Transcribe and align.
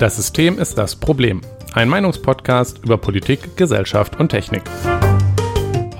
Das 0.00 0.16
System 0.16 0.58
ist 0.58 0.78
das 0.78 0.96
Problem. 0.96 1.42
Ein 1.74 1.90
Meinungspodcast 1.90 2.82
über 2.82 2.96
Politik, 2.96 3.54
Gesellschaft 3.58 4.18
und 4.18 4.30
Technik. 4.30 4.62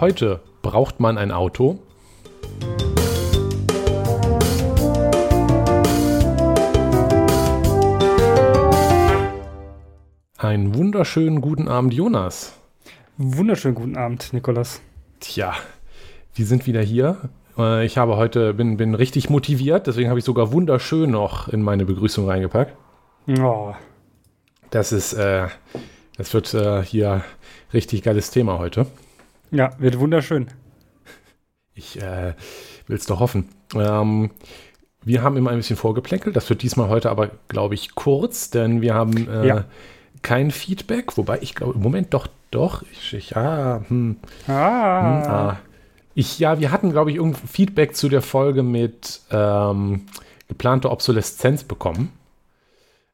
Heute 0.00 0.40
braucht 0.62 1.00
man 1.00 1.18
ein 1.18 1.30
Auto. 1.30 1.78
Einen 10.38 10.74
wunderschönen 10.74 11.42
guten 11.42 11.68
Abend, 11.68 11.92
Jonas. 11.92 12.58
Wunderschönen 13.18 13.74
guten 13.74 13.98
Abend, 13.98 14.32
Nikolas. 14.32 14.80
Tja, 15.20 15.52
wir 16.32 16.46
sind 16.46 16.66
wieder 16.66 16.80
hier. 16.80 17.28
Äh, 17.58 17.84
Ich 17.84 17.98
habe 17.98 18.16
heute, 18.16 18.54
bin, 18.54 18.78
bin 18.78 18.94
richtig 18.94 19.28
motiviert, 19.28 19.86
deswegen 19.86 20.08
habe 20.08 20.20
ich 20.20 20.24
sogar 20.24 20.52
wunderschön 20.52 21.10
noch 21.10 21.48
in 21.48 21.60
meine 21.60 21.84
Begrüßung 21.84 22.26
reingepackt. 22.26 22.74
Oh, 23.38 23.74
Das 24.70 24.92
ist, 24.92 25.12
äh, 25.14 25.48
das 26.16 26.32
wird 26.34 26.52
äh, 26.54 26.82
hier 26.82 27.24
richtig 27.72 28.02
geiles 28.02 28.30
Thema 28.30 28.58
heute. 28.58 28.86
ja, 29.50 29.70
wird 29.78 29.98
wunderschön. 29.98 30.48
Ich 31.74 32.00
äh, 32.00 32.34
will 32.86 32.96
es 32.96 33.06
doch 33.06 33.20
hoffen. 33.20 33.48
Ähm, 33.74 34.30
wir 35.02 35.22
haben 35.22 35.36
immer 35.36 35.50
ein 35.50 35.56
bisschen 35.56 35.76
vorgeplänkelt. 35.76 36.36
Das 36.36 36.48
wird 36.50 36.62
diesmal 36.62 36.88
heute 36.88 37.10
aber, 37.10 37.30
glaube 37.48 37.74
ich, 37.74 37.94
kurz, 37.94 38.50
denn 38.50 38.80
wir 38.82 38.94
haben 38.94 39.28
äh, 39.28 39.46
Ja. 39.46 39.64
kein 40.22 40.50
Feedback. 40.50 41.16
Wobei 41.16 41.38
ich 41.40 41.54
glaube, 41.54 41.74
im 41.74 41.80
Moment 41.80 42.12
doch, 42.12 42.26
doch. 42.50 42.82
Ich, 42.92 43.14
ich, 43.14 43.36
ah, 43.36 43.82
hm, 43.88 44.16
Ah, 44.46 44.52
hm, 45.24 45.30
ah. 45.32 45.56
Ich, 46.14 46.38
ja, 46.38 46.58
wir 46.60 46.70
hatten, 46.70 46.90
glaube 46.90 47.10
ich, 47.10 47.16
irgendein 47.16 47.46
Feedback 47.48 47.96
zu 47.96 48.08
der 48.08 48.20
Folge 48.20 48.62
mit 48.62 49.20
ähm, 49.30 50.02
geplanter 50.48 50.90
Obsoleszenz 50.92 51.64
bekommen. 51.64 52.12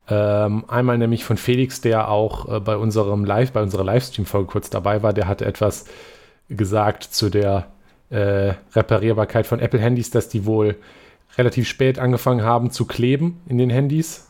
Ähm, 0.08 0.64
einmal 0.68 0.98
nämlich 0.98 1.24
von 1.24 1.36
Felix, 1.36 1.80
der 1.80 2.08
auch 2.08 2.48
äh, 2.48 2.60
bei 2.60 2.76
unserem 2.76 3.24
Live, 3.24 3.52
bei 3.52 3.62
unserer 3.62 3.84
Livestream-Folge 3.84 4.48
kurz 4.48 4.70
dabei 4.70 5.02
war, 5.02 5.12
der 5.12 5.26
hatte 5.26 5.44
etwas 5.44 5.86
gesagt 6.48 7.02
zu 7.02 7.28
der 7.28 7.66
äh, 8.10 8.54
Reparierbarkeit 8.74 9.46
von 9.46 9.58
Apple-Handys, 9.58 10.10
dass 10.10 10.28
die 10.28 10.46
wohl 10.46 10.76
relativ 11.36 11.68
spät 11.68 11.98
angefangen 11.98 12.44
haben 12.44 12.70
zu 12.70 12.86
kleben 12.86 13.40
in 13.48 13.58
den 13.58 13.70
Handys 13.70 14.28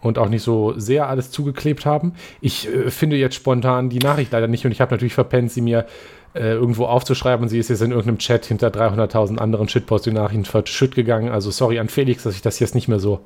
und 0.00 0.18
auch 0.18 0.28
nicht 0.28 0.42
so 0.42 0.78
sehr 0.78 1.08
alles 1.08 1.30
zugeklebt 1.30 1.86
haben. 1.86 2.12
Ich 2.40 2.68
äh, 2.68 2.90
finde 2.90 3.16
jetzt 3.16 3.34
spontan 3.34 3.88
die 3.88 3.98
Nachricht 3.98 4.32
leider 4.32 4.46
nicht 4.46 4.64
und 4.66 4.72
ich 4.72 4.80
habe 4.80 4.92
natürlich 4.92 5.14
verpennt, 5.14 5.50
sie 5.50 5.62
mir 5.62 5.86
äh, 6.34 6.52
irgendwo 6.52 6.84
aufzuschreiben 6.84 7.44
und 7.44 7.48
sie 7.48 7.58
ist 7.58 7.70
jetzt 7.70 7.80
in 7.80 7.90
irgendeinem 7.90 8.18
Chat 8.18 8.44
hinter 8.44 8.68
300.000 8.68 9.38
anderen 9.38 9.68
Shitposts 9.68 10.04
die 10.04 10.12
Nachrichten 10.12 10.44
verschütt 10.44 10.94
gegangen. 10.94 11.30
Also 11.30 11.50
sorry 11.50 11.78
an 11.78 11.88
Felix, 11.88 12.24
dass 12.24 12.34
ich 12.34 12.42
das 12.42 12.58
jetzt 12.60 12.74
nicht 12.74 12.88
mehr 12.88 13.00
so 13.00 13.20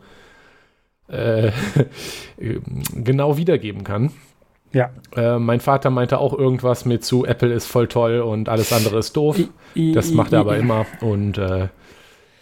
äh, 1.12 1.52
genau 2.94 3.36
wiedergeben 3.36 3.84
kann. 3.84 4.10
ja. 4.72 4.90
Äh, 5.14 5.38
mein 5.38 5.60
Vater 5.60 5.90
meinte 5.90 6.18
auch 6.18 6.36
irgendwas 6.36 6.84
mit 6.84 7.04
zu 7.04 7.24
Apple 7.26 7.52
ist 7.52 7.66
voll 7.66 7.88
toll 7.88 8.20
und 8.20 8.48
alles 8.48 8.72
andere 8.72 8.98
ist 8.98 9.16
doof. 9.16 9.38
Das 9.94 10.12
macht 10.12 10.32
er 10.32 10.40
aber 10.40 10.56
immer. 10.56 10.86
Und 11.00 11.38
äh, 11.38 11.68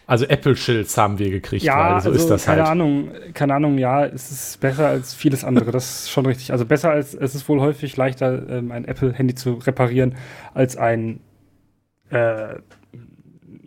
also 0.06 0.24
Apple-Schilds 0.26 0.98
haben 0.98 1.20
wir 1.20 1.30
gekriegt, 1.30 1.62
Ja, 1.62 1.94
weil 1.94 2.00
so 2.00 2.08
also, 2.08 2.20
ist 2.20 2.28
das 2.28 2.44
keine 2.44 2.62
halt. 2.62 2.70
Ahnung, 2.72 3.10
keine 3.32 3.54
Ahnung, 3.54 3.78
ja, 3.78 4.04
es 4.06 4.32
ist 4.32 4.60
besser 4.60 4.88
als 4.88 5.14
vieles 5.14 5.44
andere, 5.44 5.70
das 5.70 6.00
ist 6.02 6.10
schon 6.10 6.26
richtig. 6.26 6.50
Also 6.50 6.64
besser 6.66 6.90
als, 6.90 7.14
es 7.14 7.36
ist 7.36 7.48
wohl 7.48 7.60
häufig 7.60 7.96
leichter, 7.96 8.48
ähm, 8.48 8.72
ein 8.72 8.86
Apple-Handy 8.86 9.36
zu 9.36 9.54
reparieren, 9.54 10.16
als 10.52 10.76
ein 10.76 11.20
äh, 12.10 12.56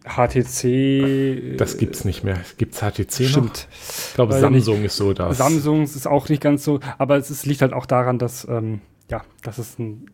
HTC. 0.05 1.57
Das 1.57 1.77
gibt's 1.77 2.05
nicht 2.05 2.23
mehr. 2.23 2.39
Gibt's 2.57 2.79
HTC 2.79 3.21
noch? 3.21 3.29
Stimmt. 3.29 3.67
Ich 4.07 4.13
glaube, 4.15 4.33
Weiß 4.33 4.41
Samsung 4.41 4.83
ist 4.83 4.97
so 4.97 5.13
das. 5.13 5.37
Samsung 5.37 5.83
ist 5.83 6.07
auch 6.07 6.29
nicht 6.29 6.41
ganz 6.41 6.63
so, 6.63 6.79
aber 6.97 7.17
es 7.17 7.29
ist, 7.31 7.45
liegt 7.45 7.61
halt 7.61 7.73
auch 7.73 7.85
daran, 7.85 8.19
dass, 8.19 8.47
ähm, 8.49 8.81
ja, 9.09 9.21
das 9.43 9.59
ist 9.59 9.79
ein, 9.79 10.07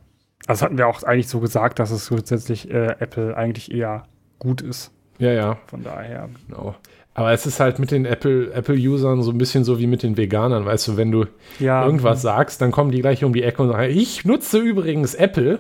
also 0.48 0.66
hatten 0.66 0.78
wir 0.78 0.88
auch 0.88 1.04
eigentlich 1.04 1.28
so 1.28 1.40
gesagt, 1.40 1.80
dass 1.80 1.92
es 1.92 2.08
grundsätzlich 2.10 2.70
äh, 2.72 2.96
Apple 3.00 3.36
eigentlich 3.36 3.72
eher 3.72 4.04
gut 4.40 4.62
ist. 4.62 4.92
Ja, 5.18 5.32
ja, 5.34 5.58
Von 5.68 5.84
daher. 5.84 6.30
genau. 6.48 6.76
Aber 7.14 7.34
es 7.34 7.46
ist 7.46 7.60
halt 7.60 7.80
mit 7.80 7.92
den 7.92 8.06
Apple- 8.06 8.54
Apple-Usern 8.54 9.22
so 9.22 9.32
ein 9.32 9.38
bisschen 9.38 9.66
so 9.66 9.78
wie 9.80 9.88
mit 9.88 10.04
den 10.04 10.16
Veganern, 10.16 10.66
weißt 10.66 10.88
du, 10.88 10.98
wenn 10.98 11.12
du 11.12 11.26
Ja, 11.60 11.84
irgendwas 11.86 12.22
sagst, 12.22 12.62
dann 12.62 12.72
kommen 12.72 12.92
die 12.92 13.02
gleich 13.02 13.24
um 13.26 13.34
die 13.34 13.44
Ecke 13.44 13.62
und 13.62 13.70
sagen, 13.70 13.92
ich 13.92 14.24
nutze 14.24 14.60
übrigens 14.60 15.16
Apple 15.16 15.60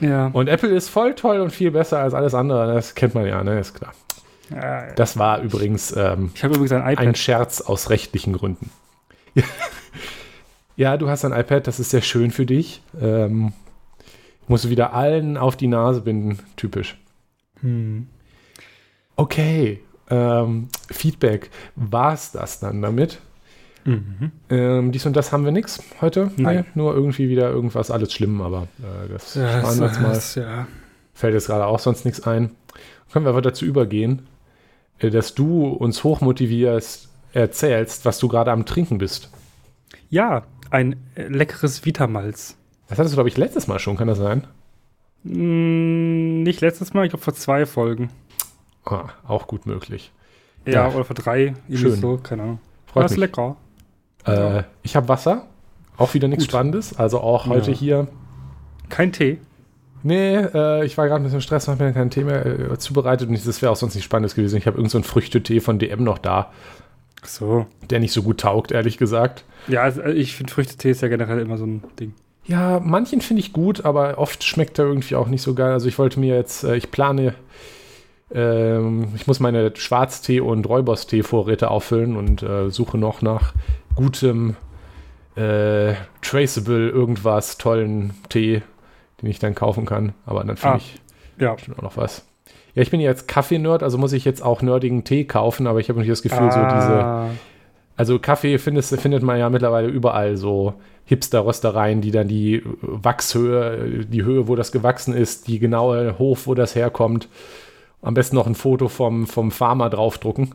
Ja. 0.00 0.26
und 0.32 0.48
Apple 0.48 0.68
ist 0.70 0.88
voll 0.88 1.14
toll 1.14 1.40
und 1.40 1.50
viel 1.50 1.70
besser 1.70 1.98
als 2.00 2.14
alles 2.14 2.34
andere. 2.34 2.74
Das 2.74 2.94
kennt 2.94 3.14
man 3.14 3.26
ja, 3.26 3.42
ne, 3.42 3.58
ist 3.58 3.74
klar. 3.74 3.92
ja, 4.50 4.92
Das 4.94 5.18
war 5.18 5.40
übrigens 5.40 5.94
ähm, 5.96 6.30
ich 6.34 6.44
habe 6.44 6.54
übrigens 6.54 6.72
ein 6.72 6.98
ein 6.98 7.14
Scherz 7.14 7.60
aus 7.60 7.90
rechtlichen 7.90 8.32
Gründen. 8.32 8.70
ja, 10.76 10.96
du 10.96 11.08
hast 11.08 11.24
ein 11.24 11.32
iPad, 11.32 11.66
das 11.66 11.80
ist 11.80 11.90
sehr 11.90 12.02
schön 12.02 12.30
für 12.30 12.46
dich. 12.46 12.82
Ähm, 13.00 13.52
musst 14.48 14.64
du 14.64 14.68
wieder 14.70 14.92
allen 14.92 15.36
auf 15.36 15.56
die 15.56 15.66
Nase 15.66 16.00
binden, 16.02 16.38
typisch. 16.56 16.98
Hm. 17.60 18.06
Okay, 19.16 19.80
ähm, 20.10 20.68
Feedback. 20.90 21.50
War 21.74 22.12
es 22.12 22.32
das 22.32 22.60
dann 22.60 22.82
damit? 22.82 23.18
Mhm. 23.86 24.32
Ähm, 24.50 24.92
dies 24.92 25.06
und 25.06 25.14
das 25.16 25.32
haben 25.32 25.44
wir 25.44 25.52
nichts 25.52 25.82
heute. 26.00 26.30
Nein. 26.36 26.56
Nee, 26.56 26.64
nur 26.74 26.94
irgendwie 26.94 27.28
wieder 27.28 27.48
irgendwas, 27.50 27.90
alles 27.90 28.12
schlimm, 28.12 28.40
aber 28.42 28.66
äh, 28.80 29.08
das 29.12 29.34
Ja, 29.36 29.60
sparen 29.60 29.78
wir 29.80 29.86
jetzt 29.86 30.00
mal. 30.00 30.08
das, 30.08 30.34
ja. 30.34 30.66
Fällt 31.14 31.34
jetzt 31.34 31.46
gerade 31.46 31.66
auch 31.66 31.78
sonst 31.78 32.04
nichts 32.04 32.26
ein. 32.26 32.50
Können 33.12 33.24
wir 33.24 33.30
aber 33.30 33.42
dazu 33.42 33.64
übergehen, 33.64 34.26
äh, 34.98 35.10
dass 35.10 35.34
du 35.34 35.68
uns 35.68 36.02
hochmotivierst, 36.04 37.08
erzählst, 37.32 38.04
was 38.04 38.18
du 38.18 38.28
gerade 38.28 38.50
am 38.52 38.64
Trinken 38.66 38.98
bist. 38.98 39.30
ja, 40.10 40.42
ein 40.70 40.96
äh, 41.14 41.28
leckeres 41.28 41.84
Vitamalz. 41.84 42.56
Das 42.88 42.98
hattest 42.98 43.12
du, 43.14 43.16
glaube 43.16 43.28
ich, 43.28 43.36
letztes 43.36 43.68
Mal 43.68 43.78
schon, 43.78 43.96
kann 43.96 44.08
das 44.08 44.18
sein? 44.18 44.46
Hm, 45.24 46.42
nicht 46.42 46.60
letztes 46.60 46.92
Mal, 46.94 47.04
ich 47.04 47.10
glaube 47.10 47.24
vor 47.24 47.34
zwei 47.34 47.66
Folgen. 47.66 48.10
Ah, 48.84 49.08
auch 49.26 49.46
gut 49.46 49.66
möglich. 49.66 50.12
Ja, 50.64 50.88
Ja. 50.88 50.94
oder 50.94 51.04
vor 51.04 51.14
drei. 51.14 51.54
Schön. 51.72 51.96
so, 51.96 52.18
keine 52.18 52.42
Ahnung. 52.42 52.58
Freut 52.86 53.04
das 53.04 53.12
ist 53.12 53.18
lecker. 53.18 53.56
Äh, 54.26 54.62
ich 54.82 54.96
habe 54.96 55.08
Wasser. 55.08 55.46
Auch 55.96 56.14
wieder 56.14 56.28
nichts. 56.28 56.44
Spannendes. 56.44 56.98
Also 56.98 57.20
auch 57.20 57.46
heute 57.46 57.70
Ja. 57.70 57.76
hier. 57.76 58.08
Kein 58.88 59.12
Tee. 59.12 59.38
Nee, 60.02 60.36
äh, 60.36 60.84
ich 60.84 60.96
war 60.98 61.06
gerade 61.08 61.20
ein 61.20 61.24
bisschen 61.24 61.40
Stress, 61.40 61.66
habe 61.68 61.82
mir 61.84 61.92
kein 61.92 62.10
Thema 62.10 62.32
äh, 62.44 62.78
zubereitet 62.78 63.28
und 63.28 63.46
das 63.46 63.62
wäre 63.62 63.72
auch 63.72 63.76
sonst 63.76 63.94
nicht 63.94 64.04
Spannendes 64.04 64.34
gewesen. 64.34 64.56
Ich 64.56 64.66
habe 64.66 64.76
irgendeinen 64.76 65.02
so 65.02 65.08
Früchtetee 65.08 65.58
von 65.60 65.78
DM 65.78 66.04
noch 66.04 66.18
da, 66.18 66.52
Ach 67.22 67.26
so. 67.26 67.66
der 67.90 67.98
nicht 67.98 68.12
so 68.12 68.22
gut 68.22 68.38
taugt, 68.40 68.70
ehrlich 68.70 68.98
gesagt. 68.98 69.44
Ja, 69.66 69.82
also 69.82 70.02
äh, 70.02 70.12
ich 70.12 70.36
finde 70.36 70.52
Früchtetee 70.52 70.90
ist 70.90 71.00
ja 71.00 71.08
generell 71.08 71.40
immer 71.40 71.56
so 71.58 71.64
ein 71.66 71.82
Ding. 71.98 72.14
Ja, 72.44 72.78
manchen 72.84 73.20
finde 73.20 73.40
ich 73.40 73.52
gut, 73.52 73.84
aber 73.84 74.18
oft 74.18 74.44
schmeckt 74.44 74.78
er 74.78 74.84
irgendwie 74.84 75.16
auch 75.16 75.26
nicht 75.26 75.42
so 75.42 75.54
geil. 75.54 75.72
Also 75.72 75.88
ich 75.88 75.98
wollte 75.98 76.20
mir 76.20 76.36
jetzt, 76.36 76.62
äh, 76.62 76.76
ich 76.76 76.92
plane, 76.92 77.34
ähm, 78.32 79.08
ich 79.16 79.26
muss 79.26 79.40
meine 79.40 79.72
Schwarztee- 79.74 80.40
und 80.40 80.68
Räuberstee-Vorräte 80.68 81.70
auffüllen 81.70 82.16
und 82.16 82.42
äh, 82.42 82.70
suche 82.70 82.98
noch 82.98 83.22
nach 83.22 83.54
gutem, 83.96 84.54
äh, 85.36 85.94
traceable 86.22 86.88
irgendwas, 86.90 87.58
tollen 87.58 88.14
Tee, 88.28 88.62
den 89.20 89.28
ich 89.28 89.38
dann 89.38 89.54
kaufen 89.54 89.84
kann. 89.86 90.12
Aber 90.24 90.44
dann 90.44 90.56
finde 90.56 90.76
Ah. 90.76 90.78
ich 90.78 91.00
Ja. 91.38 91.58
schon 91.58 91.74
auch 91.76 91.82
noch 91.82 91.96
was. 91.96 92.24
Ja, 92.74 92.82
ich 92.82 92.90
bin 92.90 93.00
ja 93.00 93.10
jetzt 93.10 93.26
Kaffee-Nerd, 93.28 93.82
also 93.82 93.98
muss 93.98 94.12
ich 94.12 94.24
jetzt 94.24 94.42
auch 94.42 94.62
nerdigen 94.62 95.04
Tee 95.04 95.24
kaufen, 95.24 95.66
aber 95.66 95.80
ich 95.80 95.88
habe 95.88 95.98
nicht 95.98 96.10
das 96.10 96.22
Gefühl, 96.22 96.50
so 96.52 96.58
diese 96.60 97.04
Ah, 97.04 97.30
also 97.96 98.18
Kaffee 98.18 98.58
findest, 98.58 98.94
findet 99.00 99.22
man 99.22 99.38
ja 99.38 99.48
mittlerweile 99.50 99.88
überall 99.88 100.36
so 100.36 100.74
Hipster-Röstereien, 101.06 102.00
die 102.02 102.10
dann 102.10 102.28
die 102.28 102.62
Wachshöhe, 102.82 104.04
die 104.06 104.24
Höhe, 104.24 104.48
wo 104.48 104.56
das 104.56 104.72
gewachsen 104.72 105.14
ist, 105.14 105.48
die 105.48 105.58
genaue 105.58 106.18
Hof, 106.18 106.46
wo 106.46 106.54
das 106.54 106.74
herkommt. 106.74 107.28
Am 108.02 108.14
besten 108.14 108.36
noch 108.36 108.46
ein 108.46 108.54
Foto 108.54 108.88
vom, 108.88 109.26
vom 109.26 109.50
Farmer 109.50 109.88
draufdrucken. 109.88 110.54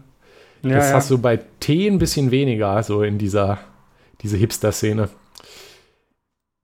Ja, 0.63 0.77
das 0.77 0.89
ja. 0.89 0.95
hast 0.95 1.09
du 1.09 1.17
bei 1.17 1.37
Tee 1.59 1.87
ein 1.87 1.97
bisschen 1.97 2.31
weniger, 2.31 2.81
so 2.83 3.03
in 3.03 3.17
dieser 3.17 3.59
diese 4.21 4.37
Hipster-Szene. 4.37 5.09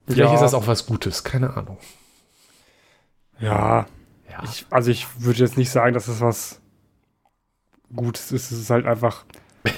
Vielleicht 0.05 0.29
Ja. 0.29 0.35
ist 0.35 0.41
das 0.41 0.53
auch 0.53 0.67
was 0.67 0.85
Gutes, 0.85 1.23
keine 1.23 1.57
Ahnung. 1.57 1.77
Ja, 3.39 3.87
ich, 4.43 4.65
also 4.69 4.91
ich 4.91 5.07
würde 5.19 5.39
jetzt 5.39 5.57
nicht 5.57 5.71
sagen, 5.71 5.93
dass 5.93 6.07
es 6.07 6.21
was 6.21 6.61
Gutes 7.95 8.31
ist. 8.31 8.51
Es 8.51 8.59
ist 8.59 8.69
halt 8.69 8.85
einfach. 8.85 9.25
es 9.63 9.73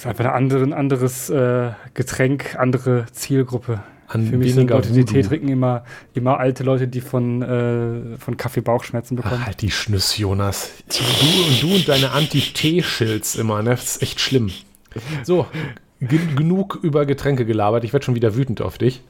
ist 0.00 0.06
einfach 0.06 0.26
ein 0.26 0.30
andere, 0.32 0.76
anderes 0.76 1.30
äh, 1.30 1.72
Getränk, 1.94 2.56
andere 2.56 3.06
Zielgruppe. 3.12 3.82
An 4.12 4.26
Für 4.26 4.36
mich 4.38 4.54
sind 4.54 4.70
Leute, 4.70 4.92
die. 4.92 5.04
Tee 5.04 5.22
trinken, 5.22 5.48
immer, 5.48 5.84
immer 6.14 6.38
alte 6.38 6.64
Leute, 6.64 6.88
die 6.88 7.00
von, 7.00 7.42
äh, 7.42 8.18
von 8.18 8.36
Kaffee 8.36 8.60
Bauchschmerzen 8.60 9.14
bekommen. 9.14 9.38
Ach, 9.42 9.46
halt 9.46 9.62
die 9.62 9.70
Schnüss, 9.70 10.18
Jonas. 10.18 10.72
Du 10.88 11.44
und 11.46 11.62
du 11.62 11.74
und 11.76 11.88
deine 11.88 12.10
Anti-Tee-Schilds 12.10 13.36
immer, 13.36 13.62
ne? 13.62 13.70
Das 13.70 13.84
ist 13.96 14.02
echt 14.02 14.18
schlimm. 14.20 14.50
So, 15.22 15.46
gen- 16.00 16.34
genug 16.34 16.78
über 16.82 17.06
Getränke 17.06 17.46
gelabert. 17.46 17.84
Ich 17.84 17.92
werde 17.92 18.04
schon 18.04 18.16
wieder 18.16 18.34
wütend 18.34 18.60
auf 18.62 18.78
dich. 18.78 19.02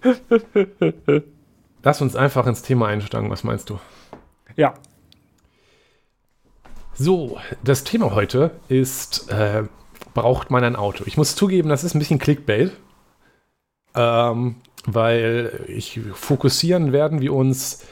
Lass 1.82 2.02
uns 2.02 2.14
einfach 2.14 2.46
ins 2.46 2.60
Thema 2.60 2.88
einsteigen. 2.88 3.30
Was 3.30 3.42
meinst 3.42 3.70
du? 3.70 3.80
Ja, 4.56 4.74
So, 6.92 7.38
das 7.64 7.84
Thema 7.84 8.14
heute 8.14 8.50
ist 8.68 9.30
äh, 9.30 9.62
braucht 10.12 10.50
man 10.50 10.64
ein 10.64 10.76
Auto? 10.76 11.04
Ich 11.06 11.16
muss 11.16 11.34
zugeben, 11.36 11.70
das 11.70 11.84
ist 11.84 11.94
ein 11.94 11.98
bisschen 11.98 12.18
Clickbait, 12.18 12.72
ähm, 13.94 14.56
weil 14.86 15.64
ich 15.68 16.00
fokussieren 16.14 16.92
werden 16.92 17.20
wir 17.20 17.32
uns 17.32 17.84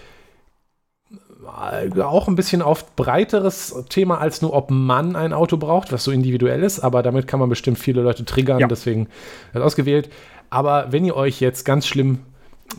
auch 2.00 2.28
ein 2.28 2.36
bisschen 2.36 2.62
auf 2.62 2.94
breiteres 2.94 3.74
Thema 3.88 4.18
als 4.18 4.42
nur, 4.42 4.52
ob 4.52 4.70
man 4.70 5.16
ein 5.16 5.32
Auto 5.32 5.56
braucht, 5.56 5.92
was 5.92 6.04
so 6.04 6.10
individuell 6.10 6.62
ist, 6.62 6.80
aber 6.80 7.02
damit 7.02 7.26
kann 7.26 7.40
man 7.40 7.48
bestimmt 7.48 7.78
viele 7.78 8.02
Leute 8.02 8.24
triggern, 8.24 8.58
ja. 8.58 8.66
deswegen 8.66 9.08
wird 9.52 9.64
ausgewählt. 9.64 10.10
Aber 10.50 10.92
wenn 10.92 11.04
ihr 11.04 11.16
euch 11.16 11.40
jetzt 11.40 11.64
ganz 11.64 11.86
schlimm, 11.86 12.20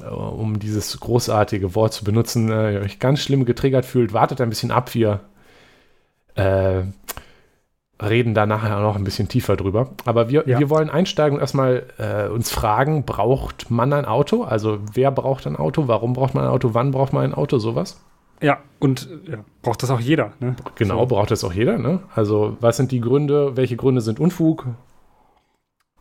äh, 0.02 0.08
um 0.08 0.60
dieses 0.60 1.00
großartige 1.00 1.76
Wort 1.76 1.94
zu 1.94 2.04
benutzen, 2.04 2.52
äh, 2.52 2.82
euch 2.84 3.00
ganz 3.00 3.20
schlimm 3.20 3.46
getriggert 3.46 3.86
fühlt, 3.86 4.14
wartet 4.14 4.42
ein 4.42 4.50
bisschen 4.50 4.72
ab, 4.72 4.94
wir 4.94 5.22
äh, 6.36 6.82
reden 8.02 8.34
da 8.34 8.46
nachher 8.46 8.80
noch 8.80 8.96
ein 8.96 9.04
bisschen 9.04 9.28
tiefer 9.28 9.58
drüber. 9.58 9.90
Aber 10.06 10.30
wir, 10.30 10.48
ja. 10.48 10.60
wir 10.60 10.70
wollen 10.70 10.90
einsteigen 10.90 11.36
und 11.36 11.42
erstmal 11.42 11.86
äh, 11.98 12.30
uns 12.30 12.50
fragen, 12.50 13.04
braucht 13.06 13.70
man 13.70 13.92
ein 13.94 14.06
Auto? 14.06 14.44
Also 14.44 14.80
wer 14.94 15.12
braucht 15.12 15.46
ein 15.48 15.56
Auto? 15.56 15.88
Warum 15.88 16.14
braucht 16.14 16.34
man 16.34 16.46
ein 16.46 16.50
Auto? 16.50 16.74
Wann 16.74 16.92
braucht 16.92 17.14
man 17.14 17.24
ein 17.24 17.34
Auto? 17.34 17.58
Sowas? 17.58 18.02
Ja, 18.42 18.60
und 18.80 19.10
ja, 19.30 19.44
braucht 19.62 19.84
das 19.84 19.92
auch 19.92 20.00
jeder. 20.00 20.32
Ne? 20.40 20.56
Genau, 20.76 21.02
so. 21.02 21.06
braucht 21.08 21.32
das 21.32 21.44
auch 21.44 21.52
jeder. 21.52 21.78
Ne? 21.78 22.00
Also 22.16 22.56
was 22.62 22.78
sind 22.78 22.92
die 22.92 23.02
Gründe? 23.02 23.58
Welche 23.58 23.76
Gründe 23.76 24.02
sind 24.02 24.20
Unfug? 24.20 24.66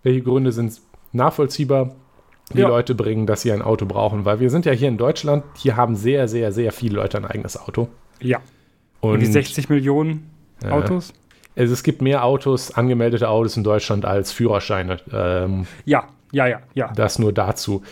Welche 0.05 0.23
Gründe 0.23 0.53
sind 0.53 0.81
nachvollziehbar? 1.13 1.97
Die 2.55 2.61
ja. 2.61 2.69
Leute 2.69 2.95
bringen, 2.95 3.27
dass 3.27 3.43
sie 3.43 3.53
ein 3.53 3.61
Auto 3.61 3.85
brauchen, 3.85 4.25
weil 4.25 4.41
wir 4.41 4.49
sind 4.49 4.65
ja 4.65 4.73
hier 4.73 4.89
in 4.89 4.97
Deutschland, 4.97 5.45
hier 5.55 5.77
haben 5.77 5.97
sehr, 5.97 6.29
sehr, 6.29 6.51
sehr 6.51 6.73
viele 6.73 6.97
Leute 6.97 7.19
ein 7.19 7.27
eigenes 7.27 7.61
Auto. 7.61 7.89
Ja. 8.23 8.41
Und 9.01 9.21
die 9.21 9.27
60 9.27 9.69
Millionen 9.69 10.31
Autos? 10.65 11.13
Also 11.59 11.73
es 11.73 11.83
gibt 11.83 12.03
mehr 12.03 12.25
Autos, 12.25 12.71
angemeldete 12.71 13.29
Autos 13.29 13.57
in 13.57 13.65
Deutschland 13.65 14.05
als 14.05 14.31
Führerscheine. 14.31 14.99
Ähm, 15.13 15.67
ja, 15.85 16.05
ja, 16.31 16.47
ja, 16.47 16.61
ja. 16.75 16.93
Das 16.95 17.19
nur 17.19 17.33
dazu. 17.33 17.83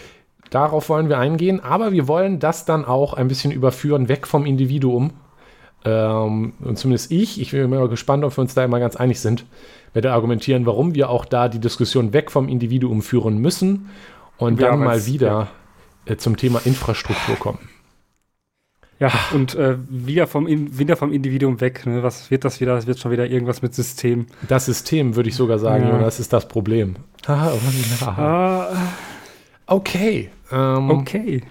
Darauf 0.50 0.88
wollen 0.88 1.08
wir 1.08 1.18
eingehen, 1.18 1.58
aber 1.58 1.90
wir 1.90 2.06
wollen 2.06 2.38
das 2.38 2.64
dann 2.64 2.84
auch 2.84 3.14
ein 3.14 3.26
bisschen 3.26 3.50
überführen, 3.50 4.08
weg 4.08 4.28
vom 4.28 4.46
Individuum. 4.46 5.14
Ähm, 5.84 6.52
und 6.60 6.78
zumindest 6.78 7.10
ich, 7.10 7.40
ich 7.40 7.50
bin 7.50 7.62
immer 7.62 7.88
gespannt, 7.88 8.22
ob 8.24 8.36
wir 8.36 8.42
uns 8.42 8.54
da 8.54 8.64
immer 8.64 8.78
ganz 8.78 8.94
einig 8.94 9.18
sind, 9.18 9.44
werde 9.92 10.12
argumentieren, 10.12 10.64
warum 10.64 10.94
wir 10.94 11.10
auch 11.10 11.24
da 11.24 11.48
die 11.48 11.58
Diskussion 11.58 12.12
weg 12.12 12.30
vom 12.30 12.48
Individuum 12.48 13.02
führen 13.02 13.38
müssen 13.38 13.90
und 14.36 14.60
ja, 14.60 14.70
dann 14.70 14.78
mal 14.78 15.06
wieder 15.06 15.48
ja. 16.06 16.12
äh, 16.12 16.16
zum 16.16 16.36
Thema 16.36 16.60
Infrastruktur 16.64 17.34
kommen. 17.36 17.58
Ja, 18.98 19.12
und 19.34 19.54
äh, 19.54 19.76
wieder, 19.88 20.26
vom 20.26 20.46
wieder 20.46 20.96
vom 20.96 21.12
Individuum 21.12 21.60
weg. 21.60 21.84
Ne? 21.84 22.02
Was 22.02 22.30
wird 22.30 22.44
das 22.44 22.60
wieder? 22.60 22.74
Das 22.74 22.86
wird 22.86 22.98
schon 22.98 23.10
wieder 23.10 23.26
irgendwas 23.26 23.60
mit 23.60 23.74
System. 23.74 24.26
Das 24.48 24.64
System, 24.64 25.16
würde 25.16 25.28
ich 25.28 25.36
sogar 25.36 25.58
sagen, 25.58 25.86
ja. 25.86 25.98
das 25.98 26.18
ist 26.18 26.32
das 26.32 26.48
Problem. 26.48 26.96
ah. 28.06 28.76
Okay. 29.66 30.30
Ähm, 30.50 30.90
okay. 30.90 31.42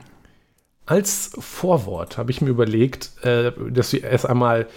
Als 0.87 1.31
Vorwort 1.39 2.17
habe 2.17 2.31
ich 2.31 2.41
mir 2.41 2.49
überlegt, 2.49 3.11
äh, 3.23 3.51
dass 3.69 3.93
wir 3.93 4.03
erst 4.03 4.27
einmal 4.27 4.67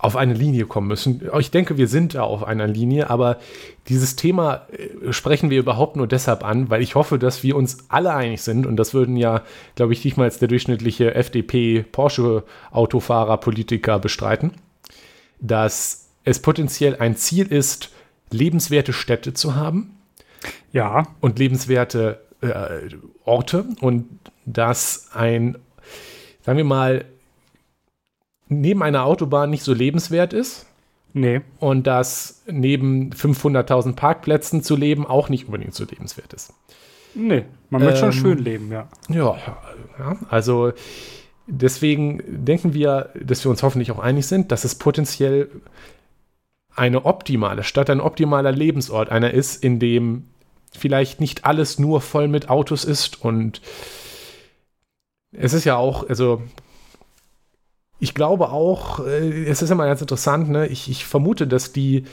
auf 0.00 0.16
eine 0.16 0.34
Linie 0.34 0.64
kommen 0.64 0.88
müssen. 0.88 1.28
Ich 1.38 1.50
denke, 1.50 1.76
wir 1.76 1.86
sind 1.86 2.14
da 2.14 2.22
auf 2.22 2.42
einer 2.42 2.66
Linie, 2.66 3.10
aber 3.10 3.36
dieses 3.88 4.16
Thema 4.16 4.66
äh, 4.72 5.12
sprechen 5.12 5.50
wir 5.50 5.58
überhaupt 5.58 5.96
nur 5.96 6.06
deshalb 6.06 6.42
an, 6.42 6.70
weil 6.70 6.80
ich 6.80 6.94
hoffe, 6.94 7.18
dass 7.18 7.42
wir 7.42 7.54
uns 7.54 7.84
alle 7.88 8.14
einig 8.14 8.40
sind 8.40 8.64
und 8.66 8.76
das 8.76 8.94
würden 8.94 9.16
ja, 9.16 9.42
glaube 9.74 9.92
ich, 9.92 10.02
nicht 10.04 10.16
mal 10.16 10.30
der 10.30 10.48
durchschnittliche 10.48 11.14
FDP-Porsche-Autofahrer, 11.14 13.36
Politiker 13.36 13.98
bestreiten, 13.98 14.52
dass 15.38 16.08
es 16.24 16.40
potenziell 16.40 16.96
ein 16.96 17.16
Ziel 17.16 17.46
ist, 17.46 17.90
lebenswerte 18.30 18.94
Städte 18.94 19.34
zu 19.34 19.54
haben. 19.54 19.98
Ja. 20.72 21.08
Und 21.20 21.38
lebenswerte 21.38 22.22
äh, 22.40 22.88
Orte 23.24 23.66
und 23.80 24.06
dass 24.46 25.10
ein, 25.12 25.58
sagen 26.42 26.56
wir 26.56 26.64
mal, 26.64 27.04
neben 28.50 28.82
einer 28.82 29.04
Autobahn 29.04 29.48
nicht 29.48 29.62
so 29.62 29.72
lebenswert 29.72 30.32
ist. 30.34 30.66
Nee. 31.12 31.40
Und 31.58 31.86
dass 31.86 32.42
neben 32.46 33.10
500.000 33.10 33.94
Parkplätzen 33.94 34.62
zu 34.62 34.76
leben 34.76 35.06
auch 35.06 35.28
nicht 35.28 35.46
unbedingt 35.46 35.74
so 35.74 35.84
lebenswert 35.84 36.32
ist. 36.32 36.52
Nee, 37.14 37.44
man 37.70 37.82
möchte 37.82 38.04
ähm, 38.04 38.12
schon 38.12 38.20
schön 38.20 38.38
leben, 38.38 38.70
ja. 38.70 38.88
ja. 39.08 39.36
Ja, 39.98 40.16
also 40.28 40.72
deswegen 41.46 42.22
denken 42.44 42.74
wir, 42.74 43.10
dass 43.20 43.44
wir 43.44 43.50
uns 43.50 43.62
hoffentlich 43.62 43.90
auch 43.90 43.98
einig 43.98 44.26
sind, 44.26 44.52
dass 44.52 44.64
es 44.64 44.76
potenziell 44.76 45.50
eine 46.76 47.04
optimale 47.04 47.64
Stadt, 47.64 47.90
ein 47.90 48.00
optimaler 48.00 48.52
Lebensort 48.52 49.10
einer 49.10 49.32
ist, 49.32 49.62
in 49.62 49.80
dem 49.80 50.28
vielleicht 50.72 51.20
nicht 51.20 51.44
alles 51.44 51.80
nur 51.80 52.00
voll 52.00 52.28
mit 52.28 52.48
Autos 52.48 52.84
ist 52.84 53.24
und 53.24 53.60
es 55.32 55.52
ist 55.52 55.64
ja 55.64 55.76
auch, 55.76 56.08
also 56.08 56.42
ich 58.00 58.14
glaube 58.14 58.48
auch, 58.48 59.06
äh, 59.06 59.44
es 59.44 59.62
ist 59.62 59.70
immer 59.70 59.86
ganz 59.86 60.00
interessant, 60.00 60.48
ne? 60.48 60.66
ich, 60.66 60.90
ich 60.90 61.04
vermute, 61.04 61.46
dass 61.46 61.72
die 61.72 62.04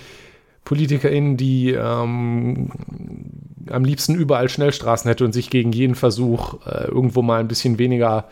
PolitikerInnen, 0.66 1.38
die 1.38 1.72
ähm, 1.72 2.69
am 3.69 3.86
liebsten 3.86 4.16
überall 4.16 4.50
Schnellstraßen 4.50 5.07
hätte 5.07 5.24
und 5.24 5.31
sich 5.31 5.50
gegen 5.50 5.72
jeden 5.72 5.95
Versuch, 5.95 6.66
äh, 6.66 6.86
irgendwo 6.88 7.22
mal 7.22 7.39
ein 7.39 7.48
bisschen 7.48 7.80
weniger 7.80 8.28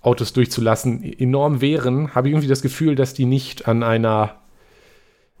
Autos 0.00 0.32
durchzulassen, 0.32 1.02
enorm 1.02 1.60
wären, 1.60 2.14
habe 2.14 2.28
ich 2.28 2.34
irgendwie 2.34 2.48
das 2.48 2.62
Gefühl, 2.62 2.94
dass 2.94 3.14
die 3.14 3.24
nicht 3.24 3.66
an 3.66 3.82
einer 3.82 4.36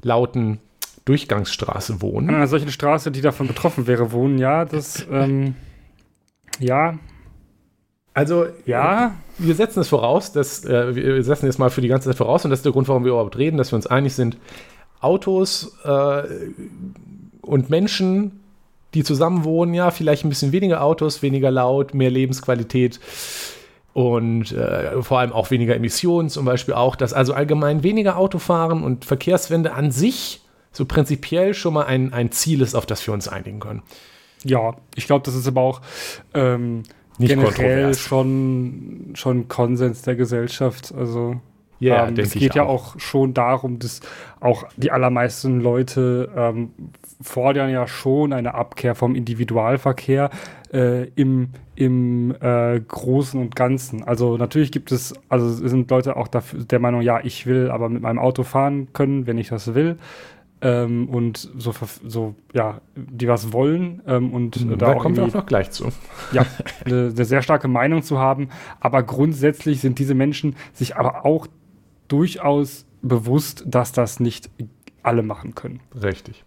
lauten 0.02 0.58
Durchgangsstraße 1.04 2.00
wohnen. 2.02 2.28
An 2.28 2.36
einer 2.36 2.46
solchen 2.48 2.70
Straße, 2.70 3.10
die 3.10 3.20
davon 3.20 3.46
betroffen 3.46 3.86
wäre, 3.86 4.12
wohnen, 4.12 4.38
ja, 4.38 4.64
das, 4.64 5.06
ähm, 5.10 5.54
ja. 6.58 6.98
Also, 8.14 8.46
ja. 8.66 9.14
Wir 9.44 9.54
setzen 9.54 9.80
es 9.80 9.88
voraus, 9.88 10.32
dass, 10.32 10.64
äh, 10.64 10.94
wir 10.94 11.22
setzen 11.24 11.48
es 11.48 11.58
mal 11.58 11.70
für 11.70 11.80
die 11.80 11.88
ganze 11.88 12.08
Zeit 12.08 12.16
voraus 12.16 12.44
und 12.44 12.50
das 12.50 12.60
ist 12.60 12.64
der 12.64 12.72
Grund, 12.72 12.88
warum 12.88 13.04
wir 13.04 13.12
überhaupt 13.12 13.36
reden, 13.36 13.56
dass 13.56 13.72
wir 13.72 13.76
uns 13.76 13.86
einig 13.86 14.14
sind. 14.14 14.36
Autos 15.00 15.76
äh, 15.84 16.22
und 17.40 17.68
Menschen, 17.68 18.40
die 18.94 19.02
zusammen 19.02 19.44
wohnen, 19.44 19.74
ja, 19.74 19.90
vielleicht 19.90 20.24
ein 20.24 20.28
bisschen 20.28 20.52
weniger 20.52 20.82
Autos, 20.82 21.22
weniger 21.22 21.50
laut, 21.50 21.92
mehr 21.94 22.10
Lebensqualität 22.10 23.00
und 23.94 24.52
äh, 24.52 25.02
vor 25.02 25.18
allem 25.18 25.32
auch 25.32 25.50
weniger 25.50 25.74
Emissionen, 25.74 26.28
zum 26.28 26.44
Beispiel 26.44 26.74
auch, 26.74 26.96
dass 26.96 27.12
also 27.12 27.34
allgemein 27.34 27.82
weniger 27.82 28.16
Autofahren 28.16 28.82
und 28.82 29.04
Verkehrswende 29.04 29.72
an 29.72 29.90
sich 29.90 30.40
so 30.72 30.86
prinzipiell 30.86 31.52
schon 31.52 31.74
mal 31.74 31.84
ein, 31.84 32.12
ein 32.12 32.32
Ziel 32.32 32.62
ist, 32.62 32.74
auf 32.74 32.86
das 32.86 33.06
wir 33.06 33.12
uns 33.12 33.28
einigen 33.28 33.60
können. 33.60 33.82
Ja, 34.44 34.76
ich 34.94 35.06
glaube, 35.06 35.24
das 35.24 35.34
ist 35.34 35.46
aber 35.46 35.60
auch 35.60 35.80
ähm, 36.34 36.82
generell 37.26 37.94
schon, 37.94 39.12
schon 39.14 39.48
Konsens 39.48 40.02
der 40.02 40.16
Gesellschaft. 40.16 40.94
Also 40.96 41.36
ja, 41.82 42.06
ähm, 42.06 42.14
es 42.16 42.32
geht 42.32 42.54
ja 42.54 42.62
auch. 42.62 42.94
auch 42.94 43.00
schon 43.00 43.34
darum, 43.34 43.80
dass 43.80 44.00
auch 44.38 44.64
die 44.76 44.92
allermeisten 44.92 45.60
Leute 45.60 46.30
ähm, 46.36 46.70
fordern 47.20 47.70
ja 47.70 47.88
schon 47.88 48.32
eine 48.32 48.54
Abkehr 48.54 48.94
vom 48.94 49.16
Individualverkehr 49.16 50.30
äh, 50.72 51.08
im, 51.16 51.48
im 51.74 52.36
äh, 52.40 52.78
Großen 52.80 53.40
und 53.40 53.56
Ganzen. 53.56 54.04
Also 54.04 54.36
natürlich 54.36 54.70
gibt 54.70 54.92
es, 54.92 55.12
also 55.28 55.48
sind 55.48 55.90
Leute 55.90 56.16
auch 56.16 56.28
dafür, 56.28 56.64
der 56.64 56.78
Meinung, 56.78 57.00
ja, 57.02 57.18
ich 57.22 57.46
will 57.46 57.70
aber 57.70 57.88
mit 57.88 58.02
meinem 58.02 58.20
Auto 58.20 58.44
fahren 58.44 58.88
können, 58.92 59.26
wenn 59.26 59.38
ich 59.38 59.48
das 59.48 59.74
will 59.74 59.96
ähm, 60.62 61.08
und 61.08 61.50
so, 61.58 61.74
so, 62.06 62.34
ja, 62.54 62.80
die 62.94 63.28
was 63.28 63.52
wollen 63.52 64.00
ähm, 64.06 64.32
und 64.32 64.64
mhm, 64.64 64.78
da, 64.78 64.92
da 64.92 64.94
kommen 64.94 65.16
wir 65.16 65.24
auch 65.24 65.34
noch 65.34 65.46
gleich 65.46 65.70
zu. 65.72 65.88
Ja, 66.32 66.46
eine, 66.84 67.12
eine, 67.14 67.24
sehr 67.24 67.42
starke 67.42 67.68
Meinung 67.68 68.02
zu 68.02 68.18
haben, 68.18 68.48
aber 68.80 69.02
grundsätzlich 69.02 69.80
sind 69.80 69.98
diese 69.98 70.14
Menschen 70.14 70.56
sich 70.72 70.96
aber 70.96 71.26
auch 71.26 71.48
durchaus 72.08 72.86
bewusst, 73.02 73.64
dass 73.66 73.92
das 73.92 74.20
nicht 74.20 74.50
alle 75.02 75.22
machen 75.22 75.54
können. 75.56 75.80
Richtig. 76.00 76.44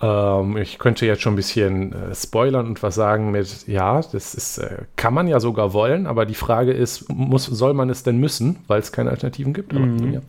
Ähm, 0.00 0.56
ich 0.56 0.80
könnte 0.80 1.06
jetzt 1.06 1.22
schon 1.22 1.34
ein 1.34 1.36
bisschen 1.36 1.92
äh, 1.92 2.14
spoilern 2.14 2.66
und 2.66 2.82
was 2.82 2.96
sagen 2.96 3.30
mit, 3.30 3.68
ja, 3.68 4.00
das 4.00 4.34
ist, 4.34 4.58
äh, 4.58 4.78
kann 4.96 5.14
man 5.14 5.28
ja 5.28 5.38
sogar 5.38 5.72
wollen, 5.72 6.08
aber 6.08 6.26
die 6.26 6.34
Frage 6.34 6.72
ist, 6.72 7.08
muss, 7.08 7.46
soll 7.46 7.72
man 7.72 7.88
es 7.88 8.02
denn 8.02 8.18
müssen, 8.18 8.58
weil 8.66 8.80
es 8.80 8.90
keine 8.90 9.10
Alternativen 9.10 9.54
gibt? 9.54 9.72
Aber, 9.72 9.86
mhm. 9.86 10.14
ja. 10.14 10.20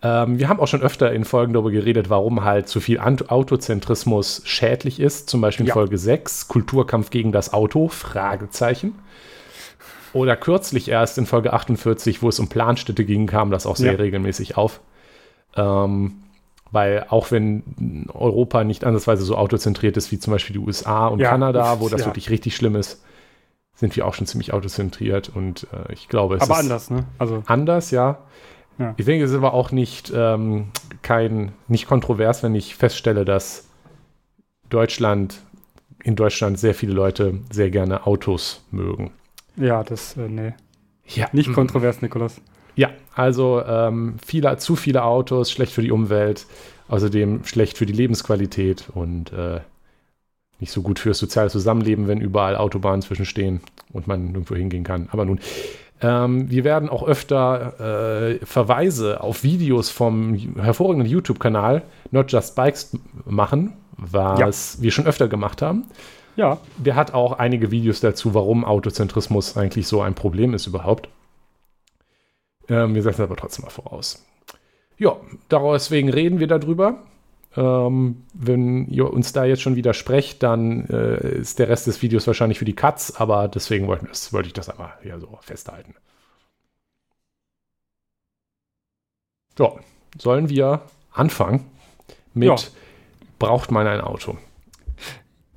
Ähm, 0.00 0.38
wir 0.38 0.48
haben 0.48 0.60
auch 0.60 0.68
schon 0.68 0.82
öfter 0.82 1.12
in 1.12 1.24
Folgen 1.24 1.52
darüber 1.52 1.70
geredet, 1.70 2.08
warum 2.08 2.44
halt 2.44 2.68
zu 2.68 2.80
viel 2.80 3.00
Autozentrismus 3.00 4.42
schädlich 4.44 5.00
ist. 5.00 5.28
Zum 5.28 5.40
Beispiel 5.40 5.64
in 5.64 5.68
ja. 5.68 5.74
Folge 5.74 5.98
6, 5.98 6.48
Kulturkampf 6.48 7.10
gegen 7.10 7.32
das 7.32 7.52
Auto, 7.52 7.88
Fragezeichen. 7.88 8.94
Oder 10.12 10.36
kürzlich 10.36 10.88
erst 10.88 11.18
in 11.18 11.26
Folge 11.26 11.52
48, 11.52 12.22
wo 12.22 12.28
es 12.28 12.38
um 12.38 12.48
Planstädte 12.48 13.04
ging, 13.04 13.26
kam 13.26 13.50
das 13.50 13.66
auch 13.66 13.76
sehr 13.76 13.92
ja. 13.92 13.98
regelmäßig 13.98 14.56
auf. 14.56 14.80
Ähm, 15.56 16.22
weil 16.70 17.06
auch 17.08 17.30
wenn 17.30 18.06
Europa 18.12 18.62
nicht 18.62 18.84
andersweise 18.84 19.24
so 19.24 19.36
autozentriert 19.36 19.96
ist 19.96 20.12
wie 20.12 20.18
zum 20.18 20.32
Beispiel 20.32 20.54
die 20.54 20.60
USA 20.60 21.08
und 21.08 21.18
ja. 21.18 21.30
Kanada, 21.30 21.80
wo 21.80 21.88
das 21.88 22.04
wirklich 22.04 22.30
richtig 22.30 22.54
schlimm 22.54 22.76
ist, 22.76 23.02
sind 23.74 23.96
wir 23.96 24.06
auch 24.06 24.14
schon 24.14 24.26
ziemlich 24.26 24.52
autozentriert 24.52 25.30
und 25.34 25.66
äh, 25.72 25.92
ich 25.92 26.08
glaube, 26.08 26.36
es 26.36 26.42
Aber 26.42 26.54
ist 26.54 26.60
anders, 26.60 26.90
ne? 26.90 27.04
Also 27.18 27.42
anders, 27.46 27.90
ja 27.90 28.18
Ja. 28.78 28.94
Ich 28.96 29.04
denke, 29.04 29.24
es 29.24 29.30
ist 29.30 29.36
aber 29.36 29.54
auch 29.54 29.72
nicht, 29.72 30.12
ähm, 30.14 30.68
kein, 31.02 31.52
nicht 31.66 31.86
kontrovers, 31.86 32.42
wenn 32.42 32.54
ich 32.54 32.76
feststelle, 32.76 33.24
dass 33.24 33.68
Deutschland, 34.70 35.40
in 36.02 36.14
Deutschland 36.16 36.58
sehr 36.58 36.74
viele 36.74 36.92
Leute 36.92 37.40
sehr 37.50 37.70
gerne 37.70 38.06
Autos 38.06 38.64
mögen. 38.70 39.10
Ja, 39.56 39.82
das, 39.82 40.16
äh, 40.16 40.28
nee. 40.28 40.54
Ja. 41.06 41.28
Nicht 41.32 41.52
kontrovers, 41.52 42.02
Nikolas. 42.02 42.40
Ja, 42.76 42.90
also 43.14 43.62
ähm, 43.66 44.16
viele, 44.24 44.56
zu 44.58 44.76
viele 44.76 45.02
Autos, 45.02 45.50
schlecht 45.50 45.72
für 45.72 45.82
die 45.82 45.90
Umwelt, 45.90 46.46
außerdem 46.86 47.44
schlecht 47.44 47.76
für 47.76 47.86
die 47.86 47.92
Lebensqualität 47.92 48.88
und 48.94 49.32
äh, 49.32 49.60
nicht 50.60 50.70
so 50.70 50.82
gut 50.82 50.98
fürs 50.98 51.18
soziale 51.18 51.50
Zusammenleben, 51.50 52.06
wenn 52.06 52.20
überall 52.20 52.56
Autobahnen 52.56 53.02
zwischenstehen 53.02 53.60
und 53.92 54.06
man 54.06 54.28
irgendwo 54.28 54.54
hingehen 54.54 54.84
kann. 54.84 55.08
Aber 55.10 55.24
nun, 55.24 55.40
ähm, 56.00 56.50
wir 56.50 56.64
werden 56.64 56.88
auch 56.88 57.06
öfter 57.06 58.30
äh, 58.30 58.46
Verweise 58.46 59.20
auf 59.22 59.42
Videos 59.42 59.90
vom 59.90 60.34
hervorragenden 60.56 61.08
YouTube-Kanal 61.08 61.82
Not 62.10 62.30
Just 62.30 62.54
Bikes 62.54 62.96
machen, 63.24 63.72
was 63.96 64.76
ja. 64.76 64.82
wir 64.82 64.90
schon 64.92 65.06
öfter 65.06 65.28
gemacht 65.28 65.60
haben. 65.62 65.84
Ja. 66.36 66.58
Der 66.76 66.94
hat 66.94 67.14
auch 67.14 67.32
einige 67.32 67.72
Videos 67.72 68.00
dazu, 68.00 68.32
warum 68.32 68.64
Autozentrismus 68.64 69.56
eigentlich 69.56 69.88
so 69.88 70.00
ein 70.00 70.14
Problem 70.14 70.54
ist 70.54 70.68
überhaupt. 70.68 71.08
Ähm, 72.68 72.94
wir 72.94 73.02
setzen 73.02 73.22
aber 73.22 73.36
trotzdem 73.36 73.64
mal 73.64 73.70
voraus. 73.70 74.24
Ja, 74.98 75.16
deswegen 75.50 76.10
reden 76.10 76.38
wir 76.38 76.46
darüber. 76.46 77.02
Ähm, 77.58 78.22
wenn 78.34 78.86
ihr 78.86 79.12
uns 79.12 79.32
da 79.32 79.44
jetzt 79.44 79.62
schon 79.62 79.74
widersprecht, 79.74 80.44
dann 80.44 80.86
äh, 80.90 81.38
ist 81.38 81.58
der 81.58 81.68
Rest 81.68 81.88
des 81.88 82.00
Videos 82.02 82.24
wahrscheinlich 82.28 82.60
für 82.60 82.64
die 82.64 82.76
Cuts, 82.76 83.16
aber 83.16 83.48
deswegen 83.48 83.88
wollte, 83.88 84.06
das, 84.06 84.32
wollte 84.32 84.46
ich 84.46 84.52
das 84.52 84.68
einmal 84.68 84.92
hier 85.02 85.18
so 85.18 85.36
festhalten. 85.40 85.96
So, 89.56 89.80
sollen 90.16 90.48
wir 90.48 90.82
anfangen 91.10 91.64
mit 92.32 92.48
ja. 92.48 92.56
Braucht 93.40 93.72
man 93.72 93.88
ein 93.88 94.02
Auto? 94.02 94.38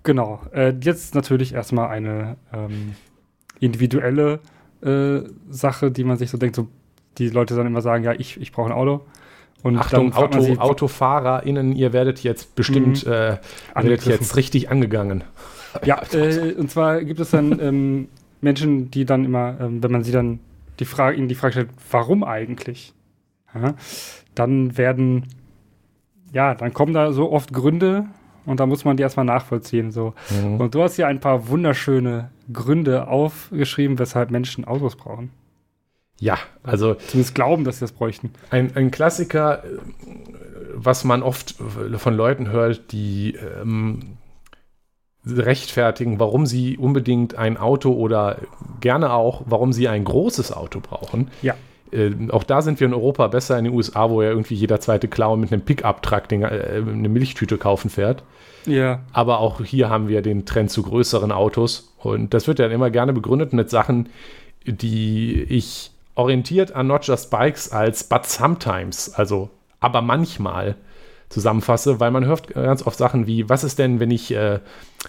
Genau, 0.02 0.42
äh, 0.54 0.74
jetzt 0.82 1.14
natürlich 1.14 1.54
erstmal 1.54 1.90
eine 1.90 2.38
ähm, 2.52 2.96
individuelle 3.60 4.40
äh, 4.82 5.22
Sache, 5.52 5.92
die 5.92 6.04
man 6.04 6.18
sich 6.18 6.32
so 6.32 6.40
denkt, 6.40 6.56
so 6.56 6.68
die 7.20 7.30
Leute 7.30 7.56
dann 7.56 7.68
immer 7.68 7.82
sagen, 7.82 8.04
ja, 8.04 8.14
ich, 8.14 8.42
ich 8.42 8.52
brauche 8.52 8.72
ein 8.72 8.76
Auto. 8.76 9.06
Und 9.64 9.78
Achtung, 9.78 10.14
Auto, 10.14 10.42
sie, 10.42 10.58
AutofahrerInnen, 10.58 11.76
ihr 11.76 11.94
werdet 11.94 12.24
jetzt 12.24 12.56
bestimmt 12.56 13.06
mhm. 13.06 13.12
äh, 13.12 13.38
werdet 13.76 14.06
jetzt 14.06 14.36
richtig 14.36 14.70
angegangen. 14.72 15.24
Ja, 15.86 16.02
äh, 16.14 16.54
und 16.54 16.72
zwar 16.72 17.04
gibt 17.04 17.20
es 17.20 17.32
dann 17.32 17.60
ähm, 17.60 18.08
Menschen, 18.42 18.90
die 18.92 19.06
dann 19.06 19.24
immer, 19.26 19.56
ähm, 19.60 19.84
wenn 19.84 19.92
man 19.92 20.04
sie 20.04 20.12
dann 20.12 20.40
die 20.80 20.86
Frage, 20.86 21.18
ihnen 21.18 21.28
die 21.28 21.36
Frage 21.36 21.54
stellt, 21.54 21.70
warum 21.92 22.24
eigentlich? 22.24 22.94
Ja, 23.54 23.76
dann 24.34 24.78
werden, 24.78 25.28
ja, 26.32 26.56
dann 26.56 26.74
kommen 26.74 26.94
da 26.94 27.12
so 27.12 27.32
oft 27.32 27.54
Gründe 27.54 28.06
und 28.46 28.60
da 28.60 28.66
muss 28.66 28.86
man 28.86 28.98
die 28.98 29.04
erstmal 29.04 29.26
nachvollziehen. 29.26 29.92
So. 29.92 30.14
Mhm. 30.30 30.60
Und 30.60 30.74
du 30.74 30.82
hast 30.82 30.98
ja 30.98 31.08
ein 31.08 31.20
paar 31.20 31.50
wunderschöne 31.50 32.32
Gründe 32.52 33.08
aufgeschrieben, 33.08 34.00
weshalb 34.00 34.32
Menschen 34.32 34.66
Autos 34.66 34.96
brauchen. 34.96 35.30
Ja, 36.22 36.38
also. 36.62 36.94
Zumindest 36.94 37.34
glauben, 37.34 37.64
dass 37.64 37.80
sie 37.80 37.82
das 37.82 37.92
bräuchten. 37.92 38.30
Ein, 38.52 38.72
ein 38.76 38.92
Klassiker, 38.92 39.64
was 40.74 41.04
man 41.04 41.24
oft 41.24 41.56
von 41.98 42.16
Leuten 42.16 42.52
hört, 42.52 42.92
die 42.92 43.36
ähm, 43.62 44.18
rechtfertigen, 45.26 46.20
warum 46.20 46.46
sie 46.46 46.78
unbedingt 46.78 47.36
ein 47.36 47.58
Auto 47.58 47.92
oder 47.94 48.38
gerne 48.82 49.14
auch, 49.14 49.42
warum 49.48 49.74
sie 49.74 49.88
ein 49.88 50.04
großes 50.04 50.54
Auto 50.54 50.80
brauchen. 50.80 51.32
Ja. 51.42 51.56
Äh, 51.92 52.12
auch 52.30 52.44
da 52.44 52.62
sind 52.62 52.80
wir 52.80 52.86
in 52.86 52.94
Europa 52.94 53.26
besser 53.28 53.58
in 53.58 53.66
den 53.66 53.74
USA, 53.74 54.12
wo 54.12 54.22
ja 54.22 54.30
irgendwie 54.30 54.56
jeder 54.56 54.80
zweite 54.80 55.08
Clown 55.08 55.40
mit 55.40 55.52
einem 55.52 55.64
Pickup-Truck 55.64 56.32
äh, 56.32 56.36
eine 56.36 57.10
Milchtüte 57.10 57.58
kaufen 57.58 57.90
fährt. 57.90 58.24
Ja. 58.68 59.02
Aber 59.12 59.40
auch 59.40 59.66
hier 59.66 59.90
haben 59.90 60.08
wir 60.08 60.22
den 60.22 60.46
Trend 60.46 60.70
zu 60.70 60.84
größeren 60.84 61.32
Autos. 61.32 61.96
Und 61.98 62.36
das 62.36 62.48
wird 62.48 62.60
dann 62.60 62.70
immer 62.70 62.92
gerne 62.92 63.12
begründet 63.12 63.54
mit 63.54 63.72
Sachen, 63.72 64.10
die 64.66 65.42
ich 65.50 65.92
orientiert 66.16 66.74
an 66.74 66.88
Not 66.88 67.06
Just 67.06 67.30
Bikes 67.30 67.72
als 67.72 68.04
But 68.04 68.26
Sometimes, 68.26 69.14
also 69.14 69.50
aber 69.80 70.02
manchmal 70.02 70.76
zusammenfasse, 71.30 72.00
weil 72.00 72.12
man 72.12 72.26
hört 72.26 72.50
ganz 72.50 72.86
oft 72.86 72.98
Sachen 72.98 73.26
wie, 73.26 73.50
was 73.50 73.64
ist 73.64 73.80
denn, 73.80 74.00
wenn 74.00 74.12
ich 74.12 74.32
äh, 74.32 74.60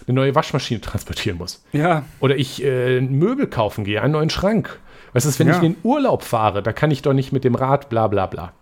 eine 0.06 0.14
neue 0.14 0.34
Waschmaschine 0.34 0.80
transportieren 0.80 1.38
muss? 1.38 1.64
Ja. 1.72 2.04
Oder 2.20 2.36
ich 2.36 2.64
äh, 2.64 3.00
Möbel 3.00 3.46
kaufen 3.46 3.84
gehe, 3.84 4.00
einen 4.00 4.12
neuen 4.12 4.30
Schrank. 4.30 4.78
Was 5.12 5.26
ist, 5.26 5.38
wenn 5.38 5.48
ja. 5.48 5.56
ich 5.56 5.62
in 5.62 5.74
den 5.74 5.80
Urlaub 5.82 6.22
fahre? 6.22 6.62
Da 6.62 6.72
kann 6.72 6.90
ich 6.90 7.02
doch 7.02 7.12
nicht 7.12 7.32
mit 7.32 7.44
dem 7.44 7.54
Rad, 7.54 7.90
bla 7.90 8.08
bla 8.08 8.26
bla. 8.26 8.52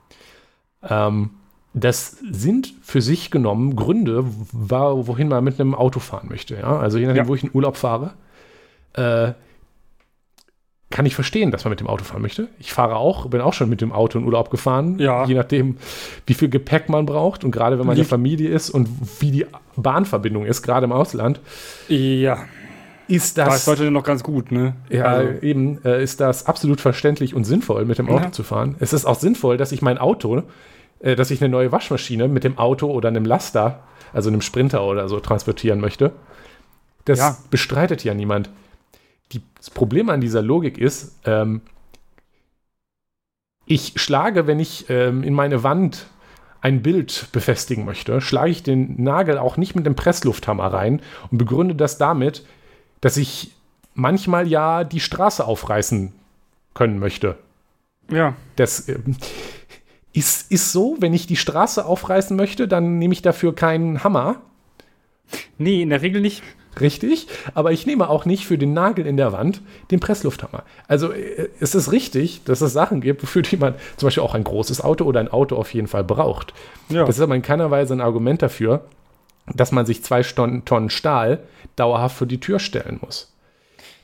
Ähm, 0.83 1.31
das 1.73 2.19
sind 2.29 2.75
für 2.83 3.01
sich 3.01 3.31
genommen 3.31 3.77
Gründe, 3.77 4.25
wohin 4.53 5.29
man 5.29 5.45
mit 5.45 5.61
einem 5.61 5.75
Auto 5.75 6.01
fahren 6.01 6.29
möchte. 6.29 6.57
Ja? 6.57 6.79
Also 6.79 6.99
je 6.99 7.07
nachdem, 7.07 7.25
ja. 7.25 7.29
wo 7.29 7.35
ich 7.35 7.45
in 7.45 7.51
Urlaub 7.53 7.77
fahre. 7.77 8.15
Äh, 8.95 9.35
kann 10.91 11.07
ich 11.07 11.15
verstehen, 11.15 11.53
dass 11.53 11.65
man 11.65 11.71
mit 11.71 11.81
dem 11.81 11.87
Auto 11.87 12.05
fahren 12.05 12.21
möchte. 12.21 12.49
Ich 12.59 12.73
fahre 12.73 12.97
auch, 12.97 13.27
bin 13.27 13.41
auch 13.41 13.55
schon 13.55 13.71
mit 13.71 13.81
dem 13.81 13.93
Auto 13.93 14.19
in 14.19 14.25
Urlaub 14.25 14.51
gefahren, 14.51 14.99
ja. 14.99 15.25
je 15.25 15.35
nachdem, 15.35 15.77
wie 16.27 16.35
viel 16.35 16.49
Gepäck 16.49 16.89
man 16.89 17.07
braucht 17.07 17.45
und 17.45 17.53
gerade 17.53 17.79
wenn 17.79 17.87
man 17.87 17.97
in 17.97 18.03
der 18.03 18.09
Familie 18.09 18.51
ist 18.51 18.71
und 18.71 18.89
wie 19.21 19.31
die 19.31 19.47
Bahnverbindung 19.77 20.45
ist, 20.45 20.63
gerade 20.63 20.85
im 20.85 20.93
Ausland. 20.93 21.41
Ja. 21.89 22.41
Ist 23.07 23.39
das. 23.39 23.49
Das 23.49 23.57
ist 23.63 23.67
heute 23.67 23.91
noch 23.91 24.05
ganz 24.05 24.23
gut, 24.23 24.53
ne? 24.53 24.75
Ja, 24.89 25.05
also. 25.05 25.43
eben 25.43 25.85
äh, 25.85 26.01
ist 26.01 26.21
das 26.21 26.47
absolut 26.47 26.81
verständlich 26.81 27.35
und 27.35 27.43
sinnvoll, 27.43 27.85
mit 27.85 27.99
dem 27.99 28.09
Auto 28.09 28.25
ja. 28.25 28.33
zu 28.33 28.45
fahren. 28.45 28.77
Es 28.79 28.93
ist 28.93 29.05
auch 29.05 29.19
sinnvoll, 29.19 29.57
dass 29.57 29.73
ich 29.73 29.83
mein 29.83 29.99
Auto, 29.99 30.45
äh, 31.01 31.17
dass 31.17 31.33
ich 31.33 31.43
eine 31.43 31.51
neue 31.51 31.73
Waschmaschine 31.73 32.29
mit 32.29 32.45
dem 32.45 32.57
Auto 32.57 32.89
oder 32.89 33.09
einem 33.09 33.25
Laster, 33.25 33.81
also 34.13 34.29
einem 34.29 34.43
Sprinter 34.43 34.85
oder 34.85 35.09
so, 35.09 35.19
transportieren 35.19 35.81
möchte. 35.81 36.13
Das 37.05 37.19
ja. 37.19 37.37
bestreitet 37.51 38.05
ja 38.05 38.15
niemand 38.15 38.49
die, 39.33 39.43
das 39.57 39.71
Problem 39.71 40.11
an 40.11 40.21
dieser 40.21 40.43
Logik 40.43 40.79
ist, 40.79 41.17
ähm, 41.25 41.63
ich 43.67 43.93
schlage, 43.97 44.47
wenn 44.47 44.59
ich 44.59 44.87
ähm, 44.89 45.23
in 45.23 45.35
meine 45.35 45.63
Wand 45.63 46.07
ein 46.61 46.83
Bild 46.83 47.29
befestigen 47.33 47.85
möchte, 47.85 48.21
schlage 48.21 48.51
ich 48.51 48.63
den 48.63 49.03
Nagel 49.03 49.39
auch 49.39 49.57
nicht 49.57 49.75
mit 49.75 49.87
dem 49.87 49.95
Presslufthammer 49.95 50.67
rein 50.67 51.01
und 51.31 51.39
begründe 51.39 51.75
das 51.75 51.97
damit, 51.97 52.45
dass 53.01 53.17
ich 53.17 53.53
manchmal 53.95 54.49
ja 54.49 54.85
die 54.85 55.01
Straße 55.01 55.45
aufreißen 55.45 56.13
können 56.75 56.99
möchte. 56.99 57.39
Ja. 58.11 58.35
Das 58.57 58.89
äh, 58.89 58.99
ist, 60.13 60.51
ist 60.51 60.73
so, 60.73 60.97
wenn 60.99 61.15
ich 61.15 61.27
die 61.27 61.37
Straße 61.37 61.85
aufreißen 61.85 62.37
möchte, 62.37 62.69
dann 62.69 62.99
nehme 62.99 63.15
ich 63.15 63.23
dafür 63.23 63.55
keinen 63.55 64.03
Hammer. 64.03 64.41
Nee, 65.59 65.83
in 65.83 65.91
der 65.91 66.03
Regel 66.03 66.21
nicht. 66.21 66.43
Richtig, 66.79 67.27
aber 67.55 67.73
ich 67.73 67.87
nehme 67.87 68.09
auch 68.09 68.25
nicht 68.27 68.47
für 68.47 68.57
den 68.57 68.73
Nagel 68.73 69.07
in 69.07 69.17
der 69.17 69.33
Wand 69.33 69.61
den 69.91 69.99
Presslufthammer. 69.99 70.63
Also 70.87 71.11
äh, 71.13 71.49
es 71.59 71.75
ist 71.75 71.91
richtig, 71.91 72.45
dass 72.45 72.61
es 72.61 72.73
Sachen 72.73 73.01
gibt, 73.01 73.23
für 73.23 73.43
die 73.43 73.57
man 73.57 73.75
zum 73.97 74.07
Beispiel 74.07 74.23
auch 74.23 74.35
ein 74.35 74.45
großes 74.45 74.81
Auto 74.81 75.05
oder 75.05 75.21
ein 75.21 75.29
Auto 75.29 75.57
auf 75.57 75.75
jeden 75.75 75.89
Fall 75.89 76.05
braucht. 76.05 76.55
Ja. 76.89 77.05
Das 77.05 77.17
ist 77.17 77.23
aber 77.23 77.35
in 77.35 77.43
keiner 77.43 77.71
Weise 77.71 77.95
ein 77.95 78.01
Argument 78.01 78.41
dafür, 78.43 78.85
dass 79.53 79.73
man 79.73 79.85
sich 79.85 80.05
zwei 80.05 80.23
Tonnen 80.23 80.91
Stahl 80.91 81.41
dauerhaft 81.77 82.17
vor 82.17 82.27
die 82.27 82.41
Tür 82.41 82.61
stellen 82.61 83.01
muss. 83.03 83.33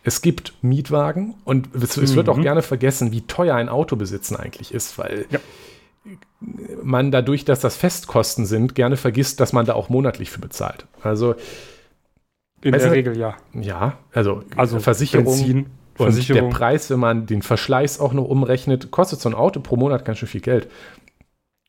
Es 0.03 0.23
gibt 0.23 0.55
Mietwagen 0.63 1.35
und 1.45 1.75
es, 1.75 1.97
es 1.97 2.15
wird 2.15 2.29
auch 2.29 2.37
mhm. 2.37 2.43
gerne 2.43 2.63
vergessen, 2.63 3.11
wie 3.11 3.23
teuer 3.23 3.57
ein 3.57 3.69
Auto 3.69 3.97
besitzen 3.97 4.37
eigentlich 4.37 4.73
ist, 4.73 4.99
weil 4.99 5.27
ja. 5.31 5.41
man 6.83 7.11
dadurch, 7.11 7.45
dass 7.45 7.61
das 7.61 7.77
Festkosten 7.77 8.47
sind, 8.47 8.77
gerne 8.77 8.97
vergisst, 8.97 9.41
dass 9.41 9.53
man 9.53 9.67
da 9.67 9.75
auch 9.75 9.89
monatlich 9.89 10.31
für 10.31 10.41
bezahlt. 10.41 10.87
Also 11.03 11.35
in 12.67 12.75
weißt 12.75 12.85
der 12.85 12.91
du, 12.91 12.97
Regel 12.97 13.17
ja. 13.17 13.37
Ja, 13.55 13.99
also, 14.13 14.43
also 14.57 14.81
Versicherung. 14.81 15.25
Benzin, 15.25 15.67
und 15.99 16.07
Versicherung. 16.07 16.51
der 16.51 16.57
Preis, 16.57 16.91
wenn 16.91 16.99
man 16.99 17.27
den 17.27 17.43
Verschleiß 17.43 18.01
auch 18.01 18.13
noch 18.13 18.25
umrechnet, 18.25 18.91
kostet 18.91 19.21
so 19.21 19.29
ein 19.29 19.35
Auto 19.35 19.61
pro 19.61 19.77
Monat 19.77 20.05
ganz 20.05 20.19
schön 20.19 20.29
viel 20.29 20.43
Geld. 20.43 20.69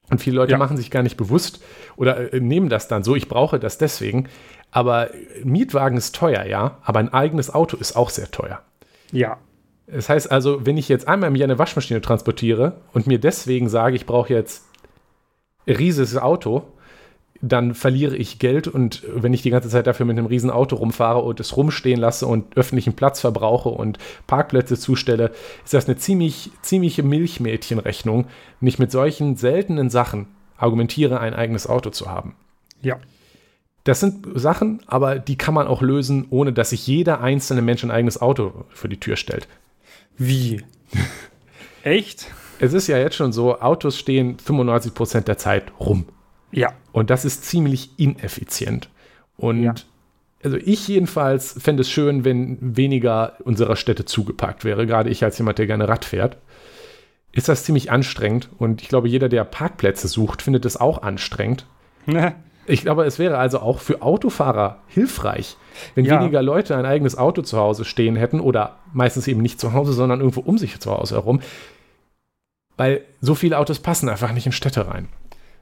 Und 0.10 0.20
viele 0.20 0.38
Leute 0.38 0.54
ja. 0.54 0.58
machen 0.58 0.78
sich 0.78 0.92
gar 0.92 1.04
nicht 1.04 1.18
bewusst 1.18 1.62
oder 1.96 2.34
äh, 2.34 2.40
nehmen 2.40 2.70
das 2.70 2.88
dann 2.88 3.04
so, 3.04 3.16
ich 3.16 3.30
brauche 3.30 3.60
das 3.60 3.78
deswegen. 3.78 4.28
Aber 4.72 5.10
Mietwagen 5.44 5.98
ist 5.98 6.16
teuer, 6.16 6.46
ja, 6.46 6.78
aber 6.84 7.00
ein 7.00 7.14
eigenes 7.14 7.54
Auto 7.54 7.78
ist 7.78 7.96
auch 7.96 8.10
sehr 8.10 8.30
teuer. 8.32 8.62
Ja. 9.12 9.38
Das 9.86 10.10
heißt 10.10 10.30
also, 10.32 10.66
wenn 10.66 10.78
ich 10.78 10.90
jetzt 10.90 11.08
einmal 11.08 11.30
im 11.30 11.36
Jahr 11.36 11.46
eine 11.46 11.60
Waschmaschine 11.60 12.02
transportiere 12.02 12.82
und 12.92 13.08
mir 13.08 13.20
deswegen 13.20 13.70
sage, 13.70 13.96
ich 13.96 14.06
brauche 14.06 14.34
jetzt 14.34 14.66
ein 15.66 15.76
riesiges 15.76 16.18
Auto, 16.18 16.64
dann 17.42 17.74
verliere 17.74 18.16
ich 18.16 18.40
Geld 18.40 18.68
und 18.68 19.04
wenn 19.14 19.34
ich 19.34 19.42
die 19.42 19.50
ganze 19.50 19.70
Zeit 19.70 19.88
dafür 19.88 20.06
mit 20.06 20.18
einem 20.18 20.28
riesen 20.28 20.50
Auto 20.50 20.76
rumfahre 20.76 21.20
und 21.20 21.40
es 21.40 21.56
rumstehen 21.56 22.00
lasse 22.00 22.26
und 22.26 22.58
öffentlichen 22.58 22.94
Platz 22.94 23.22
verbrauche 23.22 23.70
und 23.70 23.98
Parkplätze 24.28 24.78
zustelle, 24.78 25.32
ist 25.64 25.74
das 25.74 25.88
eine 25.88 25.98
ziemlich, 25.98 26.52
ziemliche 26.62 27.04
Milchmädchenrechnung, 27.04 28.28
ich 28.62 28.80
mit 28.80 28.92
solchen 28.92 29.36
seltenen 29.36 29.90
Sachen 29.90 30.28
argumentiere, 30.58 31.20
ein 31.20 31.34
eigenes 31.34 31.68
Auto 31.68 31.90
zu 31.90 32.10
haben. 32.10 32.36
Ja. 32.82 32.98
Das 33.84 34.00
sind 34.00 34.28
Sachen, 34.36 34.82
aber 34.88 35.18
die 35.20 35.38
kann 35.38 35.54
man 35.54 35.68
auch 35.68 35.82
lösen, 35.82 36.28
ohne 36.30 36.52
dass 36.52 36.72
sich 36.72 36.86
jeder 36.88 37.22
einzelne 37.22 37.62
Mensch 37.62 37.84
ein 37.84 37.92
eigenes 37.92 38.22
Auto 38.22 38.66
für 38.70 38.90
die 38.90 39.00
Tür 39.00 39.16
stellt. 39.16 39.48
Wie? 40.18 40.64
Echt? 41.84 42.28
es 42.60 42.74
ist 42.74 42.88
ja 42.88 42.98
jetzt 42.98 43.16
schon 43.16 43.32
so, 43.32 43.60
Autos 43.60 43.98
stehen 43.98 44.38
95 44.40 44.94
Prozent 44.94 45.28
der 45.28 45.38
Zeit 45.38 45.72
rum. 45.80 46.06
Ja. 46.52 46.74
Und 46.92 47.10
das 47.10 47.26
ist 47.26 47.44
ziemlich 47.46 47.92
ineffizient. 47.98 48.90
Und 49.38 49.64
Ja. 49.64 49.76
also 50.44 50.58
ich 50.58 50.88
jedenfalls 50.88 51.54
fände 51.62 51.82
es 51.82 51.90
schön, 51.90 52.24
wenn 52.26 52.58
weniger 52.78 53.34
unserer 53.44 53.76
Städte 53.76 54.06
zugepackt 54.06 54.64
wäre. 54.66 54.86
Gerade 54.88 55.10
ich 55.10 55.24
als 55.24 55.38
jemand, 55.38 55.58
der 55.60 55.68
gerne 55.68 55.88
Rad 55.88 56.06
fährt. 56.06 56.38
Ist 57.34 57.50
das 57.50 57.64
ziemlich 57.66 57.92
anstrengend. 57.92 58.50
Und 58.58 58.82
ich 58.82 58.88
glaube, 58.90 59.08
jeder, 59.10 59.30
der 59.30 59.44
Parkplätze 59.44 60.08
sucht, 60.08 60.42
findet 60.42 60.66
es 60.66 60.78
auch 60.78 61.02
anstrengend. 61.02 61.66
Ich 62.70 62.82
glaube, 62.82 63.06
es 63.06 63.18
wäre 63.18 63.38
also 63.38 63.60
auch 63.62 63.80
für 63.80 64.02
Autofahrer 64.02 64.80
hilfreich, 64.88 65.56
wenn 65.96 66.04
Ja. 66.04 66.20
weniger 66.20 66.42
Leute 66.42 66.76
ein 66.76 66.86
eigenes 66.86 67.18
Auto 67.18 67.42
zu 67.42 67.58
Hause 67.58 67.86
stehen 67.86 68.18
hätten 68.18 68.42
oder 68.42 68.76
meistens 68.92 69.26
eben 69.30 69.42
nicht 69.42 69.58
zu 69.58 69.72
Hause, 69.72 69.94
sondern 69.94 70.20
irgendwo 70.20 70.42
um 70.42 70.58
sich 70.58 70.78
zu 70.82 70.92
Hause 70.92 71.16
herum. 71.16 71.40
Weil 72.76 73.06
so 73.22 73.36
viele 73.36 73.58
Autos 73.58 73.80
passen 73.80 74.10
einfach 74.10 74.34
nicht 74.34 74.46
in 74.48 74.52
Städte 74.52 74.86
rein. 74.86 75.08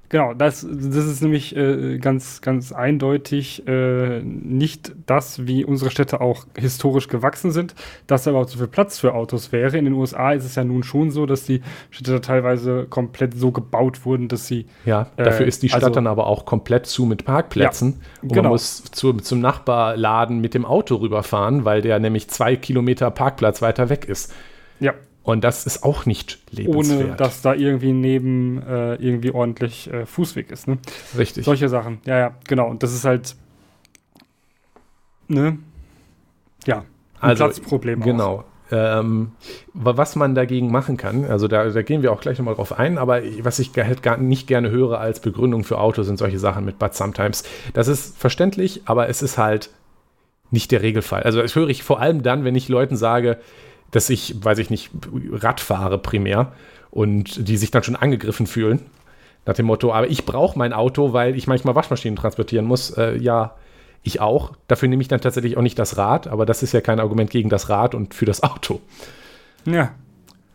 Genau, 0.10 0.34
das, 0.34 0.62
das 0.70 1.06
ist 1.08 1.22
nämlich 1.22 1.56
äh, 1.56 1.98
ganz, 1.98 2.42
ganz 2.42 2.72
eindeutig 2.72 3.68
äh, 3.68 4.22
nicht 4.22 4.94
das, 5.08 5.48
wie 5.48 5.66
unsere 5.66 5.90
Städte 5.90 6.22
auch 6.22 6.46
historisch 6.58 7.08
gewachsen 7.08 7.52
sind, 7.52 7.74
dass 8.06 8.24
da 8.24 8.30
überhaupt 8.32 8.52
so 8.52 8.60
viel 8.60 8.68
Platz 8.68 9.00
für 9.00 9.14
Autos 9.16 9.52
wäre. 9.52 9.78
In 9.78 9.86
den 9.86 9.94
USA 9.96 10.34
ist 10.34 10.46
es 10.46 10.56
ja 10.56 10.64
nun 10.64 10.84
schon 10.84 11.10
so, 11.12 11.26
dass 11.26 11.44
die 11.46 11.62
Städte 11.90 12.12
da 12.14 12.20
teilweise 12.20 12.86
komplett 12.90 13.34
so 13.34 13.52
gebaut 13.52 14.06
wurden, 14.06 14.28
dass 14.28 14.48
sie 14.48 14.68
Ja, 14.86 15.08
Äh, 15.18 15.24
dafür 15.24 15.48
ist 15.48 15.64
die 15.64 15.70
Stadt 15.70 15.84
also- 15.84 15.96
dann 15.96 16.08
aber 16.08 16.28
auch 16.28 16.46
komplett 16.46 16.86
zu 16.86 17.06
mit 17.06 17.26
Parkplätzen. 17.26 18.02
und 18.22 18.30
genau. 18.30 18.44
man 18.44 18.52
muss 18.52 18.84
zu, 18.84 19.14
zum 19.14 19.40
Nachbarladen 19.40 20.40
mit 20.40 20.54
dem 20.54 20.66
Auto 20.66 20.96
rüberfahren, 20.98 21.66
weil 21.66 21.82
der 21.82 22.00
nämlich 22.00 22.28
zwei 22.30 22.56
Kilometer 22.56 23.10
Parkplatz 23.12 23.62
weiter 23.62 23.90
weg 23.90 24.06
ist. 24.06 24.34
ja 24.80 24.94
Und 25.25 25.44
das 25.44 25.65
ist 25.65 25.84
auch 25.84 26.05
nicht 26.05 26.39
lebenswert. 26.51 27.01
ohne 27.03 27.15
dass 27.15 27.41
da 27.41 27.55
irgendwie 27.55 27.91
neben 27.94 28.62
äh, 28.62 28.94
irgendwie 28.96 29.32
ordentlich 29.32 29.91
äh, 29.91 30.05
Fußweg 30.05 30.51
ist. 30.51 30.67
Ne? 30.67 30.77
Richtig. 31.17 31.46
Solche 31.46 31.67
Sachen. 31.67 32.00
Ja, 32.05 32.17
ja, 32.20 32.36
genau. 32.48 32.70
Und 32.70 32.84
das 32.84 32.94
ist 32.94 33.05
halt 33.05 33.36
ne? 35.27 35.58
Ja, 36.65 36.86
ein 37.20 37.29
Also, 37.32 37.46
Platzproblem 37.46 38.01
auch. 38.01 38.05
Genau. 38.05 38.44
Ähm, 38.72 39.32
wa- 39.74 39.96
was 39.98 40.15
man 40.15 40.34
dagegen 40.34 40.72
machen 40.72 40.98
kann, 40.98 41.25
also 41.25 41.48
da, 41.48 41.70
da 41.70 41.82
gehen 41.84 42.01
wir 42.01 42.12
auch 42.12 42.22
gleich 42.22 42.39
nochmal 42.39 42.55
drauf 42.55 42.77
ein, 42.77 42.98
aber 42.98 43.22
was 43.41 43.60
ich 43.60 43.72
halt 43.77 44.01
gar 44.01 44.17
nicht 44.17 44.48
gerne 44.48 44.72
höre 44.72 45.00
als 45.00 45.20
Begründung 45.20 45.63
für 45.63 45.77
Autos 45.79 46.08
sind 46.08 46.17
solche 46.17 46.39
Sachen 46.39 46.65
mit 46.65 46.79
But 46.79 46.96
Sometimes. 46.96 47.44
Das 47.74 47.88
ist 47.88 48.17
verständlich, 48.17 48.82
aber 48.86 49.08
es 49.08 49.22
ist 49.22 49.38
halt 49.38 49.70
nicht 50.50 50.72
der 50.72 50.82
Regelfall. 50.82 51.24
Also 51.24 51.41
das 51.41 51.55
höre 51.55 51.70
ich 51.70 51.84
vor 51.84 52.00
allem 52.00 52.24
dann, 52.24 52.44
wenn 52.44 52.55
ich 52.55 52.67
Leuten 52.70 52.96
sage, 52.96 53.38
dass 53.92 54.10
ich, 54.10 54.44
weiß 54.44 54.58
ich 54.60 54.70
nicht, 54.70 54.92
Rad 55.32 55.60
fahre 55.60 55.98
primär 55.98 56.54
und 56.92 57.48
die 57.48 57.58
sich 57.58 57.72
dann 57.72 57.84
schon 57.84 57.96
angegriffen 57.96 58.48
fühlen. 58.48 58.82
Nach 59.46 59.54
dem 59.54 59.68
Motto, 59.68 59.94
aber 59.94 60.08
ich 60.08 60.25
brauche 60.25 60.58
mein 60.58 60.74
Auto, 60.74 61.13
weil 61.13 61.36
ich 61.36 61.46
manchmal 61.46 61.75
Waschmaschinen 61.75 62.15
transportieren 62.15 62.65
muss. 62.65 62.89
Äh, 62.92 63.18
ja, 63.18 63.56
ich 64.01 64.20
auch. 64.20 64.54
Dafür 64.68 64.89
nehme 64.89 65.01
ich 65.01 65.08
dann 65.08 65.22
tatsächlich 65.22 65.56
auch 65.56 65.62
nicht 65.62 65.77
das 65.77 65.98
Rad, 65.98 66.27
aber 66.27 66.46
das 66.48 66.63
ist 66.63 66.72
ja 66.72 66.82
kein 66.82 67.00
Argument 67.00 67.30
gegen 67.30 67.50
das 67.50 67.70
Rad 67.70 67.94
und 67.94 68.13
für 68.15 68.25
das 68.25 68.42
Auto. 68.44 68.82
Ja, 69.65 69.92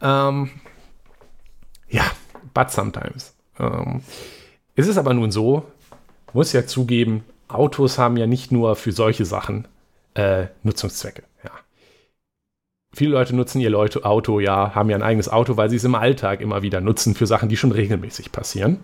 Ähm, 0.03 0.51
ja, 1.89 2.05
but 2.55 2.71
sometimes. 2.71 3.35
Ähm, 3.59 4.03
es 4.77 4.87
ist 4.87 4.97
aber 4.97 5.15
nun 5.15 5.31
so, 5.31 5.65
muss 6.33 6.53
ja 6.53 6.67
zugeben, 6.67 7.25
Autos 7.49 7.99
haben 7.99 8.17
ja 8.17 8.27
nicht 8.27 8.53
nur 8.53 8.77
für 8.77 8.93
solche 8.93 9.25
Sachen 9.25 9.67
äh, 10.15 10.47
Nutzungszwecke. 10.63 11.25
Ja. 11.45 11.51
Viele 12.93 13.13
Leute 13.13 13.37
nutzen 13.37 13.61
ihr 13.61 13.71
Leute, 13.71 14.05
Auto, 14.05 14.41
ja, 14.41 14.75
haben 14.75 14.91
ja 14.91 14.97
ein 14.97 15.03
eigenes 15.03 15.29
Auto, 15.29 15.57
weil 15.57 15.71
sie 15.71 15.77
es 15.77 15.85
im 15.85 15.95
Alltag 15.95 16.41
immer 16.41 16.63
wieder 16.63 16.81
nutzen 16.81 17.15
für 17.15 17.27
Sachen, 17.27 17.49
die 17.49 17.57
schon 17.57 17.71
regelmäßig 17.71 18.33
passieren. 18.33 18.81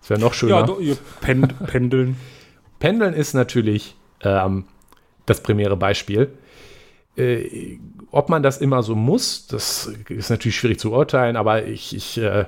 Das 0.00 0.10
wäre 0.10 0.20
noch 0.20 0.32
schöner. 0.32 0.60
ja, 0.60 0.62
do, 0.62 0.78
ihr 0.78 0.96
Pen 1.20 1.46
pendeln. 1.66 2.16
Pendeln 2.78 3.12
ist 3.12 3.34
natürlich 3.34 3.96
ähm, 4.22 4.64
das 5.26 5.42
primäre 5.42 5.76
Beispiel. 5.76 6.32
Äh, 7.16 7.78
ob 8.10 8.30
man 8.30 8.42
das 8.42 8.58
immer 8.58 8.82
so 8.82 8.94
muss, 8.94 9.46
das 9.46 9.92
ist 10.08 10.30
natürlich 10.30 10.56
schwierig 10.56 10.80
zu 10.80 10.92
urteilen, 10.92 11.36
aber 11.36 11.66
ich, 11.66 11.94
ich 11.94 12.16
äh, 12.18 12.46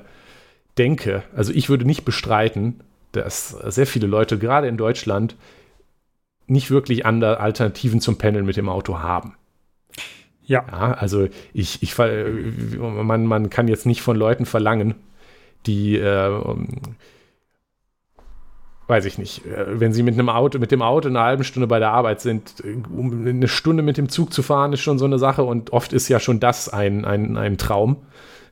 denke, 0.79 1.23
also 1.37 1.53
ich 1.53 1.69
würde 1.69 1.85
nicht 1.85 2.07
bestreiten, 2.07 2.81
dass 3.13 3.51
sehr 3.51 3.87
viele 3.87 4.07
Leute, 4.07 4.39
gerade 4.39 4.67
in 4.67 4.79
Deutschland, 4.79 5.37
nicht 6.47 6.71
wirklich 6.71 7.05
andere 7.05 7.39
Alternativen 7.39 8.01
zum 8.01 8.17
Pendeln 8.17 8.47
mit 8.47 8.57
dem 8.57 8.71
Auto 8.71 9.01
haben. 9.01 9.37
Ja, 10.45 10.65
Ja, 10.71 10.95
also 10.95 11.29
ich, 11.53 11.83
ich 11.83 11.97
man, 11.99 13.27
man 13.27 13.51
kann 13.51 13.69
jetzt 13.69 13.87
nicht 13.87 14.03
von 14.03 14.17
Leuten 14.17 14.47
verlangen, 14.47 14.95
die, 15.67 15.97
äh, 15.97 16.31
weiß 18.89 19.05
ich 19.05 19.19
nicht, 19.19 19.47
äh, 19.47 19.81
wenn 19.81 19.93
sie 19.93 20.03
mit 20.03 20.15
einem 20.15 20.29
Auto, 20.29 20.59
mit 20.59 20.71
dem 20.71 20.83
Auto 20.83 21.09
eine 21.09 21.21
halbe 21.21 21.45
Stunde 21.45 21.67
bei 21.67 21.79
der 21.79 21.91
Arbeit 21.91 22.21
sind, 22.21 22.63
äh, 22.65 22.77
um 22.95 23.27
eine 23.27 23.49
Stunde 23.49 23.83
mit 23.83 23.97
dem 23.97 24.09
Zug 24.09 24.33
zu 24.33 24.43
fahren, 24.43 24.73
ist 24.73 24.81
schon 24.81 24.99
so 24.99 25.05
eine 25.05 25.19
Sache 25.19 25.45
und 25.45 25.73
oft 25.73 25.93
ist 25.93 26.09
ja 26.09 26.21
schon 26.21 26.41
das 26.41 26.69
ein, 26.69 27.05
ein, 27.05 27.37
ein 27.37 27.59
Traum, 27.59 27.97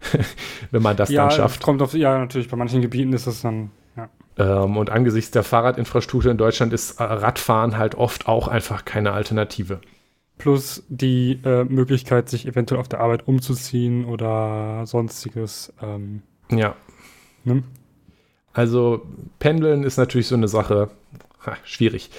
wenn 0.71 0.83
man 0.83 0.97
das 0.97 1.11
ja, 1.11 1.29
dann 1.29 1.37
schafft. 1.37 1.63
kommt 1.63 1.83
auf, 1.83 1.95
ja, 1.95 2.19
natürlich, 2.19 2.49
bei 2.49 2.57
manchen 2.57 2.81
Gebieten 2.81 3.13
ist 3.13 3.27
das 3.27 3.43
dann, 3.43 3.71
ja. 3.97 4.09
Ähm, 4.39 4.77
und 4.77 4.91
angesichts 4.91 5.31
der 5.33 5.43
Fahrradinfrastruktur 5.43 6.31
in 6.31 6.39
Deutschland 6.39 6.73
ist 6.73 7.01
äh, 7.01 7.05
Radfahren 7.05 7.77
halt 7.77 7.97
oft 7.97 8.29
auch 8.29 8.49
einfach 8.49 8.85
keine 8.85 9.13
Alternative. 9.13 9.81
Plus 10.41 10.83
die 10.89 11.39
äh, 11.45 11.65
Möglichkeit, 11.65 12.29
sich 12.29 12.47
eventuell 12.47 12.81
auf 12.81 12.89
der 12.89 13.01
Arbeit 13.01 13.29
umzuziehen 13.29 14.05
oder 14.05 14.85
sonstiges. 14.87 15.73
Ähm, 15.83 16.23
Ja, 16.51 16.75
ne? 17.45 17.63
Also 18.53 19.07
Pendeln 19.39 19.85
ist 19.85 19.97
natürlich 19.97 20.27
so 20.27 20.35
eine 20.35 20.49
Sache, 20.49 20.91
ha, 21.47 21.57
schwierig. 21.65 22.11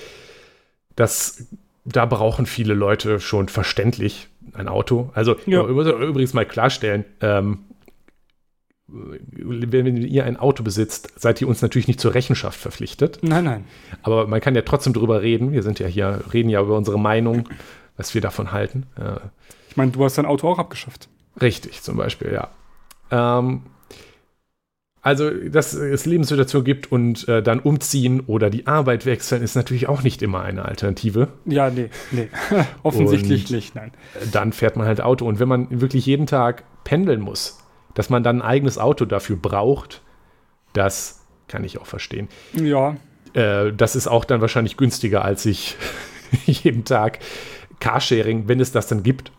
Das, 0.96 1.48
da 1.84 2.06
brauchen 2.06 2.46
viele 2.46 2.74
Leute 2.74 3.20
schon 3.20 3.50
verständlich 3.50 4.30
ein 4.54 4.68
Auto. 4.68 5.10
Also 5.14 5.36
Ja. 5.46 5.64
übrigens 5.66 6.34
mal 6.34 6.46
klarstellen, 6.46 7.06
ähm, 7.22 7.60
wenn, 8.88 9.72
wenn 9.72 9.98
ihr 9.98 10.26
ein 10.26 10.36
Auto 10.38 10.64
besitzt, 10.64 11.14
seid 11.20 11.42
ihr 11.42 11.48
uns 11.48 11.62
natürlich 11.62 11.88
nicht 11.88 12.00
zur 12.02 12.14
Rechenschaft 12.14 12.60
verpflichtet. 12.60 13.20
Nein, 13.22 13.46
nein. 13.46 13.66
Aber 14.04 14.28
man 14.28 14.42
kann 14.42 14.54
ja 14.56 14.64
trotzdem 14.64 14.92
drüber 14.94 15.22
reden. 15.22 15.54
Wir 15.54 15.64
sind 15.64 15.80
ja 15.80 15.88
hier, 15.88 16.22
reden 16.34 16.50
ja 16.50 16.62
über 16.62 16.76
unsere 16.76 17.00
Meinung, 17.00 17.48
was 18.02 18.14
wir 18.16 18.22
davon 18.22 18.52
halten. 18.52 18.88
Äh, 18.98 19.20
Ich 19.70 19.78
meine, 19.78 19.92
du 19.92 20.04
hast 20.04 20.18
dein 20.18 20.26
Auto 20.26 20.50
auch 20.50 20.58
abgeschafft. 20.60 21.08
Richtig, 21.40 21.82
zum 21.84 21.96
Beispiel, 21.98 22.34
ja. 22.34 22.50
Ähm, 23.12 23.62
also, 25.04 25.30
dass 25.32 25.74
es 25.74 26.06
Lebenssituationen 26.06 26.66
gibt 26.66 26.92
und 26.92 27.28
äh, 27.28 27.42
dann 27.42 27.60
umziehen 27.60 28.22
oder 28.28 28.50
die 28.50 28.68
Arbeit 28.68 29.06
wechseln, 29.06 29.42
ist 29.42 29.56
natürlich 29.56 29.88
auch 29.88 30.04
nicht 30.04 30.22
immer 30.22 30.42
eine 30.42 30.66
Alternative. 30.66 31.28
Ja, 31.46 31.70
nee, 31.72 31.90
nee. 32.12 32.28
Offensichtlich 32.84 33.46
Und- 33.46 33.52
nicht, 33.52 33.76
nein. 33.76 33.92
Dann 34.32 34.52
fährt 34.54 34.76
man 34.76 34.86
halt 34.88 35.02
Auto. 35.02 35.26
Und 35.26 35.40
wenn 35.40 35.48
man 35.48 35.82
wirklich 35.82 36.06
jeden 36.06 36.28
Tag 36.28 36.64
pendeln 36.84 37.22
muss, 37.22 37.60
dass 37.96 38.10
man 38.10 38.24
dann 38.24 38.38
ein 38.38 38.48
eigenes 38.48 38.78
Auto 38.78 39.06
dafür 39.06 39.38
braucht, 39.38 40.02
das 40.74 41.26
kann 41.48 41.64
ich 41.64 41.78
auch 41.80 41.86
verstehen. 41.88 42.28
Ja, 42.54 42.96
Äh, 43.34 43.72
das 43.74 43.96
ist 43.96 44.08
auch 44.08 44.26
dann 44.26 44.42
wahrscheinlich 44.42 44.76
günstiger, 44.78 45.24
als 45.26 45.44
sich 45.44 45.78
jeden 46.46 46.84
Tag 46.86 47.20
Carsharing, 47.82 48.48
wenn 48.48 48.62
es 48.62 48.72
das 48.72 48.88
dann 48.88 49.04
gibt. 49.04 49.34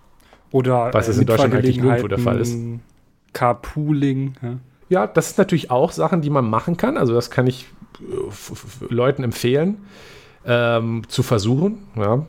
oder 0.50 0.92
Was 0.92 1.08
es 1.08 1.16
in 1.16 1.26
Deutschland 1.26 1.54
eigentlich 1.54 1.80
nirgendwo 1.80 2.08
der 2.08 2.18
Fall 2.18 2.38
ist. 2.38 2.54
Carpooling. 3.32 4.34
Ja. 4.42 4.58
Ja, 4.90 5.06
das 5.06 5.28
sind 5.28 5.38
natürlich 5.38 5.70
auch 5.70 5.90
Sachen, 5.90 6.20
die 6.20 6.28
man 6.28 6.50
machen 6.50 6.76
kann. 6.76 6.98
Also 6.98 7.14
das 7.14 7.30
kann 7.30 7.46
ich 7.46 7.66
äh, 8.00 8.92
Leuten 8.92 9.24
empfehlen, 9.24 9.78
ähm, 10.44 11.04
zu 11.08 11.22
versuchen. 11.22 11.78
Ja. 11.96 12.26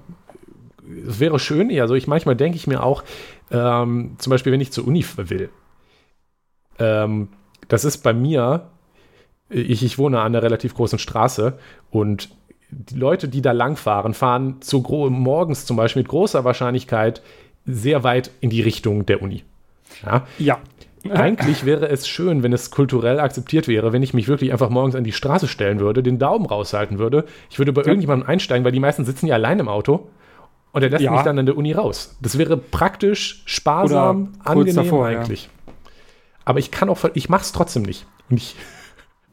Es 1.05 1.19
wäre 1.19 1.39
schön, 1.39 1.77
also 1.81 1.95
ich 1.95 2.07
manchmal 2.07 2.37
denke 2.37 2.55
ich 2.55 2.65
mir 2.65 2.83
auch, 2.83 3.03
ähm, 3.51 4.15
zum 4.17 4.31
Beispiel, 4.31 4.53
wenn 4.53 4.61
ich 4.61 4.71
zur 4.71 4.87
Uni 4.87 5.05
will. 5.17 5.49
Ähm, 6.79 7.27
das 7.67 7.83
ist 7.83 7.97
bei 7.97 8.13
mir, 8.13 8.69
ich, 9.49 9.83
ich 9.83 9.97
wohne 9.97 10.19
an 10.19 10.27
einer 10.27 10.43
relativ 10.43 10.73
großen 10.73 10.99
Straße 10.99 11.57
und 11.91 12.29
die 12.73 12.95
Leute, 12.95 13.27
die 13.27 13.41
da 13.41 13.51
langfahren, 13.51 14.13
fahren 14.13 14.61
zu 14.61 14.79
morgens 14.79 15.65
zum 15.65 15.77
Beispiel 15.77 16.01
mit 16.01 16.09
großer 16.09 16.43
Wahrscheinlichkeit 16.43 17.21
sehr 17.65 18.03
weit 18.03 18.31
in 18.41 18.49
die 18.49 18.61
Richtung 18.61 19.05
der 19.05 19.21
Uni. 19.21 19.43
Ja, 20.05 20.25
ja. 20.37 20.59
eigentlich 21.09 21.65
wäre 21.65 21.87
es 21.89 22.07
schön, 22.07 22.43
wenn 22.43 22.53
es 22.53 22.71
kulturell 22.71 23.19
akzeptiert 23.19 23.67
wäre, 23.67 23.93
wenn 23.93 24.03
ich 24.03 24.13
mich 24.13 24.27
wirklich 24.27 24.51
einfach 24.51 24.69
morgens 24.69 24.95
an 24.95 25.03
die 25.03 25.11
Straße 25.11 25.47
stellen 25.47 25.79
würde, 25.79 26.01
den 26.03 26.17
Daumen 26.19 26.45
raushalten 26.45 26.97
würde. 26.97 27.25
Ich 27.49 27.59
würde 27.59 27.73
bei 27.73 27.81
Ja. 27.81 27.87
irgendjemandem 27.87 28.27
einsteigen, 28.27 28.65
weil 28.65 28.71
die 28.71 28.79
meisten 28.79 29.05
sitzen 29.05 29.27
ja 29.27 29.35
allein 29.35 29.59
im 29.59 29.67
Auto. 29.69 30.07
Und 30.71 30.81
er 30.81 30.89
lässt 30.89 31.03
Ja. 31.03 31.11
mich 31.11 31.21
dann 31.21 31.37
an 31.37 31.45
der 31.45 31.55
Uni 31.55 31.71
raus. 31.73 32.17
Das 32.21 32.37
wäre 32.37 32.57
praktisch, 32.57 33.43
sparsam, 33.45 34.33
Oder 34.41 34.49
angenehm 34.49 34.75
davor, 34.75 35.09
ja. 35.11 35.19
eigentlich. 35.19 35.49
Aber 36.45 36.59
ich 36.59 36.71
kann 36.71 36.89
auch, 36.89 36.97
ich 37.13 37.29
mache 37.29 37.43
es 37.43 37.51
trotzdem 37.51 37.83
nicht. 37.83 38.05
Und 38.29 38.37
ich, 38.37 38.55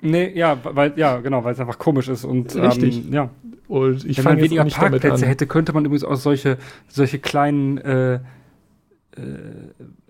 Nee, 0.02 0.32
ja, 0.34 0.58
weil, 0.62 0.92
ja, 0.96 1.18
genau, 1.18 1.44
weil 1.44 1.52
es 1.52 1.60
einfach 1.60 1.78
komisch 1.78 2.08
ist 2.08 2.24
und 2.24 2.56
Richtig. 2.56 3.06
Ähm, 3.06 3.12
ja. 3.12 3.30
und 3.68 4.04
ich 4.04 4.18
Wenn 4.18 4.24
man 4.24 4.40
weniger 4.40 4.64
Parkplätze 4.64 5.26
hätte, 5.26 5.46
könnte 5.46 5.72
man 5.72 5.84
übrigens 5.84 6.02
auch 6.04 6.16
solche, 6.16 6.58
solche 6.88 7.18
kleinen 7.18 7.78
äh, 7.78 8.14
äh, 8.14 8.20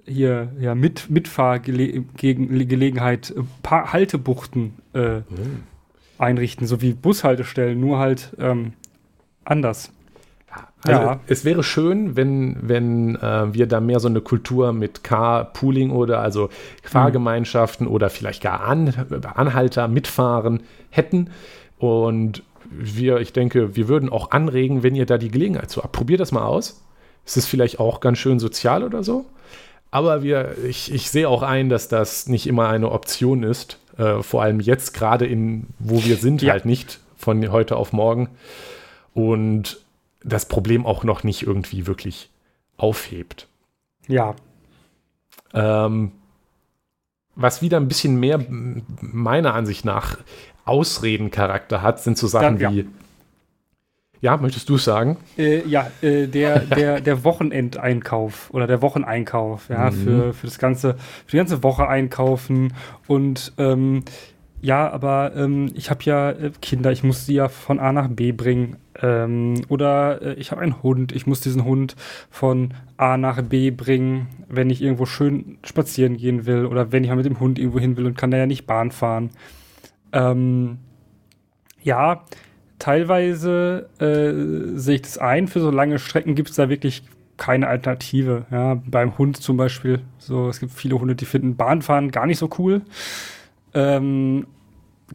hier 0.07 0.53
ja, 0.59 0.75
mit, 0.75 1.11
Mitfahrgelegenheit, 1.11 3.35
äh, 3.37 3.43
Haltebuchten 3.69 4.73
äh, 4.95 5.19
mhm. 5.19 5.65
einrichten, 6.19 6.67
so 6.67 6.81
wie 6.83 6.95
Bushaltestellen, 6.95 7.79
nur 7.81 7.99
halt 7.99 8.35
ähm, 8.39 8.73
anders. 9.45 9.93
Also 10.83 11.01
ja. 11.01 11.21
es 11.27 11.45
wäre 11.45 11.63
schön, 11.63 12.17
wenn, 12.17 12.57
wenn 12.63 13.17
äh, 13.17 13.53
wir 13.53 13.67
da 13.67 13.81
mehr 13.81 14.01
so 14.01 14.09
eine 14.09 14.21
Kultur 14.21 14.73
mit 14.73 15.05
Car-Pooling 15.05 15.91
oder 15.91 16.21
also 16.21 16.49
Fahrgemeinschaften 16.83 17.87
mhm. 17.87 17.93
oder 17.93 18.09
vielleicht 18.09 18.43
gar 18.43 18.63
An 18.63 18.95
Anhalter 19.35 19.89
mitfahren 19.89 20.63
hätten. 20.89 21.31
Und 21.79 22.43
wir, 22.71 23.19
ich 23.19 23.33
denke, 23.33 23.77
wir 23.77 23.89
würden 23.89 24.09
auch 24.09 24.31
anregen, 24.31 24.83
wenn 24.83 24.95
ihr 24.95 25.07
da 25.07 25.19
die 25.19 25.31
Gelegenheit 25.31 25.71
zu 25.71 25.83
habt. 25.83 25.93
Probiert 25.93 26.21
das 26.21 26.33
mal 26.33 26.45
aus. 26.45 26.83
Es 27.27 27.37
ist 27.37 27.47
vielleicht 27.47 27.79
auch 27.79 28.01
ganz 28.01 28.19
schön 28.19 28.39
sozial 28.39 28.83
oder 28.83 29.03
so. 29.03 29.27
Aber 29.91 30.23
wir, 30.23 30.57
ich, 30.67 30.93
ich 30.93 31.11
sehe 31.11 31.29
auch 31.29 31.43
ein, 31.43 31.69
dass 31.69 31.89
das 31.89 32.29
nicht 32.29 32.47
immer 32.47 32.69
eine 32.69 32.91
Option 32.91 33.43
ist. 33.43 33.79
Äh, 33.99 34.23
vor 34.23 34.43
allem 34.43 34.61
jetzt 34.61 34.95
gerade 34.95 35.27
in, 35.27 35.67
wo 35.79 36.05
wir 36.05 36.17
sind, 36.17 36.43
ja. 36.43 36.53
halt 36.53 36.65
nicht 36.65 37.01
von 37.17 37.51
heute 37.51 37.77
auf 37.77 37.93
morgen. 37.93 38.31
Und 39.13 39.81
das 40.23 40.47
Problem 40.47 40.87
auch 40.87 41.05
noch 41.05 41.25
nicht 41.25 41.43
irgendwie 41.43 41.87
wirklich 41.87 42.31
aufhebt. 42.77 43.49
Ja. 44.09 44.35
Ähm, 45.55 46.13
was 47.37 47.63
wieder 47.63 47.79
ein 47.79 47.89
bisschen 47.89 48.19
mehr 48.19 48.45
meiner 49.01 49.55
Ansicht 49.55 49.85
nach 49.85 50.19
Ausredencharakter 50.65 51.83
hat, 51.83 52.01
sind 52.01 52.19
so 52.19 52.27
Sachen 52.27 52.59
ja, 52.59 52.71
wie. 52.71 52.87
Ja, 54.21 54.37
möchtest 54.37 54.69
du 54.69 54.75
es 54.75 54.85
sagen? 54.85 55.17
Äh, 55.39 55.67
ja, 55.67 55.91
äh, 56.03 56.27
der, 56.27 56.59
der, 56.61 57.01
der 57.01 57.25
Wochenendeinkauf 57.25 58.51
oder 58.53 58.67
der 58.67 58.83
Wocheneinkauf, 58.83 59.69
ja, 59.71 59.91
mhm. 59.91 59.95
für, 59.95 60.33
für 60.35 60.47
das 60.47 60.59
ganze, 60.59 60.95
für 61.27 61.33
die 61.33 61.37
ganze 61.39 61.63
Woche 61.63 61.89
einkaufen 61.89 62.75
und 63.07 63.53
ähm, 63.57 64.05
ja, 64.63 64.91
aber 64.91 65.33
ähm, 65.37 65.71
ich 65.75 65.89
habe 65.89 66.05
ja 66.05 66.31
äh, 66.31 66.53
Kinder, 66.61 66.93
ich 66.93 67.03
muss 67.03 67.25
sie 67.25 67.35
ja 67.35 67.49
von 67.49 67.79
A 67.79 67.93
nach 67.93 68.09
B 68.09 68.33
bringen. 68.33 68.77
Ähm, 69.03 69.63
oder 69.69 70.23
äh, 70.23 70.35
ich 70.35 70.51
habe 70.51 70.61
einen 70.61 70.83
Hund, 70.83 71.13
ich 71.13 71.27
muss 71.27 71.41
diesen 71.41 71.65
Hund 71.65 71.97
von 72.31 72.75
A 72.97 73.17
nach 73.17 73.43
B 73.43 73.71
bringen, 73.71 74.29
wenn 74.49 74.71
ich 74.71 74.83
irgendwo 74.83 75.07
schön 75.07 75.59
spazieren 75.65 76.17
gehen 76.17 76.47
will 76.47 76.67
oder 76.67 76.93
wenn 76.93 77.05
ich 77.05 77.11
mal 77.11 77.17
mit 77.17 77.27
dem 77.27 77.41
Hund 77.41 77.59
irgendwo 77.59 77.79
hin 77.81 77.97
will 77.97 78.07
und 78.07 78.17
kann 78.19 78.31
da 78.31 78.39
ja 78.39 78.47
nicht 78.47 78.67
Bahn 78.67 78.91
fahren. 78.91 79.31
Ähm, 80.13 80.79
ja, 81.83 82.25
teilweise 82.79 83.89
äh, 83.99 84.77
sehe 84.79 84.97
ich 84.97 85.03
das 85.03 85.19
ein, 85.19 85.49
für 85.49 85.61
so 85.61 85.71
lange 85.71 85.99
Strecken 85.99 86.35
gibt 86.35 86.51
es 86.51 86.57
da 86.57 86.69
wirklich 86.69 87.03
keine 87.37 87.69
Alternative. 87.69 88.45
Ja, 88.51 88.81
beim 88.85 89.17
Hund 89.17 89.39
zum 89.39 89.57
Beispiel, 89.57 90.01
so, 90.19 90.49
es 90.49 90.61
gibt 90.61 90.73
viele 90.73 91.01
Hunde, 91.01 91.15
die 91.15 91.25
finden 91.25 91.57
Bahnfahren 91.57 92.11
gar 92.11 92.27
nicht 92.27 92.39
so 92.39 92.51
cool. 92.59 92.83
Ähm, 93.73 94.47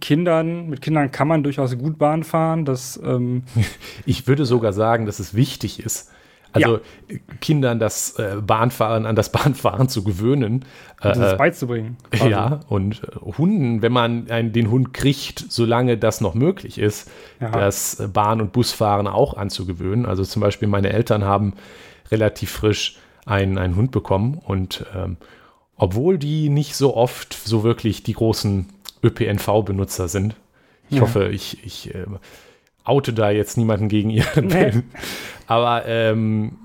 Kindern, 0.02 0.70
mit 0.70 0.82
Kindern 0.82 1.12
kann 1.12 1.28
man 1.28 1.44
durchaus 1.44 1.78
gut 1.78 1.98
Bahn 1.98 2.24
fahren. 2.24 2.66
Das, 2.66 3.00
ähm 3.04 3.44
ich 4.06 4.28
würde 4.28 4.46
sogar 4.46 4.74
sagen, 4.74 5.06
dass 5.06 5.20
es 5.20 5.34
wichtig 5.34 5.80
ist, 5.80 6.12
also 6.56 6.80
ja. 7.10 7.18
Kindern 7.42 7.80
das 7.80 8.18
äh, 8.18 8.38
Bahnfahren 8.42 9.06
an 9.06 9.16
das 9.16 9.30
Bahnfahren 9.30 9.90
zu 9.90 10.04
gewöhnen. 10.04 10.64
Äh, 11.02 11.14
das 11.14 11.38
beizubringen. 11.38 11.98
Quasi. 12.12 12.30
Ja, 12.30 12.62
und 12.70 13.04
äh, 13.04 13.38
Hunden, 13.38 13.82
wenn 13.82 13.92
man 13.92 14.32
einen, 14.32 14.54
den 14.54 14.72
Hund 14.72 14.94
kriegt, 14.94 15.46
solange 15.50 15.98
das 15.98 16.22
noch 16.22 16.34
möglich 16.34 16.78
ist, 16.78 17.12
ja. 17.42 17.52
das 17.52 18.02
Bahn- 18.14 18.40
und 18.40 18.54
Busfahren 18.54 19.08
auch 19.08 19.36
anzugewöhnen. 19.36 20.06
Also 20.06 20.24
zum 20.24 20.42
Beispiel 20.42 20.70
meine 20.70 20.94
Eltern 20.94 21.26
haben 21.26 21.54
relativ 22.10 22.52
frisch 22.52 22.98
einen, 23.26 23.58
einen 23.58 23.76
Hund 23.76 23.92
bekommen 23.92 24.40
und 24.42 24.86
ähm, 24.96 25.18
obwohl 25.76 26.18
die 26.18 26.48
nicht 26.48 26.76
so 26.76 26.96
oft 26.96 27.34
so 27.34 27.64
wirklich 27.64 28.04
die 28.04 28.14
großen 28.14 28.68
ÖPNV-Benutzer 29.06 30.08
sind. 30.08 30.36
Ich 30.90 30.98
ja. 30.98 31.02
hoffe, 31.02 31.28
ich, 31.28 31.66
ich 31.66 31.94
äh, 31.94 32.06
oute 32.84 33.14
da 33.14 33.30
jetzt 33.32 33.58
niemanden 33.58 33.90
gegen 33.90 34.10
ihren 34.10 34.48
nee. 34.48 34.54
Willen. 34.54 34.92
Aber 35.48 35.86
ähm, 35.86 36.58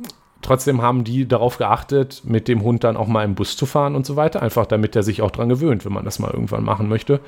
trotzdem 0.43 0.83
haben 0.83 1.05
die 1.05 1.27
darauf 1.27 1.59
geachtet, 1.59 2.23
mit 2.25 2.49
dem 2.49 2.63
Hund 2.63 2.85
dann 2.85 2.97
auch 2.97 3.07
mal 3.07 3.25
im 3.25 3.35
Bus 3.35 3.57
zu 3.57 3.67
fahren 3.67 3.95
und 3.95 4.07
so 4.07 4.17
weiter. 4.17 4.43
Einfach 4.43 4.67
damit 4.67 4.97
er 4.97 5.03
sich 5.03 5.23
auch 5.23 5.31
dran 5.31 5.49
gewöhnt, 5.49 5.85
wenn 5.85 5.93
man 5.93 6.05
das 6.05 6.19
mal 6.19 6.31
irgendwann 6.31 6.65
machen 6.65 6.89
möchte. 6.89 7.21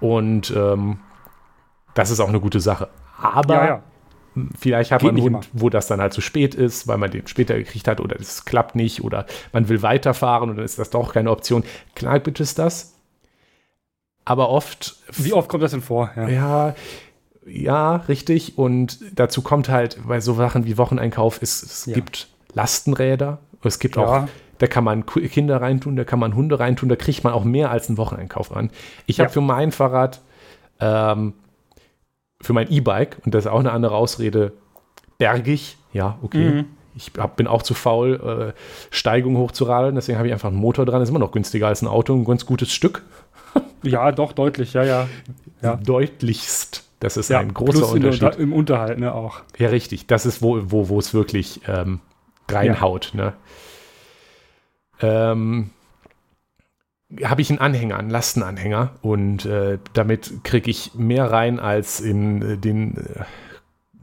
Und 0.00 0.52
ähm, 0.56 0.98
das 1.94 2.10
ist 2.10 2.20
auch 2.20 2.28
eine 2.28 2.40
gute 2.40 2.60
Sache. 2.60 2.88
Aber 3.20 3.54
ja, 3.54 3.66
ja. 3.66 3.82
Vielleicht 4.58 4.92
hat 4.92 5.00
Geht 5.00 5.12
man 5.12 5.16
einen 5.16 5.34
Hund, 5.34 5.48
immer. 5.52 5.60
wo 5.60 5.70
das 5.70 5.88
dann 5.88 6.00
halt 6.00 6.12
zu 6.12 6.20
spät 6.20 6.54
ist, 6.54 6.86
weil 6.86 6.98
man 6.98 7.10
den 7.10 7.26
später 7.26 7.56
gekriegt 7.56 7.88
hat 7.88 8.00
oder 8.00 8.18
es 8.18 8.44
klappt 8.44 8.76
nicht 8.76 9.02
oder 9.02 9.26
man 9.52 9.68
will 9.68 9.82
weiterfahren 9.82 10.50
und 10.50 10.56
dann 10.56 10.64
ist 10.64 10.78
das 10.78 10.90
doch 10.90 11.12
keine 11.12 11.30
Option. 11.30 11.64
Klar 11.96 12.20
gibt 12.20 12.38
es 12.38 12.54
das. 12.54 12.99
Aber 14.24 14.50
oft. 14.50 14.96
Wie 15.12 15.32
oft 15.32 15.48
kommt 15.48 15.62
das 15.62 15.72
denn 15.72 15.82
vor? 15.82 16.10
Ja, 16.16 16.28
ja, 16.28 16.74
ja 17.46 17.96
richtig. 17.96 18.58
Und 18.58 18.98
dazu 19.14 19.42
kommt 19.42 19.68
halt 19.68 19.98
bei 20.06 20.20
so 20.20 20.34
Sachen 20.34 20.66
wie 20.66 20.78
Wocheneinkauf, 20.78 21.40
es, 21.42 21.62
es 21.62 21.86
ja. 21.86 21.94
gibt 21.94 22.28
Lastenräder. 22.54 23.38
Es 23.62 23.78
gibt 23.78 23.98
auch 23.98 24.26
da 24.60 24.66
kann 24.66 24.84
man 24.84 25.06
Kinder 25.06 25.60
reintun, 25.62 25.96
da 25.96 26.04
kann 26.04 26.18
man 26.18 26.34
Hunde 26.34 26.60
reintun, 26.60 26.90
da 26.90 26.96
kriegt 26.96 27.24
man 27.24 27.32
auch 27.32 27.44
mehr 27.44 27.70
als 27.70 27.88
einen 27.88 27.96
Wocheneinkauf 27.96 28.54
an. 28.54 28.70
Ich 29.06 29.16
ja. 29.16 29.24
habe 29.24 29.32
für 29.32 29.40
mein 29.40 29.72
Fahrrad 29.72 30.20
ähm, 30.80 31.32
für 32.42 32.52
mein 32.52 32.70
E-Bike, 32.70 33.18
und 33.24 33.34
das 33.34 33.46
ist 33.46 33.50
auch 33.50 33.60
eine 33.60 33.72
andere 33.72 33.94
Ausrede, 33.94 34.52
bergig, 35.18 35.78
ja, 35.92 36.18
okay. 36.22 36.50
Mhm. 36.50 36.64
Ich 36.94 37.12
hab, 37.16 37.36
bin 37.36 37.46
auch 37.46 37.62
zu 37.62 37.72
faul, 37.72 38.52
äh, 38.54 38.60
Steigung 38.94 39.38
hochzuradeln, 39.38 39.94
deswegen 39.94 40.18
habe 40.18 40.28
ich 40.28 40.34
einfach 40.34 40.48
einen 40.48 40.58
Motor 40.58 40.84
dran. 40.84 41.00
Das 41.00 41.08
ist 41.08 41.10
immer 41.10 41.20
noch 41.20 41.32
günstiger 41.32 41.68
als 41.68 41.80
ein 41.82 41.88
Auto, 41.88 42.14
ein 42.14 42.24
ganz 42.24 42.44
gutes 42.44 42.72
Stück. 42.72 43.02
Ja, 43.82 44.12
doch, 44.12 44.32
deutlich, 44.32 44.72
ja, 44.72 44.84
ja. 44.84 45.08
ja. 45.62 45.76
Deutlichst. 45.76 46.84
Das 47.00 47.16
ist 47.16 47.30
ja, 47.30 47.38
ein 47.38 47.54
großer 47.54 47.88
Unterschied. 47.88 48.22
Unter, 48.22 48.38
Im 48.38 48.52
Unterhalt, 48.52 48.98
ne, 48.98 49.14
auch. 49.14 49.40
Ja, 49.56 49.68
richtig. 49.68 50.06
Das 50.06 50.26
ist, 50.26 50.42
wo, 50.42 50.60
wo, 50.70 50.90
wo 50.90 50.98
es 50.98 51.14
wirklich 51.14 51.62
ähm, 51.66 52.00
reinhaut, 52.48 53.12
ja. 53.14 53.24
ne. 53.24 53.32
Ähm, 55.02 55.70
habe 57.24 57.42
ich 57.42 57.50
einen 57.50 57.58
Anhänger, 57.58 57.98
einen 57.98 58.10
Lastenanhänger 58.10 58.92
und 59.02 59.44
äh, 59.44 59.78
damit 59.94 60.44
kriege 60.44 60.70
ich 60.70 60.94
mehr 60.94 61.30
rein 61.30 61.58
als 61.58 62.00
in 62.00 62.42
äh, 62.42 62.56
den 62.56 62.96
äh, 62.98 63.24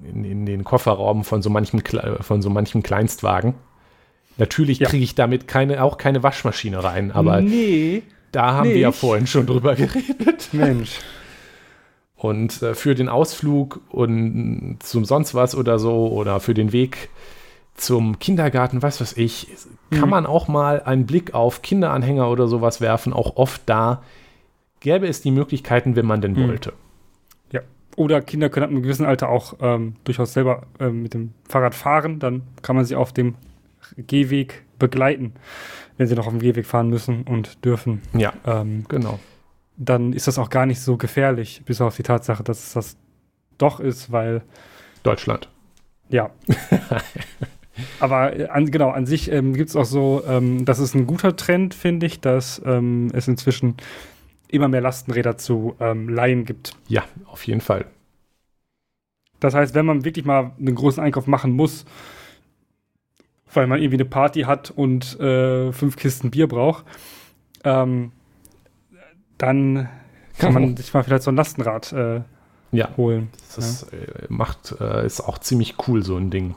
in, 0.08 0.26
in, 0.26 0.46
den 0.46 0.64
Kofferraum 0.64 1.24
von 1.24 1.42
so 1.42 1.50
manchem 1.50 1.82
von 2.22 2.42
so 2.42 2.50
manchem 2.50 2.84
Kleinstwagen. 2.84 3.56
Natürlich 4.38 4.80
ja. 4.80 4.90
kriege 4.90 5.04
ich 5.04 5.16
damit 5.16 5.48
keine 5.48 5.84
auch 5.84 5.98
keine 5.98 6.22
Waschmaschine 6.22 6.84
rein, 6.84 7.12
aber 7.12 7.42
nee, 7.42 8.04
da 8.38 8.54
haben 8.54 8.68
nicht. 8.68 8.76
wir 8.76 8.82
ja 8.82 8.92
vorhin 8.92 9.26
schon 9.26 9.48
drüber 9.48 9.74
geredet. 9.74 10.50
Mensch. 10.52 11.00
Und 12.16 12.62
äh, 12.62 12.76
für 12.76 12.94
den 12.94 13.10
Ausflug 13.10 13.82
und 13.90 14.78
zum 14.80 15.06
sonst 15.06 15.34
was 15.34 15.56
oder 15.56 15.80
so 15.80 16.08
oder 16.12 16.40
für 16.40 16.54
den 16.54 16.72
Weg 16.72 17.10
zum 17.74 18.20
Kindergarten, 18.20 18.84
was 18.84 19.02
weiß 19.02 19.18
ich, 19.18 19.48
kann 19.90 20.02
mhm. 20.02 20.10
man 20.10 20.26
auch 20.28 20.48
mal 20.48 20.84
einen 20.84 21.08
Blick 21.08 21.34
auf 21.34 21.64
Kinderanhänger 21.64 22.30
oder 22.30 22.48
sowas 22.48 22.80
werfen. 22.80 23.12
Auch 23.12 23.38
oft 23.38 23.64
da 23.66 24.04
gäbe 24.82 25.08
es 25.08 25.22
die 25.22 25.32
Möglichkeiten, 25.32 25.96
wenn 25.96 26.06
man 26.06 26.22
denn 26.22 26.34
mhm. 26.34 26.48
wollte. 26.48 26.74
Ja. 27.52 27.62
Oder 27.96 28.22
Kinder 28.22 28.50
können 28.50 28.66
ab 28.66 28.70
einem 28.70 28.84
gewissen 28.84 29.06
Alter 29.08 29.30
auch 29.30 29.56
ähm, 29.62 29.96
durchaus 30.04 30.34
selber 30.34 30.68
ähm, 30.80 31.02
mit 31.02 31.16
dem 31.16 31.34
Fahrrad 31.50 31.74
fahren. 31.74 32.20
Dann 32.20 32.44
kann 32.62 32.76
man 32.76 32.86
sie 32.86 32.96
auf 32.96 33.14
dem 33.14 33.34
Gehweg 33.96 34.64
begleiten, 34.78 35.34
wenn 35.98 36.08
sie 36.08 36.16
noch 36.16 36.28
auf 36.28 36.34
dem 36.34 36.40
Gehweg 36.40 36.66
fahren 36.66 36.90
müssen 36.90 37.24
und 37.24 37.64
dürfen. 37.66 38.02
Ja, 38.14 38.34
ähm, 38.46 38.86
genau. 38.88 39.20
Dann 39.78 40.14
ist 40.14 40.28
das 40.28 40.40
auch 40.40 40.50
gar 40.50 40.66
nicht 40.66 40.82
so 40.82 40.98
gefährlich, 40.98 41.62
bis 41.66 41.82
auf 41.82 41.96
die 41.96 42.04
Tatsache, 42.04 42.44
dass 42.44 42.68
es 42.68 42.74
das 42.74 42.98
doch 43.58 43.80
ist, 43.80 44.12
weil. 44.12 44.42
Deutschland. 45.04 45.50
Ja. 46.10 46.32
Aber 48.00 48.36
äh, 48.36 48.48
an, 48.48 48.72
genau, 48.72 48.90
an 48.90 49.06
sich 49.06 49.32
ähm, 49.32 49.54
gibt 49.54 49.70
es 49.70 49.76
auch 49.76 49.86
so, 49.86 50.24
ähm, 50.28 50.66
das 50.66 50.80
ist 50.80 50.96
ein 50.96 51.06
guter 51.06 51.36
Trend, 51.36 51.74
finde 51.74 52.06
ich, 52.06 52.20
dass 52.20 52.62
ähm, 52.66 53.10
es 53.14 53.28
inzwischen 53.28 53.76
immer 54.48 54.68
mehr 54.68 54.82
Lastenräder 54.82 55.38
zu 55.38 55.76
ähm, 55.80 56.10
Laien 56.10 56.46
gibt. 56.46 56.76
Ja, 56.88 57.04
auf 57.26 57.46
jeden 57.46 57.62
Fall. 57.62 57.86
Das 59.40 59.54
heißt, 59.54 59.76
wenn 59.76 59.86
man 59.86 60.06
wirklich 60.06 60.26
mal 60.26 60.52
einen 60.58 60.74
großen 60.74 61.04
Einkauf 61.04 61.28
machen 61.28 61.52
muss, 61.52 61.86
weil 63.58 63.68
man 63.68 63.80
irgendwie 63.80 63.98
eine 63.98 64.06
Party 64.06 64.42
hat 64.42 64.72
und 64.72 65.20
äh, 65.20 65.74
fünf 65.74 65.98
Kisten 65.98 66.30
Bier 66.30 66.48
braucht, 66.48 66.86
ähm, 67.64 68.12
dann 69.38 69.90
kann 70.38 70.54
man 70.54 70.78
sich 70.78 70.94
mal 70.94 71.04
vielleicht 71.04 71.24
so 71.24 71.32
ein 71.32 71.36
Lastenrad 71.36 71.92
äh, 71.92 72.22
ja, 72.72 72.90
holen. 72.96 73.30
Das 73.56 73.58
ja. 73.58 73.64
Ist, 73.64 73.94
äh, 73.94 74.26
macht, 74.30 74.76
äh, 74.80 75.06
ist 75.06 75.22
auch 75.22 75.40
ziemlich 75.40 75.76
cool, 75.88 76.04
so 76.04 76.16
ein 76.16 76.30
Ding. 76.30 76.56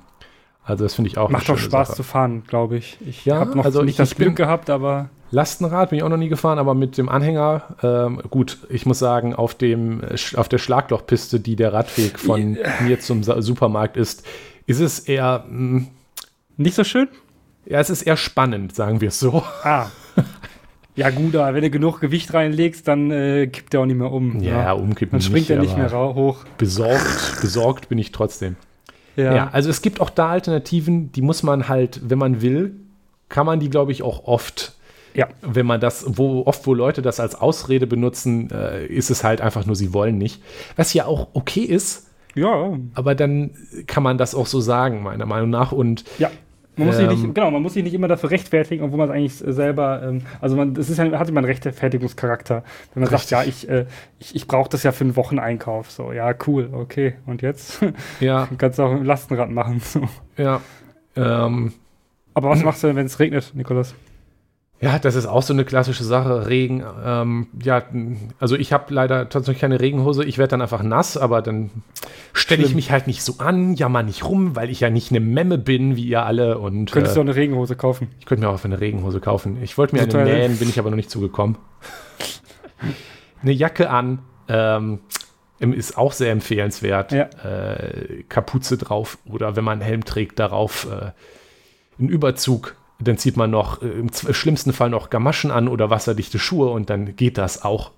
Also 0.62 0.84
das 0.84 0.94
finde 0.94 1.08
ich 1.08 1.18
auch 1.18 1.30
Macht 1.30 1.48
doch 1.48 1.58
Spaß 1.58 1.88
Sache. 1.88 1.96
zu 1.96 2.02
fahren, 2.02 2.44
glaube 2.46 2.76
ich. 2.76 2.98
Ich 3.04 3.24
ja, 3.24 3.40
habe 3.40 3.56
noch 3.56 3.64
also 3.64 3.82
nicht 3.82 3.92
ich, 3.92 3.96
das 3.96 4.14
Glück 4.14 4.36
gehabt, 4.36 4.68
aber. 4.70 5.08
Lastenrad 5.30 5.90
bin 5.90 5.98
ich 5.98 6.02
auch 6.02 6.08
noch 6.10 6.18
nie 6.18 6.28
gefahren, 6.28 6.58
aber 6.58 6.74
mit 6.74 6.98
dem 6.98 7.08
Anhänger, 7.08 7.62
ähm, 7.82 8.20
gut, 8.30 8.58
ich 8.68 8.84
muss 8.84 8.98
sagen, 8.98 9.34
auf, 9.34 9.54
dem, 9.54 10.02
auf 10.36 10.48
der 10.48 10.58
Schlaglochpiste, 10.58 11.40
die 11.40 11.56
der 11.56 11.72
Radweg 11.72 12.18
von 12.18 12.58
mir 12.82 13.00
zum 13.00 13.22
Supermarkt 13.22 13.96
ist, 13.96 14.26
ist 14.66 14.80
es 14.80 14.98
eher. 14.98 15.44
Mh, 15.48 15.56
hm, 15.56 15.86
nicht 16.56 16.74
so 16.74 16.84
schön? 16.84 17.08
Ja, 17.66 17.80
es 17.80 17.90
ist 17.90 18.02
eher 18.02 18.16
spannend, 18.16 18.74
sagen 18.74 19.00
wir 19.00 19.08
es 19.08 19.20
so. 19.20 19.42
Ah. 19.62 19.86
Ja, 20.96 21.08
gut, 21.08 21.34
aber 21.36 21.54
wenn 21.54 21.62
du 21.62 21.70
genug 21.70 22.00
Gewicht 22.00 22.34
reinlegst, 22.34 22.86
dann 22.86 23.10
äh, 23.10 23.46
kippt 23.46 23.72
der 23.72 23.80
auch 23.80 23.86
nicht 23.86 23.96
mehr 23.96 24.10
um. 24.10 24.40
Ja, 24.40 24.64
ja. 24.64 24.72
umkippen 24.72 25.12
Dann 25.12 25.22
springt 25.22 25.48
nicht, 25.48 25.50
er 25.50 25.62
nicht 25.62 25.76
mehr 25.78 25.90
hoch. 25.90 26.44
Besorgt, 26.58 27.40
besorgt 27.40 27.88
bin 27.88 27.96
ich 27.96 28.12
trotzdem. 28.12 28.56
Ja. 29.16 29.48
also 29.50 29.70
es 29.70 29.82
gibt 29.82 30.00
auch 30.00 30.10
da 30.10 30.28
Alternativen, 30.30 31.10
die 31.12 31.22
muss 31.22 31.42
man 31.42 31.68
halt, 31.68 32.00
wenn 32.10 32.18
man 32.18 32.42
will, 32.42 32.74
kann 33.28 33.46
man 33.46 33.60
die, 33.60 33.70
glaube 33.70 33.92
ich, 33.92 34.02
auch 34.02 34.24
oft, 34.24 34.74
Ja. 35.14 35.28
wenn 35.42 35.64
man 35.64 35.80
das, 35.80 36.04
wo 36.06 36.42
oft, 36.46 36.66
wo 36.66 36.74
Leute 36.74 37.02
das 37.02 37.18
als 37.20 37.34
Ausrede 37.34 37.86
benutzen, 37.86 38.50
äh, 38.50 38.84
ist 38.86 39.10
es 39.10 39.24
halt 39.24 39.40
einfach 39.40 39.64
nur, 39.64 39.76
sie 39.76 39.94
wollen 39.94 40.18
nicht. 40.18 40.42
Was 40.76 40.92
ja 40.92 41.06
auch 41.06 41.28
okay 41.32 41.62
ist, 41.62 42.09
Ja, 42.34 42.78
aber 42.94 43.14
dann 43.14 43.50
kann 43.86 44.02
man 44.02 44.18
das 44.18 44.34
auch 44.34 44.46
so 44.46 44.60
sagen, 44.60 45.02
meiner 45.02 45.26
Meinung 45.26 45.50
nach. 45.50 45.72
Und 45.72 46.04
ja. 46.18 46.30
Man 46.76 46.86
muss, 46.86 46.96
sich 46.96 47.06
Ähm. 47.06 47.20
nicht, 47.22 47.34
genau, 47.34 47.50
man 47.50 47.60
muss 47.62 47.74
sich 47.74 47.84
nicht 47.84 47.92
immer 47.92 48.08
dafür 48.08 48.30
rechtfertigen, 48.30 48.82
obwohl 48.82 48.98
man 48.98 49.08
es 49.10 49.14
eigentlich 49.14 49.34
selber, 49.34 50.02
ähm, 50.02 50.22
also 50.40 50.56
man, 50.56 50.72
das 50.72 50.88
ist 50.88 50.96
ja, 50.98 51.18
hat 51.18 51.28
immer 51.28 51.38
einen 51.40 51.46
Rechtfertigungscharakter. 51.46 52.62
Wenn 52.94 53.02
man 53.02 53.12
Richtig. 53.12 53.28
sagt, 53.28 53.44
ja, 53.44 53.48
ich, 53.48 53.68
äh, 53.68 53.86
ich, 54.18 54.34
ich 54.34 54.46
brauche 54.46 54.70
das 54.70 54.82
ja 54.82 54.92
für 54.92 55.04
einen 55.04 55.16
Wocheneinkauf. 55.16 55.90
So, 55.90 56.12
ja, 56.12 56.32
cool, 56.46 56.70
okay. 56.72 57.14
Und 57.26 57.42
jetzt? 57.42 57.84
ja, 58.20 58.48
Kannst 58.56 58.78
du 58.78 58.84
auch 58.84 58.92
ein 58.92 59.04
Lastenrad 59.04 59.50
machen. 59.50 59.80
So. 59.80 60.08
ja. 60.38 60.60
Ähm, 61.16 61.74
Aber 62.32 62.48
was 62.50 62.62
machst 62.62 62.82
du 62.82 62.86
denn, 62.86 62.96
wenn 62.96 63.06
es 63.06 63.18
regnet, 63.18 63.52
Nikolas? 63.54 63.94
Ja, 64.82 64.98
das 64.98 65.14
ist 65.14 65.26
auch 65.26 65.42
so 65.42 65.52
eine 65.52 65.66
klassische 65.66 66.04
Sache. 66.04 66.48
Regen, 66.48 66.82
ähm, 67.04 67.48
ja, 67.62 67.82
also 68.38 68.56
ich 68.56 68.72
habe 68.72 68.94
leider 68.94 69.28
tatsächlich 69.28 69.60
keine 69.60 69.78
Regenhose. 69.78 70.24
Ich 70.24 70.38
werde 70.38 70.52
dann 70.52 70.62
einfach 70.62 70.82
nass, 70.82 71.18
aber 71.18 71.42
dann 71.42 71.70
stelle 72.32 72.64
ich 72.64 72.74
mich 72.74 72.90
halt 72.90 73.06
nicht 73.06 73.22
so 73.22 73.34
an, 73.38 73.74
jammer 73.74 74.02
nicht 74.02 74.24
rum, 74.24 74.56
weil 74.56 74.70
ich 74.70 74.80
ja 74.80 74.88
nicht 74.88 75.10
eine 75.10 75.20
Memme 75.20 75.58
bin, 75.58 75.96
wie 75.96 76.04
ihr 76.04 76.24
alle. 76.24 76.58
Und 76.58 76.92
Könntest 76.92 77.14
du 77.14 77.20
äh, 77.20 77.22
auch 77.22 77.26
eine 77.26 77.36
Regenhose 77.36 77.76
kaufen? 77.76 78.08
ich 78.20 78.24
könnte 78.24 78.42
mir 78.42 78.50
auch 78.50 78.64
eine 78.64 78.80
Regenhose 78.80 79.20
kaufen. 79.20 79.62
Ich 79.62 79.76
wollte 79.76 79.94
mir 79.94 80.10
So 80.10 80.16
eine 80.16 80.32
nähen, 80.32 80.56
bin 80.56 80.70
ich 80.70 80.78
aber 80.78 80.88
noch 80.88 80.96
nicht 80.96 81.10
zugekommen. 81.10 81.58
eine 83.42 83.52
Jacke 83.52 83.90
an, 83.90 84.20
ähm, 84.48 85.00
ist 85.58 85.98
auch 85.98 86.12
sehr 86.12 86.32
empfehlenswert. 86.32 87.12
Ja. 87.12 87.28
Äh, 87.44 88.22
Kapuze 88.30 88.78
drauf 88.78 89.18
oder 89.26 89.56
wenn 89.56 89.64
man 89.64 89.74
einen 89.74 89.82
Helm 89.82 90.04
trägt, 90.06 90.38
darauf 90.38 90.86
äh, 90.90 91.10
einen 91.98 92.08
Überzug. 92.08 92.76
Dann 93.00 93.16
zieht 93.16 93.36
man 93.36 93.50
noch 93.50 93.82
äh, 93.82 93.86
im 93.86 94.10
schlimmsten 94.12 94.72
Fall 94.72 94.90
noch 94.90 95.10
Gamaschen 95.10 95.50
an 95.50 95.68
oder 95.68 95.90
wasserdichte 95.90 96.38
Schuhe 96.38 96.70
und 96.70 96.90
dann 96.90 97.16
geht 97.16 97.38
das 97.38 97.64
auch. 97.64 97.92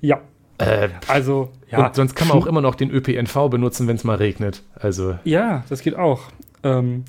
Ja. 0.00 0.20
Äh, 0.58 0.88
Also, 1.06 1.50
ja. 1.70 1.86
und 1.86 1.94
sonst 1.94 2.14
kann 2.16 2.28
man 2.28 2.38
auch 2.38 2.46
immer 2.46 2.60
noch 2.60 2.74
den 2.74 2.90
ÖPNV 2.90 3.48
benutzen, 3.48 3.86
wenn 3.86 3.96
es 3.96 4.04
mal 4.04 4.16
regnet. 4.16 4.62
Also 4.74 5.16
Ja, 5.24 5.64
das 5.68 5.82
geht 5.82 5.96
auch. 5.96 6.22
Ähm, 6.64 7.04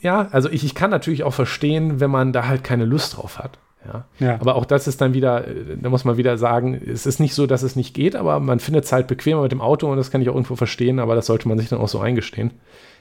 ja, 0.00 0.28
also 0.30 0.48
ich, 0.48 0.64
ich 0.64 0.74
kann 0.74 0.90
natürlich 0.90 1.24
auch 1.24 1.34
verstehen, 1.34 2.00
wenn 2.00 2.10
man 2.10 2.32
da 2.32 2.46
halt 2.46 2.64
keine 2.64 2.84
Lust 2.84 3.16
drauf 3.16 3.38
hat. 3.38 3.58
Ja. 3.86 4.04
ja. 4.18 4.34
Aber 4.40 4.56
auch 4.56 4.66
das 4.66 4.86
ist 4.86 5.00
dann 5.00 5.14
wieder, 5.14 5.46
äh, 5.48 5.76
da 5.80 5.88
muss 5.88 6.04
man 6.04 6.16
wieder 6.16 6.36
sagen, 6.36 6.74
es 6.74 7.06
ist 7.06 7.18
nicht 7.18 7.34
so, 7.34 7.46
dass 7.46 7.62
es 7.62 7.76
nicht 7.76 7.94
geht, 7.94 8.14
aber 8.14 8.38
man 8.38 8.60
findet 8.60 8.84
es 8.84 8.92
halt 8.92 9.06
bequemer 9.06 9.42
mit 9.42 9.52
dem 9.52 9.60
Auto 9.60 9.90
und 9.90 9.96
das 9.96 10.10
kann 10.10 10.20
ich 10.20 10.28
auch 10.28 10.34
irgendwo 10.34 10.56
verstehen, 10.56 10.98
aber 10.98 11.14
das 11.14 11.26
sollte 11.26 11.48
man 11.48 11.58
sich 11.58 11.70
dann 11.70 11.80
auch 11.80 11.88
so 11.88 11.98
eingestehen. 11.98 12.52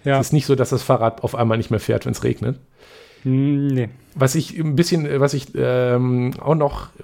ja. 0.04 0.20
Es 0.20 0.28
ist 0.28 0.34
nicht 0.34 0.46
so, 0.46 0.56
dass 0.56 0.70
das 0.70 0.84
Fahrrad 0.84 1.24
auf 1.24 1.36
einmal 1.36 1.58
nicht 1.58 1.70
mehr 1.70 1.82
fährt, 1.82 2.06
wenn 2.06 2.14
es 2.14 2.24
regnet. 2.24 2.60
Hm, 3.24 3.68
Nee. 3.68 3.90
Was 4.16 4.36
ich 4.36 4.58
ein 4.58 4.76
bisschen, 4.76 5.06
äh, 5.06 5.20
was 5.20 5.34
ich 5.34 5.54
ähm, 5.56 6.34
auch 6.40 6.56
noch 6.56 6.90
äh, 7.00 7.04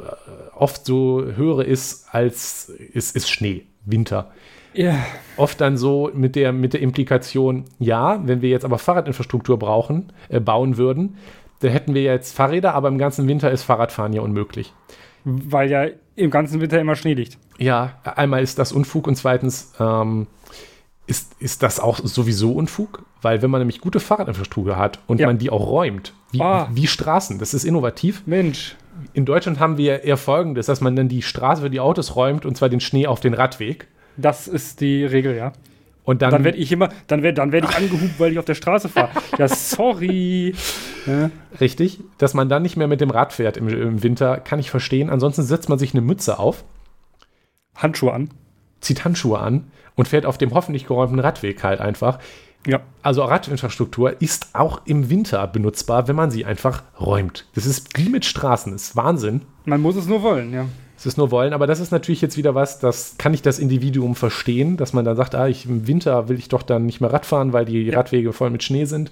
oft 0.55 0.85
so 0.85 1.23
höre, 1.23 1.65
ist, 1.65 2.07
als 2.11 2.69
ist, 2.69 3.15
ist 3.15 3.29
Schnee, 3.29 3.63
Winter. 3.85 4.31
Ja. 4.73 4.95
Oft 5.37 5.61
dann 5.61 5.77
so 5.77 6.11
mit 6.13 6.35
der, 6.35 6.51
mit 6.51 6.73
der 6.73 6.81
Implikation, 6.81 7.65
ja, 7.79 8.21
wenn 8.25 8.41
wir 8.41 8.49
jetzt 8.49 8.65
aber 8.65 8.77
Fahrradinfrastruktur 8.77 9.57
brauchen, 9.57 10.11
äh, 10.29 10.39
bauen 10.39 10.77
würden, 10.77 11.17
dann 11.59 11.71
hätten 11.71 11.93
wir 11.93 12.03
jetzt 12.03 12.35
Fahrräder, 12.35 12.73
aber 12.73 12.89
im 12.89 12.97
ganzen 12.97 13.27
Winter 13.27 13.51
ist 13.51 13.63
Fahrradfahren 13.63 14.11
ja 14.11 14.21
unmöglich. 14.21 14.73
Weil 15.23 15.69
ja 15.71 15.87
im 16.15 16.29
ganzen 16.29 16.61
Winter 16.61 16.79
immer 16.79 16.95
Schnee 16.95 17.13
liegt. 17.13 17.37
Ja, 17.57 17.99
einmal 18.03 18.43
ist 18.43 18.59
das 18.59 18.71
Unfug 18.71 19.07
und 19.07 19.15
zweitens 19.15 19.73
ähm, 19.79 20.27
ist, 21.07 21.33
ist 21.39 21.61
das 21.63 21.79
auch 21.79 21.99
sowieso 22.03 22.51
Unfug, 22.53 23.03
weil 23.21 23.41
wenn 23.41 23.51
man 23.51 23.61
nämlich 23.61 23.79
gute 23.81 23.99
Fahrradinfrastruktur 23.99 24.75
hat 24.77 24.99
und 25.07 25.19
Ja. 25.19 25.27
man 25.27 25.37
die 25.37 25.49
auch 25.49 25.67
räumt, 25.67 26.13
wie, 26.31 26.41
Ah. 26.41 26.67
wie 26.73 26.87
Straßen, 26.87 27.37
das 27.39 27.53
ist 27.53 27.63
innovativ. 27.63 28.23
Mensch. 28.25 28.75
In 29.13 29.25
Deutschland 29.25 29.59
haben 29.59 29.77
wir 29.77 30.03
eher 30.03 30.17
folgendes, 30.17 30.65
dass 30.67 30.81
man 30.81 30.95
dann 30.95 31.09
die 31.09 31.21
Straße 31.21 31.61
für 31.61 31.69
die 31.69 31.79
Autos 31.79 32.15
räumt 32.15 32.45
und 32.45 32.55
zwar 32.57 32.69
den 32.69 32.79
Schnee 32.79 33.07
auf 33.07 33.19
den 33.19 33.33
Radweg. 33.33 33.87
Das 34.17 34.47
ist 34.47 34.81
die 34.81 35.03
Regel, 35.05 35.35
ja. 35.35 35.51
Und 36.05 36.21
dann, 36.21 36.29
Dann 36.31 36.43
werde 36.43 36.57
ich 36.59 36.71
immer, 36.71 36.89
dann 37.07 37.23
werde 37.23 37.35
dann 37.35 37.51
werd 37.51 37.65
ich 37.69 37.75
angehupt, 37.77 38.19
weil 38.19 38.31
ich 38.31 38.39
auf 38.39 38.45
der 38.45 38.53
Straße 38.55 38.89
fahre. 38.89 39.09
Ja, 39.37 39.47
sorry. 39.47 40.53
Ja. 41.07 41.29
richtig, 41.61 41.99
dass 42.17 42.33
man 42.33 42.49
dann 42.49 42.63
nicht 42.63 42.77
mehr 42.77 42.87
mit 42.87 42.99
dem 42.99 43.11
Rad 43.11 43.31
fährt 43.31 43.57
im, 43.57 43.67
im 43.67 44.01
Winter, 44.01 44.37
kann 44.39 44.57
ich 44.57 44.71
verstehen. 44.71 45.11
Ansonsten 45.11 45.43
setzt 45.43 45.69
man 45.69 45.77
sich 45.77 45.93
eine 45.93 46.01
Mütze 46.01 46.39
auf, 46.39 46.63
Handschuhe 47.75 48.11
an. 48.11 48.29
zieht 48.81 49.05
Handschuhe 49.05 49.37
an 49.39 49.65
und 49.95 50.07
fährt 50.07 50.25
auf 50.25 50.37
dem 50.37 50.53
hoffentlich 50.53 50.87
geräumten 50.87 51.19
Radweg 51.19 51.63
halt 51.63 51.79
einfach. 51.79 52.19
Ja. 52.67 52.79
Also 53.03 53.23
Radinfrastruktur 53.23 54.21
ist 54.21 54.49
auch 54.53 54.81
im 54.85 55.09
Winter 55.09 55.45
benutzbar, 55.47 56.07
wenn 56.07 56.15
man 56.15 56.31
sie 56.31 56.45
einfach 56.45 56.83
räumt. 56.99 57.45
Das 57.53 57.65
ist 57.65 57.97
wie 57.97 58.09
mit 58.09 58.25
Straßen, 58.25 58.71
das 58.71 58.83
ist 58.83 58.95
Wahnsinn. 58.95 59.41
Man 59.65 59.81
muss 59.81 59.95
es 59.95 60.07
nur 60.07 60.23
wollen, 60.23 60.51
ja. 60.51 60.65
Es 60.97 61.05
ist 61.05 61.17
nur 61.17 61.29
wollen, 61.29 61.53
aber 61.53 61.67
das 61.67 61.79
ist 61.79 61.91
natürlich 61.91 62.21
jetzt 62.21 62.37
wieder 62.37 62.55
was, 62.55 62.79
das 62.79 63.15
kann 63.17 63.33
ich 63.33 63.41
das 63.41 63.59
Individuum 63.59 64.15
verstehen, 64.15 64.77
dass 64.77 64.93
man 64.93 65.05
dann 65.05 65.17
sagt, 65.17 65.35
ah, 65.35 65.47
ich, 65.47 65.65
im 65.65 65.87
Winter 65.87 66.29
will 66.29 66.39
ich 66.39 66.47
doch 66.49 66.63
dann 66.63 66.85
nicht 66.85 67.01
mehr 67.01 67.11
Radfahren, 67.13 67.53
weil 67.53 67.65
die 67.65 67.83
Ja. 67.83 67.97
Radwege 67.97 68.33
voll 68.33 68.49
mit 68.49 68.63
Schnee 68.63 68.85
sind. 68.85 69.11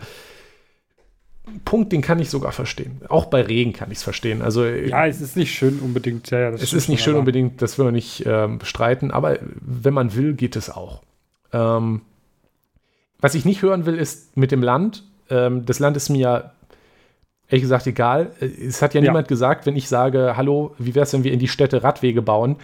Punkt, 1.66 1.92
den 1.92 2.02
kann 2.02 2.20
ich 2.20 2.30
sogar 2.30 2.52
verstehen. 2.54 3.02
Auch 3.10 3.26
bei 3.26 3.42
Regen 3.42 3.74
kann 3.74 3.92
ich 3.92 3.98
es 3.98 4.04
verstehen. 4.04 4.42
Also 4.42 4.64
Ja, 4.66 5.06
es 5.08 5.20
ist 5.22 5.36
nicht 5.36 5.54
schön 5.54 5.80
unbedingt. 5.80 6.30
Ja, 6.32 6.40
ja, 6.40 6.52
das 6.52 6.62
es 6.62 6.74
ist 6.74 6.88
nicht 6.90 7.04
schön 7.04 7.14
aber- 7.14 7.20
unbedingt, 7.20 7.62
das 7.62 7.78
will 7.78 7.86
man 7.86 7.94
nicht 7.94 8.24
ähm, 8.26 8.60
bestreiten, 8.60 9.12
aber 9.12 9.38
wenn 9.60 9.94
man 9.94 10.16
will, 10.16 10.34
geht 10.36 10.56
es 10.56 10.70
auch. 10.70 11.02
Ähm, 11.52 12.02
was 13.20 13.36
ich 13.36 13.46
nicht 13.46 13.62
hören 13.62 13.86
will, 13.86 13.96
ist 13.96 14.36
mit 14.38 14.52
dem 14.52 14.64
Land. 14.64 15.04
Ähm, 15.30 15.66
das 15.66 15.80
Land 15.80 15.98
ist 15.98 16.10
mir 16.10 16.52
ehrlich 17.50 17.62
gesagt 17.64 17.88
egal. 17.88 18.32
Äh, 18.40 18.46
Es 18.46 18.82
hat 18.82 18.94
ja, 18.94 19.02
Ja. 19.02 19.10
niemand 19.12 19.28
gesagt, 19.28 19.66
wenn 19.66 19.76
ich 19.76 19.90
sage, 19.90 20.36
hallo, 20.38 20.74
wie 20.80 20.96
wäre 20.96 21.04
es, 21.04 21.14
wenn 21.14 21.24
wir 21.26 21.34
in 21.34 21.40
die 21.40 21.48
Städte 21.50 21.84
Radwege 21.84 22.22
bauen? 22.22 22.56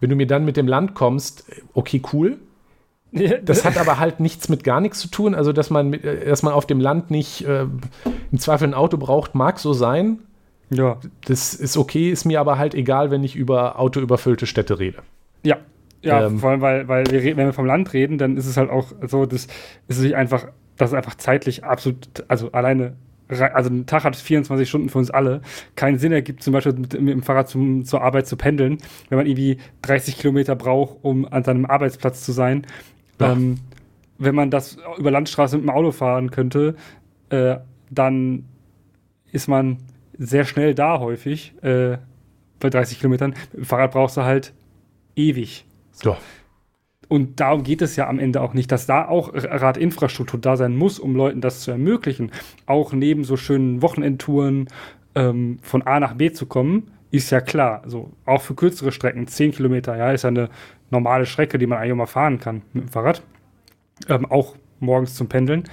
Wenn 0.00 0.10
du 0.10 0.16
mir 0.16 0.26
dann 0.26 0.44
mit 0.44 0.56
dem 0.58 0.68
Land 0.68 0.94
kommst, 0.94 1.48
äh, 1.48 1.62
okay, 1.72 2.02
cool. 2.12 2.36
Das 3.44 3.64
hat 3.64 3.78
aber 3.78 3.98
halt 3.98 4.20
nichts 4.20 4.48
mit 4.48 4.64
gar 4.64 4.80
nichts 4.80 4.98
zu 4.98 5.08
tun. 5.08 5.34
Also, 5.34 5.52
dass 5.52 5.70
man, 5.70 5.92
äh, 5.94 6.26
dass 6.26 6.42
man 6.42 6.52
auf 6.52 6.66
dem 6.66 6.80
Land 6.80 7.10
nicht 7.10 7.44
äh, 7.46 7.62
im 8.32 8.38
Zweifel 8.38 8.68
ein 8.68 8.74
Auto 8.74 8.96
braucht, 8.96 9.34
mag 9.34 9.58
so 9.60 9.72
sein. 9.72 10.18
ja. 10.70 10.98
Das 11.26 11.54
ist 11.54 11.76
okay, 11.76 12.10
ist 12.10 12.24
mir 12.24 12.40
aber 12.40 12.58
halt 12.58 12.74
egal, 12.74 13.10
wenn 13.10 13.22
ich 13.24 13.36
über 13.36 13.78
autoüberfüllte 13.78 14.46
Städte 14.46 14.78
rede. 14.78 14.98
Ja. 15.44 15.58
Ja, 16.02 16.26
Ähm. 16.26 16.38
vor 16.38 16.50
allem, 16.50 16.60
weil, 16.60 16.86
weil 16.88 17.04
wir, 17.10 17.22
wenn 17.36 17.46
wir 17.46 17.52
vom 17.54 17.64
Land 17.66 17.92
reden, 17.94 18.18
dann 18.18 18.36
ist 18.36 18.46
es 18.46 18.56
halt 18.58 18.68
auch 18.70 18.88
so, 19.06 19.24
dass 19.26 19.46
es 19.88 19.96
sich 19.96 20.14
einfach, 20.16 20.48
dass 20.76 20.90
es 20.90 20.94
einfach 20.94 21.14
zeitlich 21.14 21.64
absolut, 21.64 22.24
also 22.28 22.52
alleine, 22.52 22.94
also 23.28 23.70
ein 23.70 23.86
Tag 23.86 24.04
hat 24.04 24.14
24 24.16 24.68
Stunden 24.68 24.88
für 24.90 24.98
uns 24.98 25.10
alle, 25.10 25.40
keinen 25.76 25.98
Sinn 25.98 26.12
ergibt, 26.12 26.42
zum 26.42 26.52
Beispiel 26.52 26.74
mit, 26.74 27.00
mit 27.00 27.14
dem 27.14 27.22
Fahrrad 27.22 27.48
zum, 27.48 27.86
zur 27.86 28.02
Arbeit 28.02 28.26
zu 28.26 28.36
pendeln, 28.36 28.76
wenn 29.08 29.16
man 29.16 29.26
irgendwie 29.26 29.56
30 29.82 30.18
Kilometer 30.18 30.54
braucht, 30.56 30.98
um 31.02 31.24
an 31.24 31.42
seinem 31.42 31.64
Arbeitsplatz 31.64 32.22
zu 32.22 32.32
sein. 32.32 32.66
Ähm, 33.20 33.58
wenn 34.18 34.34
man 34.34 34.50
das 34.50 34.78
über 34.98 35.10
Landstraße 35.10 35.56
mit 35.56 35.66
dem 35.66 35.70
Auto 35.70 35.92
fahren 35.92 36.30
könnte, 36.30 36.76
äh, 37.30 37.56
dann 37.90 38.44
ist 39.32 39.48
man 39.48 39.78
sehr 40.16 40.44
schnell 40.44 40.74
da 40.74 41.00
häufig, 41.00 41.54
äh, 41.62 41.98
bei 42.60 42.70
30 42.70 42.98
Kilometern. 42.98 43.30
Mit 43.52 43.62
dem 43.62 43.64
Fahrrad 43.64 43.92
brauchst 43.92 44.16
du 44.16 44.22
halt 44.22 44.52
ewig. 45.16 45.66
Ja. 46.02 46.16
Und 47.08 47.40
darum 47.40 47.62
geht 47.62 47.82
es 47.82 47.96
ja 47.96 48.08
am 48.08 48.18
Ende 48.18 48.40
auch 48.40 48.54
nicht, 48.54 48.72
dass 48.72 48.86
da 48.86 49.06
auch 49.06 49.30
Radinfrastruktur 49.34 50.40
da 50.40 50.56
sein 50.56 50.76
muss, 50.76 50.98
um 50.98 51.14
Leuten 51.14 51.40
das 51.40 51.60
zu 51.60 51.70
ermöglichen. 51.70 52.32
Auch 52.66 52.92
neben 52.92 53.24
so 53.24 53.36
schönen 53.36 53.82
Wochenendtouren 53.82 54.68
ähm, 55.14 55.58
von 55.62 55.82
A 55.82 56.00
nach 56.00 56.14
B 56.14 56.32
zu 56.32 56.46
kommen, 56.46 56.90
ist 57.10 57.30
ja 57.30 57.40
klar. 57.40 57.82
Also 57.84 58.10
auch 58.24 58.40
für 58.40 58.54
kürzere 58.54 58.90
Strecken, 58.90 59.26
10 59.26 59.52
Kilometer, 59.52 59.96
ja, 59.96 60.10
ist 60.12 60.22
ja 60.22 60.28
eine 60.28 60.48
normale 60.94 61.26
Strecke, 61.26 61.58
die 61.58 61.66
man 61.66 61.78
eigentlich 61.78 61.96
mal 61.96 62.06
fahren 62.06 62.38
kann 62.40 62.62
mit 62.72 62.84
dem 62.84 62.88
Fahrrad. 62.88 63.22
Ähm, 64.08 64.26
auch 64.30 64.56
morgens 64.80 65.14
zum 65.14 65.28
Pendeln. 65.28 65.64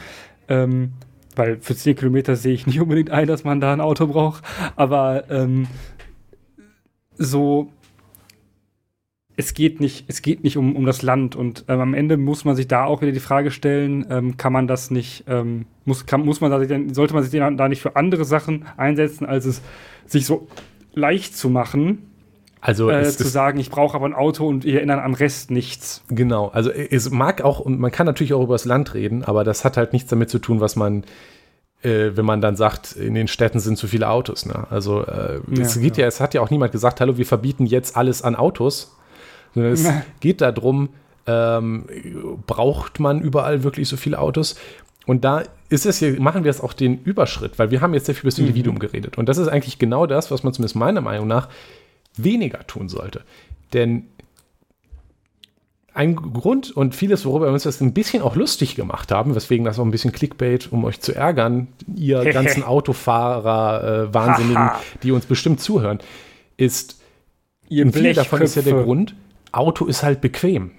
Ähm, 0.47 0.93
weil 1.35 1.59
für 1.61 1.75
10 1.75 1.95
Kilometer 1.95 2.35
sehe 2.35 2.53
ich 2.53 2.67
nicht 2.67 2.81
unbedingt 2.81 3.09
ein, 3.09 3.27
dass 3.27 3.43
man 3.43 3.61
da 3.61 3.71
ein 3.71 3.81
Auto 3.81 4.07
braucht. 4.07 4.43
Aber 4.75 5.29
ähm, 5.29 5.67
so 7.17 7.71
es 9.41 9.53
geht 9.53 9.79
nicht, 9.79 10.05
es 10.07 10.21
geht 10.21 10.43
nicht 10.43 10.57
um, 10.57 10.75
um 10.75 10.85
das 10.85 11.01
Land 11.01 11.35
und 11.35 11.65
ähm, 11.67 11.79
am 11.79 11.93
Ende 11.93 12.17
muss 12.17 12.45
man 12.45 12.55
sich 12.55 12.67
da 12.67 12.85
auch 12.85 13.01
wieder 13.01 13.11
die 13.11 13.19
Frage 13.19 13.49
stellen, 13.49 14.05
ähm, 14.09 14.37
kann 14.37 14.53
man 14.53 14.67
das 14.67 14.91
nicht, 14.91 15.23
ähm, 15.27 15.65
muss, 15.85 16.05
kann, 16.05 16.21
muss 16.25 16.41
man 16.41 16.51
da, 16.51 16.59
sollte 16.93 17.13
man 17.13 17.23
sich 17.23 17.39
da 17.39 17.67
nicht 17.69 17.81
für 17.81 17.95
andere 17.95 18.25
Sachen 18.25 18.65
einsetzen, 18.77 19.25
als 19.25 19.45
es 19.45 19.61
sich 20.05 20.25
so 20.25 20.47
leicht 20.93 21.35
zu 21.35 21.49
machen, 21.49 22.10
Also 22.61 22.89
äh, 22.89 23.03
zu 23.03 23.27
sagen, 23.27 23.59
ich 23.59 23.69
brauche 23.71 23.95
aber 23.95 24.05
ein 24.05 24.13
Auto 24.13 24.47
und 24.47 24.63
wir 24.63 24.75
erinnern 24.75 24.99
am 24.99 25.13
Rest 25.15 25.49
nichts. 25.51 26.03
genau, 26.09 26.49
also 26.49 26.69
es 26.69 27.09
mag 27.09 27.41
auch, 27.41 27.59
und 27.59 27.79
man 27.79 27.91
kann 27.91 28.05
natürlich 28.05 28.33
auch 28.33 28.43
über 28.43 28.53
das 28.53 28.65
Land 28.65 28.93
reden, 28.93 29.23
aber 29.23 29.43
das 29.43 29.65
hat 29.65 29.77
halt 29.77 29.93
nichts 29.93 30.09
damit 30.09 30.29
zu 30.29 30.39
tun, 30.39 30.61
was 30.61 30.75
man 30.75 31.03
äh, 31.83 32.15
wenn 32.15 32.25
man 32.25 32.41
dann 32.41 32.55
sagt, 32.55 32.93
in 32.93 33.15
den 33.15 33.27
Städten 33.27 33.59
sind 33.59 33.77
zu 33.77 33.87
viele 33.87 34.09
Autos. 34.09 34.45
Ne? 34.45 34.67
Also 34.69 35.03
äh, 35.03 35.39
Ja, 35.49 35.63
es 35.63 35.79
geht 35.79 35.97
ja. 35.97 36.05
es 36.05 36.19
hat 36.19 36.33
ja 36.33 36.41
auch 36.41 36.49
niemand 36.49 36.71
gesagt, 36.71 37.01
hallo, 37.01 37.17
wir 37.17 37.25
verbieten 37.25 37.65
jetzt 37.65 37.97
alles 37.97 38.21
an 38.21 38.35
Autos. 38.35 38.95
Sondern 39.53 39.73
es 39.73 39.87
geht 40.19 40.41
darum, 40.41 40.89
ähm, 41.27 41.85
braucht 42.47 42.99
man 42.99 43.19
überall 43.21 43.63
wirklich 43.63 43.89
so 43.89 43.97
viele 43.97 44.19
Autos? 44.19 44.55
Und 45.07 45.25
da 45.25 45.43
ist 45.69 45.85
es 45.85 45.97
hier, 45.97 46.21
machen 46.21 46.43
wir 46.43 46.51
jetzt 46.51 46.63
auch 46.63 46.73
den 46.73 47.01
Überschritt, 47.03 47.57
weil 47.57 47.71
wir 47.71 47.81
haben 47.81 47.93
jetzt 47.93 48.05
sehr 48.05 48.15
viel 48.15 48.21
über 48.21 48.29
das 48.29 48.39
Individuum 48.39 48.77
geredet. 48.77 49.17
Und 49.17 49.27
das 49.27 49.37
ist 49.37 49.47
eigentlich 49.47 49.79
genau 49.79 50.05
das, 50.05 50.29
was 50.29 50.43
man 50.43 50.53
zumindest 50.53 50.75
meiner 50.75 51.01
Meinung 51.01 51.27
nach 51.27 51.49
weniger 52.17 52.65
tun 52.67 52.89
sollte. 52.89 53.23
Denn 53.73 54.07
ein 55.93 56.15
Grund 56.15 56.71
und 56.71 56.95
vieles, 56.95 57.25
worüber 57.25 57.47
wir 57.47 57.53
uns 57.53 57.63
das 57.63 57.81
ein 57.81 57.93
bisschen 57.93 58.21
auch 58.21 58.35
lustig 58.35 58.75
gemacht 58.75 59.11
haben, 59.11 59.35
weswegen 59.35 59.65
das 59.65 59.77
auch 59.77 59.83
ein 59.83 59.91
bisschen 59.91 60.13
Clickbait, 60.13 60.71
um 60.71 60.85
euch 60.85 61.01
zu 61.01 61.13
ärgern, 61.13 61.67
ihr 61.95 62.23
ganzen 62.33 62.63
Autofahrer, 62.63 64.09
äh, 64.13 64.13
die 65.03 65.11
uns 65.11 65.25
bestimmt 65.25 65.59
zuhören, 65.59 65.99
ist, 66.57 67.01
Ihr 67.67 67.91
viel 67.91 68.13
davon 68.13 68.41
ist 68.41 68.55
ja 68.55 68.61
der. 68.61 68.83
Grund, 68.83 69.15
Auto 69.51 69.85
ist 69.85 70.03
halt 70.03 70.21
bequem. 70.21 70.71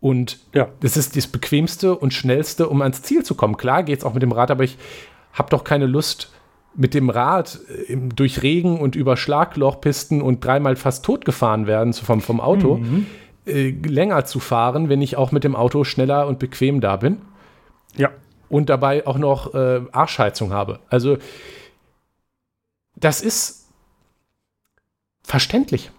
Und 0.00 0.38
Ja. 0.52 0.68
das 0.80 0.96
ist 0.96 1.16
das 1.16 1.26
bequemste 1.26 1.96
und 1.96 2.12
schnellste, 2.12 2.68
um 2.68 2.82
ans 2.82 3.02
Ziel 3.02 3.24
zu 3.24 3.34
kommen. 3.34 3.56
Klar 3.56 3.82
geht 3.82 3.98
es 4.00 4.04
auch 4.04 4.14
mit 4.14 4.22
dem 4.22 4.32
Rad, 4.32 4.50
aber 4.50 4.64
ich 4.64 4.76
habe 5.32 5.50
doch 5.50 5.64
keine 5.64 5.86
Lust, 5.86 6.32
mit 6.76 6.94
dem 6.94 7.10
Rad 7.10 7.58
äh, 7.88 7.96
durch 7.96 8.42
Regen 8.42 8.78
und 8.80 8.96
über 8.96 9.16
Schlaglochpisten 9.16 10.20
und 10.22 10.44
dreimal 10.44 10.76
fast 10.76 11.04
tot 11.04 11.24
gefahren 11.24 11.66
werden 11.66 11.92
vom, 11.92 12.20
vom 12.20 12.40
Auto, 12.40 12.80
äh, 13.46 13.70
länger 13.70 14.24
zu 14.24 14.40
fahren, 14.40 14.88
wenn 14.88 15.00
ich 15.02 15.16
auch 15.16 15.32
mit 15.32 15.44
dem 15.44 15.56
Auto 15.56 15.84
schneller 15.84 16.26
und 16.26 16.38
bequem 16.38 16.80
da 16.80 16.96
bin 16.96 17.18
Ja. 17.96 18.10
und 18.48 18.68
dabei 18.68 19.06
auch 19.06 19.18
noch 19.18 19.54
äh, 19.54 19.82
Arschheizung 19.92 20.52
habe. 20.52 20.80
Also 20.88 21.16
das 22.94 23.20
ist 23.20 23.68
verständlich. 25.22 25.90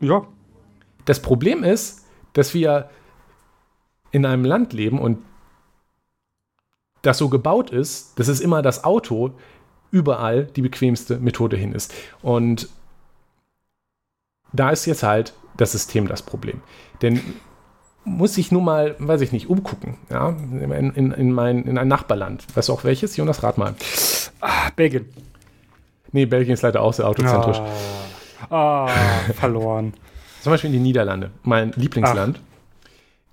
Ja. 0.00 0.26
Das 1.04 1.20
Problem 1.22 1.64
ist, 1.64 2.04
dass 2.32 2.52
wir 2.52 2.90
in 4.10 4.24
einem 4.26 4.44
Land 4.44 4.72
leben 4.72 4.98
und 4.98 5.18
das 7.02 7.18
so 7.18 7.28
gebaut 7.28 7.70
ist, 7.70 8.18
dass 8.18 8.28
es 8.28 8.40
immer 8.40 8.62
das 8.62 8.82
Auto 8.84 9.32
überall 9.96 10.44
die 10.44 10.62
bequemste 10.62 11.18
Methode 11.18 11.56
hin 11.56 11.72
ist. 11.72 11.94
Und 12.22 12.68
da 14.52 14.70
ist 14.70 14.86
jetzt 14.86 15.02
halt 15.02 15.32
das 15.56 15.72
System 15.72 16.06
das 16.06 16.22
Problem. 16.22 16.60
Denn 17.02 17.20
muss 18.04 18.38
ich 18.38 18.52
nur 18.52 18.62
mal, 18.62 18.94
weiß 18.98 19.20
ich 19.22 19.32
nicht, 19.32 19.48
umgucken, 19.48 19.96
ja, 20.10 20.28
in, 20.28 20.70
in, 20.70 21.12
in, 21.12 21.32
mein, 21.32 21.64
in 21.64 21.78
ein 21.78 21.88
Nachbarland. 21.88 22.44
Weißt 22.54 22.68
du 22.68 22.72
auch 22.72 22.84
welches? 22.84 23.16
Jonas, 23.16 23.42
rat 23.42 23.58
mal. 23.58 23.74
Ah, 24.40 24.70
Belgien. 24.76 25.06
Nee, 26.12 26.26
Belgien 26.26 26.54
ist 26.54 26.62
leider 26.62 26.82
auch 26.82 26.92
sehr 26.92 27.08
autozentrisch. 27.08 27.58
Ah, 28.50 28.86
ah 28.86 28.88
verloren. 29.34 29.94
Zum 30.42 30.52
Beispiel 30.52 30.68
in 30.68 30.74
die 30.74 30.82
Niederlande, 30.82 31.30
mein 31.42 31.72
Lieblingsland. 31.72 32.38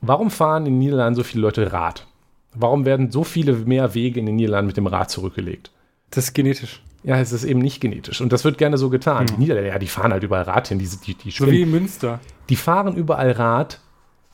Warum 0.02 0.32
fahren 0.32 0.66
in 0.66 0.74
den 0.74 0.80
Niederlanden 0.80 1.16
so 1.16 1.24
viele 1.24 1.44
Leute 1.44 1.72
Rad? 1.72 2.08
Warum 2.56 2.86
werden 2.86 3.12
so 3.12 3.24
viele 3.24 3.54
mehr 3.54 3.94
Wege 3.94 4.20
in 4.20 4.26
den 4.26 4.36
Niederlanden 4.36 4.68
mit 4.68 4.78
dem 4.78 4.88
Rad 4.88 5.12
zurückgelegt? 5.12 5.72
Das 6.14 6.26
ist 6.26 6.34
genetisch. 6.34 6.82
Ja, 7.04 7.20
es 7.20 7.32
ist 7.32 7.44
eben 7.44 7.60
nicht 7.60 7.82
genetisch. 7.82 8.22
Und 8.22 8.32
das 8.32 8.44
wird 8.46 8.58
gerne 8.58 8.78
so 8.78 8.90
getan. 8.90 9.26
Die 9.28 9.34
Niederländer, 9.38 9.72
ja, 9.74 9.80
die 9.80 9.88
fahren 9.88 10.14
halt 10.14 10.24
überall 10.24 10.44
Rad 10.44 10.70
hin. 10.70 10.80
Die, 10.80 10.88
die, 10.88 11.16
die, 11.16 11.32
So 11.32 11.50
wie 11.52 11.62
in 11.64 11.72
Münster. 11.72 12.20
die 12.50 12.56
fahren 12.56 12.96
überall 12.96 13.32
Rad, 13.32 13.80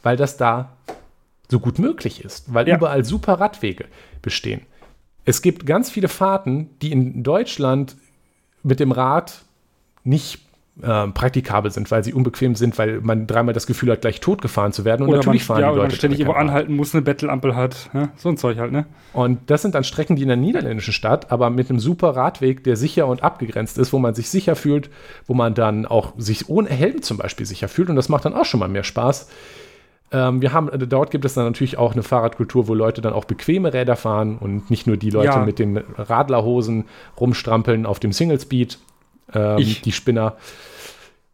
weil 0.03 0.17
das 0.17 0.37
da 0.37 0.77
so 1.49 1.59
gut 1.59 1.79
möglich 1.79 2.23
ist. 2.23 2.53
Weil 2.53 2.67
Ja. 2.67 2.75
überall 2.77 3.03
super 3.05 3.39
Radwege 3.39 3.85
bestehen. 4.21 4.61
Es 5.25 5.41
gibt 5.41 5.65
ganz 5.65 5.89
viele 5.89 6.07
Fahrten, 6.09 6.69
die 6.81 6.91
in 6.91 7.23
Deutschland 7.23 7.95
mit 8.61 8.79
dem 8.79 8.91
Rad 8.91 9.43
nicht 10.03 10.41
äh, 10.81 11.07
praktikabel 11.07 11.71
sind, 11.71 11.89
weil 11.91 12.03
sie 12.03 12.13
unbequem 12.13 12.55
sind, 12.55 12.77
weil 12.77 13.01
man 13.01 13.27
dreimal 13.27 13.53
das 13.53 13.67
Gefühl 13.67 13.91
hat, 13.91 14.01
gleich 14.01 14.19
totgefahren 14.19 14.71
zu 14.71 14.85
werden. 14.85 15.03
Und 15.03 15.09
Oder 15.09 15.17
natürlich 15.17 15.47
man, 15.47 15.57
fahren 15.57 15.61
ja, 15.61 15.69
die 15.71 15.75
Leute 15.77 15.87
man 15.89 15.95
ständig 15.97 16.19
irgendwo 16.19 16.39
anhalten 16.39 16.75
muss, 16.75 16.93
eine 16.93 17.01
Bettelampel 17.01 17.55
hat. 17.55 17.89
Ja? 17.93 18.09
So 18.15 18.29
ein 18.29 18.37
Zeug 18.37 18.57
halt, 18.57 18.71
ne? 18.71 18.85
Und 19.13 19.39
das 19.47 19.61
sind 19.61 19.75
dann 19.75 19.83
Strecken, 19.83 20.15
die 20.15 20.21
in 20.21 20.27
der 20.27 20.37
niederländischen 20.37 20.93
Stadt, 20.93 21.31
aber 21.31 21.49
mit 21.49 21.69
einem 21.69 21.79
super 21.79 22.15
Radweg, 22.15 22.63
der 22.63 22.75
sicher 22.75 23.07
und 23.07 23.23
abgegrenzt 23.23 23.77
ist, 23.77 23.91
wo 23.93 23.99
man 23.99 24.13
sich 24.13 24.29
sicher 24.29 24.55
fühlt, 24.55 24.89
wo 25.27 25.33
man 25.33 25.53
dann 25.53 25.85
auch 25.85 26.13
sich 26.17 26.49
ohne 26.49 26.69
Helm 26.69 27.01
zum 27.01 27.17
Beispiel 27.17 27.45
sicher 27.45 27.67
fühlt. 27.67 27.89
Und 27.89 27.95
das 27.95 28.09
macht 28.09 28.25
dann 28.25 28.33
auch 28.33 28.45
schon 28.45 28.59
mal 28.59 28.69
mehr 28.69 28.83
Spaß. 28.83 29.29
Ähm, 30.11 30.41
wir 30.41 30.53
haben, 30.53 30.69
dort 30.89 31.11
gibt 31.11 31.25
es 31.25 31.35
dann 31.35 31.45
natürlich 31.45 31.77
auch 31.77 31.93
eine 31.93 32.03
Fahrradkultur, 32.03 32.67
wo 32.67 32.73
Leute 32.73 33.01
dann 33.01 33.13
auch 33.13 33.25
bequeme 33.25 33.73
Räder 33.73 33.95
fahren 33.95 34.37
und 34.39 34.69
nicht 34.71 34.87
nur 34.87 34.97
die 34.97 35.11
Leute 35.11 35.27
Ja. 35.27 35.45
mit 35.45 35.59
den 35.59 35.77
Radlerhosen 35.97 36.85
rumstrampeln 37.19 37.85
auf 37.85 37.99
dem 37.99 38.11
Single 38.11 38.39
Speed, 38.39 38.79
ähm, 39.33 39.57
die 39.83 39.91
Spinner. 39.91 40.37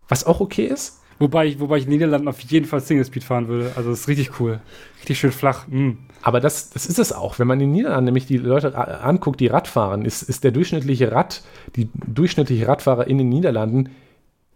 Was 0.07 0.25
auch 0.25 0.39
okay 0.39 0.65
ist. 0.65 1.01
Wobei 1.17 1.45
ich, 1.45 1.59
wobei 1.59 1.77
ich 1.77 1.85
in 1.85 1.91
den 1.91 1.99
Niederlanden 1.99 2.27
auf 2.27 2.41
jeden 2.41 2.65
Fall 2.65 2.81
Single 2.81 3.05
Speed 3.05 3.23
fahren 3.23 3.47
würde. 3.47 3.71
Also 3.75 3.89
das 3.89 4.01
ist 4.01 4.07
richtig 4.09 4.39
cool. 4.39 4.59
Richtig 4.99 5.17
schön 5.17 5.31
flach. 5.31 5.65
Mm. 5.67 5.91
Aber 6.21 6.41
das, 6.41 6.71
das 6.71 6.85
ist 6.85 6.99
es 6.99 7.13
auch. 7.13 7.39
Wenn 7.39 7.47
man 7.47 7.59
in 7.61 7.69
den 7.69 7.71
Niederlanden 7.71 8.05
nämlich 8.05 8.25
die 8.25 8.37
Leute 8.37 8.75
anguckt, 8.75 9.39
die 9.39 9.47
Rad 9.47 9.67
fahren, 9.67 10.03
ist, 10.03 10.23
ist 10.23 10.43
der 10.43 10.51
durchschnittliche 10.51 11.11
Rad, 11.11 11.41
die 11.75 11.89
durchschnittliche 11.93 12.67
Radfahrer 12.67 13.07
in 13.07 13.17
den 13.17 13.29
Niederlanden 13.29 13.91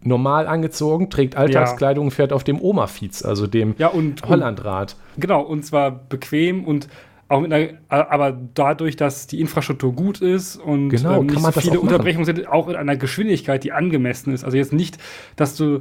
normal 0.02 0.46
angezogen, 0.46 1.10
trägt 1.10 1.36
Alltagskleidung, 1.36 2.10
fährt 2.10 2.32
auf 2.32 2.44
dem 2.44 2.60
Oma-Fiets, 2.60 3.22
also 3.22 3.46
dem 3.46 3.74
Ja, 3.78 3.88
und, 3.88 4.22
und 4.22 4.28
Hollandrad. 4.28 4.96
genau, 5.18 5.42
und 5.42 5.64
zwar 5.64 5.90
bequem 5.90 6.64
und 6.64 6.88
auch 7.30 7.40
mit 7.40 7.52
einer, 7.52 7.68
aber 7.88 8.36
dadurch, 8.54 8.96
dass 8.96 9.28
die 9.28 9.40
Infrastruktur 9.40 9.92
gut 9.94 10.20
ist 10.20 10.56
und 10.56 10.88
Genau, 10.88 11.20
ähm, 11.20 11.26
nicht 11.26 11.40
so 11.40 11.52
viele. 11.52 11.80
Unterbrechungen 11.80 12.24
sind, 12.24 12.48
auch 12.48 12.68
in 12.68 12.74
einer 12.74 12.96
Geschwindigkeit, 12.96 13.62
die 13.62 13.70
angemessen 13.72 14.34
ist. 14.34 14.44
Also 14.44 14.56
jetzt 14.56 14.72
nicht, 14.72 14.98
dass 15.36 15.56
du 15.56 15.80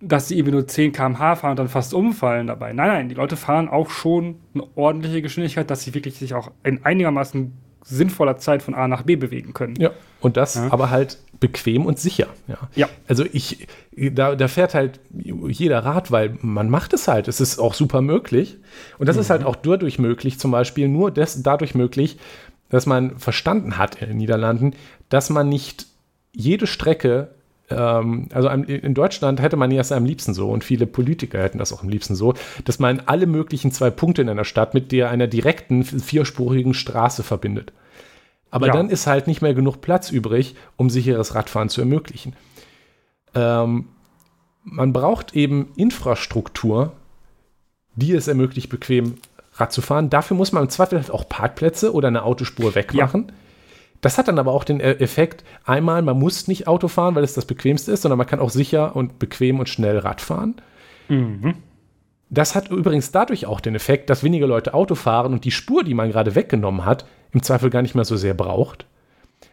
dass 0.00 0.28
die 0.28 0.36
eben 0.36 0.50
nur 0.50 0.66
10 0.66 0.92
km/h 0.92 1.36
fahren 1.36 1.52
und 1.52 1.58
dann 1.58 1.68
fast 1.68 1.94
umfallen 1.94 2.46
dabei. 2.46 2.74
Nein, 2.74 2.88
nein, 2.88 3.08
die 3.08 3.14
Leute 3.14 3.36
fahren 3.36 3.68
auch 3.68 3.88
schon 3.90 4.36
eine 4.54 4.64
ordentliche 4.74 5.22
Geschwindigkeit, 5.22 5.70
dass 5.70 5.82
sie 5.82 5.94
wirklich 5.94 6.16
sich 6.18 6.34
auch 6.34 6.50
in 6.62 6.84
einigermaßen 6.84 7.52
sinnvoller 7.84 8.36
Zeit 8.36 8.62
von 8.62 8.74
A 8.74 8.86
nach 8.88 9.02
B 9.02 9.16
bewegen 9.16 9.54
können. 9.54 9.76
Ja, 9.76 9.90
und 10.20 10.36
das 10.36 10.56
Ja. 10.56 10.70
aber 10.72 10.90
halt 10.90 11.18
bequem 11.40 11.86
und 11.86 11.98
sicher. 11.98 12.28
Ja. 12.48 12.58
Ja. 12.74 12.88
Also 13.08 13.24
ich, 13.32 13.66
da, 13.96 14.34
da 14.34 14.48
fährt 14.48 14.74
halt 14.74 15.00
jeder 15.12 15.84
Rad, 15.84 16.10
weil 16.10 16.36
man 16.40 16.70
macht 16.70 16.92
es 16.92 17.08
halt. 17.08 17.28
Es 17.28 17.40
ist 17.40 17.58
auch 17.58 17.74
super 17.74 18.00
möglich. 18.00 18.56
Und 18.98 19.08
das 19.08 19.16
ist 19.16 19.30
halt 19.30 19.44
auch 19.44 19.56
dadurch 19.56 19.98
möglich, 19.98 20.38
zum 20.38 20.50
Beispiel 20.50 20.88
nur 20.88 21.10
des, 21.10 21.42
dadurch 21.42 21.74
möglich, 21.74 22.18
dass 22.70 22.86
man 22.86 23.18
verstanden 23.18 23.78
hat 23.78 24.00
in 24.00 24.08
den 24.08 24.16
Niederlanden, 24.16 24.74
dass 25.08 25.30
man 25.30 25.48
nicht 25.48 25.86
jede 26.32 26.66
Strecke, 26.66 27.28
ähm, 27.70 28.28
also 28.32 28.48
in 28.48 28.94
Deutschland 28.94 29.40
hätte 29.40 29.56
man 29.56 29.70
das 29.70 29.92
am 29.92 30.04
liebsten 30.04 30.34
so 30.34 30.50
und 30.50 30.64
viele 30.64 30.86
Politiker 30.86 31.42
hätten 31.42 31.58
das 31.58 31.72
auch 31.72 31.82
am 31.82 31.88
liebsten 31.88 32.14
so, 32.14 32.34
dass 32.64 32.78
man 32.78 33.00
alle 33.06 33.26
möglichen 33.26 33.70
zwei 33.70 33.90
Punkte 33.90 34.22
in 34.22 34.28
einer 34.28 34.44
Stadt 34.44 34.74
mit 34.74 34.92
der 34.92 35.10
einer 35.10 35.26
direkten 35.26 35.84
vierspurigen 35.84 36.74
Straße 36.74 37.22
verbindet. 37.22 37.72
Aber 38.54 38.68
Ja. 38.68 38.72
dann 38.72 38.88
ist 38.88 39.08
halt 39.08 39.26
nicht 39.26 39.42
mehr 39.42 39.52
genug 39.52 39.80
Platz 39.80 40.10
übrig, 40.10 40.54
um 40.76 40.88
sicheres 40.88 41.34
Radfahren 41.34 41.68
zu 41.68 41.80
ermöglichen. 41.80 42.34
Ähm, 43.34 43.88
man 44.62 44.92
braucht 44.92 45.34
eben 45.34 45.72
Infrastruktur, 45.76 46.92
die 47.96 48.12
es 48.12 48.28
ermöglicht, 48.28 48.70
bequem 48.70 49.16
Rad 49.56 49.72
zu 49.72 49.82
fahren. 49.82 50.08
Dafür 50.08 50.36
muss 50.36 50.52
man 50.52 50.62
im 50.62 50.68
Zweifel 50.68 51.00
halt 51.00 51.10
auch 51.10 51.28
Parkplätze 51.28 51.92
oder 51.92 52.06
eine 52.08 52.22
Autospur 52.22 52.76
wegmachen. 52.76 53.32
Das 54.00 54.18
hat 54.18 54.28
dann 54.28 54.38
aber 54.38 54.52
auch 54.52 54.62
den 54.64 54.78
E- 54.78 54.98
Effekt, 55.00 55.42
einmal, 55.64 56.02
man 56.02 56.18
muss 56.18 56.46
nicht 56.46 56.68
Auto 56.68 56.86
fahren, 56.86 57.16
weil 57.16 57.24
es 57.24 57.34
das 57.34 57.46
bequemste 57.46 57.90
ist, 57.90 58.02
sondern 58.02 58.18
man 58.18 58.26
kann 58.28 58.38
auch 58.38 58.50
sicher 58.50 58.94
und 58.94 59.18
bequem 59.18 59.58
und 59.58 59.68
schnell 59.68 59.98
Rad 59.98 60.20
fahren. 60.20 60.54
Mhm. 61.08 61.54
Das 62.30 62.54
hat 62.54 62.70
übrigens 62.70 63.10
dadurch 63.10 63.46
auch 63.46 63.60
den 63.60 63.74
Effekt, 63.74 64.10
dass 64.10 64.22
weniger 64.22 64.46
Leute 64.46 64.74
Auto 64.74 64.94
fahren 64.94 65.32
und 65.32 65.44
die 65.44 65.50
Spur, 65.50 65.82
die 65.82 65.94
man 65.94 66.10
gerade 66.10 66.34
weggenommen 66.36 66.84
hat, 66.84 67.04
im 67.34 67.42
Zweifel 67.42 67.68
gar 67.68 67.82
nicht 67.82 67.94
mehr 67.94 68.04
so 68.04 68.16
sehr 68.16 68.34
braucht. 68.34 68.86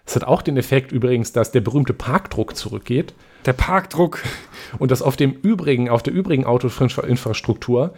Es 0.06 0.16
hat 0.16 0.24
auch 0.24 0.42
den 0.42 0.58
Effekt 0.58 0.92
übrigens, 0.92 1.34
dass 1.34 1.52
der 1.52 1.62
berühmte 1.62 1.94
Parkdruck 1.94 2.56
zurückgeht 2.56 3.14
Der 3.46 3.54
Parkdruck. 3.54 4.24
und 4.80 4.92
dass 4.92 5.02
auf 5.02 5.16
dem 5.16 5.34
übrigen, 5.34 5.90
auf 5.90 6.04
der 6.04 6.14
übrigen 6.14 6.46
Autoinfrastruktur 6.46 7.94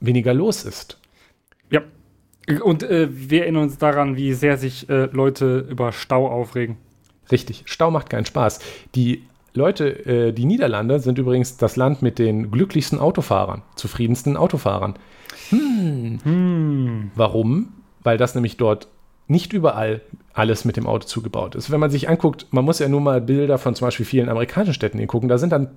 weniger 0.00 0.32
los 0.32 0.64
ist. 0.64 0.98
Ja. 1.70 1.82
Und 2.62 2.82
äh, 2.82 3.08
wir 3.10 3.42
erinnern 3.42 3.64
uns 3.64 3.78
daran, 3.78 4.16
wie 4.16 4.32
sehr 4.32 4.56
sich 4.56 4.88
äh, 4.88 5.06
Leute 5.12 5.66
über 5.68 5.92
Stau 5.92 6.28
aufregen. 6.28 6.78
Richtig. 7.30 7.64
Stau 7.66 7.90
macht 7.90 8.08
keinen 8.08 8.24
Spaß. 8.24 8.60
Die 8.94 9.24
Leute, 9.52 10.06
äh, 10.06 10.32
die 10.32 10.46
Niederlande 10.46 11.00
sind 11.00 11.18
übrigens 11.18 11.56
das 11.58 11.76
Land 11.76 12.00
mit 12.00 12.18
den 12.18 12.50
glücklichsten 12.50 12.98
Autofahrern, 12.98 13.62
zufriedensten 13.74 14.36
Autofahrern. 14.36 14.94
Hm. 15.50 17.10
Warum? 17.14 17.77
Weil 18.08 18.16
das 18.16 18.34
nämlich 18.34 18.56
dort 18.56 18.88
nicht 19.26 19.52
überall 19.52 20.00
alles 20.32 20.64
mit 20.64 20.78
dem 20.78 20.86
Auto 20.86 21.06
zugebaut 21.06 21.54
ist. 21.54 21.70
Wenn 21.70 21.78
man 21.78 21.90
sich 21.90 22.08
anguckt, 22.08 22.46
man 22.52 22.64
muss 22.64 22.78
ja 22.78 22.88
nur 22.88 23.02
mal 23.02 23.20
Bilder 23.20 23.58
von 23.58 23.74
zum 23.74 23.86
Beispiel 23.86 24.06
vielen 24.06 24.30
amerikanischen 24.30 24.72
Städten 24.72 25.06
gucken, 25.06 25.28
da 25.28 25.36
sind 25.36 25.52
dann 25.52 25.72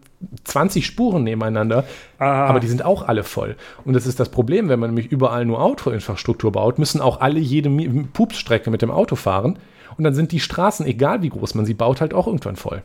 20 0.46 0.86
Spuren 0.86 1.26
nebeneinander, 1.26 1.84
ah. 2.20 2.46
aber 2.46 2.62
die 2.62 2.70
sind 2.70 2.86
auch 2.86 3.06
alle 3.06 3.26
voll. 3.26 3.58
Und 3.84 3.96
das 3.96 4.08
ist 4.08 4.18
das 4.18 4.30
Problem, 4.30 4.70
wenn 4.70 4.80
man 4.80 4.92
nämlich 4.92 5.12
überall 5.12 5.44
nur 5.44 5.62
Autoinfrastruktur 5.62 6.54
baut, 6.54 6.80
müssen 6.80 7.02
auch 7.02 7.20
alle 7.20 7.42
jede 7.42 7.70
Pupsstrecke 8.14 8.72
mit 8.72 8.82
dem 8.82 8.92
Auto 8.92 9.18
fahren 9.18 9.60
und 9.98 10.06
dann 10.06 10.14
sind 10.14 10.32
die 10.32 10.40
Straßen, 10.40 10.86
egal 10.86 11.22
wie 11.22 11.30
groß 11.32 11.54
man 11.56 11.66
sie 11.66 11.74
baut, 11.74 12.00
halt 12.00 12.14
auch 12.14 12.28
irgendwann 12.28 12.56
voll. 12.56 12.82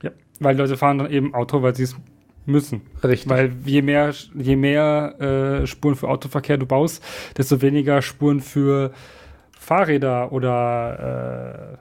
Ja, 0.00 0.12
weil 0.38 0.56
Leute 0.56 0.76
fahren 0.76 0.98
dann 0.98 1.10
eben 1.10 1.34
Auto, 1.34 1.60
weil 1.62 1.74
sie 1.74 1.82
es 1.82 1.96
müssen. 2.46 2.82
Richtig. 3.02 3.28
Weil 3.28 3.52
je 3.64 3.82
mehr, 3.82 4.12
je 4.34 4.56
mehr 4.56 5.20
äh, 5.62 5.66
Spuren 5.66 5.96
für 5.96 6.08
Autoverkehr 6.08 6.58
du 6.58 6.66
baust, 6.66 7.02
desto 7.36 7.60
weniger 7.62 8.02
Spuren 8.02 8.40
für 8.40 8.92
Fahrräder 9.58 10.32
oder 10.32 11.78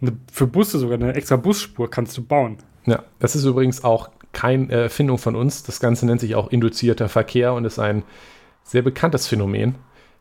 äh, 0.00 0.02
eine, 0.02 0.16
für 0.32 0.46
Busse 0.46 0.78
sogar 0.78 0.98
eine 0.98 1.14
extra 1.14 1.36
Busspur 1.36 1.90
kannst 1.90 2.16
du 2.16 2.22
bauen. 2.22 2.58
Ja, 2.86 3.02
das 3.18 3.36
ist 3.36 3.44
übrigens 3.44 3.84
auch 3.84 4.10
keine 4.32 4.70
äh, 4.70 4.82
Erfindung 4.84 5.18
von 5.18 5.36
uns. 5.36 5.62
Das 5.62 5.80
Ganze 5.80 6.06
nennt 6.06 6.20
sich 6.20 6.34
auch 6.34 6.48
induzierter 6.48 7.08
Verkehr 7.08 7.52
und 7.52 7.64
ist 7.64 7.78
ein 7.78 8.02
sehr 8.62 8.82
bekanntes 8.82 9.26
Phänomen, 9.26 9.76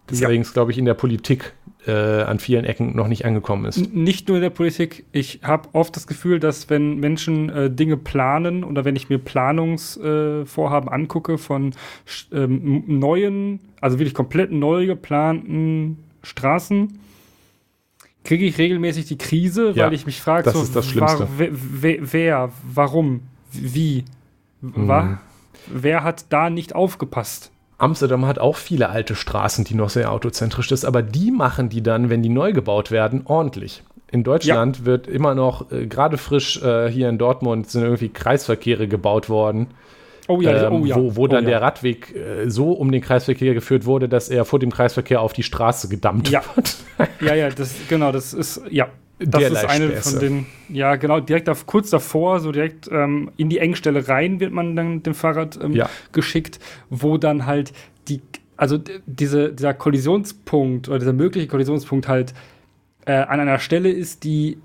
das 0.07 0.19
ja. 0.19 0.27
allerdings, 0.27 0.53
glaube 0.53 0.71
ich, 0.71 0.77
in 0.77 0.85
der 0.85 0.93
Politik 0.93 1.53
äh, 1.87 2.23
an 2.23 2.39
vielen 2.39 2.65
Ecken 2.65 2.95
noch 2.95 3.07
nicht 3.07 3.25
angekommen 3.25 3.65
ist. 3.65 3.93
Nicht 3.93 4.27
nur 4.27 4.37
in 4.37 4.43
der 4.43 4.49
Politik. 4.49 5.05
Ich 5.11 5.41
habe 5.43 5.69
oft 5.73 5.95
das 5.95 6.07
Gefühl, 6.07 6.39
dass 6.39 6.69
wenn 6.69 6.99
Menschen 6.99 7.49
äh, 7.49 7.69
Dinge 7.69 7.97
planen 7.97 8.63
oder 8.63 8.85
wenn 8.85 8.95
ich 8.95 9.09
mir 9.09 9.19
Planungsvorhaben 9.19 10.89
äh, 10.89 10.93
angucke 10.93 11.37
von 11.37 11.73
ähm, 12.31 12.83
neuen, 12.87 13.59
also 13.81 13.99
wirklich 13.99 14.15
komplett 14.15 14.51
neu 14.51 14.85
geplanten 14.85 16.03
Straßen, 16.23 16.99
kriege 18.23 18.45
ich 18.45 18.57
regelmäßig 18.57 19.05
die 19.05 19.17
Krise, 19.17 19.75
weil 19.75 19.93
ich 19.93 20.05
mich 20.05 20.19
frage, 20.19 20.49
so, 20.49 20.75
war, 20.99 21.27
wer, 21.37 21.97
wer, 22.01 22.51
warum, 22.63 23.21
wie, 23.51 24.05
mhm. 24.61 24.87
war, 24.87 25.21
wer 25.67 26.03
hat 26.03 26.25
da 26.29 26.49
nicht 26.49 26.73
aufgepasst? 26.73 27.51
Amsterdam 27.77 28.25
hat 28.25 28.39
auch 28.39 28.55
viele 28.55 28.89
alte 28.89 29.15
Straßen, 29.15 29.65
die 29.65 29.75
noch 29.75 29.89
sehr 29.89 30.11
autozentrisch 30.11 30.69
sind, 30.69 30.85
aber 30.85 31.01
die 31.01 31.31
machen 31.31 31.69
die 31.69 31.83
dann, 31.83 32.09
wenn 32.09 32.23
die 32.23 32.29
neu 32.29 32.53
gebaut 32.53 32.91
werden, 32.91 33.23
ordentlich. 33.25 33.83
In 34.11 34.23
Deutschland 34.23 34.79
ja. 34.79 34.85
wird 34.85 35.07
immer 35.07 35.35
noch, 35.35 35.71
äh, 35.71 35.87
gerade 35.87 36.17
frisch 36.17 36.61
äh, 36.61 36.89
hier 36.89 37.09
in 37.09 37.17
Dortmund, 37.17 37.69
sind 37.69 37.83
irgendwie 37.83 38.09
Kreisverkehre 38.09 38.87
gebaut 38.87 39.29
worden 39.29 39.67
Oh 40.27 40.41
ja, 40.41 40.67
ähm, 40.67 40.73
oh 40.73 40.85
ja. 40.85 40.95
Wo, 40.95 41.15
wo 41.15 41.27
dann 41.27 41.45
oh 41.45 41.49
ja. 41.49 41.59
der 41.59 41.61
Radweg 41.61 42.15
äh, 42.15 42.49
so 42.49 42.71
um 42.71 42.91
den 42.91 43.01
Kreisverkehr 43.01 43.53
geführt 43.53 43.85
wurde, 43.85 44.09
dass 44.09 44.29
er 44.29 44.45
vor 44.45 44.59
dem 44.59 44.71
Kreisverkehr 44.71 45.21
auf 45.21 45.33
die 45.33 45.43
Straße 45.43 45.87
gedammt 45.87 46.29
ja. 46.29 46.41
wird. 46.55 46.75
ja, 47.21 47.35
ja, 47.35 47.49
das, 47.49 47.75
genau, 47.87 48.11
das 48.11 48.33
ist, 48.33 48.61
ja. 48.69 48.87
Das 49.19 49.43
ist 49.43 49.65
eine 49.65 49.91
von 49.91 50.19
den, 50.19 50.45
ja, 50.67 50.97
genau, 50.97 51.21
direkt 51.21 51.47
auf, 51.47 51.65
kurz 51.65 51.89
davor, 51.89 52.41
so 52.41 52.51
direkt 52.51 52.89
ähm, 52.91 53.31
in 53.37 53.49
die 53.49 53.59
Engstelle 53.59 54.07
rein 54.09 54.41
wird 54.41 54.51
man 54.51 54.75
dann 54.75 55.03
dem 55.03 55.13
Fahrrad 55.13 55.57
ähm, 55.63 55.71
ja. 55.71 55.89
geschickt, 56.11 56.59
wo 56.89 57.17
dann 57.17 57.45
halt 57.45 57.71
die, 58.09 58.21
also 58.57 58.77
diese, 59.05 59.53
dieser 59.53 59.73
Kollisionspunkt 59.73 60.89
oder 60.89 60.99
dieser 60.99 61.13
mögliche 61.13 61.47
Kollisionspunkt 61.47 62.09
halt 62.09 62.33
äh, 63.05 63.13
an 63.13 63.39
einer 63.39 63.59
Stelle 63.59 63.89
ist, 63.89 64.25
die 64.25 64.57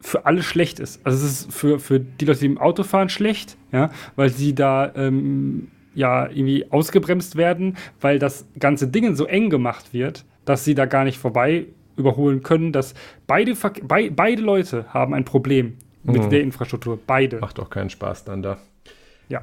für 0.00 0.24
alle 0.24 0.42
schlecht 0.42 0.80
ist. 0.80 1.04
Also 1.04 1.24
es 1.24 1.32
ist 1.32 1.52
für, 1.52 1.78
für 1.78 2.00
die 2.00 2.24
Leute, 2.24 2.40
die 2.40 2.46
im 2.46 2.58
Auto 2.58 2.84
fahren, 2.84 3.10
schlecht, 3.10 3.56
ja, 3.72 3.90
weil 4.16 4.30
sie 4.30 4.54
da 4.54 4.90
ähm, 4.96 5.68
ja 5.94 6.28
irgendwie 6.28 6.70
ausgebremst 6.70 7.36
werden, 7.36 7.76
weil 8.00 8.18
das 8.18 8.46
ganze 8.58 8.88
Ding 8.88 9.14
so 9.14 9.26
eng 9.26 9.50
gemacht 9.50 9.92
wird, 9.92 10.24
dass 10.44 10.64
sie 10.64 10.74
da 10.74 10.86
gar 10.86 11.04
nicht 11.04 11.18
vorbei 11.18 11.66
überholen 12.02 12.42
können, 12.42 12.72
dass 12.72 12.94
beide, 13.26 13.54
Be 13.54 14.10
beide 14.10 14.42
Leute 14.42 14.86
haben 14.88 15.14
ein 15.14 15.24
Problem 15.24 15.78
mit 16.02 16.22
mhm. 16.22 16.30
der 16.30 16.42
Infrastruktur. 16.42 16.98
Beide. 17.06 17.38
Macht 17.38 17.58
doch 17.58 17.70
keinen 17.70 17.90
Spaß 17.90 18.24
dann 18.24 18.42
da. 18.42 18.58
Ja. 19.28 19.42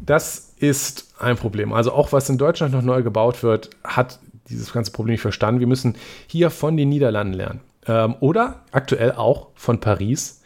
Das 0.00 0.54
ist 0.58 1.14
ein 1.20 1.36
Problem. 1.36 1.72
Also 1.72 1.92
auch 1.92 2.12
was 2.12 2.28
in 2.28 2.38
Deutschland 2.38 2.72
noch 2.72 2.82
neu 2.82 3.02
gebaut 3.02 3.42
wird, 3.42 3.70
hat 3.84 4.18
dieses 4.48 4.72
ganze 4.72 4.92
Problem 4.92 5.12
nicht 5.12 5.20
verstanden. 5.20 5.60
Wir 5.60 5.66
müssen 5.66 5.96
hier 6.26 6.50
von 6.50 6.76
den 6.76 6.88
Niederlanden 6.88 7.34
lernen. 7.34 7.60
Ähm, 7.86 8.16
oder 8.20 8.62
aktuell 8.70 9.12
auch 9.12 9.48
von 9.54 9.80
Paris. 9.80 10.42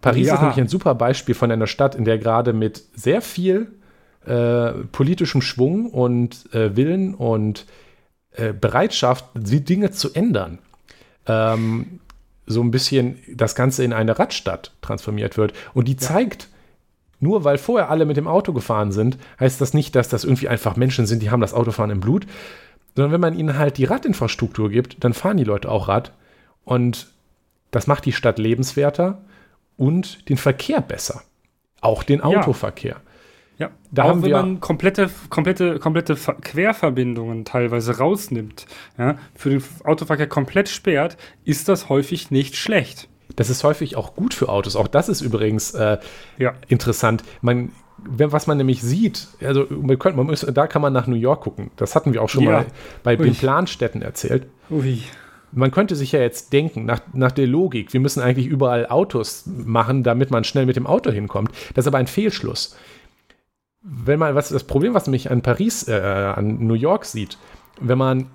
Paris 0.00 0.28
ja. 0.28 0.34
ist 0.34 0.40
nämlich 0.40 0.60
ein 0.60 0.68
super 0.68 0.94
Beispiel 0.94 1.34
von 1.34 1.50
einer 1.50 1.66
Stadt, 1.66 1.94
in 1.94 2.04
der 2.04 2.18
gerade 2.18 2.52
mit 2.52 2.84
sehr 2.94 3.20
viel 3.20 3.72
äh, 4.24 4.70
politischem 4.92 5.42
Schwung 5.42 5.90
und 5.90 6.52
äh, 6.54 6.76
Willen 6.76 7.14
und 7.14 7.66
äh, 8.32 8.52
Bereitschaft, 8.52 9.24
die 9.34 9.64
Dinge 9.64 9.90
zu 9.90 10.12
ändern, 10.14 10.58
ähm, 11.30 12.00
so 12.46 12.62
ein 12.62 12.70
bisschen 12.70 13.18
das 13.32 13.54
Ganze 13.54 13.84
in 13.84 13.92
eine 13.92 14.18
Radstadt 14.18 14.72
transformiert 14.82 15.36
wird. 15.36 15.52
Und 15.72 15.86
die 15.88 15.92
ja. 15.92 15.98
zeigt, 15.98 16.48
nur 17.20 17.44
weil 17.44 17.58
vorher 17.58 17.90
alle 17.90 18.06
mit 18.06 18.16
dem 18.16 18.26
Auto 18.26 18.52
gefahren 18.52 18.92
sind, 18.92 19.18
heißt 19.38 19.60
das 19.60 19.74
nicht, 19.74 19.94
dass 19.94 20.08
das 20.08 20.24
irgendwie 20.24 20.48
einfach 20.48 20.76
Menschen 20.76 21.06
sind, 21.06 21.22
die 21.22 21.30
haben 21.30 21.40
das 21.40 21.54
Autofahren 21.54 21.90
im 21.90 22.00
Blut, 22.00 22.26
sondern 22.96 23.12
wenn 23.12 23.20
man 23.20 23.38
ihnen 23.38 23.56
halt 23.56 23.78
die 23.78 23.84
Radinfrastruktur 23.84 24.70
gibt, 24.70 25.04
dann 25.04 25.14
fahren 25.14 25.36
die 25.36 25.44
Leute 25.44 25.70
auch 25.70 25.88
Rad 25.88 26.12
und 26.64 27.08
das 27.70 27.86
macht 27.86 28.04
die 28.04 28.12
Stadt 28.12 28.38
lebenswerter 28.38 29.22
und 29.76 30.28
den 30.28 30.36
Verkehr 30.36 30.80
besser. 30.80 31.22
Auch 31.80 32.02
den 32.02 32.20
Autoverkehr. 32.20 32.96
Ja, 32.96 33.09
ja. 33.60 33.70
da 33.92 34.04
auch 34.04 34.08
haben 34.08 34.22
wenn 34.22 34.30
man 34.32 34.60
komplette, 34.60 35.10
komplette, 35.28 35.78
komplette 35.78 36.16
Querverbindungen 36.16 37.44
teilweise 37.44 37.98
rausnimmt, 37.98 38.66
ja, 38.98 39.16
für 39.36 39.50
den 39.50 39.62
Autoverkehr 39.84 40.26
komplett 40.26 40.68
sperrt, 40.68 41.16
ist 41.44 41.68
das 41.68 41.88
häufig 41.88 42.30
nicht 42.30 42.56
schlecht. 42.56 43.08
Das 43.36 43.50
ist 43.50 43.62
häufig 43.62 43.96
auch 43.96 44.16
gut 44.16 44.34
für 44.34 44.48
Autos. 44.48 44.74
Auch 44.74 44.88
das 44.88 45.08
ist 45.08 45.20
übrigens 45.20 45.72
äh, 45.72 45.98
ja. 46.38 46.54
interessant. 46.68 47.22
Man, 47.42 47.70
was 47.98 48.46
man 48.46 48.56
nämlich 48.56 48.82
sieht, 48.82 49.28
also 49.40 49.66
man 49.70 49.98
könnte, 49.98 50.16
man 50.16 50.26
muss, 50.26 50.40
da 50.40 50.66
kann 50.66 50.82
man 50.82 50.92
nach 50.92 51.06
New 51.06 51.14
York 51.14 51.42
gucken. 51.42 51.70
Das 51.76 51.94
hatten 51.94 52.12
wir 52.12 52.22
auch 52.22 52.28
schon 52.28 52.44
ja. 52.44 52.50
mal 52.50 52.66
bei 53.02 53.16
Ui. 53.18 53.24
den 53.24 53.34
Planstädten 53.34 54.02
erzählt. 54.02 54.46
Ui 54.70 55.02
man 55.52 55.70
könnte 55.70 55.96
sich 55.96 56.12
ja 56.12 56.20
jetzt 56.20 56.52
denken, 56.52 56.84
nach, 56.84 57.00
nach 57.12 57.32
der 57.32 57.46
Logik, 57.46 57.92
wir 57.92 58.00
müssen 58.00 58.20
eigentlich 58.20 58.46
überall 58.46 58.86
Autos 58.86 59.44
machen, 59.46 60.02
damit 60.02 60.30
man 60.30 60.44
schnell 60.44 60.66
mit 60.66 60.76
dem 60.76 60.86
Auto 60.86 61.10
hinkommt. 61.10 61.50
Das 61.74 61.84
ist 61.84 61.88
aber 61.88 61.98
ein 61.98 62.06
Fehlschluss. 62.06 62.76
Wenn 63.82 64.18
man, 64.18 64.34
was 64.34 64.50
das 64.50 64.64
Problem, 64.64 64.94
was 64.94 65.06
mich 65.06 65.30
an 65.30 65.42
Paris, 65.42 65.88
äh, 65.88 65.94
an 65.94 66.66
New 66.66 66.74
York 66.74 67.04
sieht, 67.04 67.38
wenn 67.80 67.98
man 67.98 68.26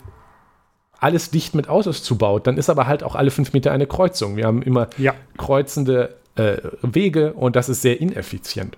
alles 0.99 1.29
dicht 1.29 1.53
mit 1.53 1.69
Autos 1.69 2.03
zubaut, 2.03 2.47
dann 2.47 2.57
ist 2.57 2.69
aber 2.69 2.87
halt 2.87 3.03
auch 3.03 3.15
alle 3.15 3.29
fünf 3.29 3.53
Meter 3.53 3.71
eine 3.71 3.85
Kreuzung. 3.85 4.37
Wir 4.37 4.45
haben 4.45 4.61
immer 4.61 4.89
ja. 4.97 5.13
kreuzende 5.37 6.15
äh, 6.35 6.57
Wege 6.81 7.33
und 7.33 7.55
das 7.55 7.69
ist 7.69 7.81
sehr 7.81 8.01
ineffizient. 8.01 8.77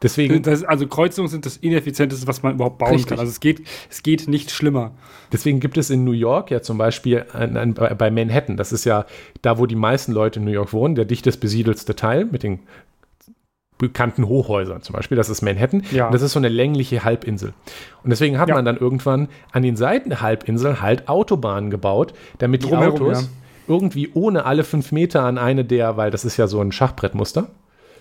Deswegen, 0.00 0.42
das, 0.42 0.62
also 0.62 0.86
Kreuzungen 0.86 1.28
sind 1.28 1.44
das 1.44 1.56
ineffizienteste, 1.56 2.28
was 2.28 2.42
man 2.42 2.54
überhaupt 2.54 2.78
bauen 2.78 2.92
richtig. 2.92 3.08
kann. 3.08 3.18
Also 3.18 3.30
es 3.30 3.40
geht, 3.40 3.62
es 3.90 4.04
geht 4.04 4.28
nicht 4.28 4.52
schlimmer. 4.52 4.92
Deswegen 5.32 5.58
gibt 5.58 5.76
es 5.76 5.90
in 5.90 6.04
New 6.04 6.12
York 6.12 6.52
ja 6.52 6.62
zum 6.62 6.78
Beispiel 6.78 7.26
ein, 7.32 7.56
ein, 7.56 7.74
bei 7.74 8.10
Manhattan, 8.10 8.56
das 8.56 8.72
ist 8.72 8.84
ja 8.84 9.06
da, 9.42 9.58
wo 9.58 9.66
die 9.66 9.74
meisten 9.74 10.12
Leute 10.12 10.38
in 10.38 10.44
New 10.44 10.52
York 10.52 10.72
wohnen, 10.72 10.94
der 10.94 11.04
dichtest 11.04 11.40
besiedelste 11.40 11.96
Teil 11.96 12.26
mit 12.26 12.44
den 12.44 12.60
bekannten 13.78 14.26
Hochhäusern 14.26 14.82
zum 14.82 14.94
Beispiel, 14.94 15.16
das 15.16 15.28
ist 15.28 15.40
Manhattan. 15.40 15.84
Ja. 15.92 16.06
Und 16.06 16.14
das 16.14 16.22
ist 16.22 16.32
so 16.32 16.38
eine 16.38 16.48
längliche 16.48 17.04
Halbinsel. 17.04 17.54
Und 18.02 18.10
deswegen 18.10 18.38
hat 18.38 18.48
ja. 18.48 18.56
man 18.56 18.64
dann 18.64 18.76
irgendwann 18.76 19.28
an 19.52 19.62
den 19.62 19.76
Seiten 19.76 20.10
der 20.10 20.20
Halbinsel 20.20 20.82
halt 20.82 21.08
Autobahnen 21.08 21.70
gebaut, 21.70 22.12
damit 22.38 22.64
die 22.64 22.68
Drumherum, 22.68 22.94
Autos 22.94 23.22
ja. 23.22 23.28
irgendwie 23.68 24.10
ohne 24.12 24.44
alle 24.44 24.64
fünf 24.64 24.92
Meter 24.92 25.22
an 25.22 25.38
eine 25.38 25.64
der, 25.64 25.96
weil 25.96 26.10
das 26.10 26.24
ist 26.24 26.36
ja 26.36 26.48
so 26.48 26.60
ein 26.60 26.72
Schachbrettmuster, 26.72 27.48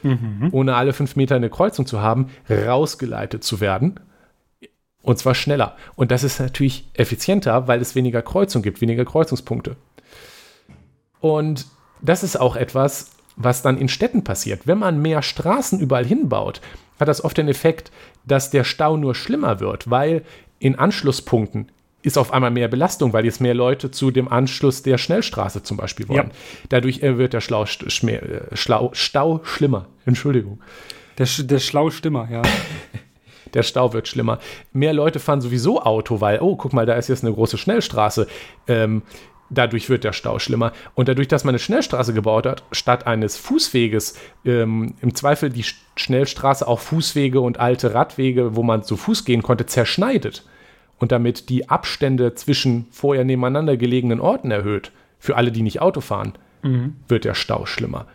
mhm. 0.01 0.49
ohne 0.51 0.75
alle 0.75 0.93
fünf 0.93 1.15
Meter 1.15 1.35
eine 1.35 1.49
Kreuzung 1.49 1.85
zu 1.85 2.01
haben, 2.01 2.29
rausgeleitet 2.49 3.43
zu 3.43 3.61
werden. 3.61 3.99
Und 5.03 5.19
zwar 5.19 5.35
schneller. 5.35 5.77
Und 5.95 6.11
das 6.11 6.23
ist 6.23 6.39
natürlich 6.39 6.89
effizienter, 6.93 7.67
weil 7.67 7.79
es 7.79 7.95
weniger 7.95 8.21
Kreuzung 8.21 8.61
gibt, 8.61 8.81
weniger 8.81 9.05
Kreuzungspunkte. 9.05 9.77
Und 11.21 11.65
das 12.01 12.23
ist 12.23 12.39
auch 12.39 12.55
etwas, 12.55 13.16
was 13.37 13.61
dann 13.61 13.77
in 13.77 13.87
Städten 13.87 14.23
passiert. 14.23 14.67
Wenn 14.67 14.79
man 14.79 15.01
mehr 15.01 15.21
Straßen 15.21 15.79
überall 15.79 16.05
hinbaut, 16.05 16.59
hat 16.99 17.07
das 17.07 17.23
oft 17.23 17.37
den 17.37 17.47
Effekt, 17.47 17.91
dass 18.25 18.49
der 18.49 18.63
Stau 18.63 18.97
nur 18.97 19.15
schlimmer 19.15 19.59
wird, 19.59 19.89
weil 19.89 20.23
in 20.59 20.77
Anschlusspunkten 20.77 21.71
ist 22.01 22.17
auf 22.17 22.33
einmal 22.33 22.51
mehr 22.51 22.67
Belastung, 22.67 23.13
weil 23.13 23.25
jetzt 23.25 23.41
mehr 23.41 23.53
Leute 23.53 23.91
zu 23.91 24.11
dem 24.11 24.27
Anschluss 24.27 24.81
der 24.81 24.97
Schnellstraße 24.97 25.63
zum 25.63 25.77
Beispiel 25.77 26.07
wollen. 26.07 26.29
Ja. 26.29 26.35
Dadurch 26.69 27.03
äh, 27.03 27.17
wird 27.17 27.33
der 27.33 27.41
Schlau, 27.41 27.65
Schlau, 27.65 28.19
Schlau, 28.53 28.89
Stau 28.93 29.41
schlimmer. 29.43 29.87
Entschuldigung. 30.05 30.59
Der, 31.17 31.27
der 31.39 31.59
Schlau 31.59 31.89
schlimmer, 31.89 32.27
ja. 32.31 32.41
der 33.53 33.63
Stau 33.63 33.93
wird 33.93 34.07
schlimmer. 34.07 34.39
Mehr 34.73 34.93
Leute 34.93 35.19
fahren 35.19 35.41
sowieso 35.41 35.81
Auto, 35.81 36.21
weil, 36.21 36.39
oh, 36.39 36.55
guck 36.55 36.73
mal, 36.73 36.85
da 36.85 36.93
ist 36.93 37.09
jetzt 37.09 37.23
eine 37.23 37.33
große 37.33 37.57
Schnellstraße. 37.57 38.27
Ähm, 38.67 39.01
dadurch 39.49 39.89
wird 39.89 40.03
der 40.03 40.13
Stau 40.13 40.39
schlimmer. 40.39 40.71
Und 40.95 41.07
dadurch, 41.07 41.27
dass 41.27 41.43
man 41.43 41.53
eine 41.53 41.59
Schnellstraße 41.59 42.13
gebaut 42.13 42.45
hat, 42.45 42.63
statt 42.71 43.07
eines 43.07 43.37
Fußweges, 43.37 44.17
ähm, 44.45 44.95
im 45.01 45.15
Zweifel 45.15 45.49
die 45.49 45.65
Schnellstraße 45.95 46.67
auch 46.67 46.79
Fußwege 46.79 47.39
und 47.39 47.59
alte 47.59 47.93
Radwege, 47.93 48.55
wo 48.55 48.63
man 48.63 48.83
zu 48.83 48.97
Fuß 48.97 49.25
gehen 49.25 49.43
konnte, 49.43 49.65
zerschneidet 49.65 50.43
und 50.99 51.11
damit 51.11 51.49
die 51.49 51.69
Abstände 51.69 52.35
zwischen 52.35 52.87
vorher 52.91 53.23
nebeneinander 53.23 53.77
gelegenen 53.77 54.19
Orten 54.19 54.51
erhöht, 54.51 54.91
für 55.19 55.35
alle, 55.35 55.51
die 55.51 55.61
nicht 55.61 55.81
Auto 55.81 56.01
fahren, 56.01 56.33
Mhm. 56.63 56.95
wird 57.07 57.23
der 57.23 57.35
Stau 57.35 57.65
schlimmer. 57.65 58.07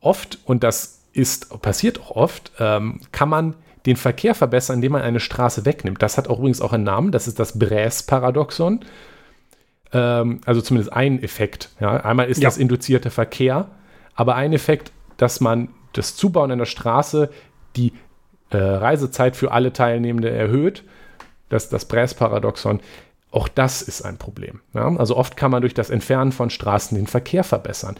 Oft, 0.00 0.38
und 0.44 0.62
das 0.64 1.02
ist, 1.12 1.62
passiert 1.62 2.00
auch 2.00 2.10
oft, 2.10 2.52
ähm, 2.58 3.00
kann 3.12 3.28
man 3.28 3.54
den 3.86 3.96
Verkehr 3.96 4.34
verbessern, 4.34 4.76
indem 4.76 4.92
man 4.92 5.02
eine 5.02 5.20
Straße 5.20 5.64
wegnimmt. 5.64 6.02
Das 6.02 6.18
hat 6.18 6.28
auch 6.28 6.38
übrigens 6.38 6.60
auch 6.60 6.72
einen 6.72 6.84
Namen, 6.84 7.12
das 7.12 7.28
ist 7.28 7.38
das 7.38 7.58
Bräs-Paradoxon. 7.58 8.80
Ähm, 9.92 10.40
also 10.44 10.60
zumindest 10.60 10.92
ein 10.92 11.22
Effekt. 11.22 11.70
Ja. 11.80 11.96
Einmal 12.04 12.28
ist 12.28 12.42
Ja. 12.42 12.48
das 12.48 12.58
induzierte 12.58 13.10
Verkehr, 13.10 13.68
aber 14.14 14.34
ein 14.34 14.52
Effekt, 14.52 14.92
dass 15.16 15.40
man 15.40 15.68
das 15.92 16.16
Zubauen 16.16 16.50
einer 16.50 16.66
Straße 16.66 17.30
die 17.76 17.92
äh, 18.50 18.56
Reisezeit 18.58 19.36
für 19.36 19.52
alle 19.52 19.72
Teilnehmende 19.72 20.30
erhöht. 20.30 20.84
Das 21.48 21.68
das 21.68 21.84
Bräs-Paradoxon. 21.84 22.80
Auch 23.30 23.48
das 23.48 23.82
ist 23.82 24.02
ein 24.02 24.16
Problem. 24.18 24.60
Ja. 24.74 24.88
Also 24.96 25.16
oft 25.16 25.36
kann 25.36 25.50
man 25.50 25.60
durch 25.60 25.74
das 25.74 25.90
Entfernen 25.90 26.32
von 26.32 26.50
Straßen 26.50 26.96
den 26.96 27.06
Verkehr 27.06 27.44
verbessern. 27.44 27.96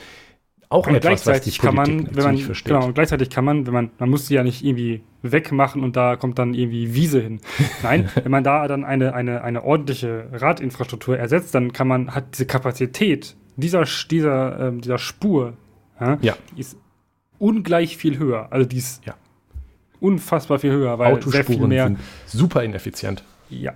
Auch 0.69 0.87
Und 0.89 0.97
etwas, 0.97 1.13
was 1.27 1.41
die 1.43 1.51
gleichzeitig 1.51 1.59
kann 1.61 1.75
man, 1.77 2.17
wenn 2.17 2.25
man, 2.25 2.35
nicht 2.35 2.45
versteht. 2.45 2.73
genau, 2.75 2.87
und 2.87 2.95
gleichzeitig 2.95 3.31
kann 3.31 3.45
man, 3.45 3.67
wenn 3.67 3.73
man, 3.75 3.91
man 3.99 4.11
muss 4.11 4.27
sie 4.27 4.35
ja 4.35 4.43
nicht 4.43 4.65
irgendwie 4.65 5.03
wegmachen 5.23 5.83
und 5.85 5.95
da 5.97 6.17
kommt 6.17 6.39
dann 6.41 6.55
irgendwie 6.55 6.93
Wiese 6.95 7.21
hin. 7.21 7.41
Nein, 7.83 8.09
wenn 8.15 8.31
man 8.33 8.43
da 8.43 8.67
dann 8.67 8.85
eine, 8.85 9.15
eine, 9.15 9.45
eine 9.45 9.63
ordentliche 9.65 10.29
Radinfrastruktur 10.33 11.17
ersetzt, 11.19 11.55
dann 11.55 11.73
kann 11.73 11.87
man, 11.87 12.15
hat 12.15 12.25
diese 12.35 12.47
Kapazität 12.47 13.37
dieser, 13.57 13.85
dieser, 14.11 14.59
ähm, 14.69 14.81
dieser 14.81 14.99
Spur, 14.99 15.55
ja, 16.01 16.19
Ja. 16.21 16.37
ist 16.57 16.77
ungleich 17.39 17.97
viel 17.97 18.19
höher. 18.19 18.49
Also 18.51 18.67
die 18.69 18.79
ist 18.79 19.07
Ja. 19.07 19.15
unfassbar 20.01 20.59
viel 20.59 20.73
höher, 20.73 20.99
weil 20.99 21.15
sehr 21.23 21.45
viel 21.45 21.55
Autospuren 21.55 21.69
mehr. 21.69 21.85
sind 21.87 21.99
super 22.27 22.63
ineffizient. 22.65 23.23
Ja. 23.51 23.73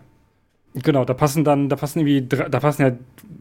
Genau, 0.74 1.04
da 1.04 1.14
passen 1.14 1.42
dann, 1.44 1.68
da 1.68 1.76
passen 1.76 2.00
irgendwie, 2.06 2.22
da 2.28 2.60
passen 2.60 2.82
ja, 2.82 2.92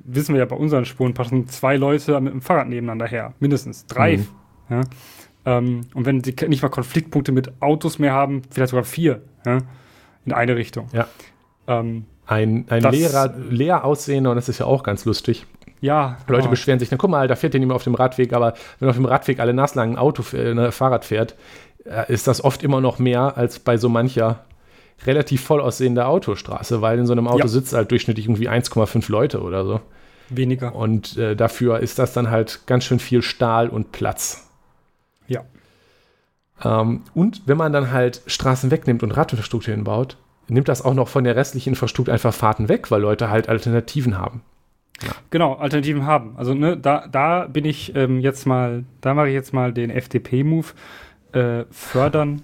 wissen 0.05 0.33
wir 0.33 0.39
ja 0.39 0.45
bei 0.45 0.55
unseren 0.55 0.85
Spuren, 0.85 1.13
passen 1.13 1.47
zwei 1.47 1.77
Leute 1.77 2.19
mit 2.21 2.33
dem 2.33 2.41
Fahrrad 2.41 2.67
nebeneinander 2.67 3.05
her. 3.07 3.33
Mindestens. 3.39 3.85
Drei. 3.85 4.17
Mhm. 4.17 4.27
Ja. 4.69 4.81
Ähm, 5.45 5.81
und 5.93 6.05
wenn 6.05 6.23
sie 6.23 6.35
nicht 6.47 6.63
mal 6.63 6.69
Konfliktpunkte 6.69 7.31
mit 7.31 7.51
Autos 7.61 7.99
mehr 7.99 8.13
haben, 8.13 8.41
vielleicht 8.49 8.71
sogar 8.71 8.83
vier. 8.83 9.21
Ja. 9.45 9.59
In 10.25 10.33
eine 10.33 10.55
Richtung. 10.55 10.87
Ja. 10.91 11.07
Ähm, 11.67 12.05
Ein, 12.25 12.65
ein 12.69 12.81
Das- 12.81 12.95
leerer, 12.95 13.33
leer 13.49 13.85
aussehender, 13.85 14.31
und 14.31 14.35
das 14.35 14.49
ist 14.49 14.59
ja 14.59 14.65
auch 14.65 14.81
ganz 14.83 15.05
lustig. 15.05 15.45
ja. 15.81 16.17
Leute 16.27 16.41
genau. 16.41 16.49
beschweren 16.51 16.79
sich, 16.79 16.89
na 16.91 16.97
guck 16.97 17.09
mal, 17.09 17.27
da 17.27 17.35
fährt 17.35 17.53
der 17.53 17.59
nicht 17.59 17.67
mehr 17.67 17.75
auf 17.75 17.83
dem 17.83 17.95
Radweg, 17.95 18.33
aber 18.33 18.53
wenn 18.79 18.89
auf 18.89 18.95
dem 18.95 19.05
Radweg 19.05 19.39
alle 19.39 19.53
nass 19.53 19.75
lang 19.75 19.91
ein 19.93 19.97
Auto, 19.97 20.23
äh, 20.35 20.51
ein 20.51 20.71
Fahrrad 20.71 21.05
fährt, 21.05 21.35
äh, 21.85 22.11
ist 22.11 22.27
das 22.27 22.43
oft 22.43 22.63
immer 22.63 22.81
noch 22.81 22.99
mehr 22.99 23.37
als 23.37 23.59
bei 23.59 23.77
so 23.77 23.87
mancher 23.87 24.43
relativ 25.05 25.43
voll 25.43 25.61
aussehender 25.61 26.07
Autostraße, 26.07 26.81
weil 26.81 26.99
in 26.99 27.05
so 27.05 27.13
einem 27.13 27.27
Auto 27.27 27.39
Ja. 27.39 27.47
sitzt 27.47 27.73
halt 27.73 27.91
durchschnittlich 27.91 28.25
irgendwie 28.25 28.49
1,5 28.49 29.09
Leute 29.11 29.41
oder 29.41 29.65
so. 29.65 29.81
Weniger. 30.29 30.75
Und 30.75 31.17
äh, 31.17 31.35
dafür 31.35 31.79
ist 31.79 31.97
das 31.99 32.13
dann 32.13 32.29
halt 32.29 32.61
ganz 32.67 32.83
schön 32.85 32.99
viel 32.99 33.21
Stahl 33.21 33.69
und 33.69 33.91
Platz. 33.91 34.49
Ja. 35.27 35.41
Ähm, 36.63 37.01
und 37.13 37.43
wenn 37.45 37.57
man 37.57 37.73
dann 37.73 37.91
halt 37.91 38.21
Straßen 38.27 38.69
wegnimmt 38.71 39.01
und 39.03 39.11
Radinfrastruktur 39.11 39.73
hinbaut, 39.73 40.17
nimmt 40.47 40.67
das 40.67 40.83
auch 40.83 40.93
noch 40.93 41.07
von 41.07 41.23
der 41.23 41.35
restlichen 41.35 41.69
Infrastruktur 41.69 42.13
einfach 42.13 42.33
Fahrten 42.33 42.69
weg, 42.69 42.91
weil 42.91 43.01
Leute 43.01 43.29
halt 43.29 43.49
Alternativen 43.49 44.17
haben. 44.17 44.41
Genau, 45.29 45.53
Alternativen 45.53 46.05
haben. 46.05 46.33
Also 46.35 46.53
ne, 46.53 46.75
da, 46.75 47.07
da 47.07 47.45
bin 47.47 47.63
ich 47.63 47.95
ähm, 47.95 48.19
jetzt 48.19 48.45
mal, 48.45 48.83
da 48.99 49.13
mache 49.13 49.29
ich 49.29 49.33
jetzt 49.33 49.53
mal 49.53 49.71
den 49.71 49.89
FDP-Move. 49.89 50.67
Äh, 51.31 51.65
fördern, 51.71 52.41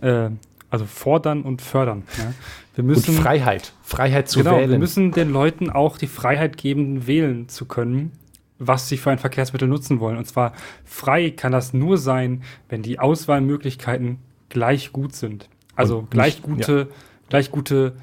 äh, 0.00 0.30
also 0.70 0.86
fordern 0.86 1.42
und 1.42 1.62
fördern. 1.62 2.04
Ja. 2.18 2.32
Wir 2.74 2.84
müssen, 2.84 3.16
und 3.16 3.22
Freiheit. 3.22 3.72
Freiheit 3.82 4.28
zu 4.28 4.38
genau, 4.38 4.56
wählen. 4.56 4.70
wir 4.70 4.78
müssen 4.78 5.10
den 5.12 5.30
Leuten 5.30 5.68
auch 5.70 5.98
die 5.98 6.06
Freiheit 6.06 6.56
geben, 6.56 7.06
wählen 7.06 7.48
zu 7.48 7.66
können, 7.66 8.12
was 8.58 8.88
sie 8.88 8.96
für 8.96 9.10
ein 9.10 9.18
Verkehrsmittel 9.18 9.68
nutzen 9.68 10.00
wollen. 10.00 10.16
Und 10.16 10.26
zwar 10.26 10.52
frei 10.84 11.30
kann 11.30 11.52
das 11.52 11.74
nur 11.74 11.98
sein, 11.98 12.42
wenn 12.68 12.82
die 12.82 12.98
Auswahlmöglichkeiten 12.98 14.18
gleich 14.48 14.92
gut 14.92 15.14
sind. 15.14 15.48
Also 15.74 15.98
Und 15.98 16.10
gleich 16.10 16.34
nicht- 16.36 16.42
gute, 16.42 16.88
gleich 17.28 17.50
gute 17.50 17.96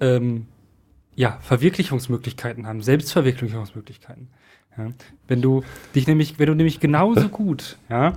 ähm, 0.00 0.46
ja, 1.14 1.38
Verwirklichungsmöglichkeiten 1.40 2.66
haben, 2.66 2.82
Selbstverwirklichungsmöglichkeiten. 2.82 4.28
Ja. 4.76 4.88
Wenn 5.26 5.40
du 5.40 5.62
dich 5.94 6.06
nämlich, 6.06 6.38
wenn 6.38 6.46
du 6.48 6.54
nämlich 6.54 6.80
genauso 6.80 7.28
gut, 7.28 7.78
ja, 7.88 8.12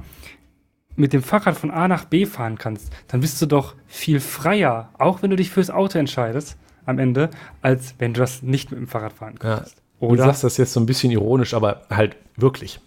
mit 1.00 1.14
dem 1.14 1.24
Fahrrad 1.24 1.58
von 1.58 1.72
A 1.72 1.88
nach 1.88 2.06
B 2.06 2.26
fahren 2.26 2.58
kannst, 2.58 2.92
dann 3.08 3.22
bist 3.22 3.42
du 3.42 3.46
doch 3.46 3.76
viel 3.88 4.20
freier, 4.20 4.90
auch 4.98 5.22
wenn 5.24 5.30
du 5.30 5.36
dich 5.36 5.50
fürs 5.50 5.70
Auto 5.70 5.98
entscheidest 5.98 6.58
am 6.86 7.00
Ende, 7.00 7.30
als 7.62 7.96
wenn 8.00 8.14
du 8.14 8.20
das 8.20 8.42
nicht 8.42 8.72
mit 8.72 8.80
dem 8.80 8.88
Fahrrad 8.88 9.14
fahren 9.14 9.36
Ja. 9.42 9.58
kannst. 9.58 9.78
Du 10.00 10.08
Oder? 10.08 10.24
sagst 10.26 10.44
das 10.44 10.58
jetzt 10.58 10.74
so 10.74 10.80
ein 10.80 10.86
bisschen 10.86 11.12
ironisch, 11.12 11.54
aber 11.54 11.82
halt 11.90 12.16
wirklich. 12.38 12.80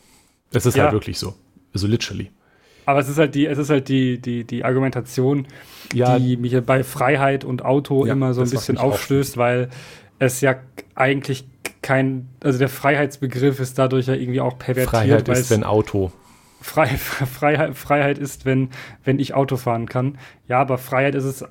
Es 0.53 0.67
ist 0.67 0.77
Ja. 0.77 0.85
halt 0.85 0.93
wirklich 0.93 1.19
so. 1.19 1.35
So 1.75 1.87
literally. 1.87 2.31
Aber 2.85 3.01
es 3.01 3.09
ist 3.09 3.19
halt 3.19 3.35
die, 3.35 3.47
es 3.47 3.59
ist 3.59 3.71
halt 3.71 3.89
die, 3.89 4.19
die, 4.19 4.45
die 4.45 4.65
Argumentation, 4.65 5.47
Ja, 5.95 6.19
die 6.19 6.37
mich 6.37 6.59
bei 6.65 6.83
Freiheit 6.85 7.45
und 7.45 7.65
Auto 7.65 8.05
Ja, 8.07 8.13
immer 8.15 8.35
so 8.35 8.43
ein 8.43 8.51
bisschen 8.51 8.77
aufstößt, 8.79 9.37
weil 9.37 9.69
es 10.19 10.41
ja 10.41 10.57
eigentlich 10.95 11.47
kein, 11.81 12.29
also 12.43 12.59
der 12.59 12.69
Freiheitsbegriff 12.69 13.61
ist 13.61 13.79
dadurch 13.79 14.07
ja 14.07 14.15
irgendwie 14.15 14.41
auch 14.41 14.59
pervertiert, 14.59 14.91
Freiheit 14.91 15.29
weil 15.29 15.35
ist, 15.37 15.45
es 15.47 15.51
wenn 15.51 15.65
Auto. 15.65 16.13
Frei, 16.63 16.87
Freiheit, 16.97 17.77
Freiheit 17.77 18.19
ist, 18.19 18.45
wenn, 18.45 18.71
wenn 19.05 19.19
ich 19.19 19.35
Auto 19.35 19.57
fahren 19.57 19.87
kann. 19.87 20.19
Ja, 20.49 20.61
aber 20.61 20.79
Freiheit 20.79 21.15
ist 21.15 21.25
es 21.25 21.45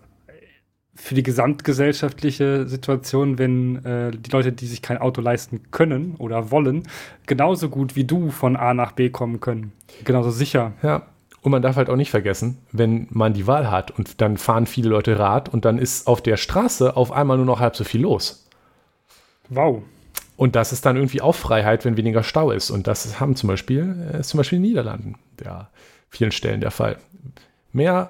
für 0.93 1.15
die 1.15 1.23
gesamtgesellschaftliche 1.23 2.67
Situation, 2.67 3.37
wenn 3.37 3.83
äh, 3.85 4.11
die 4.11 4.29
Leute, 4.29 4.51
die 4.51 4.67
sich 4.67 4.81
kein 4.81 4.97
Auto 4.97 5.21
leisten 5.21 5.71
können 5.71 6.15
oder 6.17 6.51
wollen, 6.51 6.83
genauso 7.25 7.69
gut 7.69 7.95
wie 7.95 8.03
du 8.03 8.29
von 8.29 8.55
A 8.55 8.73
nach 8.73 8.91
B 8.91 9.09
kommen 9.09 9.39
können. 9.39 9.71
Genauso 10.03 10.31
sicher. 10.31 10.73
Ja. 10.83 11.03
Und 11.41 11.51
man 11.51 11.63
darf 11.63 11.75
halt 11.75 11.89
auch 11.89 11.95
nicht 11.95 12.11
vergessen, 12.11 12.59
wenn 12.71 13.07
man 13.09 13.33
die 13.33 13.47
Wahl 13.47 13.71
hat 13.71 13.89
und 13.89 14.21
dann 14.21 14.37
fahren 14.37 14.67
viele 14.67 14.89
Leute 14.89 15.17
Rad 15.17 15.49
und 15.49 15.65
dann 15.65 15.79
ist 15.79 16.05
auf 16.05 16.21
der 16.21 16.37
Straße 16.37 16.95
auf 16.95 17.11
einmal 17.11 17.37
nur 17.37 17.47
noch 17.47 17.59
halb 17.59 17.75
so 17.75 17.83
viel 17.83 18.01
los. 18.01 18.47
Wow. 19.49 19.81
Und 20.41 20.55
das 20.55 20.73
ist 20.73 20.87
dann 20.87 20.95
irgendwie 20.95 21.21
auch 21.21 21.35
Freiheit, 21.35 21.85
wenn 21.85 21.97
weniger 21.97 22.23
Stau 22.23 22.49
ist. 22.49 22.71
Und 22.71 22.87
das 22.87 23.19
haben 23.19 23.35
zum 23.35 23.47
Beispiel, 23.47 23.95
äh, 24.11 24.21
ist 24.21 24.29
zum 24.29 24.39
Beispiel 24.39 24.55
in 24.57 24.63
den 24.63 24.69
Niederlanden 24.71 25.15
der 25.39 25.69
vielen 26.09 26.31
Stellen 26.31 26.61
der 26.61 26.71
Fall. 26.71 26.97
Mehr, 27.73 28.09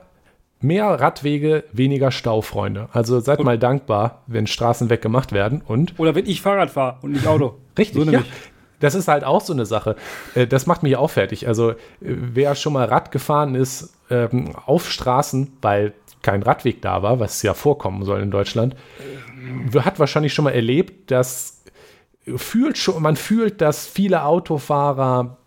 mehr 0.61 0.85
Radwege, 0.85 1.65
weniger 1.73 2.09
Stau, 2.09 2.39
Freunde. 2.41 2.87
Also 2.93 3.19
seid 3.19 3.39
Und- 3.39 3.45
mal 3.47 3.59
dankbar, 3.59 4.23
wenn 4.27 4.47
Straßen 4.47 4.89
weggemacht 4.89 5.33
werden 5.33 5.61
und 5.67 5.99
Oder 5.99 6.15
wenn 6.15 6.25
ich 6.25 6.41
Fahrrad 6.41 6.71
fahre 6.71 6.99
und 7.01 7.11
nicht 7.11 7.27
Auto. 7.27 7.57
Richtig, 7.77 8.01
So 8.05 8.09
ja. 8.09 8.23
Das 8.79 8.95
ist 8.95 9.09
halt 9.09 9.25
auch 9.25 9.41
so 9.41 9.51
eine 9.51 9.65
Sache. 9.65 9.97
Äh, 10.33 10.47
Das 10.47 10.67
macht 10.67 10.83
mich 10.83 10.95
auch 10.95 11.09
fertig. 11.09 11.49
Also, 11.49 11.71
äh, 11.71 11.75
wer 11.99 12.55
schon 12.55 12.71
mal 12.71 12.85
Rad 12.85 13.11
gefahren 13.11 13.55
ist 13.55 13.93
ähm, 14.09 14.55
auf 14.65 14.89
Straßen, 14.89 15.51
weil 15.61 15.91
kein 16.21 16.43
Radweg 16.43 16.81
da 16.81 17.03
war, 17.03 17.19
was 17.19 17.41
ja 17.43 17.53
vorkommen 17.53 18.05
soll 18.05 18.21
in 18.21 18.31
Deutschland, 18.31 18.77
hat 19.83 19.99
wahrscheinlich 19.99 20.33
schon 20.33 20.45
mal 20.45 20.51
erlebt, 20.51 21.11
dass 21.11 21.57
fühlt 22.35 22.77
schon, 22.77 23.01
man 23.01 23.15
fühlt, 23.15 23.61
dass 23.61 23.87
viele 23.87 24.23
Autofahrer 24.23 25.37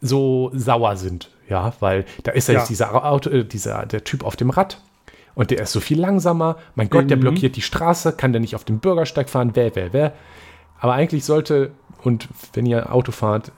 so 0.00 0.50
sauer 0.54 0.96
sind. 0.96 1.30
Ja, 1.48 1.72
weil 1.80 2.04
da 2.24 2.32
ist 2.32 2.48
ja, 2.48 2.54
Ja. 2.54 2.60
jetzt 2.60 2.68
dieser 2.68 3.04
Auto, 3.04 3.30
äh, 3.30 3.44
dieser, 3.44 3.86
der 3.86 4.04
Typ 4.04 4.24
auf 4.24 4.36
dem 4.36 4.50
Rad. 4.50 4.80
Und 5.34 5.50
der 5.50 5.60
ist 5.60 5.72
so 5.72 5.80
viel 5.80 5.98
langsamer. 6.00 6.56
Mein 6.74 6.90
Gott, 6.90 7.08
der 7.10 7.16
Mhm. 7.16 7.20
blockiert 7.22 7.56
die 7.56 7.62
Straße, 7.62 8.12
kann 8.12 8.32
der 8.32 8.40
nicht 8.40 8.54
auf 8.54 8.64
dem 8.64 8.80
Bürgersteig 8.80 9.30
fahren, 9.30 9.52
wer, 9.54 9.74
wer, 9.76 9.92
wer. 9.92 10.12
Aber 10.80 10.92
eigentlich 10.94 11.24
sollte, 11.24 11.70
und 12.02 12.28
wenn 12.52 12.66
ihr 12.66 12.92
Auto 12.92 13.12
fahrt, 13.12 13.52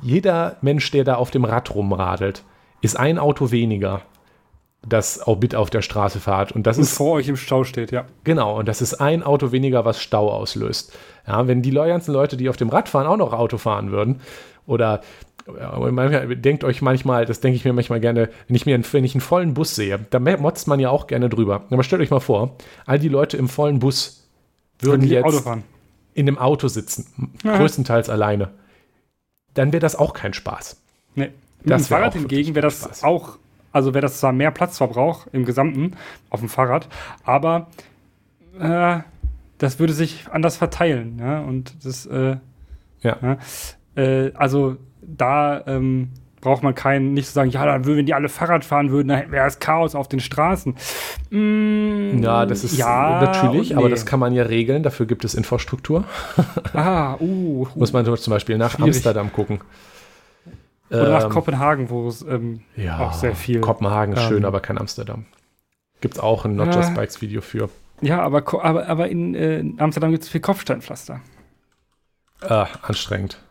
jeder 0.00 0.56
Mensch, 0.60 0.90
der 0.90 1.04
da 1.04 1.14
auf 1.16 1.30
dem 1.30 1.44
Rad 1.44 1.74
rumradelt, 1.74 2.44
ist 2.82 2.96
ein 2.98 3.18
Auto 3.18 3.50
weniger, 3.50 4.02
das 4.86 5.20
auch 5.20 5.40
mit 5.40 5.54
auf 5.56 5.70
der 5.70 5.82
Straße 5.82 6.20
fährt. 6.20 6.52
Und 6.52 6.66
das 6.66 6.76
Und 6.76 6.84
ist 6.84 6.96
vor 6.96 7.14
euch 7.14 7.26
im 7.28 7.36
Stau 7.36 7.64
steht, 7.64 7.90
ja. 7.90 8.04
Genau, 8.22 8.58
und 8.58 8.68
das 8.68 8.80
ist 8.80 8.94
ein 8.94 9.22
Auto 9.24 9.50
weniger, 9.50 9.84
was 9.84 10.00
Stau 10.00 10.30
auslöst. 10.30 10.96
Ja, 11.28 11.46
wenn 11.46 11.60
die 11.62 11.70
ganzen 11.72 12.12
Leute, 12.14 12.36
die 12.38 12.48
auf 12.48 12.56
dem 12.56 12.70
Rad 12.70 12.88
fahren, 12.88 13.06
auch 13.06 13.18
noch 13.18 13.32
Auto 13.34 13.58
fahren 13.58 13.90
würden, 13.92 14.20
oder 14.66 15.02
manchmal, 15.46 16.36
denkt 16.36 16.64
euch 16.64 16.82
manchmal, 16.82 17.24
das 17.26 17.40
denke 17.40 17.56
ich 17.56 17.64
mir 17.64 17.72
manchmal 17.72 18.00
gerne, 18.00 18.28
wenn 18.46 18.56
ich, 18.56 18.66
mir 18.66 18.74
einen, 18.74 18.84
wenn 18.92 19.04
ich 19.04 19.14
einen 19.14 19.20
vollen 19.20 19.54
Bus 19.54 19.74
sehe, 19.74 19.98
da 20.10 20.18
motzt 20.18 20.68
man 20.68 20.80
ja 20.80 20.90
auch 20.90 21.06
gerne 21.06 21.28
drüber. 21.28 21.62
Aber 21.70 21.82
stellt 21.82 22.02
euch 22.02 22.10
mal 22.10 22.20
vor, 22.20 22.56
all 22.86 22.98
die 22.98 23.08
Leute 23.08 23.36
im 23.36 23.48
vollen 23.48 23.78
Bus 23.78 24.26
würden 24.80 25.06
jetzt 25.06 25.46
in 26.14 26.28
einem 26.28 26.38
Auto 26.38 26.68
sitzen, 26.68 27.32
Ja. 27.44 27.56
größtenteils 27.56 28.10
alleine. 28.10 28.50
Dann 29.54 29.72
wäre 29.72 29.80
das 29.80 29.96
auch 29.96 30.12
kein 30.12 30.34
Spaß. 30.34 30.80
Nee. 31.14 31.30
Mit 31.62 31.70
Das 31.72 31.82
dem 31.82 31.88
Fahrrad 31.88 32.12
hingegen 32.14 32.54
wäre 32.54 32.66
das 32.66 32.80
Spaß. 32.80 33.04
auch, 33.04 33.38
also 33.72 33.94
wäre 33.94 34.02
das 34.02 34.20
zwar 34.20 34.32
mehr 34.32 34.50
Platzverbrauch 34.50 35.26
im 35.32 35.44
Gesamten 35.44 35.96
auf 36.30 36.40
dem 36.40 36.48
Fahrrad, 36.48 36.88
aber 37.24 37.68
äh, 38.60 39.00
das 39.58 39.78
würde 39.78 39.92
sich 39.92 40.26
anders 40.30 40.56
verteilen. 40.56 41.18
Ja? 41.20 41.40
Und 41.40 41.84
das, 41.84 42.06
äh, 42.06 42.36
Ja. 43.02 43.16
ja, 43.22 43.38
äh, 43.94 44.32
also 44.34 44.76
da, 45.02 45.62
ähm, 45.66 46.10
braucht 46.40 46.62
man 46.62 46.74
keinen, 46.74 47.14
nicht 47.14 47.26
zu 47.26 47.32
sagen, 47.32 47.50
ja, 47.50 47.64
dann 47.64 47.84
würden, 47.84 47.98
wenn 47.98 48.06
die 48.06 48.14
alle 48.14 48.28
Fahrrad 48.28 48.64
fahren 48.64 48.90
würden, 48.90 49.08
dann 49.08 49.30
wäre 49.30 49.46
es 49.46 49.58
Chaos 49.58 49.94
auf 49.94 50.08
den 50.08 50.20
Straßen. 50.20 50.74
Mm, 51.30 52.22
ja, 52.22 52.46
das 52.46 52.64
ist 52.64 52.76
ja, 52.76 53.20
natürlich, 53.20 53.76
aber 53.76 53.88
das 53.88 54.06
kann 54.06 54.20
man 54.20 54.32
ja 54.32 54.44
regeln, 54.44 54.82
dafür 54.82 55.06
gibt 55.06 55.24
es 55.24 55.34
Infrastruktur. 55.34 56.04
ah, 56.74 57.14
uh, 57.20 57.20
uh. 57.20 57.68
Muss 57.74 57.92
man 57.92 58.04
zum 58.04 58.30
Beispiel 58.30 58.56
nach 58.56 58.72
schwierig. 58.72 58.94
Amsterdam 58.94 59.32
gucken. 59.32 59.60
Oder 60.90 61.06
ähm, 61.06 61.12
nach 61.12 61.28
Kopenhagen, 61.28 61.90
wo 61.90 62.08
es 62.08 62.22
ähm, 62.22 62.60
ja, 62.76 62.98
auch 62.98 63.12
sehr 63.12 63.34
viel. 63.34 63.60
Kopenhagen 63.60 64.14
ist 64.14 64.22
ähm, 64.22 64.28
schön, 64.28 64.44
aber 64.44 64.60
kein 64.60 64.78
Amsterdam. 64.78 65.26
Gibt 66.00 66.14
es 66.14 66.20
auch 66.20 66.44
ein 66.44 66.56
Not 66.56 66.74
Just 66.74 66.94
Bikes 66.94 67.20
Video 67.20 67.40
für. 67.40 67.68
Ja, 68.00 68.22
aber, 68.22 68.42
aber, 68.64 68.86
aber 68.86 69.08
in, 69.08 69.34
äh, 69.34 69.64
Amsterdam 69.78 70.12
gibt 70.12 70.22
es 70.24 70.28
viel 70.28 70.40
Kopfsteinpflaster. 70.40 71.20
Ah, 72.40 72.68
anstrengend. 72.82 73.42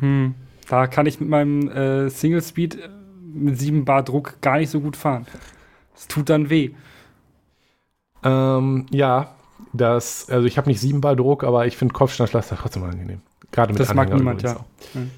Hm. 0.00 0.34
Da 0.68 0.86
kann 0.86 1.06
ich 1.06 1.20
mit 1.20 1.28
meinem 1.28 1.68
äh, 1.68 2.10
Single 2.10 2.42
Speed 2.42 2.76
äh, 2.76 2.88
mit 3.32 3.58
7 3.58 3.84
Bar 3.84 4.02
Druck 4.02 4.40
gar 4.40 4.58
nicht 4.58 4.70
so 4.70 4.80
gut 4.80 4.96
fahren. 4.96 5.26
Es 5.96 6.08
tut 6.08 6.28
dann 6.28 6.50
weh. 6.50 6.70
Ähm, 8.22 8.86
ja, 8.90 9.34
das, 9.72 10.28
also 10.28 10.46
ich 10.46 10.58
habe 10.58 10.68
nicht 10.68 10.80
7 10.80 11.00
Bar 11.00 11.16
Druck, 11.16 11.44
aber 11.44 11.66
ich 11.66 11.76
finde 11.76 11.94
Kopfsteinpflaster 11.94 12.56
trotzdem 12.56 12.84
angenehm. 12.84 13.20
Gerade 13.52 13.72
mit 13.72 13.80
Das 13.80 13.90
Anhänger 13.90 14.10
mag 14.10 14.18
niemand, 14.18 14.42
ja. 14.42 14.56
Hm. 14.92 15.10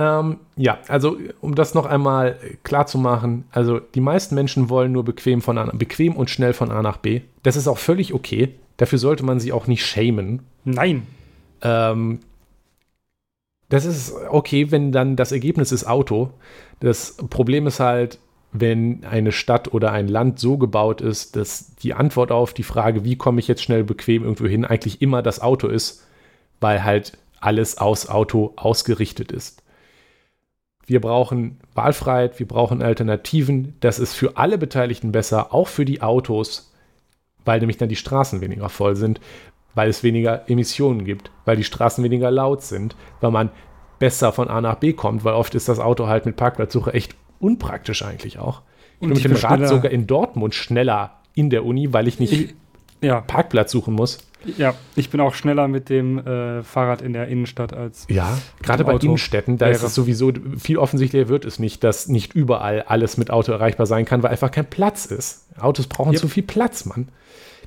Ähm, 0.00 0.38
ja, 0.56 0.78
also 0.88 1.18
um 1.42 1.54
das 1.54 1.74
noch 1.74 1.84
einmal 1.84 2.38
klar 2.64 2.86
zu 2.86 2.96
machen, 2.96 3.44
also 3.52 3.80
die 3.80 4.00
meisten 4.00 4.34
Menschen 4.34 4.70
wollen 4.70 4.92
nur 4.92 5.04
bequem, 5.04 5.42
von 5.42 5.58
A, 5.58 5.70
bequem 5.74 6.16
und 6.16 6.30
schnell 6.30 6.54
von 6.54 6.70
A 6.70 6.80
nach 6.80 6.96
B. 6.96 7.20
Das 7.42 7.54
ist 7.54 7.68
auch 7.68 7.76
völlig 7.76 8.14
okay. 8.14 8.54
Dafür 8.78 8.98
sollte 8.98 9.24
man 9.26 9.40
sie 9.40 9.52
auch 9.52 9.66
nicht 9.66 9.84
schämen. 9.84 10.40
Nein. 10.64 11.06
Ähm, 11.60 12.20
das 13.68 13.84
ist 13.84 14.14
okay, 14.30 14.70
wenn 14.70 14.90
dann 14.90 15.16
das 15.16 15.32
Ergebnis 15.32 15.70
ist 15.70 15.84
Auto. 15.86 16.30
Das 16.80 17.18
Problem 17.28 17.66
ist 17.66 17.78
halt, 17.78 18.18
wenn 18.52 19.04
eine 19.04 19.32
Stadt 19.32 19.74
oder 19.74 19.92
ein 19.92 20.08
Land 20.08 20.40
so 20.40 20.56
gebaut 20.56 21.02
ist, 21.02 21.36
dass 21.36 21.74
die 21.76 21.92
Antwort 21.92 22.32
auf 22.32 22.54
die 22.54 22.62
Frage, 22.62 23.04
wie 23.04 23.16
komme 23.16 23.38
ich 23.38 23.48
jetzt 23.48 23.62
schnell 23.62 23.84
bequem 23.84 24.22
irgendwo 24.22 24.46
hin, 24.46 24.64
eigentlich 24.64 25.02
immer 25.02 25.20
das 25.20 25.42
Auto 25.42 25.68
ist, 25.68 26.06
weil 26.58 26.84
halt 26.84 27.18
alles 27.38 27.76
aus 27.76 28.08
Auto 28.08 28.54
ausgerichtet 28.56 29.30
ist. 29.30 29.62
Wir 30.90 31.00
brauchen 31.00 31.60
Wahlfreiheit, 31.74 32.40
wir 32.40 32.48
brauchen 32.48 32.82
Alternativen. 32.82 33.76
Das 33.78 34.00
ist 34.00 34.12
für 34.14 34.36
alle 34.36 34.58
Beteiligten 34.58 35.12
besser, 35.12 35.54
auch 35.54 35.68
für 35.68 35.84
die 35.84 36.02
Autos, 36.02 36.74
weil 37.44 37.60
nämlich 37.60 37.76
dann 37.76 37.88
die 37.88 37.94
Straßen 37.94 38.40
weniger 38.40 38.68
voll 38.68 38.96
sind, 38.96 39.20
weil 39.76 39.88
es 39.88 40.02
weniger 40.02 40.50
Emissionen 40.50 41.04
gibt, 41.04 41.30
weil 41.44 41.56
die 41.56 41.62
Straßen 41.62 42.02
weniger 42.02 42.32
laut 42.32 42.62
sind, 42.62 42.96
weil 43.20 43.30
man 43.30 43.50
besser 44.00 44.32
von 44.32 44.48
A 44.48 44.60
nach 44.60 44.74
B 44.74 44.92
kommt, 44.92 45.22
weil 45.22 45.34
oft 45.34 45.54
ist 45.54 45.68
das 45.68 45.78
Auto 45.78 46.08
halt 46.08 46.26
mit 46.26 46.34
Parkplatzsuche 46.34 46.92
echt 46.92 47.14
unpraktisch 47.38 48.02
eigentlich 48.04 48.40
auch. 48.40 48.62
Ich 48.94 49.06
bin 49.06 49.10
mit 49.10 49.22
dem 49.22 49.36
Rad 49.36 49.68
sogar 49.68 49.92
in 49.92 50.08
Dortmund 50.08 50.56
schneller 50.56 51.20
in 51.36 51.50
der 51.50 51.64
Uni, 51.64 51.92
weil 51.92 52.08
ich 52.08 52.18
nicht 52.18 52.32
ich, 52.32 52.54
ja. 53.00 53.20
Parkplatz 53.20 53.70
suchen 53.70 53.94
muss. 53.94 54.18
Ja, 54.56 54.74
ich 54.96 55.10
bin 55.10 55.20
auch 55.20 55.34
schneller 55.34 55.68
mit 55.68 55.88
dem 55.88 56.18
äh, 56.18 56.62
Fahrrad 56.62 57.02
in 57.02 57.12
der 57.12 57.28
Innenstadt 57.28 57.72
als. 57.72 58.06
Ja, 58.08 58.38
gerade 58.62 58.84
bei 58.84 58.94
Auto 58.94 59.06
Innenstädten, 59.06 59.58
da 59.58 59.66
wäre. 59.66 59.76
ist 59.76 59.82
es 59.82 59.94
sowieso 59.94 60.32
viel 60.58 60.78
offensichtlicher 60.78 61.28
wird 61.28 61.44
es 61.44 61.58
nicht, 61.58 61.84
dass 61.84 62.08
nicht 62.08 62.34
überall 62.34 62.82
alles 62.82 63.16
mit 63.16 63.30
Auto 63.30 63.52
erreichbar 63.52 63.86
sein 63.86 64.04
kann, 64.04 64.22
weil 64.22 64.30
einfach 64.30 64.50
kein 64.50 64.68
Platz 64.68 65.06
ist. 65.06 65.46
Autos 65.58 65.86
brauchen 65.86 66.12
yep. 66.12 66.20
zu 66.20 66.28
viel 66.28 66.42
Platz, 66.42 66.86
Mann. 66.86 67.08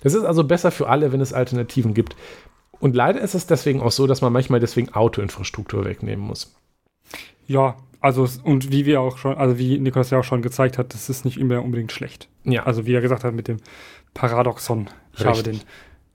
Das 0.02 0.14
ist 0.14 0.24
also 0.24 0.44
besser 0.44 0.72
für 0.72 0.90
alle, 0.90 1.12
wenn 1.12 1.22
es 1.22 1.32
Alternativen 1.32 1.94
gibt. 1.94 2.16
Und 2.80 2.96
leider 2.96 3.22
ist 3.22 3.36
es 3.36 3.48
deswegen 3.48 3.82
auch 3.82 3.92
so, 3.92 4.08
dass 4.08 4.22
man 4.22 4.34
manchmal 4.34 4.60
deswegen 4.60 4.90
Autoinfrastruktur 4.94 5.86
wegnehmen 5.86 6.26
muss. 6.26 6.56
Ja, 7.48 7.78
also 8.02 8.28
und 8.44 8.72
wie 8.72 8.86
wir 8.86 9.00
auch 9.00 9.18
schon, 9.18 9.38
also 9.38 9.58
wie 9.58 9.80
Niklas 9.80 10.10
ja 10.10 10.20
auch 10.20 10.24
schon 10.26 10.42
gezeigt 10.42 10.78
hat, 10.78 10.94
das 10.94 11.10
ist 11.10 11.24
nicht 11.24 11.38
immer 11.38 11.64
unbedingt 11.64 11.94
schlecht. 11.94 12.28
Ja. 12.44 12.64
Also 12.64 12.86
wie 12.86 12.94
er 12.94 13.00
gesagt 13.00 13.24
hat 13.24 13.34
mit 13.34 13.48
dem 13.48 13.58
Paradoxon. 14.14 14.90
Ich 15.14 15.26
Richtig. 15.26 15.28
habe 15.28 15.44
den 15.44 15.62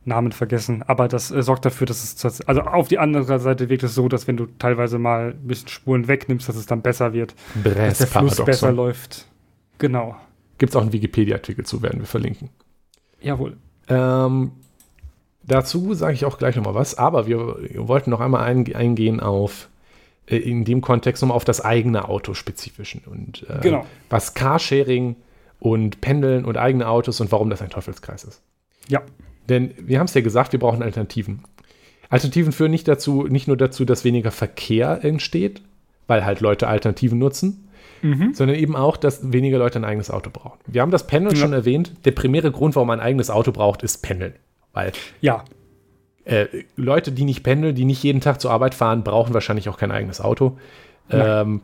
Namen 0.09 0.33
vergessen, 0.33 0.83
aber 0.87 1.07
das 1.09 1.31
äh, 1.31 1.43
sorgt 1.43 1.65
dafür, 1.65 1.87
dass 1.87 2.03
es 2.03 2.41
also 2.43 2.63
auf 2.63 2.89
die 2.89 2.99
andere 2.99 3.39
Seite 3.39 3.69
wirkt 3.69 3.85
es 3.85 3.95
so, 3.95 4.09
dass 4.09 4.27
wenn 4.27 4.37
du 4.37 4.47
teilweise 4.59 4.99
mal 4.99 5.31
ein 5.31 5.47
bisschen 5.47 5.69
Spuren 5.69 6.09
wegnimmst, 6.09 6.49
dass 6.49 6.57
es 6.57 6.67
dann 6.67 6.83
besser 6.83 7.13
wird, 7.13 7.35
Bress 7.63 7.99
dass 7.99 8.11
der 8.11 8.21
Fluss 8.21 8.45
besser 8.45 8.73
läuft. 8.73 9.27
Genau. 9.79 10.17
Gibt 10.59 10.71
es 10.71 10.77
auch 10.77 10.83
einen 10.83 10.93
Wikipedia-Artikel 10.93 11.65
zu, 11.65 11.83
werden 11.83 12.01
wir 12.01 12.07
verlinken. 12.07 12.51
Jawohl. 13.21 13.57
Ähm, 13.89 14.53
dazu 15.45 15.95
sage 15.95 16.15
ich 16.15 16.25
auch 16.25 16.39
gleich 16.39 16.57
nochmal 16.57 16.75
was, 16.75 16.97
aber 16.97 17.27
wir, 17.27 17.39
wollten 17.87 18.11
noch 18.11 18.21
einmal 18.21 18.43
ein, 18.43 18.75
eingehen 18.75 19.21
auf 19.21 19.69
äh, 20.27 20.37
in 20.37 20.65
dem 20.65 20.81
Kontext 20.81 21.23
nochmal 21.23 21.37
auf 21.37 21.45
das 21.45 21.61
eigene 21.61 22.09
Auto 22.09 22.35
spezifischen 22.35 23.03
und 23.07 23.47
äh, 23.49 23.61
genau. 23.63 23.87
was 24.11 24.35
Carsharing 24.35 25.17
und 25.61 26.01
Pendeln 26.01 26.45
und 26.45 26.57
eigene 26.57 26.89
Autos 26.89 27.21
und 27.21 27.33
warum 27.33 27.51
das 27.51 27.63
ein 27.63 27.71
Teufelskreis 27.71 28.25
ist. 28.25 28.43
Ja. 28.89 29.03
Denn 29.49 29.75
wir 29.79 29.99
haben 29.99 30.07
es 30.07 30.15
ja 30.15 30.21
gesagt, 30.21 30.53
wir 30.53 30.59
brauchen 30.59 30.83
Alternativen. 30.83 31.45
Alternativen 32.11 32.53
führen 32.53 32.71
nicht 32.71 32.89
dazu, 32.89 33.25
nicht 33.25 33.49
nur 33.49 33.57
dazu, 33.57 33.85
dass 33.85 34.05
weniger 34.05 34.31
Verkehr 34.31 35.05
entsteht, 35.05 35.63
weil 36.07 36.25
halt 36.25 36.41
Leute 36.41 36.69
Alternativen 36.69 37.19
nutzen, 37.19 37.69
mhm. 38.03 38.35
sondern 38.35 38.57
eben 38.57 38.77
auch, 38.77 38.97
dass 38.97 39.33
weniger 39.33 39.59
Leute 39.59 39.79
ein 39.79 39.85
eigenes 39.85 40.11
Auto 40.11 40.31
brauchen. 40.31 40.59
Wir 40.67 40.83
haben 40.83 40.91
das 40.91 41.07
Pendeln 41.07 41.35
ja. 41.35 41.41
schon 41.41 41.53
erwähnt. 41.53 41.93
Der 42.05 42.13
primäre 42.13 42.51
Grund, 42.51 42.77
warum 42.77 42.89
man 42.89 43.01
ein 43.01 43.07
eigenes 43.07 43.31
Auto 43.31 43.53
braucht, 43.53 43.83
ist 43.83 43.99
Pendeln. 44.03 44.35
Weil 44.73 44.93
ja. 45.21 45.45
Äh, 46.25 46.47
Leute, 46.77 47.11
die 47.11 47.25
nicht 47.25 47.43
pendeln, 47.43 47.75
die 47.75 47.87
nicht 47.87 48.03
jeden 48.03 48.21
Tag 48.21 48.39
zur 48.39 48.51
Arbeit 48.51 48.75
fahren, 48.75 49.03
brauchen 49.03 49.33
wahrscheinlich 49.33 49.71
auch 49.71 49.79
kein 49.79 49.91
eigenes 49.91 50.21
Auto. 50.21 50.59
Ähm, 51.11 51.63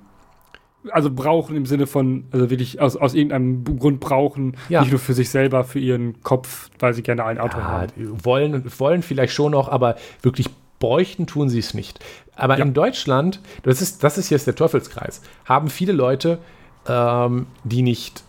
also 0.90 1.10
brauchen 1.10 1.56
im 1.56 1.66
Sinne 1.66 1.86
von, 1.86 2.24
also 2.30 2.50
wirklich 2.50 2.80
aus, 2.80 2.96
aus 2.96 3.14
irgendeinem 3.14 3.64
Grund 3.78 4.00
brauchen, 4.00 4.56
ja. 4.68 4.80
nicht 4.80 4.90
nur 4.90 5.00
für 5.00 5.14
sich 5.14 5.30
selber, 5.30 5.64
für 5.64 5.78
ihren 5.78 6.22
Kopf, 6.22 6.70
weil 6.78 6.94
sie 6.94 7.02
gerne 7.02 7.24
ein 7.24 7.38
Auto 7.38 7.58
ja, 7.58 7.64
haben. 7.64 7.92
Wollen, 8.24 8.64
wollen 8.78 9.02
vielleicht 9.02 9.32
schon 9.32 9.52
noch, 9.52 9.68
aber 9.68 9.96
wirklich 10.22 10.48
bräuchten 10.78 11.26
tun 11.26 11.48
sie 11.48 11.60
es 11.60 11.74
nicht. 11.74 12.04
Aber 12.36 12.58
ja. 12.58 12.64
in 12.64 12.74
Deutschland, 12.74 13.40
das 13.62 13.80
ist, 13.80 14.04
das 14.04 14.18
ist 14.18 14.30
jetzt 14.30 14.46
der 14.46 14.54
Teufelskreis, 14.54 15.22
haben 15.44 15.70
viele 15.70 15.92
Leute, 15.92 16.38
ähm, 16.86 17.46
die 17.62 17.82
nicht 17.82 18.24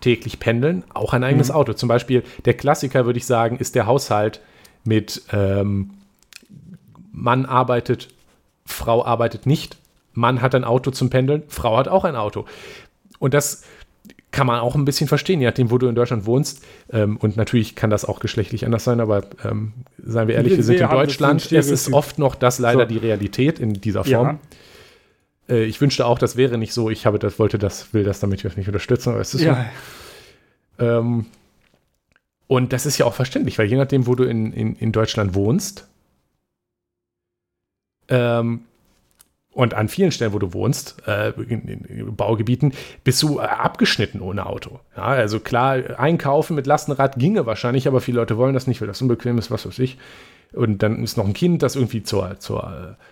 täglich 0.00 0.40
pendeln, 0.40 0.84
auch 0.94 1.12
ein 1.12 1.24
eigenes 1.24 1.48
mhm. 1.48 1.56
Auto. 1.56 1.72
Zum 1.74 1.88
Beispiel 1.88 2.22
der 2.46 2.54
Klassiker, 2.54 3.04
würde 3.04 3.18
ich 3.18 3.26
sagen, 3.26 3.58
ist 3.58 3.74
der 3.74 3.86
Haushalt 3.86 4.40
mit 4.84 5.22
ähm, 5.32 5.90
Mann 7.12 7.44
arbeitet, 7.44 8.08
Frau 8.64 9.04
arbeitet 9.04 9.44
nicht 9.44 9.79
Mann 10.12 10.40
hat 10.40 10.54
ein 10.54 10.64
Auto 10.64 10.90
zum 10.90 11.10
Pendeln, 11.10 11.42
Frau 11.48 11.76
hat 11.76 11.88
auch 11.88 12.04
ein 12.04 12.16
Auto. 12.16 12.44
Und 13.18 13.34
das 13.34 13.62
kann 14.32 14.46
man 14.46 14.60
auch 14.60 14.74
ein 14.76 14.84
bisschen 14.84 15.08
verstehen, 15.08 15.40
je 15.40 15.46
nachdem, 15.46 15.70
wo 15.70 15.78
du 15.78 15.88
in 15.88 15.94
Deutschland 15.94 16.24
wohnst. 16.24 16.64
Ähm, 16.92 17.16
und 17.16 17.36
natürlich 17.36 17.74
kann 17.74 17.90
das 17.90 18.04
auch 18.04 18.20
geschlechtlich 18.20 18.64
anders 18.64 18.84
sein, 18.84 19.00
aber 19.00 19.24
ähm, 19.44 19.72
seien 19.98 20.28
wir 20.28 20.36
ehrlich, 20.36 20.52
wir, 20.52 20.58
wir 20.58 20.64
sind 20.64 20.80
in 20.80 20.88
Deutschland. 20.88 21.50
Es 21.52 21.70
ist 21.70 21.92
oft 21.92 22.18
noch 22.18 22.34
das 22.34 22.58
leider 22.58 22.82
so. 22.82 22.86
die 22.86 22.98
Realität 22.98 23.58
in 23.58 23.74
dieser 23.74 24.04
Form. 24.04 24.38
Ja. 25.48 25.56
Äh, 25.56 25.64
ich 25.64 25.80
wünschte 25.80 26.06
auch, 26.06 26.18
das 26.18 26.36
wäre 26.36 26.58
nicht 26.58 26.72
so. 26.72 26.90
Ich 26.90 27.06
habe 27.06 27.18
das, 27.18 27.38
wollte 27.38 27.58
das, 27.58 27.92
will 27.92 28.04
das 28.04 28.20
damit 28.20 28.44
nicht 28.56 28.68
unterstützen, 28.68 29.10
aber 29.10 29.20
es 29.20 29.34
ist 29.34 29.42
ja. 29.42 29.66
so. 30.78 30.84
Ähm, 30.84 31.26
und 32.46 32.72
das 32.72 32.86
ist 32.86 32.98
ja 32.98 33.06
auch 33.06 33.14
verständlich, 33.14 33.58
weil 33.58 33.66
je 33.66 33.76
nachdem, 33.76 34.06
wo 34.06 34.14
du 34.14 34.24
in, 34.24 34.52
in, 34.52 34.74
in 34.76 34.92
Deutschland 34.92 35.34
wohnst, 35.34 35.88
ähm, 38.08 38.62
und 39.60 39.74
an 39.74 39.88
vielen 39.88 40.10
Stellen, 40.10 40.32
wo 40.32 40.38
du 40.38 40.54
wohnst, 40.54 41.02
äh, 41.06 41.32
in, 41.32 41.68
in, 41.68 42.16
Baugebieten, 42.16 42.72
bist 43.04 43.22
du 43.22 43.40
äh, 43.40 43.42
abgeschnitten 43.42 44.22
ohne 44.22 44.46
Auto. 44.46 44.80
Ja, 44.96 45.02
also 45.02 45.38
klar, 45.38 46.00
einkaufen 46.00 46.56
mit 46.56 46.66
Lastenrad 46.66 47.18
ginge 47.18 47.44
wahrscheinlich, 47.44 47.86
aber 47.86 48.00
viele 48.00 48.20
Leute 48.20 48.38
wollen 48.38 48.54
das 48.54 48.66
nicht, 48.66 48.80
weil 48.80 48.88
das 48.88 49.02
unbequem 49.02 49.36
ist, 49.36 49.50
was 49.50 49.66
weiß 49.66 49.78
ich. 49.80 49.98
Und 50.54 50.82
dann 50.82 51.04
ist 51.04 51.18
noch 51.18 51.26
ein 51.26 51.34
Kind, 51.34 51.62
das 51.62 51.76
irgendwie 51.76 52.02
zur, 52.02 52.38
zur 52.38 52.96
äh, 52.98 53.04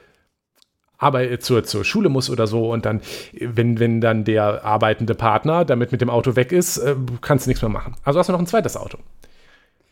Arbeit, 0.96 1.42
zur, 1.42 1.64
zur 1.64 1.84
Schule 1.84 2.08
muss 2.08 2.30
oder 2.30 2.46
so. 2.46 2.72
Und 2.72 2.86
dann, 2.86 3.02
wenn, 3.38 3.78
wenn 3.78 4.00
dann 4.00 4.24
der 4.24 4.64
arbeitende 4.64 5.14
Partner 5.14 5.66
damit 5.66 5.92
mit 5.92 6.00
dem 6.00 6.08
Auto 6.08 6.34
weg 6.34 6.52
ist, 6.52 6.78
äh, 6.78 6.96
kannst 7.20 7.44
du 7.44 7.50
nichts 7.50 7.60
mehr 7.60 7.68
machen. 7.68 7.94
Also 8.04 8.18
hast 8.18 8.28
du 8.28 8.32
noch 8.32 8.40
ein 8.40 8.46
zweites 8.46 8.74
Auto. 8.78 8.96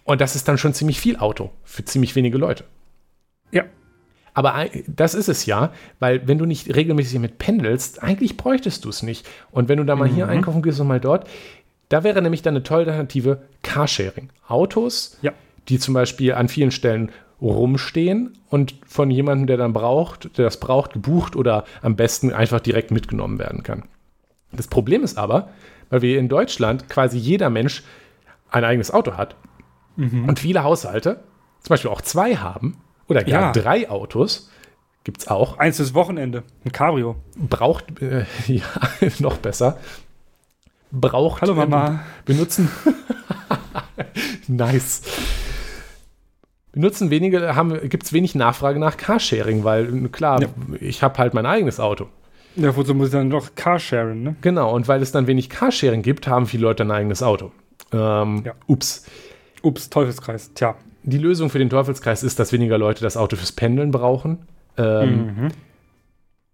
Und 0.05 0.23
das 0.23 0.37
ist 0.37 0.49
dann 0.49 0.57
schon 0.57 0.73
ziemlich 0.73 1.01
viel 1.01 1.19
Auto 1.19 1.51
für 1.65 1.85
ziemlich 1.85 2.17
wenige 2.17 2.39
Leute. 2.39 2.65
Ja, 3.53 3.65
aber 4.37 4.67
das 4.87 5.15
ist 5.15 5.31
es 5.31 5.47
ja, 5.47 5.73
weil 5.99 6.29
wenn 6.29 6.37
du 6.37 6.45
nicht 6.45 6.77
regelmäßig 6.77 7.19
mit 7.21 7.39
pendelst, 7.39 8.03
eigentlich 8.03 8.37
bräuchtest 8.37 8.85
du 8.85 8.91
es 8.91 9.03
nicht. 9.03 9.27
Und 9.51 9.71
wenn 9.71 9.79
du 9.79 9.85
da 9.85 9.97
mal 9.97 10.11
mhm. 10.11 10.15
hier 10.15 10.29
einkaufen 10.29 10.61
gehst 10.61 10.79
und 10.79 10.89
mal 10.89 11.01
dort, 11.01 11.27
da 11.89 12.05
wäre 12.05 12.21
nämlich 12.21 12.43
dann 12.43 12.53
eine 12.53 12.63
tolle 12.63 12.81
Alternative 12.81 13.41
Carsharing. 13.63 14.29
Autos, 14.47 15.17
ja. 15.23 15.33
die 15.71 15.79
zum 15.79 15.95
Beispiel 15.95 16.35
an 16.35 16.49
vielen 16.49 16.71
Stellen 16.71 17.13
rumstehen 17.41 18.37
und 18.51 18.75
von 18.87 19.11
jemandem, 19.11 19.47
der 19.47 19.57
dann 19.57 19.73
braucht, 19.73 20.37
der 20.37 20.45
das 20.45 20.61
braucht, 20.61 20.93
gebucht 20.93 21.35
oder 21.35 21.65
am 21.81 21.97
besten 21.97 22.31
einfach 22.31 22.61
direkt 22.61 22.91
mitgenommen 22.91 23.39
werden 23.39 23.63
kann. 23.63 23.85
Das 24.53 24.69
Problem 24.69 25.03
ist 25.03 25.17
aber, 25.17 25.49
weil 25.89 26.03
wir 26.03 26.19
in 26.19 26.29
Deutschland 26.29 26.91
quasi 26.91 27.17
jeder 27.17 27.49
Mensch 27.49 27.85
ein 28.51 28.65
eigenes 28.65 28.91
Auto 28.91 29.15
hat 29.15 29.35
mhm. 29.97 30.29
und 30.29 30.41
viele 30.41 30.63
Haushalte 30.63 31.21
zum 31.63 31.71
Beispiel 31.71 31.91
auch 31.91 32.03
zwei 32.03 32.37
haben, 32.37 32.77
oder 33.09 33.25
gar 33.25 33.43
ja. 33.43 33.53
drei 33.53 33.89
Autos, 33.89 34.51
Gibt's 35.07 35.29
auch. 35.29 35.59
Eins 35.59 35.77
fürs 35.77 35.95
Wochenende, 35.95 36.43
ein 36.65 36.73
Cabrio. 36.73 37.15
Braucht, 37.37 38.03
äh, 38.03 38.25
ja, 38.49 38.65
noch 39.21 39.37
besser. 39.37 39.79
Braucht. 40.91 41.43
Hallo 41.43 41.55
Mama. 41.55 42.01
Benutzen. 42.25 42.69
nice. 44.49 45.03
Benutzen 46.73 47.11
wenige, 47.11 47.55
gibt 47.85 48.03
es 48.03 48.13
wenig 48.13 48.35
Nachfrage 48.35 48.81
nach 48.81 48.97
Carsharing, 48.97 49.63
weil 49.63 50.09
klar, 50.09 50.43
ja. 50.43 50.49
ich 50.81 51.05
habe 51.05 51.17
halt 51.19 51.35
mein 51.35 51.47
eigenes 51.47 51.79
Auto. 51.79 52.09
Ja, 52.57 52.75
wozu 52.75 52.93
muss 52.93 53.07
ich 53.07 53.13
dann 53.13 53.29
noch 53.29 53.55
Carsharing, 53.55 54.25
ne? 54.25 54.35
Genau, 54.41 54.75
und 54.75 54.89
weil 54.89 55.01
es 55.03 55.13
dann 55.13 55.29
wenig 55.29 55.51
Carsharing 55.51 56.03
gibt, 56.03 56.27
haben 56.27 56.47
viele 56.47 56.65
Leute 56.65 56.83
ein 56.83 56.91
eigenes 56.91 57.23
Auto. 57.23 57.53
Ähm, 57.93 58.43
ja. 58.45 58.55
Ups. 58.67 59.07
Ups, 59.63 59.89
Teufelskreis, 59.89 60.53
tja. 60.55 60.75
Die 61.07 61.19
Lösung 61.19 61.51
für 61.51 61.59
den 61.59 61.71
Teufelskreis 61.71 62.23
ist, 62.23 62.39
dass 62.39 62.53
weniger 62.53 62.79
Leute 62.79 63.03
das 63.03 63.17
Auto 63.17 63.37
fürs 63.37 63.53
Pendeln 63.53 63.93
brauchen. 63.93 64.47
Ähm, 64.77 65.27
mhm. 65.27 65.49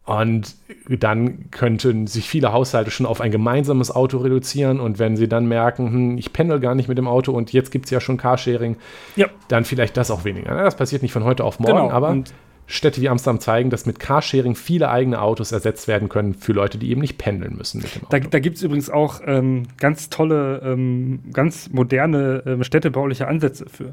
Und 0.04 0.56
dann 0.88 1.50
könnten 1.50 2.06
sich 2.06 2.28
viele 2.28 2.52
Haushalte 2.52 2.90
schon 2.90 3.06
auf 3.06 3.20
ein 3.20 3.30
gemeinsames 3.30 3.90
Auto 3.90 4.18
reduzieren. 4.18 4.80
Und 4.80 4.98
wenn 4.98 5.16
sie 5.16 5.28
dann 5.28 5.46
merken, 5.46 5.92
hm, 5.92 6.18
ich 6.18 6.32
pendel 6.32 6.60
gar 6.60 6.74
nicht 6.74 6.88
mit 6.88 6.98
dem 6.98 7.08
Auto 7.08 7.32
und 7.32 7.52
jetzt 7.52 7.70
gibt 7.70 7.86
es 7.86 7.90
ja 7.90 8.00
schon 8.00 8.16
Carsharing, 8.16 8.76
ja. 9.16 9.28
dann 9.48 9.64
vielleicht 9.64 9.96
das 9.96 10.10
auch 10.10 10.24
weniger. 10.24 10.54
Das 10.54 10.76
passiert 10.76 11.02
nicht 11.02 11.12
von 11.12 11.24
heute 11.24 11.44
auf 11.44 11.60
morgen, 11.60 11.84
genau. 11.84 11.90
aber 11.90 12.10
und 12.10 12.34
Städte 12.66 13.00
wie 13.00 13.08
Amsterdam 13.08 13.40
zeigen, 13.40 13.70
dass 13.70 13.86
mit 13.86 13.98
Carsharing 13.98 14.54
viele 14.54 14.88
eigene 14.88 15.20
Autos 15.20 15.52
ersetzt 15.52 15.88
werden 15.88 16.08
können 16.08 16.34
für 16.34 16.52
Leute, 16.52 16.78
die 16.78 16.90
eben 16.90 17.00
nicht 17.00 17.18
pendeln 17.18 17.56
müssen 17.56 17.82
mit 17.82 17.94
dem 17.94 18.02
Auto. 18.04 18.18
Da, 18.18 18.18
da 18.20 18.38
gibt 18.38 18.56
es 18.56 18.62
übrigens 18.62 18.88
auch 18.88 19.20
ähm, 19.26 19.64
ganz 19.78 20.10
tolle, 20.10 20.62
ähm, 20.64 21.20
ganz 21.32 21.70
moderne 21.70 22.42
ähm, 22.46 22.64
städtebauliche 22.64 23.28
Ansätze 23.28 23.66
für. 23.68 23.92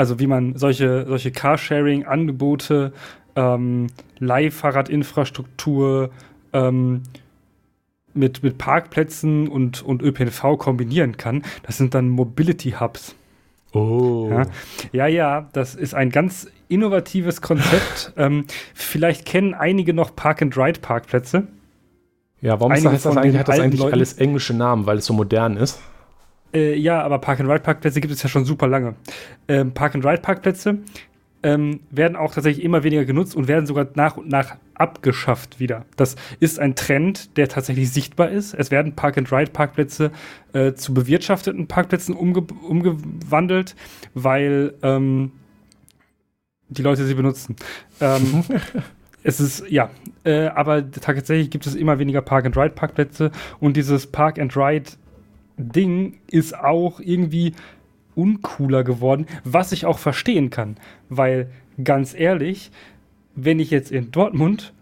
Also 0.00 0.18
wie 0.18 0.26
man 0.26 0.56
solche, 0.56 1.04
solche 1.06 1.30
Carsharing-Angebote 1.30 2.94
ähm, 3.36 3.88
Leihfahrradinfrastruktur 4.18 6.08
ähm, 6.54 7.02
mit, 8.14 8.42
mit 8.42 8.56
Parkplätzen 8.56 9.46
und, 9.46 9.82
und 9.82 10.00
ÖPNV 10.00 10.56
kombinieren 10.56 11.18
kann. 11.18 11.42
Das 11.64 11.76
sind 11.76 11.92
dann 11.92 12.08
Mobility 12.08 12.76
Hubs. 12.80 13.14
Oh. 13.74 14.30
Ja, 14.30 14.46
ja, 14.92 15.06
ja 15.06 15.50
das 15.52 15.74
ist 15.74 15.92
ein 15.92 16.08
ganz 16.08 16.50
innovatives 16.68 17.42
Konzept. 17.42 18.14
ähm, 18.16 18.46
vielleicht 18.72 19.26
kennen 19.26 19.52
einige 19.52 19.92
noch 19.92 20.16
Park-and-Ride-Parkplätze. 20.16 21.46
Ja, 22.40 22.58
warum 22.58 22.72
ist 22.72 22.86
das, 22.86 23.02
das 23.02 23.18
eigentlich, 23.18 23.38
hat 23.38 23.48
das 23.48 23.60
eigentlich 23.60 23.80
Leuten? 23.80 23.92
alles 23.92 24.14
englische 24.14 24.54
Namen, 24.54 24.86
weil 24.86 24.96
es 24.96 25.04
so 25.04 25.12
modern 25.12 25.58
ist? 25.58 25.78
Äh, 26.52 26.74
ja, 26.76 27.02
aber 27.02 27.18
Park-and-Ride-Parkplätze 27.18 28.00
gibt 28.00 28.12
es 28.12 28.22
ja 28.22 28.28
schon 28.28 28.44
super 28.44 28.66
lange. 28.66 28.94
Ähm, 29.48 29.72
Park-and-Ride-Parkplätze 29.72 30.78
ähm, 31.42 31.80
werden 31.90 32.16
auch 32.16 32.34
tatsächlich 32.34 32.64
immer 32.64 32.82
weniger 32.82 33.04
genutzt 33.04 33.34
und 33.34 33.48
werden 33.48 33.66
sogar 33.66 33.88
nach 33.94 34.16
und 34.16 34.28
nach 34.28 34.56
abgeschafft 34.74 35.60
wieder. 35.60 35.84
Das 35.96 36.16
ist 36.38 36.58
ein 36.58 36.74
Trend, 36.74 37.36
der 37.36 37.48
tatsächlich 37.48 37.90
sichtbar 37.92 38.30
ist. 38.30 38.54
Es 38.54 38.70
werden 38.70 38.94
Park-and-Ride-Parkplätze 38.94 40.10
äh, 40.52 40.72
zu 40.74 40.94
bewirtschafteten 40.94 41.66
Parkplätzen 41.66 42.14
umge 42.14 42.40
umgewandelt, 42.40 43.74
weil 44.14 44.74
ähm, 44.82 45.32
die 46.68 46.82
Leute 46.82 47.04
sie 47.06 47.14
benutzen. 47.14 47.56
Ähm, 48.00 48.44
es 49.22 49.40
ist, 49.40 49.64
ja, 49.68 49.90
äh, 50.24 50.46
aber 50.46 50.90
tatsächlich 50.90 51.50
gibt 51.50 51.66
es 51.66 51.74
immer 51.74 51.98
weniger 51.98 52.22
Park-and-Ride-Parkplätze 52.22 53.30
und 53.60 53.76
dieses 53.76 54.06
Park-and-Ride-Ding 55.60 56.18
ist 56.30 56.58
auch 56.58 57.00
irgendwie 57.00 57.54
uncooler 58.14 58.84
geworden, 58.84 59.26
was 59.44 59.72
ich 59.72 59.86
auch 59.86 59.98
verstehen 59.98 60.50
kann. 60.50 60.76
Weil, 61.08 61.48
ganz 61.82 62.14
ehrlich, 62.14 62.70
wenn 63.34 63.60
ich 63.60 63.70
jetzt 63.70 63.92
in 63.92 64.10
Dortmund, 64.10 64.72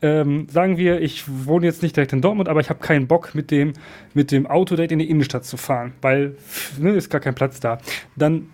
ähm, 0.00 0.46
sagen 0.48 0.76
wir, 0.76 1.00
ich 1.00 1.24
wohne 1.26 1.66
jetzt 1.66 1.82
nicht 1.82 1.96
direkt 1.96 2.12
in 2.12 2.20
Dortmund, 2.20 2.48
aber 2.48 2.60
ich 2.60 2.70
habe 2.70 2.78
keinen 2.78 3.08
Bock, 3.08 3.34
mit 3.34 3.50
dem, 3.50 3.72
mit 4.14 4.30
dem 4.30 4.46
Auto 4.46 4.76
direkt 4.76 4.92
in 4.92 5.00
die 5.00 5.10
Innenstadt 5.10 5.44
zu 5.44 5.56
fahren, 5.56 5.92
weil 6.00 6.36
ne, 6.78 6.92
ist 6.92 7.10
gar 7.10 7.20
kein 7.20 7.34
Platz 7.34 7.58
da. 7.58 7.78
Dann, 8.14 8.48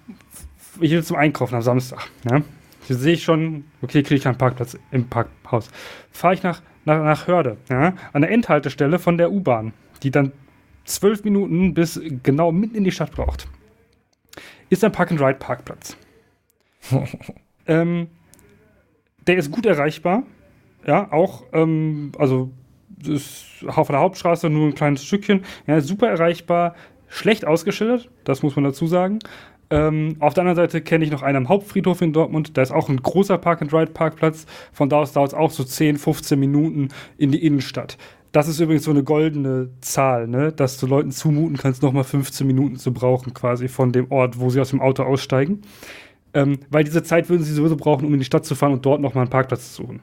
ich 0.81 0.91
will 0.91 1.05
zum 1.05 1.17
Einkaufen 1.17 1.55
am 1.55 1.63
Samstag. 1.63 2.09
Ne? 2.25 2.43
Hier 2.87 2.97
sehe 2.97 3.15
ich 3.15 3.23
schon, 3.23 3.65
okay, 3.83 4.03
kriege 4.03 4.17
ich 4.17 4.27
einen 4.27 4.39
Parkplatz 4.39 4.77
im 4.91 5.07
Parkhaus. 5.07 5.71
Fahre 6.11 6.35
ich 6.35 6.43
nach, 6.43 6.63
nach, 6.87 7.03
nach 7.03 7.27
Hörde, 7.27 7.59
ja? 7.69 7.93
an 8.15 8.23
der 8.23 8.31
Endhaltestelle 8.31 8.99
von 8.99 9.19
der 9.19 9.31
U-Bahn, 9.31 9.75
die 10.03 10.11
dann 10.11 10.33
zwölf 10.85 11.25
Minuten 11.25 11.75
bis 11.75 12.01
genau 12.23 12.53
mitten 12.53 12.77
in 12.77 12.85
die 12.85 12.93
Stadt 12.93 13.13
braucht 13.13 13.49
ist 14.71 14.85
ein 14.85 14.93
Park-and-Ride-Parkplatz. 14.93 15.97
ähm, 17.67 18.09
der 19.27 19.37
ist 19.37 19.51
gut 19.51 19.67
erreichbar. 19.67 20.25
Ja, 20.87 21.11
auch, 21.13 21.45
ähm, 21.53 22.13
also 22.19 22.51
ist 23.07 23.45
von 23.67 23.87
der 23.89 24.01
Hauptstraße 24.01 24.51
nur 24.51 24.69
ein 24.69 24.75
kleines 24.75 25.05
Stückchen. 25.05 25.45
Ja, 25.67 25.81
super 25.81 26.09
erreichbar, 26.09 26.75
schlecht 27.09 27.47
ausgeschildert, 27.47 28.11
das 28.25 28.43
muss 28.43 28.57
man 28.57 28.65
dazu 28.65 28.87
sagen. 28.87 29.19
Ähm, 29.71 30.17
auf 30.21 30.35
der 30.35 30.43
anderen 30.43 30.57
Seite 30.57 30.83
kenne 30.83 31.05
ich 31.05 31.11
noch 31.11 31.23
einen 31.23 31.39
am 31.39 31.49
Hauptfriedhof 31.49 32.03
in 32.03 32.13
Dortmund. 32.13 32.57
Da 32.57 32.63
ist 32.63 32.71
auch 32.71 32.91
ein 32.91 32.99
großer 32.99 33.39
Park-and-Ride-Parkplatz. 33.39 34.47
Von 34.73 34.91
da 34.91 34.99
aus 34.99 35.13
dauert 35.13 35.29
es 35.29 35.35
auch 35.35 35.51
so 35.51 35.65
10, 35.65 35.97
15 35.97 36.39
Minuten 36.39 36.89
in 37.17 37.33
die 37.33 37.45
Innenstadt. 37.45 37.97
Das 38.35 38.49
ist 38.49 38.59
übrigens 38.59 38.83
so 38.83 38.91
eine 38.91 39.05
goldene 39.05 39.71
Zahl, 39.81 40.27
ne? 40.27 40.51
dass 40.51 40.77
du 40.77 40.89
Leuten 40.89 41.13
zumuten 41.13 41.57
kannst, 41.57 41.85
nochmal 41.85 42.03
15 42.03 42.45
Minuten 42.45 42.75
zu 42.75 42.93
brauchen, 42.93 43.33
quasi 43.33 43.69
von 43.69 43.93
dem 43.93 44.11
Ort, 44.11 44.41
wo 44.41 44.51
sie 44.51 44.61
aus 44.61 44.71
dem 44.71 44.81
Auto 44.81 45.05
aussteigen. 45.05 45.63
Ähm, 46.35 46.59
weil 46.69 46.83
diese 46.83 47.05
Zeit 47.05 47.29
würden 47.29 47.45
sie 47.45 47.53
sowieso 47.53 47.77
brauchen, 47.77 48.05
um 48.05 48.13
in 48.13 48.19
die 48.19 48.25
Stadt 48.25 48.45
zu 48.45 48.57
fahren 48.57 48.73
und 48.73 48.85
dort 48.85 49.01
nochmal 49.01 49.23
einen 49.23 49.31
Parkplatz 49.31 49.73
zu 49.73 49.83
suchen. 49.83 50.01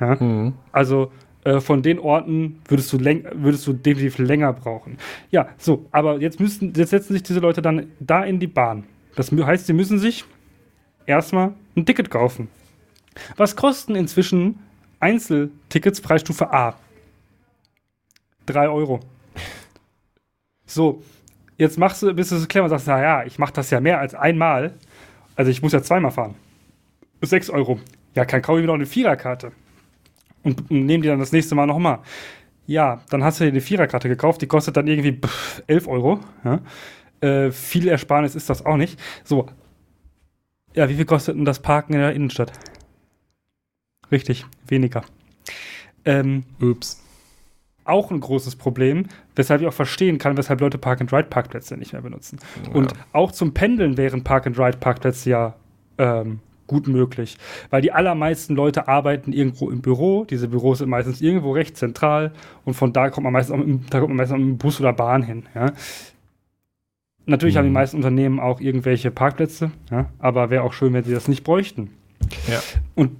Ja? 0.00 0.14
Mhm. 0.14 0.54
Also 0.72 1.12
äh, 1.44 1.60
von 1.60 1.82
den 1.82 1.98
Orten 1.98 2.62
würdest 2.68 2.90
du, 2.90 2.98
würdest 3.00 3.66
du 3.66 3.74
definitiv 3.74 4.16
länger 4.16 4.54
brauchen. 4.54 4.96
Ja, 5.30 5.48
so, 5.58 5.84
aber 5.90 6.22
jetzt, 6.22 6.40
müssten, 6.40 6.72
jetzt 6.74 6.88
setzen 6.88 7.12
sich 7.12 7.22
diese 7.22 7.40
Leute 7.40 7.60
dann 7.60 7.88
da 8.00 8.24
in 8.24 8.40
die 8.40 8.46
Bahn. 8.46 8.84
Das 9.14 9.30
heißt, 9.30 9.66
sie 9.66 9.74
müssen 9.74 9.98
sich 9.98 10.24
erstmal 11.04 11.52
ein 11.76 11.84
Ticket 11.84 12.10
kaufen. 12.10 12.48
Was 13.36 13.54
kosten 13.56 13.94
inzwischen 13.94 14.60
Einzeltickets 15.00 16.00
Preisstufe 16.00 16.50
A? 16.50 16.76
3 18.46 18.68
Euro. 18.68 19.00
So, 20.66 21.02
jetzt 21.56 21.78
machst 21.78 22.02
du, 22.02 22.12
bist 22.14 22.32
du 22.32 22.36
so 22.36 22.46
clever 22.46 22.64
und 22.64 22.70
sagst, 22.70 22.86
naja, 22.86 23.24
ich 23.24 23.38
mache 23.38 23.52
das 23.52 23.70
ja 23.70 23.80
mehr 23.80 24.00
als 24.00 24.14
einmal. 24.14 24.74
Also 25.36 25.50
ich 25.50 25.62
muss 25.62 25.72
ja 25.72 25.82
zweimal 25.82 26.10
fahren. 26.10 26.34
6 27.20 27.50
Euro. 27.50 27.80
Ja, 28.14 28.24
kann 28.24 28.42
kaufe 28.42 28.58
ich 28.58 28.62
mir 28.62 28.68
noch 28.68 28.74
eine 28.74 28.86
Viererkarte. 28.86 29.52
Und, 30.42 30.70
und 30.70 30.86
nehme 30.86 31.02
die 31.02 31.08
dann 31.08 31.18
das 31.18 31.32
nächste 31.32 31.54
Mal 31.54 31.66
nochmal. 31.66 32.00
Ja, 32.66 33.02
dann 33.10 33.24
hast 33.24 33.40
du 33.40 33.44
dir 33.44 33.50
eine 33.50 33.60
Viererkarte 33.60 34.08
gekauft, 34.08 34.42
die 34.42 34.46
kostet 34.46 34.76
dann 34.76 34.86
irgendwie 34.86 35.12
pff, 35.12 35.62
11 35.66 35.88
Euro. 35.88 36.20
Ja. 36.44 36.60
Äh, 37.20 37.50
viel 37.50 37.88
Ersparnis 37.88 38.34
ist 38.34 38.50
das 38.50 38.64
auch 38.64 38.76
nicht. 38.76 39.00
So. 39.22 39.46
Ja, 40.74 40.88
wie 40.88 40.94
viel 40.94 41.04
kostet 41.04 41.36
denn 41.36 41.44
das 41.44 41.60
Parken 41.60 41.94
in 41.94 42.00
der 42.00 42.12
Innenstadt? 42.12 42.52
Richtig, 44.10 44.44
weniger. 44.66 45.04
Ähm, 46.04 46.44
Ups 46.60 47.03
auch 47.84 48.10
ein 48.10 48.20
großes 48.20 48.56
Problem, 48.56 49.06
weshalb 49.36 49.60
ich 49.60 49.66
auch 49.66 49.74
verstehen 49.74 50.18
kann, 50.18 50.36
weshalb 50.36 50.60
Leute 50.60 50.78
Park-and-Ride-Parkplätze 50.78 51.76
nicht 51.76 51.92
mehr 51.92 52.02
benutzen. 52.02 52.38
Ja. 52.66 52.74
Und 52.74 52.94
auch 53.12 53.32
zum 53.32 53.54
Pendeln 53.54 53.96
wären 53.96 54.24
Park-and-Ride-Parkplätze 54.24 55.30
ja 55.30 55.54
ähm, 55.98 56.40
gut 56.66 56.88
möglich, 56.88 57.36
weil 57.70 57.82
die 57.82 57.92
allermeisten 57.92 58.54
Leute 58.54 58.88
arbeiten 58.88 59.32
irgendwo 59.32 59.70
im 59.70 59.82
Büro. 59.82 60.24
Diese 60.24 60.48
Büros 60.48 60.78
sind 60.78 60.88
meistens 60.88 61.20
irgendwo 61.20 61.52
recht 61.52 61.76
zentral 61.76 62.32
und 62.64 62.74
von 62.74 62.92
da 62.92 63.10
kommt 63.10 63.24
man 63.24 63.32
meistens 63.32 63.54
auch 63.54 63.64
mit, 63.64 63.92
da 63.92 63.98
kommt 63.98 64.10
man 64.10 64.16
meistens 64.16 64.38
mit 64.38 64.58
Bus 64.58 64.80
oder 64.80 64.92
Bahn 64.92 65.22
hin. 65.22 65.44
Ja. 65.54 65.72
Natürlich 67.26 67.54
mhm. 67.54 67.58
haben 67.58 67.64
die 67.66 67.70
mhm. 67.70 67.74
meisten 67.74 67.96
Unternehmen 67.98 68.40
auch 68.40 68.60
irgendwelche 68.60 69.10
Parkplätze, 69.10 69.70
ja, 69.90 70.08
aber 70.18 70.50
wäre 70.50 70.62
auch 70.62 70.72
schön, 70.72 70.92
wenn 70.92 71.04
sie 71.04 71.14
das 71.14 71.28
nicht 71.28 71.44
bräuchten. 71.44 71.90
Ja. 72.48 72.62
Und 72.94 73.12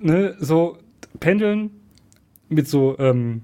ne, 0.00 0.34
so 0.38 0.78
pendeln 1.20 1.70
mit 2.48 2.68
so 2.68 2.96
ähm, 2.98 3.42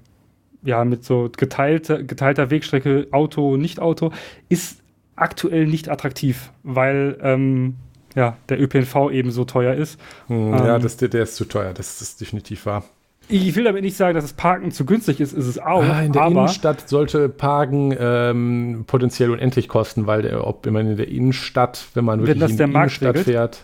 ja, 0.63 0.83
mit 0.85 1.03
so 1.03 1.29
geteilter, 1.35 2.03
geteilter 2.03 2.49
Wegstrecke, 2.49 3.07
Auto, 3.11 3.57
Nicht-Auto, 3.57 4.11
ist 4.49 4.81
aktuell 5.15 5.67
nicht 5.67 5.89
attraktiv, 5.89 6.51
weil 6.63 7.17
ähm, 7.21 7.75
ja, 8.15 8.37
der 8.49 8.61
ÖPNV 8.61 9.11
eben 9.11 9.31
so 9.31 9.45
teuer 9.45 9.73
ist. 9.75 9.99
Hm, 10.27 10.53
ähm, 10.53 10.65
ja, 10.65 10.79
das, 10.79 10.97
der, 10.97 11.09
der 11.09 11.23
ist 11.23 11.35
zu 11.35 11.45
teuer, 11.45 11.73
das 11.73 12.01
ist 12.01 12.21
definitiv 12.21 12.65
wahr. 12.65 12.83
Ich 13.29 13.55
will 13.55 13.63
damit 13.63 13.83
nicht 13.83 13.95
sagen, 13.95 14.15
dass 14.15 14.25
das 14.25 14.33
Parken 14.33 14.71
zu 14.71 14.85
günstig 14.85 15.21
ist, 15.21 15.31
ist 15.31 15.47
es 15.47 15.57
auch. 15.57 15.83
Ah, 15.83 16.01
in 16.01 16.11
der 16.11 16.25
Innenstadt 16.27 16.89
sollte 16.89 17.29
Parken 17.29 17.95
ähm, 17.97 18.83
potenziell 18.87 19.31
unendlich 19.31 19.69
kosten, 19.69 20.05
weil 20.05 20.23
der, 20.23 20.45
ob 20.45 20.65
man 20.65 20.87
in 20.87 20.97
der 20.97 21.07
Innenstadt, 21.07 21.85
wenn 21.93 22.03
man 22.03 22.25
wirklich 22.25 22.51
in 22.51 22.57
die 22.57 22.63
Innenstadt 22.63 23.09
regelt? 23.09 23.25
fährt, 23.25 23.63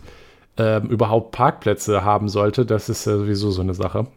ähm, 0.57 0.89
überhaupt 0.89 1.31
Parkplätze 1.31 2.05
haben 2.05 2.29
sollte, 2.29 2.65
das 2.65 2.87
ist 2.87 3.07
äh, 3.07 3.17
sowieso 3.17 3.51
so 3.51 3.61
eine 3.61 3.73
Sache. 3.73 4.07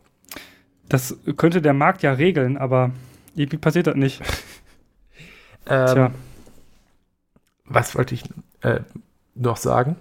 Das 0.90 1.16
könnte 1.38 1.62
der 1.62 1.72
Markt 1.72 2.02
ja 2.02 2.12
regeln, 2.12 2.58
aber 2.58 2.90
irgendwie 3.34 3.56
passiert 3.56 3.86
das 3.86 3.96
nicht. 3.96 4.20
ähm, 5.66 5.86
Tja. 5.86 6.10
Was 7.64 7.94
wollte 7.94 8.14
ich 8.14 8.24
äh, 8.60 8.80
noch 9.34 9.56
sagen? 9.56 9.96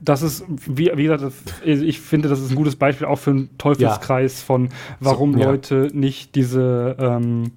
das 0.00 0.22
ist, 0.22 0.44
wie, 0.48 0.90
wie 0.94 1.04
gesagt, 1.04 1.32
ich 1.64 2.00
finde, 2.00 2.28
das 2.28 2.40
ist 2.40 2.50
ein 2.50 2.56
gutes 2.56 2.76
Beispiel 2.76 3.06
auch 3.06 3.18
für 3.18 3.30
einen 3.30 3.58
Teufelskreis 3.58 4.40
ja. 4.40 4.46
von, 4.46 4.68
warum 4.98 5.34
so, 5.34 5.40
ja. 5.40 5.46
Leute 5.46 5.90
nicht 5.92 6.34
diese, 6.34 6.96
ähm, 6.98 7.52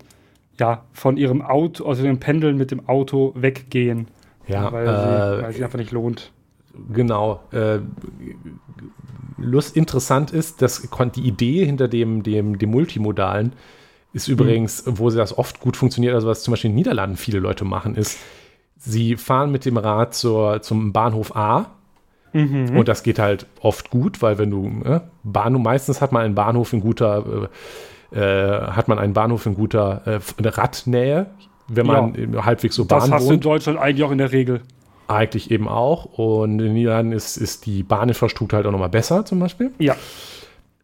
ja, 0.59 0.83
von 0.91 1.17
ihrem 1.17 1.41
Auto, 1.41 1.85
also 1.85 2.03
dem 2.03 2.19
Pendeln 2.19 2.57
mit 2.57 2.71
dem 2.71 2.87
Auto 2.87 3.33
weggehen. 3.35 4.07
Ja, 4.47 4.71
weil, 4.71 4.87
äh, 4.87 4.91
sie, 4.91 5.43
weil 5.43 5.53
sich 5.53 5.63
einfach 5.63 5.79
nicht 5.79 5.91
lohnt. 5.91 6.31
Genau. 6.91 7.41
Äh, 7.51 7.79
Lust, 9.37 9.75
interessant 9.75 10.31
ist, 10.31 10.61
dass 10.61 10.87
die 11.15 11.21
Idee 11.21 11.65
hinter 11.65 11.87
dem, 11.87 12.23
dem, 12.23 12.57
dem 12.57 12.71
Multimodalen 12.71 13.53
ist 14.13 14.27
übrigens, 14.27 14.85
mhm. 14.85 14.99
wo 14.99 15.09
das 15.09 15.37
oft 15.37 15.59
gut 15.59 15.75
funktioniert, 15.75 16.13
also 16.13 16.27
was 16.27 16.43
zum 16.43 16.51
Beispiel 16.51 16.69
in 16.69 16.73
den 16.73 16.77
Niederlanden 16.77 17.17
viele 17.17 17.39
Leute 17.39 17.65
machen, 17.65 17.95
ist, 17.95 18.19
sie 18.77 19.15
fahren 19.17 19.51
mit 19.51 19.65
dem 19.65 19.77
Rad 19.77 20.13
zur, 20.13 20.61
zum 20.61 20.93
Bahnhof 20.93 21.35
A 21.35 21.71
mhm. 22.31 22.77
und 22.77 22.87
das 22.87 23.01
geht 23.03 23.17
halt 23.17 23.47
oft 23.61 23.89
gut, 23.89 24.21
weil 24.21 24.37
wenn 24.37 24.51
du, 24.51 24.81
äh, 24.85 24.99
Bahnhof, 25.23 25.63
meistens 25.63 25.99
hat 25.99 26.11
man 26.11 26.23
einen 26.23 26.35
Bahnhof 26.35 26.73
in 26.73 26.81
guter, 26.81 27.49
äh, 28.11 28.19
äh 28.19 28.71
hat 28.71 28.87
man 28.87 28.99
einen 28.99 29.13
Bahnhof 29.13 29.45
in 29.47 29.55
guter 29.55 30.01
äh, 30.05 30.47
Radnähe, 30.47 31.27
wenn 31.67 31.87
man 31.87 32.33
ja. 32.33 32.45
halbwegs 32.45 32.75
so 32.75 32.85
Bahn 32.85 32.99
Das 32.99 33.11
hast 33.11 33.23
wohnt. 33.23 33.29
du 33.29 33.33
in 33.35 33.41
Deutschland 33.41 33.79
eigentlich 33.79 34.03
auch 34.03 34.11
in 34.11 34.17
der 34.19 34.31
Regel. 34.31 34.61
Eigentlich 35.07 35.51
eben 35.51 35.67
auch. 35.67 36.05
Und 36.17 36.51
in 36.51 36.57
den 36.59 36.73
Niederlanden 36.73 37.11
ist, 37.11 37.37
ist 37.37 37.65
die 37.65 37.83
Bahninfrastruktur 37.83 38.57
halt 38.57 38.67
auch 38.67 38.71
nochmal 38.71 38.89
besser, 38.89 39.25
zum 39.25 39.39
Beispiel. 39.39 39.71
Ja. 39.79 39.95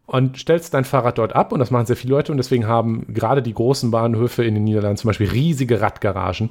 Und 0.05 0.39
stellst 0.39 0.73
dein 0.73 0.85
Fahrrad 0.85 1.17
dort 1.19 1.35
ab 1.35 1.51
und 1.51 1.59
das 1.59 1.69
machen 1.69 1.85
sehr 1.85 1.95
viele 1.95 2.15
Leute 2.15 2.31
und 2.31 2.37
deswegen 2.37 2.67
haben 2.67 3.05
gerade 3.13 3.43
die 3.43 3.53
großen 3.53 3.91
Bahnhöfe 3.91 4.43
in 4.43 4.55
den 4.55 4.63
Niederlanden 4.63 4.97
zum 4.97 5.09
Beispiel 5.09 5.29
riesige 5.29 5.81
Radgaragen. 5.81 6.49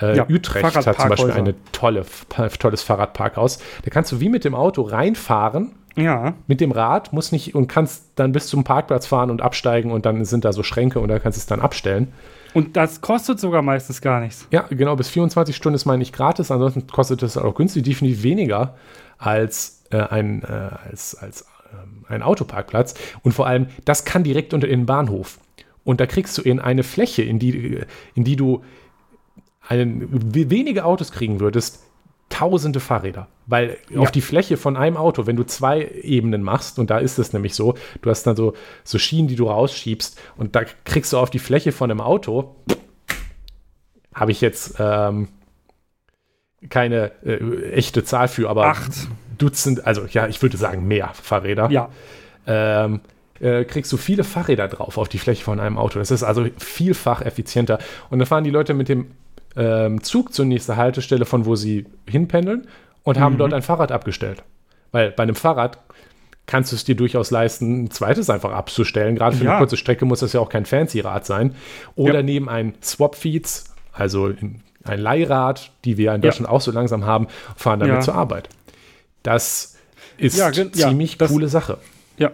Äh, 0.00 0.16
ja, 0.16 0.26
Utrecht 0.28 0.76
hat 0.76 0.98
zum 1.00 1.08
Beispiel 1.08 1.30
ein 1.30 1.54
tolle, 1.72 2.04
tolles 2.58 2.82
Fahrradparkhaus. 2.82 3.58
Da 3.84 3.90
kannst 3.90 4.12
du 4.12 4.20
wie 4.20 4.28
mit 4.28 4.44
dem 4.44 4.54
Auto 4.54 4.82
reinfahren. 4.82 5.72
Ja. 5.96 6.34
Mit 6.46 6.60
dem 6.60 6.70
Rad, 6.70 7.12
muss 7.12 7.32
nicht 7.32 7.54
und 7.56 7.66
kannst 7.66 8.04
dann 8.14 8.30
bis 8.30 8.46
zum 8.46 8.62
Parkplatz 8.62 9.06
fahren 9.06 9.30
und 9.30 9.42
absteigen 9.42 9.90
und 9.90 10.06
dann 10.06 10.24
sind 10.24 10.44
da 10.44 10.52
so 10.52 10.62
Schränke 10.62 11.00
und 11.00 11.08
da 11.08 11.18
kannst 11.18 11.38
du 11.38 11.40
es 11.40 11.46
dann 11.46 11.60
abstellen. 11.60 12.12
Und 12.54 12.76
das 12.76 13.00
kostet 13.00 13.38
sogar 13.40 13.62
meistens 13.62 14.00
gar 14.00 14.20
nichts. 14.20 14.46
Ja, 14.50 14.62
genau, 14.70 14.96
bis 14.96 15.08
24 15.08 15.54
Stunden 15.54 15.74
ist 15.74 15.84
meine 15.84 16.02
ich 16.02 16.12
gratis, 16.12 16.50
ansonsten 16.50 16.86
kostet 16.86 17.22
es 17.22 17.36
auch 17.36 17.54
günstig, 17.54 17.84
definitiv 17.84 18.22
weniger 18.22 18.76
als 19.18 19.84
äh, 19.90 19.98
ein, 19.98 20.42
äh, 20.42 20.46
als, 20.46 21.14
als 21.14 21.44
ähm, 21.72 22.04
ein 22.08 22.22
Autoparkplatz. 22.22 22.94
Und 23.22 23.32
vor 23.32 23.46
allem, 23.46 23.68
das 23.84 24.04
kann 24.04 24.24
direkt 24.24 24.54
unter 24.54 24.66
den 24.66 24.86
Bahnhof. 24.86 25.38
Und 25.84 26.00
da 26.00 26.06
kriegst 26.06 26.36
du 26.38 26.42
in 26.42 26.60
eine 26.60 26.82
Fläche, 26.82 27.22
in 27.22 27.38
die, 27.38 27.80
in 28.14 28.24
die 28.24 28.36
du 28.36 28.62
einen, 29.66 30.08
wenige 30.34 30.84
Autos 30.84 31.12
kriegen 31.12 31.40
würdest, 31.40 31.82
tausende 32.38 32.80
Fahrräder. 32.80 33.28
Weil 33.46 33.78
ja. 33.90 34.00
auf 34.00 34.10
die 34.10 34.20
Fläche 34.20 34.56
von 34.56 34.76
einem 34.76 34.96
Auto, 34.96 35.26
wenn 35.26 35.36
du 35.36 35.44
zwei 35.44 35.86
Ebenen 36.02 36.42
machst, 36.42 36.78
und 36.78 36.90
da 36.90 36.98
ist 36.98 37.18
es 37.18 37.32
nämlich 37.32 37.54
so, 37.54 37.74
du 38.02 38.10
hast 38.10 38.24
dann 38.24 38.36
so, 38.36 38.54
so 38.84 38.98
Schienen, 38.98 39.28
die 39.28 39.36
du 39.36 39.48
rausschiebst, 39.48 40.20
und 40.36 40.54
da 40.54 40.62
kriegst 40.84 41.12
du 41.12 41.18
auf 41.18 41.30
die 41.30 41.38
Fläche 41.38 41.72
von 41.72 41.90
einem 41.90 42.00
Auto, 42.00 42.54
habe 44.14 44.30
ich 44.30 44.40
jetzt 44.40 44.76
ähm, 44.78 45.28
keine 46.68 47.12
äh, 47.24 47.72
echte 47.72 48.04
Zahl 48.04 48.28
für, 48.28 48.48
aber 48.48 48.66
acht 48.66 48.92
Dutzend, 49.38 49.86
also 49.86 50.04
ja, 50.10 50.26
ich 50.26 50.42
würde 50.42 50.56
sagen 50.56 50.88
mehr 50.88 51.10
Fahrräder. 51.14 51.70
Ja. 51.70 51.90
Ähm, 52.46 53.00
äh, 53.40 53.64
kriegst 53.64 53.92
du 53.92 53.96
viele 53.96 54.24
Fahrräder 54.24 54.66
drauf 54.66 54.98
auf 54.98 55.08
die 55.08 55.18
Fläche 55.18 55.44
von 55.44 55.60
einem 55.60 55.78
Auto. 55.78 56.00
Das 56.00 56.10
ist 56.10 56.24
also 56.24 56.46
vielfach 56.58 57.22
effizienter. 57.22 57.78
Und 58.10 58.18
dann 58.18 58.26
fahren 58.26 58.42
die 58.42 58.50
Leute 58.50 58.74
mit 58.74 58.88
dem 58.88 59.12
ähm, 59.56 60.02
Zug 60.02 60.32
zur 60.32 60.44
nächsten 60.44 60.76
Haltestelle, 60.76 61.24
von 61.24 61.46
wo 61.46 61.56
sie 61.56 61.86
hinpendeln 62.08 62.66
und 63.02 63.16
mhm. 63.16 63.20
haben 63.20 63.38
dort 63.38 63.52
ein 63.52 63.62
Fahrrad 63.62 63.92
abgestellt. 63.92 64.42
Weil 64.92 65.10
bei 65.10 65.22
einem 65.22 65.34
Fahrrad 65.34 65.78
kannst 66.46 66.72
du 66.72 66.76
es 66.76 66.84
dir 66.84 66.96
durchaus 66.96 67.30
leisten, 67.30 67.84
ein 67.84 67.90
zweites 67.90 68.30
einfach 68.30 68.52
abzustellen. 68.52 69.16
Gerade 69.16 69.36
für 69.36 69.44
ja. 69.44 69.50
eine 69.52 69.58
kurze 69.58 69.76
Strecke 69.76 70.04
muss 70.04 70.20
das 70.20 70.32
ja 70.32 70.40
auch 70.40 70.48
kein 70.48 70.64
Fancy-Rad 70.64 71.26
sein. 71.26 71.54
Oder 71.94 72.16
ja. 72.16 72.22
neben 72.22 72.48
ein 72.48 72.74
Swap-Feeds, 72.82 73.74
also 73.92 74.32
ein 74.84 75.00
Leihrad, 75.00 75.70
die 75.84 75.98
wir 75.98 76.14
in 76.14 76.22
Deutschland 76.22 76.48
ja. 76.48 76.54
auch 76.54 76.62
so 76.62 76.70
langsam 76.70 77.04
haben, 77.04 77.28
fahren 77.54 77.80
damit 77.80 78.02
zur 78.02 78.14
Arbeit. 78.14 78.48
Das 79.22 79.76
ist 80.16 80.38
ja, 80.38 80.50
ziemlich 80.52 81.18
das, 81.18 81.30
coole 81.30 81.48
Sache. 81.48 81.78
Ja. 82.16 82.30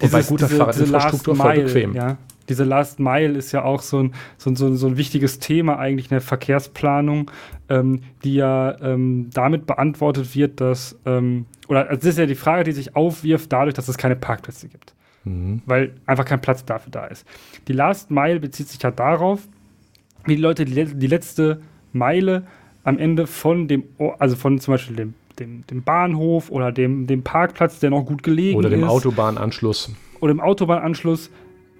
Und 0.00 0.10
bei 0.10 0.22
guter 0.22 0.48
Fahrradinfrastruktur 0.48 1.36
voll 1.36 1.62
bequem. 1.62 1.94
Ja 1.94 2.16
diese 2.50 2.64
Last 2.64 3.00
Mile 3.00 3.38
ist 3.38 3.52
ja 3.52 3.62
auch 3.62 3.80
so 3.80 4.02
ein, 4.02 4.14
so 4.36 4.54
so 4.54 4.74
so 4.74 4.88
ein 4.88 4.96
wichtiges 4.96 5.38
Thema 5.38 5.78
eigentlich 5.78 6.06
in 6.06 6.16
der 6.16 6.20
Verkehrsplanung, 6.20 7.30
ähm, 7.68 8.02
die 8.24 8.34
ja 8.34 8.78
ähm, 8.82 9.30
damit 9.32 9.66
beantwortet 9.66 10.34
wird, 10.34 10.60
dass, 10.60 10.98
ähm, 11.06 11.46
oder 11.68 11.88
also 11.88 11.96
das 11.96 12.10
ist 12.10 12.18
ja 12.18 12.26
die 12.26 12.34
Frage, 12.34 12.64
die 12.64 12.72
sich 12.72 12.96
aufwirft 12.96 13.52
dadurch, 13.52 13.74
dass 13.74 13.88
es 13.88 13.96
keine 13.96 14.16
Parkplätze 14.16 14.68
gibt. 14.68 14.94
Mhm. 15.24 15.62
Weil 15.66 15.94
einfach 16.06 16.24
kein 16.24 16.40
Platz 16.40 16.64
dafür 16.64 16.90
da 16.90 17.06
ist. 17.06 17.26
Die 17.68 17.72
Last 17.72 18.10
Mile 18.10 18.40
bezieht 18.40 18.68
sich 18.68 18.82
ja 18.82 18.90
darauf, 18.90 19.46
wie 20.24 20.36
die 20.36 20.42
Leute 20.42 20.64
die, 20.64 20.84
die 20.84 21.06
letzte 21.06 21.60
Meile 21.92 22.46
am 22.84 22.98
Ende 22.98 23.26
von 23.26 23.68
dem, 23.68 23.84
also 24.18 24.36
von 24.36 24.58
zum 24.58 24.74
Beispiel 24.74 24.96
dem, 24.96 25.14
dem, 25.38 25.66
dem 25.66 25.82
Bahnhof 25.82 26.50
oder 26.50 26.72
dem, 26.72 27.06
dem 27.06 27.22
Parkplatz, 27.22 27.78
der 27.80 27.90
noch 27.90 28.04
gut 28.04 28.22
gelegen 28.22 28.50
ist. 28.50 28.56
Oder 28.56 28.70
dem 28.70 28.84
ist, 28.84 28.88
Autobahnanschluss. 28.88 29.94
Oder 30.20 30.34
dem 30.34 30.40
Autobahnanschluss 30.40 31.30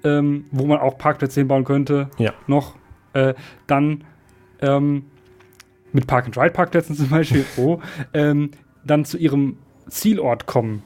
ähm, 0.05 0.46
wo 0.51 0.66
man 0.66 0.78
auch 0.78 0.98
Parkplätze 0.98 1.40
hinbauen 1.40 1.64
könnte, 1.64 2.11
ja. 2.18 2.32
noch, 2.46 2.76
äh, 3.12 3.34
dann 3.66 4.05
ähm, 4.61 5.05
mit 5.92 6.07
Park-and-Ride-Parkplätzen 6.07 6.96
zum 6.96 7.09
Beispiel, 7.09 7.44
oh, 7.57 7.80
ähm, 8.14 8.51
dann 8.84 9.05
zu 9.05 9.18
ihrem 9.18 9.59
Zielort 9.88 10.46
kommen. 10.46 10.82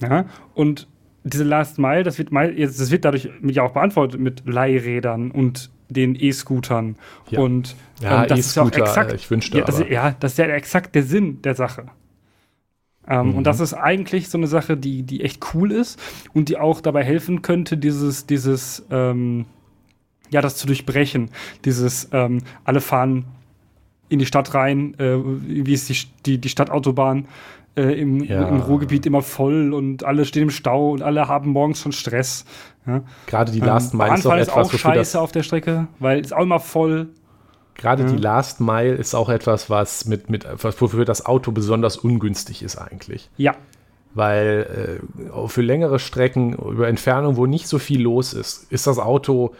Ja? 0.00 0.26
Und 0.54 0.88
diese 1.24 1.44
Last 1.44 1.78
Mile, 1.78 2.02
das 2.02 2.18
wird, 2.18 2.30
das 2.32 2.90
wird 2.90 3.04
dadurch 3.04 3.28
ja 3.42 3.62
auch 3.62 3.72
beantwortet 3.72 4.20
mit 4.20 4.42
Leihrädern 4.46 5.30
und 5.30 5.70
den 5.88 6.14
E-Scootern. 6.14 6.96
Ja. 7.28 7.40
Und 7.40 7.76
ja, 8.00 8.22
ähm, 8.22 8.28
das 8.28 8.38
ist 8.38 8.56
ja 8.56 8.62
auch 8.62 8.72
exakt. 8.72 9.12
Ich 9.12 9.30
wünschte, 9.30 9.58
ja, 9.58 9.64
das, 9.64 9.84
ja, 9.88 10.14
das 10.18 10.32
ist 10.32 10.38
ja 10.38 10.46
exakt 10.46 10.94
der 10.94 11.02
Sinn 11.02 11.42
der 11.42 11.54
Sache. 11.54 11.86
Ähm, 13.10 13.30
mhm. 13.30 13.34
Und 13.34 13.44
das 13.44 13.60
ist 13.60 13.74
eigentlich 13.74 14.28
so 14.28 14.38
eine 14.38 14.46
Sache, 14.46 14.76
die, 14.76 15.02
die 15.02 15.22
echt 15.22 15.44
cool 15.52 15.72
ist 15.72 16.00
und 16.32 16.48
die 16.48 16.56
auch 16.56 16.80
dabei 16.80 17.04
helfen 17.04 17.42
könnte, 17.42 17.76
dieses, 17.76 18.24
dieses, 18.24 18.86
ähm, 18.90 19.46
ja, 20.30 20.40
das 20.40 20.56
zu 20.56 20.66
durchbrechen. 20.66 21.30
Dieses, 21.64 22.08
ähm, 22.12 22.38
alle 22.64 22.80
fahren 22.80 23.24
in 24.08 24.20
die 24.20 24.26
Stadt 24.26 24.54
rein, 24.54 24.94
äh, 24.98 25.16
wie 25.18 25.72
ist 25.72 25.88
die, 25.88 25.96
die, 26.24 26.38
die 26.38 26.48
Stadtautobahn 26.48 27.26
äh, 27.76 28.00
im, 28.00 28.22
ja. 28.22 28.48
im 28.48 28.60
Ruhrgebiet 28.60 29.06
immer 29.06 29.22
voll 29.22 29.72
und 29.72 30.04
alle 30.04 30.24
stehen 30.24 30.44
im 30.44 30.50
Stau 30.50 30.90
und 30.90 31.02
alle 31.02 31.26
haben 31.26 31.50
morgens 31.50 31.80
schon 31.80 31.92
Stress. 31.92 32.44
Ja? 32.86 33.02
Gerade 33.26 33.50
die 33.50 33.60
Last 33.60 33.92
Mile 33.92 34.14
ist 34.14 34.26
auch 34.26 34.34
etwas, 34.34 34.48
ist 34.48 34.54
auch 34.54 34.72
scheiße 34.72 35.20
auf 35.20 35.32
der 35.32 35.42
Strecke, 35.42 35.88
weil 35.98 36.20
es 36.20 36.32
auch 36.32 36.42
immer 36.42 36.60
voll 36.60 37.08
Gerade 37.80 38.02
ja. 38.02 38.10
die 38.10 38.18
Last 38.18 38.60
Mile 38.60 38.94
ist 38.94 39.14
auch 39.14 39.30
etwas, 39.30 39.70
was 39.70 40.04
mit, 40.04 40.28
mit 40.28 40.46
wofür 40.62 41.06
das 41.06 41.24
Auto 41.24 41.50
besonders 41.50 41.96
ungünstig 41.96 42.62
ist 42.62 42.76
eigentlich. 42.76 43.30
Ja. 43.38 43.54
Weil 44.12 45.00
äh, 45.32 45.48
für 45.48 45.62
längere 45.62 45.98
Strecken 45.98 46.52
über 46.52 46.88
Entfernungen, 46.88 47.38
wo 47.38 47.46
nicht 47.46 47.68
so 47.68 47.78
viel 47.78 48.02
los 48.02 48.34
ist, 48.34 48.70
ist 48.70 48.86
das 48.86 48.98
Auto 48.98 49.54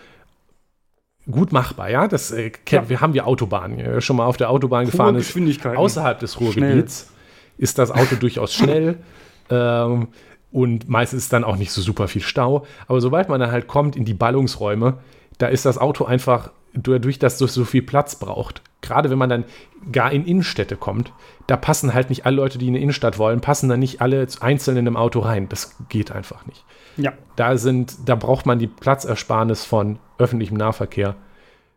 gut 1.31 1.51
machbar, 1.51 1.89
ja. 1.89 2.09
Das 2.09 2.31
äh, 2.31 2.53
ja. 2.69 2.91
wir 2.91 3.01
haben 3.01 3.15
wir 3.15 3.27
Autobahnen, 3.27 3.79
ja, 3.79 4.03
schon 4.03 4.17
mal 4.17 4.27
auf 4.27 4.37
der 4.37 4.51
Autobahn 4.51 4.85
Hohe 4.85 4.91
gefahren 4.91 5.17
ist. 5.17 5.35
Außerhalb 5.65 6.19
des 6.19 6.39
Ruhrgebiets 6.41 7.11
ist 7.57 7.79
das 7.79 7.91
Auto 7.91 8.17
durchaus 8.17 8.53
schnell. 8.53 8.99
Ähm, 9.53 10.07
und 10.53 10.89
meistens 10.89 11.25
ist 11.25 11.33
dann 11.33 11.43
auch 11.43 11.57
nicht 11.57 11.73
so 11.73 11.83
super 11.83 12.07
viel 12.07 12.23
Stau. 12.23 12.65
Aber 12.87 13.01
sobald 13.01 13.29
man 13.29 13.41
dann 13.41 13.51
halt 13.51 13.67
kommt 13.67 13.97
in 13.97 14.05
die 14.05 14.15
Ballungsräume, 14.15 14.99
da 15.39 15.49
ist 15.49 15.67
das 15.67 15.77
Auto 15.77 16.05
einfach 16.05 16.53
dadurch, 16.75 17.19
dass 17.19 17.41
es 17.41 17.55
so 17.55 17.65
viel 17.65 17.83
Platz 17.83 18.17
braucht. 18.17 18.63
Gerade 18.81 19.11
wenn 19.11 19.19
man 19.19 19.29
dann 19.29 19.45
gar 19.93 20.11
in 20.13 20.25
Innenstädte 20.25 20.77
kommt, 20.77 21.13
da 21.47 21.57
passen 21.57 21.93
halt 21.93 22.09
nicht 22.09 22.27
alle 22.27 22.37
Leute, 22.37 22.59
die 22.59 22.69
in 22.69 22.75
eine 22.75 22.83
Innenstadt 22.83 23.19
wollen, 23.19 23.41
passen 23.41 23.69
dann 23.69 23.81
nicht 23.81 24.01
alle 24.01 24.27
einzeln 24.41 24.77
in 24.77 24.87
einem 24.87 24.97
Auto 24.97 25.21
rein. 25.21 25.49
Das 25.49 25.77
geht 25.89 26.13
einfach 26.13 26.47
nicht. 26.47 26.65
Ja. 26.97 27.13
Da 27.37 27.57
sind, 27.57 27.97
da 28.07 28.15
braucht 28.15 28.47
man 28.47 28.59
die 28.59 28.67
Platzersparnis 28.67 29.65
von 29.65 29.99
öffentlichem 30.19 30.57
Nahverkehr, 30.57 31.17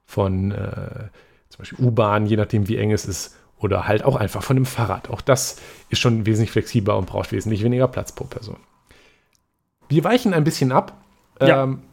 von 0.05 0.51
äh, 0.51 1.09
zum 1.49 1.59
Beispiel 1.59 1.85
U-Bahn, 1.85 2.25
je 2.25 2.37
nachdem 2.37 2.67
wie 2.67 2.77
eng 2.77 2.91
es 2.91 3.05
ist, 3.05 3.37
oder 3.57 3.87
halt 3.87 4.03
auch 4.03 4.15
einfach 4.15 4.43
von 4.43 4.55
dem 4.55 4.65
Fahrrad. 4.65 5.09
Auch 5.09 5.21
das 5.21 5.57
ist 5.89 5.99
schon 5.99 6.25
wesentlich 6.25 6.51
flexibler 6.51 6.97
und 6.97 7.05
braucht 7.05 7.31
wesentlich 7.31 7.63
weniger 7.63 7.87
Platz 7.87 8.11
pro 8.11 8.25
Person. 8.25 8.57
Wir 9.89 10.03
weichen 10.03 10.33
ein 10.33 10.43
bisschen 10.43 10.71
ab. 10.71 11.01
Ja. 11.39 11.63
Ähm, 11.63 11.83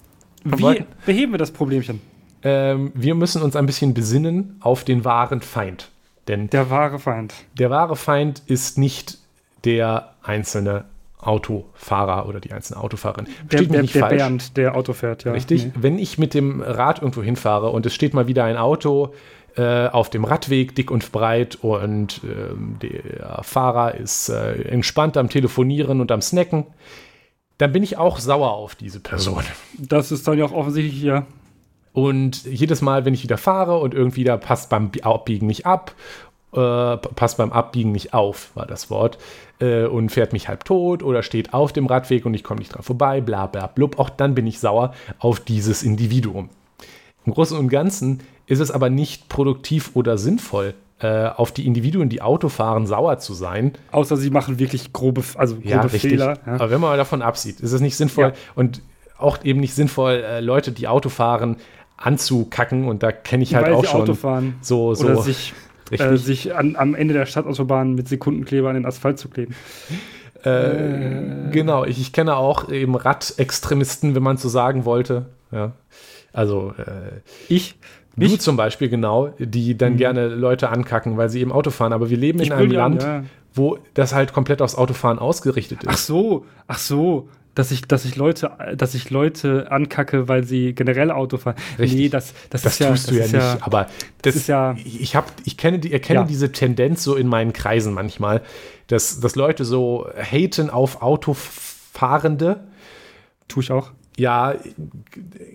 wie 0.44 0.84
beheben 1.06 1.32
wir 1.32 1.38
das 1.38 1.50
Problemchen? 1.50 2.00
Ähm, 2.42 2.92
wir 2.94 3.14
müssen 3.14 3.42
uns 3.42 3.56
ein 3.56 3.66
bisschen 3.66 3.94
besinnen 3.94 4.56
auf 4.60 4.84
den 4.84 5.04
wahren 5.04 5.40
Feind. 5.40 5.90
Denn 6.28 6.48
der 6.50 6.70
wahre 6.70 6.98
Feind. 6.98 7.34
Der 7.58 7.70
wahre 7.70 7.96
Feind 7.96 8.42
ist 8.46 8.78
nicht 8.78 9.18
der 9.64 10.14
einzelne 10.22 10.84
Autofahrer 11.18 12.26
oder 12.26 12.40
die 12.40 12.52
einzelne 12.52 12.80
Autofahrerin. 12.80 13.26
Der, 13.50 13.62
der, 13.62 13.82
der 13.82 14.06
Bernd, 14.06 14.56
der 14.56 14.74
Auto 14.74 14.92
fährt, 14.92 15.24
ja. 15.24 15.32
Richtig. 15.32 15.66
Nee. 15.66 15.72
Wenn 15.74 15.98
ich 15.98 16.18
mit 16.18 16.34
dem 16.34 16.62
Rad 16.62 17.00
irgendwo 17.00 17.22
hinfahre 17.22 17.70
und 17.70 17.84
es 17.84 17.94
steht 17.94 18.14
mal 18.14 18.26
wieder 18.26 18.44
ein 18.44 18.56
Auto 18.56 19.12
äh, 19.56 19.88
auf 19.88 20.08
dem 20.08 20.24
Radweg 20.24 20.74
dick 20.74 20.90
und 20.90 21.12
breit 21.12 21.58
und 21.60 22.20
ähm, 22.24 22.76
der 22.80 23.42
Fahrer 23.42 23.96
ist 23.96 24.28
äh, 24.28 24.62
entspannt 24.62 25.16
am 25.16 25.28
Telefonieren 25.28 26.00
und 26.00 26.10
am 26.12 26.22
Snacken, 26.22 26.66
dann 27.58 27.72
bin 27.72 27.82
ich 27.82 27.98
auch 27.98 28.18
sauer 28.18 28.52
auf 28.52 28.74
diese 28.74 29.00
Person. 29.00 29.42
Das 29.76 30.12
ist 30.12 30.26
dann 30.26 30.38
ja 30.38 30.46
auch 30.46 30.52
offensichtlich, 30.52 31.02
ja. 31.02 31.26
Und 31.92 32.44
jedes 32.44 32.82
Mal, 32.82 33.04
wenn 33.04 33.14
ich 33.14 33.22
wieder 33.22 33.38
fahre 33.38 33.78
und 33.78 33.94
irgendwie 33.94 34.24
da 34.24 34.36
passt 34.36 34.70
beim 34.70 34.90
Abbiegen 35.02 35.46
nicht 35.46 35.66
ab, 35.66 35.94
äh, 36.52 36.96
passt 36.96 37.36
beim 37.36 37.52
Abbiegen 37.52 37.92
nicht 37.92 38.14
auf, 38.14 38.50
war 38.54 38.66
das 38.66 38.90
Wort, 38.90 39.18
äh, 39.60 39.84
und 39.84 40.10
fährt 40.10 40.32
mich 40.32 40.48
halb 40.48 40.64
tot 40.64 41.02
oder 41.02 41.22
steht 41.22 41.54
auf 41.54 41.72
dem 41.72 41.86
Radweg 41.86 42.26
und 42.26 42.34
ich 42.34 42.44
komme 42.44 42.60
nicht 42.60 42.74
dran 42.74 42.82
vorbei, 42.82 43.20
bla 43.20 43.46
bla 43.46 43.66
blub, 43.66 43.98
auch 43.98 44.10
dann 44.10 44.34
bin 44.34 44.46
ich 44.46 44.60
sauer 44.60 44.92
auf 45.18 45.40
dieses 45.40 45.82
Individuum. 45.82 46.48
Im 47.26 47.34
Großen 47.34 47.58
und 47.58 47.68
Ganzen 47.68 48.20
ist 48.46 48.60
es 48.60 48.70
aber 48.70 48.90
nicht 48.90 49.28
produktiv 49.28 49.90
oder 49.94 50.18
sinnvoll, 50.18 50.74
äh, 51.00 51.26
auf 51.28 51.52
die 51.52 51.66
Individuen, 51.66 52.08
die 52.08 52.22
Auto 52.22 52.48
fahren, 52.48 52.86
sauer 52.86 53.18
zu 53.18 53.32
sein. 53.34 53.72
Außer 53.90 54.16
sie 54.16 54.30
machen 54.30 54.58
wirklich 54.58 54.92
grobe, 54.92 55.22
also 55.36 55.54
grobe 55.56 55.68
ja, 55.68 55.80
richtig. 55.82 56.02
Fehler. 56.02 56.38
Ja. 56.46 56.54
Aber 56.54 56.70
wenn 56.70 56.80
man 56.80 56.90
mal 56.90 56.96
davon 56.96 57.22
absieht, 57.22 57.60
ist 57.60 57.72
es 57.72 57.80
nicht 57.80 57.96
sinnvoll 57.96 58.24
Ja. 58.24 58.32
und 58.54 58.82
auch 59.18 59.44
eben 59.44 59.60
nicht 59.60 59.74
sinnvoll, 59.74 60.22
äh, 60.24 60.40
Leute, 60.40 60.72
die 60.72 60.88
Auto 60.88 61.10
fahren, 61.10 61.56
anzukacken. 62.00 62.88
Und 62.88 63.02
da 63.02 63.12
kenne 63.12 63.42
ich 63.44 63.54
halt 63.54 63.66
Weil 63.66 63.74
auch 63.74 63.84
schon 63.84 64.02
Auto 64.02 64.14
fahren. 64.14 64.54
so, 64.62 64.94
so 64.94 65.04
Oder 65.06 65.22
sich, 65.22 65.54
äh, 65.90 66.16
sich 66.16 66.54
an, 66.54 66.74
am 66.76 66.94
Ende 66.94 67.14
der 67.14 67.26
Stadtautobahn 67.26 67.94
mit 67.94 68.08
Sekundenkleber 68.08 68.68
an 68.68 68.74
den 68.74 68.86
Asphalt 68.86 69.18
zu 69.18 69.28
kleben. 69.28 69.54
Äh, 70.42 71.50
genau, 71.52 71.84
ich, 71.84 72.00
ich 72.00 72.12
kenne 72.12 72.36
auch 72.36 72.70
eben 72.70 72.94
Radextremisten, 72.94 74.14
wenn 74.14 74.22
man 74.22 74.38
so 74.38 74.48
sagen 74.48 74.84
wollte. 74.84 75.26
Ja. 75.52 75.72
Also 76.32 76.72
äh, 76.78 77.20
Ich? 77.48 77.76
du 78.16 78.22
Mich? 78.22 78.40
zum 78.40 78.56
Beispiel, 78.56 78.88
genau, 78.88 79.34
die 79.38 79.76
dann 79.76 79.96
gerne 79.96 80.28
Leute 80.28 80.70
ankacken, 80.70 81.16
weil 81.16 81.28
sie 81.28 81.40
eben 81.40 81.52
Auto 81.52 81.70
fahren. 81.70 81.92
Aber 81.92 82.08
wir 82.10 82.16
leben 82.16 82.38
in 82.38 82.46
Ich 82.46 82.52
einem 82.52 82.70
Land, 82.70 83.02
ja. 83.02 83.24
wo 83.54 83.78
das 83.94 84.14
halt 84.14 84.32
komplett 84.32 84.62
aufs 84.62 84.74
Autofahren 84.76 85.18
ausgerichtet 85.18 85.80
Ach 85.86 85.94
ist. 85.94 86.06
so, 86.06 86.44
ach 86.66 86.78
so. 86.78 87.28
Dass 87.56 87.72
ich, 87.72 87.82
dass 87.82 88.04
ich 88.04 88.14
Leute, 88.14 88.52
dass 88.76 88.94
ich 88.94 89.10
Leute 89.10 89.70
ankacke, 89.72 90.28
weil 90.28 90.44
sie 90.44 90.72
generell 90.72 91.10
Auto 91.10 91.36
fahren. 91.36 91.56
Richtig. 91.80 91.98
Nee, 91.98 92.08
das, 92.08 92.32
das, 92.48 92.62
Das 92.62 92.74
ist 92.74 92.78
ja, 92.78 92.90
tust 92.90 93.10
du 93.10 93.14
ja 93.16 93.24
ist 93.24 93.32
nicht. 93.32 93.62
aber 93.66 93.88
das, 94.22 94.36
ist 94.36 94.46
ja- 94.46 94.76
ich, 94.84 95.16
hab, 95.16 95.32
ich 95.44 95.56
kenne, 95.56 95.80
die, 95.80 95.92
erkenne 95.92 96.20
Ja. 96.20 96.24
diese 96.26 96.52
Tendenz 96.52 97.02
so 97.02 97.16
in 97.16 97.26
meinen 97.26 97.52
Kreisen 97.52 97.92
manchmal, 97.92 98.42
dass, 98.86 99.18
dass 99.18 99.34
Leute 99.34 99.64
so 99.64 100.08
haten 100.16 100.70
auf 100.70 101.02
Autofahrende. 101.02 102.60
tue 103.48 103.62
ich 103.64 103.72
auch. 103.72 103.90
ja, 104.16 104.54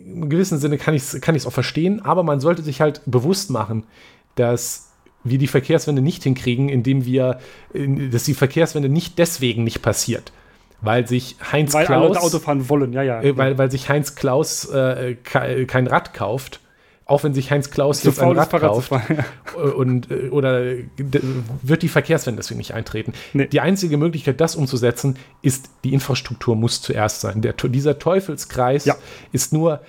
im 0.06 0.30
gewissen 0.30 0.58
Sinne 0.60 0.78
kann 0.78 0.94
ich 0.96 1.04
es 1.04 1.22
kann 1.22 1.36
ich's 1.36 1.46
auch 1.46 1.54
verstehen, 1.54 2.02
aber 2.04 2.24
man 2.24 2.40
sollte 2.40 2.62
sich 2.62 2.82
halt 2.82 3.02
bewusst 3.06 3.50
machen, 3.50 3.86
dass 4.36 4.92
wir 5.24 5.38
die 5.38 5.48
Verkehrswende 5.48 6.02
nicht 6.02 6.24
hinkriegen, 6.24 6.70
indem 6.70 7.06
wir, 7.06 7.40
dass 7.74 8.24
die 8.26 8.34
Verkehrswende 8.34 8.90
nicht 8.90 9.18
deswegen 9.18 9.64
nicht 9.64 9.82
passiert, 9.82 10.32
weil 10.86 11.08
sich 11.08 11.36
Heinz 11.52 11.74
Weil 11.74 11.86
Klaus, 11.86 12.18
Auto 12.18 12.40
fahren 12.40 12.68
wollen, 12.70 12.94
ja, 12.94 13.04
ja. 13.04 13.22
äh, 13.22 13.36
weil, 13.38 13.58
weil 13.58 13.72
sich 13.72 13.90
Heinz 13.90 14.16
Klaus 14.16 14.66
äh, 14.70 15.16
ke- 15.24 15.66
kein 15.66 15.88
Rad 15.88 16.14
kauft, 16.14 16.60
auch 17.08 17.24
wenn 17.24 17.34
sich 17.34 17.52
Heinz 17.52 17.70
Klaus 17.70 18.04
jetzt 18.04 18.20
ein 18.20 18.32
Rad 18.32 18.50
Fahrrad 18.50 18.70
kauft, 18.72 18.90
fahren. 18.90 19.26
äh, 19.56 19.60
und 19.60 20.10
äh, 20.10 20.30
oder 20.30 20.62
wird 21.62 21.82
die 21.84 21.88
Verkehrswende 21.88 22.40
deswegen 22.42 22.58
nicht 22.58 22.74
eintreten. 22.74 23.14
Nee. 23.34 23.48
Die 23.48 23.60
einzige 23.62 23.98
Möglichkeit, 23.98 24.42
das 24.42 24.56
umzusetzen, 24.56 25.18
ist, 25.42 25.70
die 25.84 25.94
Infrastruktur 25.94 26.56
muss 26.56 26.82
zuerst 26.82 27.22
sein. 27.22 27.42
Der, 27.42 27.54
dieser 27.54 28.00
Teufelskreis 28.00 28.86
Ja. 28.86 28.96
ist 29.32 29.54
nur 29.54 29.82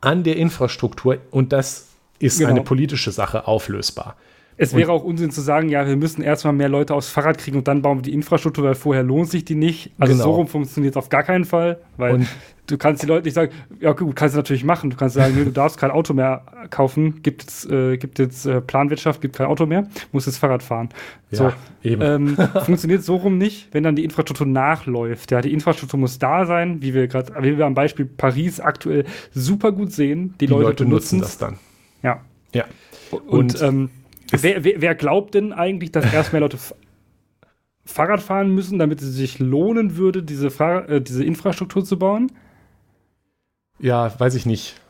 an 0.00 0.24
der 0.24 0.36
Infrastruktur 0.36 1.18
und 1.30 1.52
das 1.52 1.86
ist 2.18 2.38
Genau. 2.38 2.50
eine 2.50 2.62
politische 2.62 3.10
Sache 3.12 3.46
auflösbar. 3.46 4.16
Es 4.56 4.74
wäre 4.74 4.92
auch 4.92 5.02
Unsinn 5.02 5.30
zu 5.30 5.40
sagen, 5.40 5.68
ja, 5.68 5.86
wir 5.86 5.96
müssen 5.96 6.22
erstmal 6.22 6.52
mehr 6.54 6.68
Leute 6.68 6.94
aufs 6.94 7.08
Fahrrad 7.08 7.38
kriegen 7.38 7.56
und 7.58 7.66
dann 7.68 7.82
bauen 7.82 7.98
wir 7.98 8.02
die 8.02 8.12
Infrastruktur, 8.12 8.64
weil 8.64 8.74
vorher 8.76 9.02
lohnt 9.02 9.28
sich 9.30 9.44
die 9.44 9.56
nicht. 9.56 9.90
Also 9.98 10.12
Genau. 10.12 10.24
so 10.24 10.30
rum 10.32 10.46
funktioniert 10.46 10.92
es 10.94 10.96
auf 10.96 11.08
gar 11.08 11.24
keinen 11.24 11.44
Fall, 11.44 11.78
weil 11.96 12.14
Und- 12.14 12.28
du 12.68 12.78
kannst 12.78 13.02
die 13.02 13.06
Leute 13.06 13.24
nicht 13.24 13.34
sagen, 13.34 13.50
ja 13.80 13.92
gut, 13.92 14.14
kannst 14.14 14.34
du 14.34 14.38
natürlich 14.38 14.62
machen. 14.62 14.90
Du 14.90 14.96
kannst 14.96 15.16
sagen, 15.16 15.34
nö, 15.36 15.44
du 15.44 15.50
darfst 15.50 15.76
kein 15.78 15.90
Auto 15.90 16.14
mehr 16.14 16.42
kaufen, 16.70 17.20
gibt 17.22 17.42
jetzt, 17.42 17.68
äh, 17.68 17.96
gibt 17.96 18.20
jetzt 18.20 18.46
äh, 18.46 18.60
Planwirtschaft, 18.60 19.20
gibt 19.20 19.34
kein 19.36 19.46
Auto 19.48 19.66
mehr, 19.66 19.88
musst 20.12 20.26
jetzt 20.28 20.38
Fahrrad 20.38 20.62
fahren. 20.62 20.88
so, 21.32 21.52
eben. 21.82 22.00
ähm, 22.00 22.36
funktioniert 22.64 23.02
so 23.02 23.16
rum 23.16 23.38
nicht, 23.38 23.68
wenn 23.72 23.82
dann 23.82 23.96
die 23.96 24.04
Infrastruktur 24.04 24.46
nachläuft. 24.46 25.32
Ja, 25.32 25.40
die 25.40 25.52
Infrastruktur 25.52 25.98
muss 25.98 26.20
da 26.20 26.46
sein, 26.46 26.80
wie 26.80 26.94
wir 26.94 27.08
gerade, 27.08 27.32
wie 27.42 27.58
wir 27.58 27.66
am 27.66 27.74
Beispiel 27.74 28.06
Paris 28.06 28.60
aktuell 28.60 29.04
super 29.32 29.72
gut 29.72 29.90
sehen. 29.90 30.34
Die, 30.40 30.46
die 30.46 30.52
Leute, 30.52 30.64
Leute 30.68 30.86
nutzen 30.86 31.20
das 31.20 31.38
dann. 31.38 31.58
Ja. 32.04 32.20
Ja. 32.54 32.64
Und, 33.10 33.28
Und 33.28 33.62
ähm, 33.62 33.90
wer, 34.42 34.64
wer, 34.64 34.80
wer 34.80 34.94
glaubt 34.94 35.34
denn 35.34 35.52
eigentlich, 35.52 35.92
dass 35.92 36.12
erst 36.12 36.32
mehr 36.32 36.40
Leute 36.40 36.58
Fahrrad 37.84 38.20
fahren 38.20 38.50
müssen, 38.50 38.78
damit 38.78 39.02
es 39.02 39.14
sich 39.14 39.38
lohnen 39.38 39.96
würde, 39.96 40.22
diese, 40.22 40.50
Fahr 40.50 40.88
äh, 40.88 41.00
diese 41.00 41.24
Infrastruktur 41.24 41.84
zu 41.84 41.98
bauen? 41.98 42.32
Ja, 43.78 44.18
weiß 44.18 44.34
ich 44.34 44.46
nicht. 44.46 44.80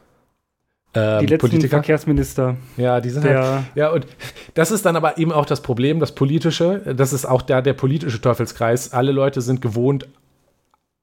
Ähm, 0.94 1.20
Die 1.20 1.26
letzten 1.26 1.48
Politiker? 1.48 1.76
Verkehrsminister. 1.78 2.56
Ja, 2.76 3.00
die 3.00 3.10
sind 3.10 3.24
halt 3.24 3.64
Ja, 3.74 3.90
und 3.90 4.06
das 4.54 4.70
ist 4.70 4.86
dann 4.86 4.94
aber 4.94 5.18
eben 5.18 5.32
auch 5.32 5.46
das 5.46 5.60
Problem, 5.60 5.98
das 5.98 6.14
Politische, 6.14 6.94
das 6.96 7.12
ist 7.12 7.24
auch 7.24 7.42
da 7.42 7.60
der 7.60 7.72
politische 7.72 8.20
Teufelskreis. 8.20 8.92
Alle 8.92 9.10
Leute 9.10 9.40
sind 9.40 9.60
gewohnt, 9.60 10.06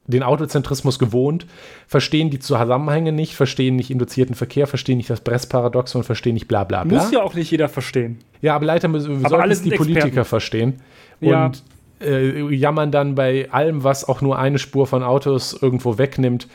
den 0.07 0.23
Autozentrismus 0.23 0.99
gewohnt, 0.99 1.45
verstehen 1.87 2.29
die 2.29 2.39
Zusammenhänge 2.39 3.11
nicht, 3.11 3.35
verstehen 3.35 3.75
nicht 3.75 3.91
induzierten 3.91 4.35
Verkehr, 4.35 4.67
verstehen 4.67 4.97
nicht 4.97 5.09
das 5.09 5.21
Brest-Paradoxon, 5.21 6.03
verstehen 6.03 6.33
nicht 6.33 6.47
bla 6.47 6.63
bla 6.63 6.83
bla. 6.83 7.01
muss 7.01 7.11
ja 7.11 7.21
auch 7.21 7.33
nicht 7.33 7.51
jeder 7.51 7.69
verstehen. 7.69 8.19
Ja, 8.41 8.55
aber 8.55 8.65
leider 8.65 8.87
müssen 8.87 9.09
wir 9.09 9.17
Aber 9.17 9.29
sollten 9.29 9.43
alle 9.43 9.53
es 9.53 9.61
die 9.61 9.69
sind 9.69 9.77
Politiker 9.77 10.05
Experten. 10.07 10.29
verstehen. 10.29 10.81
Ja. 11.19 11.45
Und 11.45 11.63
äh, 12.01 12.53
jammern 12.53 12.91
dann 12.91 13.15
bei 13.15 13.47
allem, 13.51 13.83
was 13.83 14.07
auch 14.07 14.21
nur 14.21 14.39
eine 14.39 14.57
Spur 14.57 14.87
von 14.87 15.03
Autos 15.03 15.57
irgendwo 15.61 15.97
wegnimmt, 15.97 16.47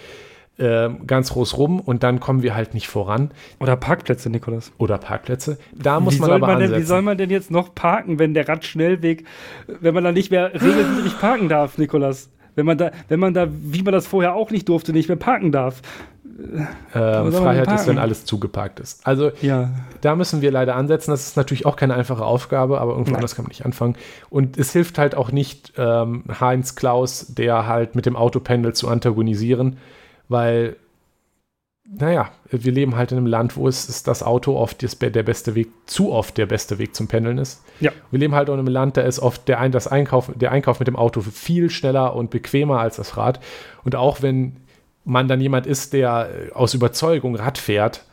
äh, 0.59 0.89
ganz 1.07 1.31
groß 1.33 1.59
rum 1.59 1.81
und 1.81 2.03
dann 2.03 2.19
kommen 2.19 2.43
wir 2.43 2.55
halt 2.55 2.75
nicht 2.75 2.89
voran. 2.89 3.31
Oder 3.61 3.77
Parkplätze, 3.77 4.31
Nikolas. 4.31 4.73
Oder 4.79 4.99
Parkplätze. 4.99 5.59
Da 5.75 6.01
muss 6.01 6.17
wie, 6.17 6.21
man 6.21 6.31
aber 6.31 6.47
man 6.47 6.57
denn, 6.57 6.65
ansetzen. 6.65 6.83
wie 6.83 6.87
soll 6.87 7.03
man 7.03 7.19
denn 7.19 7.31
jetzt 7.31 7.51
noch 7.51 7.75
parken, 7.75 8.19
wenn 8.19 8.35
der 8.35 8.49
Radschnellweg, 8.49 9.25
wenn 9.67 9.95
man 9.95 10.03
da 10.03 10.13
nicht 10.13 10.31
mehr 10.31 10.53
regelmäßig 10.55 11.19
parken 11.21 11.49
darf, 11.49 11.79
Nikolas? 11.79 12.31
Wenn 12.57 12.67
man 12.67 12.77
da, 12.79 12.91
wenn 13.09 13.21
man 13.21 13.33
da, 13.35 13.47
wie 13.51 13.83
man 13.83 13.93
das 13.93 14.07
vorher 14.09 14.35
auch 14.35 14.51
nicht 14.51 14.69
durfte, 14.69 14.93
nicht 14.93 15.09
mehr 15.09 15.17
parken 15.17 15.53
darf. 15.53 15.81
ähm, 16.95 17.33
Freiheit 17.33 17.73
ist, 17.73 17.87
wenn 17.87 17.99
alles 17.99 18.25
zugeparkt 18.27 18.79
ist. 18.81 19.07
Also 19.07 19.31
Ja. 19.41 19.71
da 20.03 20.17
müssen 20.17 20.43
wir 20.43 20.51
leider 20.51 20.77
ansetzen. 20.77 21.11
Das 21.11 21.27
ist 21.29 21.37
natürlich 21.37 21.65
auch 21.65 21.77
keine 21.77 21.95
einfache 21.95 22.25
Aufgabe, 22.25 22.79
aber 22.81 22.93
irgendwo 22.93 23.13
Nein. 23.13 23.17
anders 23.21 23.37
kann 23.37 23.45
man 23.45 23.51
nicht 23.51 23.65
anfangen. 23.65 23.95
Und 24.29 24.59
es 24.59 24.73
hilft 24.73 24.99
halt 24.99 25.15
auch 25.15 25.31
nicht, 25.33 25.73
ähm, 25.79 26.25
Heinz 26.41 26.75
Klaus, 26.75 27.27
der 27.29 27.67
halt 27.67 27.95
mit 27.95 28.05
dem 28.05 28.17
Auto 28.17 28.41
pendelt, 28.41 28.77
zu 28.77 28.89
antagonisieren, 28.89 29.79
weil, 30.29 30.77
naja, 31.89 32.31
wir 32.51 32.73
leben 32.73 32.97
halt 32.97 33.13
in 33.13 33.19
einem 33.19 33.27
Land, 33.27 33.57
wo 33.57 33.69
es 33.69 33.89
ist 33.89 34.09
das 34.09 34.23
Auto 34.23 34.57
oft 34.57 34.83
der 35.01 35.23
beste 35.23 35.55
Weg, 35.55 35.69
zu 35.87 36.13
oft 36.13 36.37
der 36.37 36.47
beste 36.47 36.79
Weg 36.79 36.95
zum 36.95 37.07
Pendeln 37.07 37.39
ist. 37.39 37.63
Ja. 37.81 37.93
Wir 38.11 38.19
leben 38.19 38.35
halt 38.35 38.51
auch 38.51 38.55
in 38.55 38.61
einem 38.61 38.69
Land, 38.69 38.97
da 38.97 39.03
ist 39.03 39.21
oft 39.21 39.47
der, 39.49 39.61
ein, 39.61 39.73
das 39.73 39.87
Einkauf, 39.87 40.31
der 40.35 40.53
Einkauf 40.53 40.81
mit 40.81 40.89
dem 40.89 40.97
Auto 40.97 41.21
viel 41.21 41.71
schneller 41.71 42.15
und 42.15 42.31
bequemer 42.31 42.81
als 42.81 42.97
das 42.97 43.17
Rad. 43.17 43.41
Und 43.85 43.95
auch 43.95 44.23
wenn 44.23 44.57
man 45.05 45.29
dann 45.29 45.41
jemand 45.41 45.67
ist, 45.67 45.93
der 45.93 46.31
äh, 46.49 46.53
aus 46.53 46.75
Überzeugung 46.75 47.37
Rad 47.37 47.59
fährt, 47.59 48.05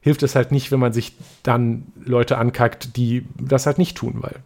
hilft 0.00 0.22
es 0.22 0.34
halt 0.34 0.52
nicht, 0.52 0.70
wenn 0.70 0.80
man 0.80 0.92
sich 0.92 1.16
dann 1.42 1.86
Leute 2.04 2.36
ankackt, 2.36 2.96
die 2.96 3.24
das 3.40 3.66
halt 3.66 3.78
nicht 3.78 3.96
tun, 3.96 4.16
weil 4.16 4.36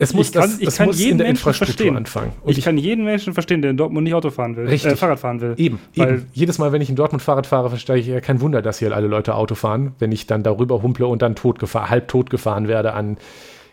es 0.00 0.14
muss, 0.14 0.28
Ich 0.28 0.32
kann- 0.32 0.42
das, 0.42 0.58
ich 0.60 0.76
kann 0.76 0.86
muss 0.86 0.98
jeden 0.98 1.12
in 1.12 1.18
der 1.18 1.26
Menschen 1.26 1.40
Infrastruktur 1.40 1.74
verstehen. 1.74 1.96
anfangen. 1.96 2.32
Und 2.42 2.56
ich, 2.56 2.64
kann 2.64 2.78
jeden 2.78 3.04
Menschen 3.04 3.34
verstehen, 3.34 3.62
der 3.62 3.70
in 3.72 3.76
Dortmund 3.76 4.04
nicht 4.04 4.14
Auto 4.14 4.30
fahren 4.30 4.56
will. 4.56 4.68
Äh, 4.68 4.78
Fahrrad 4.96 5.18
fahren 5.18 5.40
will. 5.40 5.54
Eben, 5.56 5.78
Weil- 5.96 6.08
eben. 6.14 6.26
Jedes 6.32 6.58
Mal, 6.58 6.70
wenn 6.72 6.80
ich 6.82 6.88
in 6.90 6.96
Dortmund 6.96 7.20
Fahrrad 7.22 7.46
fahre, 7.46 7.68
verstehe 7.68 7.96
ich 7.96 8.06
ja 8.06 8.20
kein 8.20 8.40
Wunder, 8.40 8.62
dass 8.62 8.78
hier 8.78 8.94
alle 8.94 9.08
Leute 9.08 9.34
Auto 9.34 9.54
fahren, 9.54 9.94
wenn 9.98 10.12
ich 10.12 10.26
dann 10.26 10.42
darüber 10.42 10.82
humple 10.82 11.06
und 11.06 11.20
dann 11.22 11.34
tot 11.34 11.58
gefahr, 11.58 11.90
halb 11.90 12.06
tot 12.08 12.30
gefahren 12.30 12.68
werde 12.68 12.92
an 12.94 13.16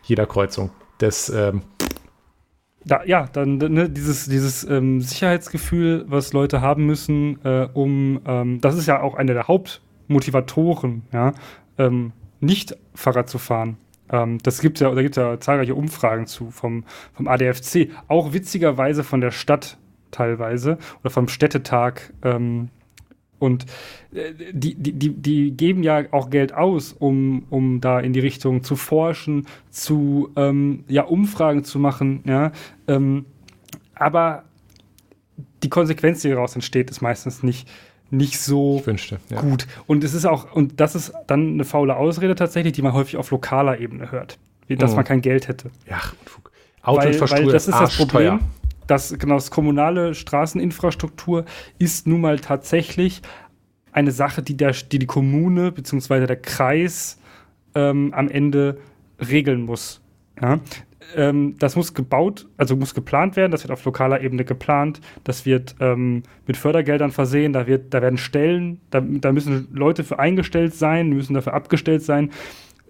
jeder 0.04 0.26
Kreuzung. 0.26 0.72
Das, 0.98 1.30
ähm, 1.30 1.62
Da, 2.86 3.04
ja, 3.06 3.28
dann 3.34 3.58
ne, 3.58 3.90
dieses, 3.90 4.26
dieses 4.28 4.64
ähm, 4.70 5.02
Sicherheitsgefühl, 5.02 6.06
was 6.08 6.34
Leute 6.34 6.62
haben 6.62 6.86
müssen, 6.86 7.40
äh, 7.44 7.68
um, 7.74 8.20
ähm, 8.28 8.62
das 8.62 8.76
ist 8.78 8.86
ja 8.88 9.02
auch 9.02 9.16
einer 9.16 9.34
der 9.34 9.48
Hauptmotivatoren, 9.48 11.04
ja, 11.12 11.34
ähm, 11.78 12.12
nicht 12.40 12.78
Fahrrad 12.94 13.30
zu 13.30 13.38
fahren. 13.40 13.78
Ähm, 14.12 14.38
das 14.44 14.62
gibt 14.62 14.80
ja, 14.80 14.94
da 14.94 15.02
gibt 15.02 15.18
ja 15.18 15.40
zahlreiche 15.40 15.76
Umfragen 15.76 16.28
zu 16.28 16.52
vom, 16.52 16.84
vom 17.14 17.28
ADFC, 17.28 17.90
auch 18.08 18.34
witzigerweise 18.34 19.04
von 19.04 19.22
der 19.22 19.32
Stadt 19.32 19.78
teilweise 20.12 20.78
oder 21.02 21.10
vom 21.10 21.28
Städtetag. 21.28 22.14
Ähm, 22.24 22.70
und 23.40 23.66
äh, 24.14 24.34
die, 24.54 24.76
die, 24.76 24.94
die, 24.94 25.10
die 25.12 25.52
geben 25.52 25.84
ja 25.84 26.04
auch 26.12 26.30
Geld 26.30 26.54
aus, 26.54 26.94
um, 26.94 27.46
um 27.50 27.82
da 27.82 28.00
in 28.00 28.14
die 28.14 28.20
Richtung 28.20 28.64
zu 28.64 28.76
forschen, 28.76 29.48
zu 29.70 30.32
ähm, 30.36 30.84
ja, 30.88 31.04
Umfragen 31.04 31.64
zu 31.64 31.80
machen, 31.80 32.24
ja. 32.26 32.52
Ähm, 32.88 33.26
aber 33.94 34.44
die 35.64 35.70
Konsequenz, 35.70 36.22
die 36.22 36.30
daraus 36.30 36.56
entsteht, 36.56 36.90
ist 36.90 37.02
meistens 37.02 37.44
nicht, 37.44 37.68
nicht 38.12 38.40
so 38.40 38.82
wünschte, 38.86 39.20
ja. 39.30 39.42
gut. 39.42 39.68
Und 39.88 40.04
es 40.04 40.14
ist 40.14 40.26
auch, 40.26 40.54
und 40.54 40.80
das 40.80 40.96
ist 40.96 41.14
dann 41.28 41.54
eine 41.54 41.66
faule 41.66 41.96
Ausrede 41.96 42.36
tatsächlich, 42.36 42.74
die 42.74 42.82
man 42.82 42.94
häufig 42.94 43.18
auf 43.18 43.32
lokaler 43.32 43.80
Ebene 43.80 44.12
hört. 44.12 44.38
Dass 44.68 44.92
mhm. 44.92 44.96
man 44.98 45.06
kein 45.06 45.22
Geld 45.22 45.48
hätte. 45.48 45.70
Ja, 45.88 46.02
Autoinfrastruktur 46.82 47.38
weil, 47.38 47.46
weil 47.48 47.54
das 47.54 47.68
ist 47.68 47.80
das 47.80 47.98
Problem. 47.98 48.40
Das, 48.88 49.18
genau, 49.18 49.36
das 49.36 49.50
kommunale 49.50 50.14
Straßeninfrastruktur 50.14 51.46
ist 51.80 52.06
nun 52.06 52.22
mal 52.22 52.40
tatsächlich 52.40 53.22
eine 53.92 54.12
Sache, 54.12 54.44
die 54.44 54.56
der, 54.58 54.74
die, 54.74 55.00
die 55.00 55.06
Kommune 55.06 55.72
bzw. 55.72 56.28
der 56.28 56.36
Kreis 56.36 57.18
ähm, 57.74 58.14
am 58.14 58.30
Ende 58.30 58.78
regeln 59.20 59.64
muss. 59.64 60.02
Ja? 60.40 60.60
Ähm, 61.16 61.56
das 61.60 61.76
muss 61.76 61.94
gebaut, 61.94 62.48
also 62.58 62.76
muss 62.76 62.94
geplant 62.94 63.36
werden, 63.36 63.52
das 63.52 63.64
wird 63.64 63.72
auf 63.72 63.86
lokaler 63.86 64.22
Ebene 64.22 64.46
geplant, 64.46 65.02
das 65.24 65.46
wird 65.46 65.76
ähm, 65.80 66.24
mit 66.48 66.58
Fördergeldern 66.58 67.12
versehen, 67.12 67.54
da, 67.54 67.68
wird, 67.68 67.94
da 67.94 68.02
werden 68.02 68.18
Stellen, 68.18 68.82
da, 68.90 69.02
da 69.02 69.32
müssen 69.32 69.68
Leute 69.72 70.04
für 70.04 70.20
eingestellt 70.20 70.74
sein, 70.74 71.10
müssen 71.10 71.34
dafür 71.34 71.54
abgestellt 71.54 72.04
sein 72.04 72.32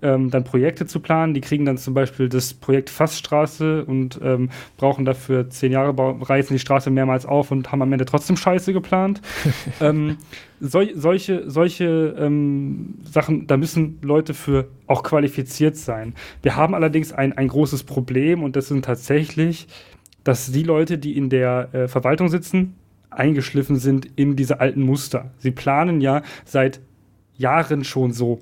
ähm, 0.01 0.29
dann 0.29 0.43
Projekte 0.43 0.85
zu 0.85 0.99
planen. 0.99 1.33
Die 1.33 1.41
kriegen 1.41 1.65
dann 1.65 1.77
zum 1.77 1.93
Beispiel 1.93 2.29
das 2.29 2.53
Projekt 2.53 2.89
Fassstraße 2.89 3.85
und 3.85 4.19
ähm, 4.23 4.49
brauchen 4.77 5.05
dafür 5.05 5.49
zehn 5.49 5.71
Jahre, 5.71 5.95
reißen 5.97 6.55
die 6.55 6.59
Straße 6.59 6.89
mehrmals 6.89 7.25
auf 7.25 7.51
und 7.51 7.71
haben 7.71 7.81
am 7.81 7.91
Ende 7.91 8.05
trotzdem 8.05 8.37
Scheiße 8.37 8.73
geplant. 8.73 9.21
ähm, 9.81 10.17
sol 10.59 10.91
solche 10.95 11.49
solche 11.49 12.15
ähm, 12.17 12.95
Sachen, 13.03 13.47
da 13.47 13.57
müssen 13.57 13.99
Leute 14.01 14.33
für 14.33 14.67
auch 14.87 15.03
qualifiziert 15.03 15.75
sein. 15.77 16.13
Wir 16.41 16.55
haben 16.55 16.73
allerdings 16.75 17.13
ein, 17.13 17.33
ein 17.33 17.47
großes 17.47 17.83
Problem 17.83 18.43
und 18.43 18.55
das 18.55 18.67
sind 18.67 18.85
tatsächlich, 18.85 19.67
dass 20.23 20.51
die 20.51 20.63
Leute, 20.63 20.97
die 20.97 21.17
in 21.17 21.29
der 21.29 21.69
äh, 21.73 21.87
Verwaltung 21.87 22.29
sitzen, 22.29 22.75
eingeschliffen 23.09 23.77
sind 23.77 24.07
in 24.15 24.35
diese 24.35 24.59
alten 24.59 24.81
Muster. 24.81 25.31
Sie 25.37 25.51
planen 25.51 26.01
ja 26.01 26.21
seit 26.43 26.81
Jahren 27.37 27.83
schon 27.83 28.11
so. 28.11 28.41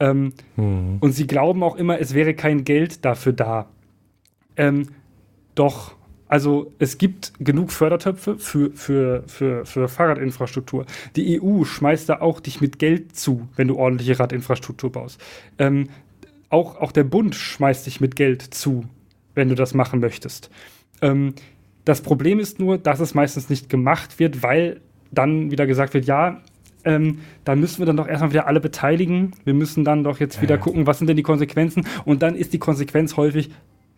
Ähm, 0.00 0.32
mhm. 0.56 0.98
Und 1.00 1.12
sie 1.12 1.26
glauben 1.26 1.62
auch 1.62 1.76
immer, 1.76 2.00
es 2.00 2.14
wäre 2.14 2.34
kein 2.34 2.64
Geld 2.64 3.04
dafür 3.04 3.32
da. 3.32 3.68
Ähm, 4.56 4.88
doch, 5.54 5.94
also 6.28 6.72
es 6.78 6.98
gibt 6.98 7.32
genug 7.38 7.70
Fördertöpfe 7.70 8.38
für, 8.38 8.70
für, 8.72 9.22
für, 9.26 9.64
für 9.64 9.88
Fahrradinfrastruktur. 9.88 10.86
Die 11.14 11.40
EU 11.40 11.64
schmeißt 11.64 12.08
da 12.08 12.20
auch 12.20 12.40
dich 12.40 12.60
mit 12.60 12.78
Geld 12.78 13.16
zu, 13.16 13.48
wenn 13.56 13.68
du 13.68 13.76
ordentliche 13.76 14.18
Radinfrastruktur 14.18 14.90
baust. 14.90 15.20
Ähm, 15.58 15.88
auch, 16.48 16.76
auch 16.76 16.92
der 16.92 17.04
Bund 17.04 17.34
schmeißt 17.34 17.86
dich 17.86 18.00
mit 18.00 18.16
Geld 18.16 18.42
zu, 18.42 18.84
wenn 19.34 19.48
du 19.48 19.54
das 19.54 19.74
machen 19.74 20.00
möchtest. 20.00 20.50
Ähm, 21.00 21.34
das 21.84 22.00
Problem 22.00 22.40
ist 22.40 22.58
nur, 22.58 22.78
dass 22.78 22.98
es 23.00 23.14
meistens 23.14 23.48
nicht 23.48 23.68
gemacht 23.68 24.18
wird, 24.18 24.42
weil 24.42 24.80
dann 25.12 25.52
wieder 25.52 25.66
gesagt 25.66 25.94
wird, 25.94 26.06
ja, 26.06 26.42
ähm, 26.86 27.18
da 27.44 27.54
müssen 27.54 27.78
wir 27.80 27.86
dann 27.86 27.96
doch 27.96 28.08
erstmal 28.08 28.30
wieder 28.30 28.46
alle 28.46 28.60
beteiligen. 28.60 29.32
Wir 29.44 29.54
müssen 29.54 29.84
dann 29.84 30.04
doch 30.04 30.20
jetzt 30.20 30.40
wieder 30.40 30.56
gucken, 30.56 30.86
was 30.86 30.98
sind 30.98 31.08
denn 31.08 31.16
die 31.16 31.22
Konsequenzen. 31.22 31.86
Und 32.04 32.22
dann 32.22 32.34
ist 32.34 32.52
die 32.52 32.58
Konsequenz 32.58 33.16
häufig, 33.16 33.50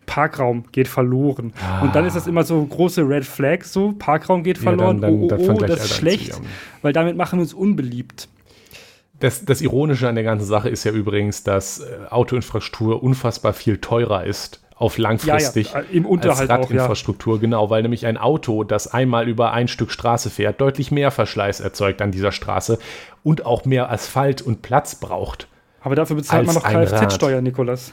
Parkraum 0.05 0.65
geht 0.71 0.87
verloren. 0.87 1.53
Ah. 1.61 1.81
Und 1.81 1.95
dann 1.95 2.05
ist 2.05 2.15
das 2.15 2.25
immer 2.25 2.43
so 2.43 2.65
große 2.65 3.07
Red 3.07 3.25
Flag, 3.25 3.63
so 3.63 3.93
Parkraum 3.93 4.43
geht 4.43 4.57
verloren, 4.57 4.97
ja, 4.97 5.07
dann, 5.07 5.27
dann, 5.27 5.39
oh, 5.39 5.51
oh, 5.51 5.55
oh, 5.55 5.65
das 5.65 5.85
ist 5.85 5.95
schlecht, 5.95 6.41
weil 6.81 6.93
damit 6.93 7.15
machen 7.15 7.37
wir 7.37 7.43
uns 7.43 7.53
unbeliebt. 7.53 8.27
Das, 9.19 9.45
das, 9.45 9.61
Ironische 9.61 10.07
an 10.07 10.15
der 10.15 10.23
ganzen 10.23 10.47
Sache 10.47 10.69
ist 10.69 10.83
ja 10.83 10.91
übrigens, 10.91 11.43
dass 11.43 11.81
äh, 11.81 12.07
Autoinfrastruktur 12.09 13.03
unfassbar 13.03 13.53
viel 13.53 13.77
teurer 13.77 14.23
ist 14.23 14.61
auf 14.79 14.97
langfristig 14.97 15.73
ja, 15.73 15.81
ja, 15.81 15.85
im 15.91 16.05
Unterhalt 16.05 16.49
als 16.49 16.69
Radinfrastruktur, 16.69 17.33
auch, 17.33 17.37
ja. 17.37 17.41
genau, 17.41 17.69
weil 17.69 17.81
nämlich 17.81 18.05
ein 18.05 18.17
Auto, 18.17 18.63
das 18.63 18.87
einmal 18.87 19.27
über 19.27 19.51
ein 19.51 19.67
Stück 19.67 19.91
Straße 19.91 20.29
fährt, 20.29 20.61
deutlich 20.61 20.89
mehr 20.89 21.11
Verschleiß 21.11 21.59
erzeugt 21.59 22.01
an 22.01 22.11
dieser 22.11 22.31
Straße 22.31 22.79
und 23.21 23.45
auch 23.45 23.65
mehr 23.65 23.91
Asphalt 23.91 24.41
und 24.41 24.61
Platz 24.61 24.95
braucht. 24.95 25.49
Aber 25.81 25.95
dafür 25.95 26.15
bezahlt 26.15 26.45
man 26.45 26.55
noch 26.55 26.63
Kfz-Steuer, 26.63 27.41
Nikolas. 27.41 27.91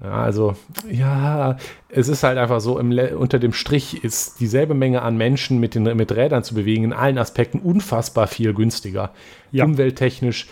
Also, 0.00 0.56
ja, 0.90 1.58
es 1.90 2.08
ist 2.08 2.22
halt 2.22 2.38
einfach 2.38 2.62
so, 2.62 2.78
unter 2.78 3.38
dem 3.38 3.52
Strich 3.52 4.02
ist 4.02 4.40
dieselbe 4.40 4.72
Menge 4.72 5.02
an 5.02 5.18
Menschen 5.18 5.60
mit, 5.60 5.74
den, 5.74 5.82
mit 5.82 6.12
Rädern 6.12 6.42
zu 6.42 6.54
bewegen, 6.54 6.84
in 6.84 6.92
allen 6.94 7.18
Aspekten 7.18 7.58
unfassbar 7.58 8.26
viel 8.26 8.54
günstiger. 8.54 9.10
Ja. 9.52 9.66
Umwelttechnisch, 9.66 10.46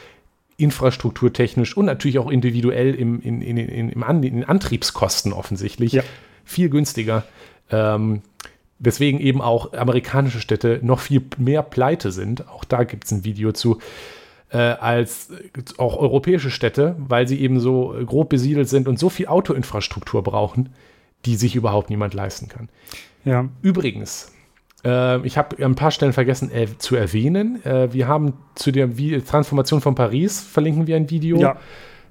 infrastrukturtechnisch 0.59 1.76
und 1.76 1.86
natürlich 1.86 2.18
auch 2.18 2.30
individuell 2.30 2.94
im, 2.94 3.20
in, 3.22 3.40
in, 3.40 3.56
in, 3.56 3.88
im 3.88 4.02
An 4.02 4.22
in 4.22 4.44
Antriebskosten 4.44 5.32
offensichtlich 5.32 5.92
ja. 5.92 6.02
viel 6.44 6.68
günstiger. 6.68 7.24
Ähm, 7.70 8.22
weswegen 8.80 9.20
eben 9.20 9.40
auch 9.40 9.72
amerikanische 9.72 10.40
Städte 10.40 10.80
noch 10.82 11.00
viel 11.00 11.22
mehr 11.38 11.62
pleite 11.62 12.12
sind. 12.12 12.48
Auch 12.48 12.64
da 12.64 12.84
gibt 12.84 13.04
es 13.04 13.12
ein 13.12 13.24
Video 13.24 13.52
zu. 13.52 13.78
Äh, 14.50 14.59
als 14.59 15.28
auch 15.76 15.98
europäische 15.98 16.50
Städte, 16.50 16.96
weil 16.98 17.28
sie 17.28 17.38
eben 17.40 17.61
so 17.61 17.94
grob 18.06 18.30
besiedelt 18.30 18.68
sind 18.68 18.88
und 18.88 18.98
so 18.98 19.11
viel 19.11 19.26
Autoinfrastruktur 19.26 20.22
brauchen, 20.22 20.70
die 21.26 21.36
sich 21.36 21.54
überhaupt 21.54 21.90
niemand 21.90 22.14
leisten 22.14 22.48
kann. 22.48 22.68
Ja. 23.24 23.48
Übrigens, 23.61 24.32
äh, 24.84 25.26
ich 25.26 25.38
habe 25.38 25.64
ein 25.64 25.74
paar 25.74 25.90
Stellen 25.90 26.12
vergessen 26.12 26.50
äh, 26.52 26.66
zu 26.78 26.96
erwähnen. 26.96 27.64
Äh, 27.64 27.92
wir 27.92 28.08
haben 28.08 28.34
zu 28.54 28.70
der 28.72 28.96
Vi 28.98 29.20
Transformation 29.22 29.80
von 29.80 29.94
Paris 29.94 30.40
verlinken 30.40 30.86
wir 30.86 30.96
ein 30.96 31.10
Video. 31.10 31.38
Ja. 31.38 31.56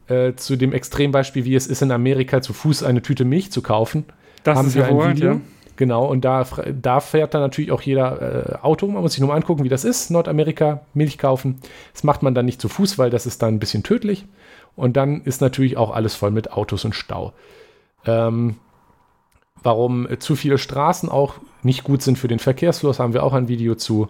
Äh, 0.07 0.35
zu 0.35 0.55
dem 0.55 0.71
Extrembeispiel, 0.71 1.43
wie 1.43 1.55
es 1.55 1.67
ist, 1.67 1.81
in 1.81 1.91
Amerika 1.91 2.41
zu 2.41 2.53
Fuß 2.53 2.83
eine 2.83 3.01
Tüte 3.01 3.25
Milch 3.25 3.51
zu 3.51 3.61
kaufen. 3.61 4.05
Das 4.43 4.57
haben 4.57 4.73
wir 4.73 4.85
ein 4.85 5.15
Video. 5.15 5.33
Ja. 5.33 5.41
Genau, 5.75 6.07
und 6.07 6.25
da, 6.25 6.45
da 6.81 6.99
fährt 7.01 7.33
dann 7.33 7.41
natürlich 7.41 7.71
auch 7.71 7.81
jeder 7.81 8.55
äh, 8.61 8.65
Auto. 8.65 8.87
Man 8.87 9.03
muss 9.03 9.13
sich 9.13 9.19
nur 9.19 9.29
mal 9.29 9.35
angucken, 9.35 9.63
wie 9.63 9.69
das 9.69 9.83
ist. 9.83 10.09
Nordamerika, 10.09 10.81
Milch 10.93 11.17
kaufen. 11.19 11.59
Das 11.93 12.03
macht 12.03 12.23
man 12.23 12.33
dann 12.33 12.45
nicht 12.45 12.59
zu 12.59 12.67
Fuß, 12.67 12.97
weil 12.97 13.11
das 13.11 13.25
ist 13.25 13.43
dann 13.43 13.55
ein 13.55 13.59
bisschen 13.59 13.83
tödlich. 13.83 14.25
Und 14.75 14.97
dann 14.97 15.21
ist 15.21 15.39
natürlich 15.39 15.77
auch 15.77 15.91
alles 15.91 16.15
voll 16.15 16.31
mit 16.31 16.51
Autos 16.51 16.83
und 16.83 16.95
Stau. 16.95 17.33
Ähm, 18.05 18.55
warum 19.67 20.07
zu 20.19 20.37
viele 20.37 20.57
Straßen 20.57 21.09
auch 21.09 21.35
nicht 21.61 21.83
gut 21.83 22.01
sind 22.01 22.17
für 22.17 22.29
den 22.29 22.39
Verkehrsfluss, 22.39 22.99
haben 22.99 23.13
wir 23.13 23.21
auch 23.21 23.33
ein 23.33 23.49
Video 23.49 23.75
zu. 23.75 24.07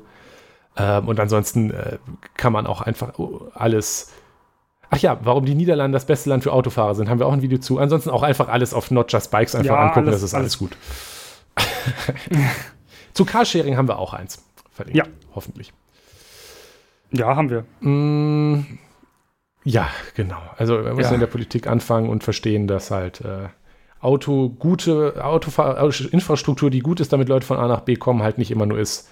Ähm, 0.77 1.07
und 1.07 1.19
ansonsten 1.19 1.71
äh, 1.71 1.97
kann 2.35 2.53
man 2.53 2.67
auch 2.67 2.81
einfach 2.81 3.13
alles. 3.55 4.13
Ach 4.91 4.99
ja, 4.99 5.19
warum 5.23 5.45
die 5.45 5.55
Niederlande 5.55 5.95
das 5.95 6.05
beste 6.05 6.29
Land 6.29 6.43
für 6.43 6.53
Autofahrer 6.53 6.93
sind, 6.93 7.09
haben 7.09 7.17
wir 7.17 7.25
auch 7.25 7.33
ein 7.33 7.41
Video 7.41 7.57
zu. 7.57 7.79
Ansonsten 7.79 8.11
auch 8.11 8.21
einfach 8.21 8.49
alles 8.49 8.71
auf 8.75 8.91
Not 8.91 9.11
Just 9.11 9.31
Bikes 9.31 9.55
einfach 9.55 9.73
ja, 9.73 9.81
angucken, 9.81 10.07
alles, 10.07 10.21
das 10.21 10.29
ist 10.29 10.33
alles, 10.35 10.43
alles 10.43 10.59
gut. 10.59 10.77
zu 13.13 13.25
Carsharing 13.25 13.75
haben 13.75 13.87
wir 13.87 13.97
auch 13.97 14.13
eins 14.13 14.45
verlinkt. 14.71 14.97
Ja. 14.97 15.05
Hoffentlich. 15.33 15.73
Ja, 17.11 17.35
haben 17.35 17.49
wir. 17.49 17.65
Mm, 17.81 18.77
ja, 19.63 19.89
genau. 20.13 20.39
Also 20.55 20.85
wir 20.85 20.93
müssen 20.93 21.09
ja. 21.09 21.13
in 21.15 21.19
der 21.19 21.27
Politik 21.27 21.65
anfangen 21.65 22.09
und 22.09 22.23
verstehen, 22.23 22.67
dass 22.67 22.91
halt 22.91 23.21
äh, 23.21 23.49
Auto 23.99 24.49
gute 24.49 25.23
Autofahr 25.23 25.77
Infrastruktur, 26.11 26.69
die 26.69 26.79
gut 26.79 26.99
ist, 26.99 27.13
damit 27.13 27.29
Leute 27.29 27.45
von 27.45 27.57
A 27.57 27.67
nach 27.67 27.81
B 27.81 27.95
kommen, 27.95 28.21
halt 28.21 28.37
nicht 28.37 28.51
immer 28.51 28.65
nur 28.65 28.79
ist 28.79 29.09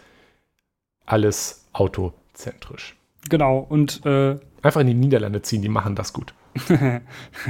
alles 1.06 1.66
autozentrisch. 1.74 2.96
Genau, 3.30 3.60
und 3.60 4.06
äh, 4.06 4.38
einfach 4.62 4.82
in 4.82 4.88
die 4.88 4.94
Niederlande 4.94 5.42
ziehen, 5.42 5.62
die 5.62 5.70
machen 5.70 5.96
das 5.96 6.14
gut. 6.14 6.34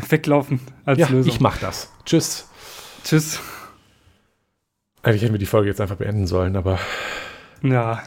Weglaufen 0.10 0.60
als 0.86 1.00
ja, 1.00 1.08
Lösung. 1.10 1.32
Ich 1.32 1.40
mach 1.40 1.58
das. 1.58 1.92
Tschüss. 2.06 2.50
Tschüss. 3.04 3.40
Eigentlich 5.04 5.22
hätten 5.22 5.34
wir 5.34 5.40
die 5.40 5.46
Folge 5.46 5.70
jetzt 5.70 5.82
einfach 5.82 5.98
beenden 5.98 6.26
sollen, 6.26 6.56
aber. 6.56 6.80
Ja, 7.62 8.02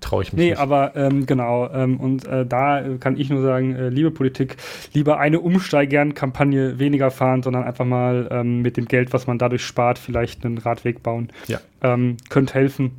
traue 0.00 0.22
ich 0.22 0.32
mich 0.32 0.42
nee, 0.42 0.50
nicht. 0.50 0.58
aber 0.58 0.96
ähm, 0.96 1.26
genau. 1.26 1.68
Ähm, 1.70 1.98
und 1.98 2.26
äh, 2.26 2.46
da 2.46 2.82
kann 2.98 3.16
ich 3.18 3.30
nur 3.30 3.42
sagen, 3.42 3.74
äh, 3.74 3.88
liebe 3.88 4.10
Politik, 4.10 4.56
lieber 4.92 5.18
eine 5.18 5.40
Umsteigern-Kampagne 5.40 6.78
weniger 6.78 7.10
fahren, 7.10 7.42
sondern 7.42 7.64
einfach 7.64 7.84
mal 7.84 8.28
ähm, 8.30 8.62
mit 8.62 8.76
dem 8.76 8.86
Geld, 8.86 9.12
was 9.12 9.26
man 9.26 9.38
dadurch 9.38 9.64
spart, 9.64 9.98
vielleicht 9.98 10.44
einen 10.44 10.58
Radweg 10.58 11.02
bauen. 11.02 11.30
Ja. 11.46 11.60
Ähm, 11.82 12.16
könnte 12.28 12.54
helfen. 12.54 12.92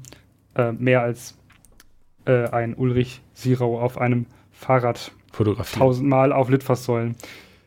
Äh, 0.56 0.72
mehr 0.72 1.02
als 1.02 1.38
äh, 2.26 2.48
ein 2.50 2.76
Ulrich 2.76 3.22
Sirau 3.34 3.80
auf 3.80 3.98
einem 3.98 4.26
Fahrrad 4.52 5.12
tausendmal 5.34 6.32
auf 6.32 6.50
Litfaßsäulen. 6.50 7.16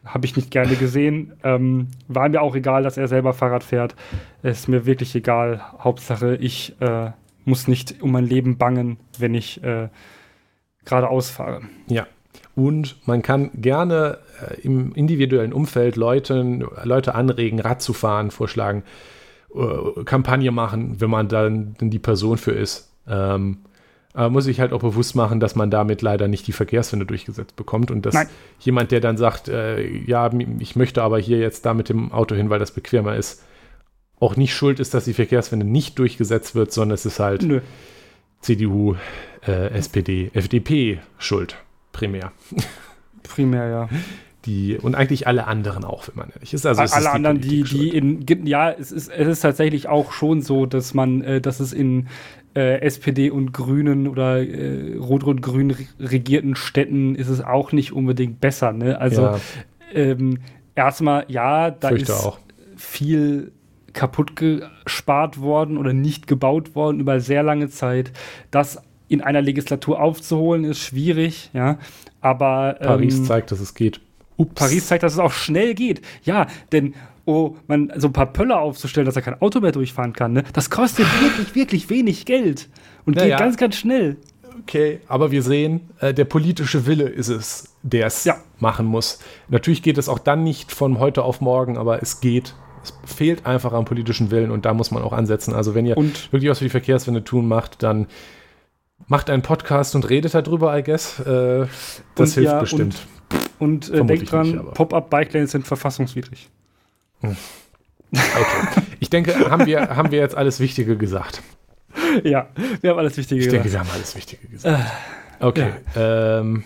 Habe 0.05 0.25
ich 0.25 0.37
nicht 0.37 0.51
gerne 0.51 0.77
gesehen. 0.77 1.35
Ähm, 1.45 1.89
war 2.09 2.29
mir 2.29 2.43
auch 2.43 2.57
egal, 2.57 2.83
dass 2.83 2.97
er 2.97 3.09
selber 3.09 3.33
Fahrrad 3.33 3.63
fährt. 3.63 3.95
Ist 4.43 4.69
mir 4.69 4.87
wirklich 4.87 5.15
egal. 5.15 5.61
Hauptsache, 5.79 6.35
ich 6.37 6.75
äh, 6.81 7.11
muss 7.49 7.67
nicht 7.67 8.03
um 8.03 8.13
mein 8.13 8.27
Leben 8.27 8.59
bangen, 8.59 8.99
wenn 9.19 9.35
ich 9.35 9.63
äh, 9.65 9.89
geradeaus 10.85 11.31
fahre. 11.31 11.63
Ja. 11.89 12.07
Und 12.55 12.97
man 13.07 13.23
kann 13.23 13.51
gerne 13.55 14.19
äh, 14.41 14.61
im 14.61 14.93
individuellen 14.95 15.53
Umfeld 15.53 15.97
Leuten, 15.97 16.65
Leute 16.83 17.15
anregen, 17.15 17.61
Rad 17.61 17.83
zu 17.83 17.93
fahren, 17.93 18.31
vorschlagen, 18.31 18.83
äh, 19.55 20.05
Kampagne 20.05 20.51
machen, 20.51 21.01
wenn 21.01 21.11
man 21.11 21.29
dann 21.29 21.77
die 21.81 21.99
Person 21.99 22.39
für 22.39 22.53
ist. 22.53 22.93
Ähm, 23.09 23.59
aber 24.15 24.31
muss 24.31 24.47
ich 24.47 24.59
halt 24.59 24.73
auch 24.73 24.81
bewusst 24.81 25.15
machen, 25.15 25.39
dass 25.39 25.55
man 25.55 25.71
damit 25.71 26.03
leider 26.03 26.29
nicht 26.29 26.47
die 26.47 26.53
Verkehrswende 26.53 27.07
durchgesetzt 27.07 27.55
bekommt 27.57 27.91
und 27.91 28.05
dass 28.05 28.15
Nein. 28.15 28.27
jemand, 28.59 28.91
der 28.91 29.01
dann 29.01 29.17
sagt, 29.17 29.49
äh, 29.49 29.87
ja, 29.87 30.31
ich 30.59 30.75
möchte 30.77 31.03
aber 31.03 31.19
hier 31.19 31.39
jetzt 31.39 31.65
da 31.65 31.75
mit 31.75 31.89
dem 31.89 32.11
Auto 32.11 32.35
hin, 32.35 32.51
weil 32.51 32.59
das 32.59 32.73
bequemer 32.73 33.15
ist, 33.17 33.45
auch 34.21 34.37
nicht 34.37 34.55
schuld 34.55 34.81
ist, 34.81 34.95
dass 34.95 35.05
die 35.05 35.15
Verkehrswende 35.15 35.67
nicht 35.67 35.99
durchgesetzt 35.99 36.55
wird, 36.55 36.73
sondern 36.73 36.95
es 36.95 37.07
ist 37.07 37.21
halt 37.21 37.43
Nö. 37.43 37.61
CDU, 38.41 38.97
äh, 39.47 39.71
SPD, 39.71 40.31
FDP 40.35 41.01
schuld, 41.19 41.57
primär. 41.93 42.33
Primär, 43.23 43.69
ja. 43.69 43.89
Die, 44.45 44.79
und 44.79 44.95
eigentlich 44.95 45.27
alle 45.27 45.47
anderen 45.47 45.85
auch, 45.85 46.09
wenn 46.09 46.17
man 46.17 46.31
ehrlich 46.31 46.55
ist. 46.55 46.65
Also 46.65 46.81
alle 46.95 47.11
anderen, 47.11 47.41
die, 47.41 47.65
die 47.65 47.89
in, 47.89 48.25
ja, 48.47 48.71
es 48.71 48.93
ist, 48.93 49.09
es 49.09 49.29
ist 49.29 49.41
tatsächlich 49.41 49.89
auch 49.89 50.13
schon 50.13 50.43
so, 50.43 50.65
dass 50.65 50.95
man, 50.95 51.23
äh, 51.23 51.41
dass 51.41 51.61
es 51.61 51.73
in 51.73 52.09
äh, 52.55 52.81
SPD 52.81 53.31
und 53.31 53.53
Grünen 53.53 54.09
oder 54.09 54.39
äh, 54.41 54.97
rot-rot-grün 54.97 55.77
regierten 55.99 56.55
Städten 56.55 57.15
ist 57.15 57.29
es 57.29 57.43
auch 57.43 57.73
nicht 57.73 57.93
unbedingt 57.93 58.41
besser. 58.41 58.73
Ne? 58.73 58.99
Also 58.99 59.23
ja. 59.23 59.41
ähm, 59.93 60.39
erstmal, 60.75 61.25
ja, 61.29 61.71
da 61.71 61.89
Fürchte 61.89 62.13
ist 62.13 62.25
auch. 62.25 62.39
viel 62.77 63.53
kaputt 63.93 64.37
gespart 64.37 65.41
worden 65.41 65.79
oder 65.79 65.93
nicht 65.93 66.27
gebaut 66.27 66.75
worden 66.75 67.01
über 67.01 67.21
sehr 67.21 67.43
lange 67.43 67.69
Zeit. 67.69 68.13
Das 68.51 68.83
in 69.09 69.23
einer 69.23 69.41
Legislatur 69.41 70.01
aufzuholen, 70.01 70.65
ist 70.65 70.81
schwierig, 70.81 71.51
ja. 71.53 71.79
Aber 72.21 72.77
Paris 72.81 73.17
ähm, 73.17 73.25
zeigt, 73.25 73.51
dass 73.53 73.61
es 73.61 73.75
geht. 73.75 74.01
Ups. 74.37 74.55
Paris 74.55 74.87
zeigt, 74.87 75.03
dass 75.03 75.15
es 75.15 75.19
auch 75.19 75.33
schnell 75.33 75.75
geht. 75.75 76.03
Ja, 76.23 76.47
denn 76.73 76.95
oh, 77.25 77.57
man, 77.67 77.93
so 77.97 78.09
ein 78.09 78.13
paar 78.13 78.33
Pöller 78.33 78.61
aufzustellen, 78.61 79.07
dass 79.07 79.17
er 79.17 79.23
kein 79.23 79.41
Auto 79.41 79.61
mehr 79.61 79.73
durchfahren 79.73 80.13
kann, 80.13 80.33
ne? 80.33 80.45
das 80.53 80.71
kostet 80.71 81.07
wirklich, 81.23 81.55
wirklich 81.55 81.91
wenig 81.91 82.25
Geld 82.27 82.69
und 83.05 83.17
naja. 83.17 83.37
geht 83.37 83.39
ganz, 83.39 83.57
ganz 83.57 83.77
schnell. 83.77 84.17
Okay, 84.63 85.01
aber 85.09 85.31
wir 85.31 85.43
sehen, 85.43 85.89
äh, 86.01 86.13
der 86.13 86.25
politische 86.25 86.87
Wille 86.87 87.09
ist 87.09 87.29
es, 87.29 87.75
der 87.83 88.07
es 88.07 88.25
ja. 88.25 88.37
machen 88.59 88.87
muss. 88.87 89.21
Natürlich 89.49 89.83
geht 89.83 89.99
es 89.99 90.09
auch 90.09 90.19
dann 90.19 90.43
nicht 90.43 90.73
von 90.73 90.99
heute 90.99 91.23
auf 91.23 91.41
morgen, 91.41 91.79
aber 91.79 92.03
es 92.03 92.21
geht. 92.21 92.55
Es 92.83 92.93
fehlt 93.05 93.47
einfach 93.47 93.73
am 93.73 93.85
politischen 93.85 94.31
Willen 94.31 94.51
und 94.51 94.65
da 94.65 94.75
muss 94.75 94.91
man 94.91 95.03
auch 95.03 95.13
ansetzen. 95.13 95.55
Also 95.55 95.75
wenn 95.75 95.87
ihr 95.87 95.97
und 95.97 96.33
wirklich 96.33 96.51
was 96.51 96.59
für 96.59 96.65
die 96.65 96.71
Verkehrswende 96.71 97.25
tun 97.25 97.47
macht, 97.49 97.83
dann 97.83 98.07
macht 99.07 99.31
einen 99.31 99.43
Podcast 99.43 99.95
und 99.95 100.09
redet 100.09 100.35
darüber, 100.35 100.77
I 100.77 100.83
guess. 100.83 101.21
Äh, 101.21 101.67
das 102.15 102.35
hilft 102.35 102.51
ja, 102.51 102.61
bestimmt. 102.61 103.07
Und, 103.59 103.91
und 103.91 103.91
äh, 103.91 104.05
denkt 104.05 104.33
dran, 104.33 104.67
Pop-up-Bike-Lanes 104.75 105.53
sind 105.53 105.67
verfassungswidrig. 105.67 106.49
Hm. 107.21 107.37
Okay. 108.11 108.83
ich 109.01 109.11
denke, 109.11 109.51
haben 109.51 109.67
wir, 109.67 109.97
haben 109.97 110.11
wir 110.11 110.19
jetzt 110.19 110.37
alles 110.37 110.61
Wichtige 110.61 110.97
gesagt. 110.97 111.43
Ja, 112.25 112.49
wir 112.81 112.91
haben 112.91 112.99
alles 112.99 113.17
Wichtige 113.17 113.41
gesagt. 113.41 113.55
Ich 113.55 113.63
denke, 113.63 113.73
wir 113.73 113.81
haben 113.81 113.91
alles 113.93 114.17
Wichtige 114.17 114.47
gesagt. 114.49 114.91
Äh, 115.41 115.45
okay. 115.45 115.73
Ja. 115.95 116.41
Ähm, 116.41 116.65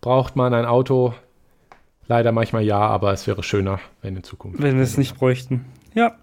braucht 0.00 0.34
man 0.34 0.54
ein 0.54 0.64
Auto? 0.64 1.14
Leider 2.08 2.32
manchmal 2.32 2.64
ja, 2.64 2.78
aber 2.78 3.12
es 3.12 3.26
wäre 3.26 3.42
schöner, 3.42 3.80
wenn 4.00 4.16
in 4.16 4.24
Zukunft. 4.24 4.62
Wenn 4.62 4.76
wir 4.76 4.82
es 4.82 4.96
nicht 4.96 5.16
bräuchten. 5.16 5.66
Ja. 5.94 6.16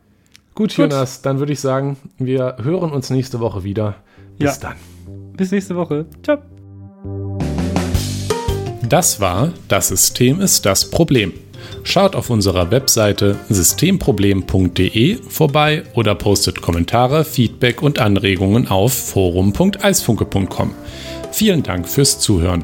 Gut, 0.56 0.76
Gut, 0.76 0.78
Jonas, 0.78 1.22
dann 1.22 1.40
würde 1.40 1.54
ich 1.54 1.60
sagen, 1.60 1.98
wir 2.18 2.58
hören 2.64 2.92
uns 2.92 3.10
nächste 3.10 3.40
Woche 3.40 3.64
wieder. 3.64 3.96
Bis 4.40 4.62
ja. 4.62 4.70
dann. 4.70 4.76
Bis 5.38 5.52
nächste 5.52 5.76
Woche. 5.76 6.06
Ciao. 6.24 6.40
Das 8.88 9.20
war 9.20 9.52
Das 9.68 9.90
System 9.90 10.42
ist 10.42 10.66
das 10.66 10.90
Problem. 10.90 11.34
Schaut 11.84 12.16
auf 12.16 12.30
unserer 12.30 12.72
Webseite 12.72 13.38
systemproblem.de 13.50 15.18
vorbei 15.30 15.84
oder 15.94 16.16
postet 16.16 16.62
Kommentare, 16.62 17.26
Feedback 17.26 17.82
und 17.82 18.00
Anregungen 18.00 18.68
auf 18.68 18.94
forum.eisfunke.com. 18.94 20.74
Vielen 21.32 21.64
Dank 21.64 21.88
fürs 21.88 22.20
Zuhören. 22.20 22.64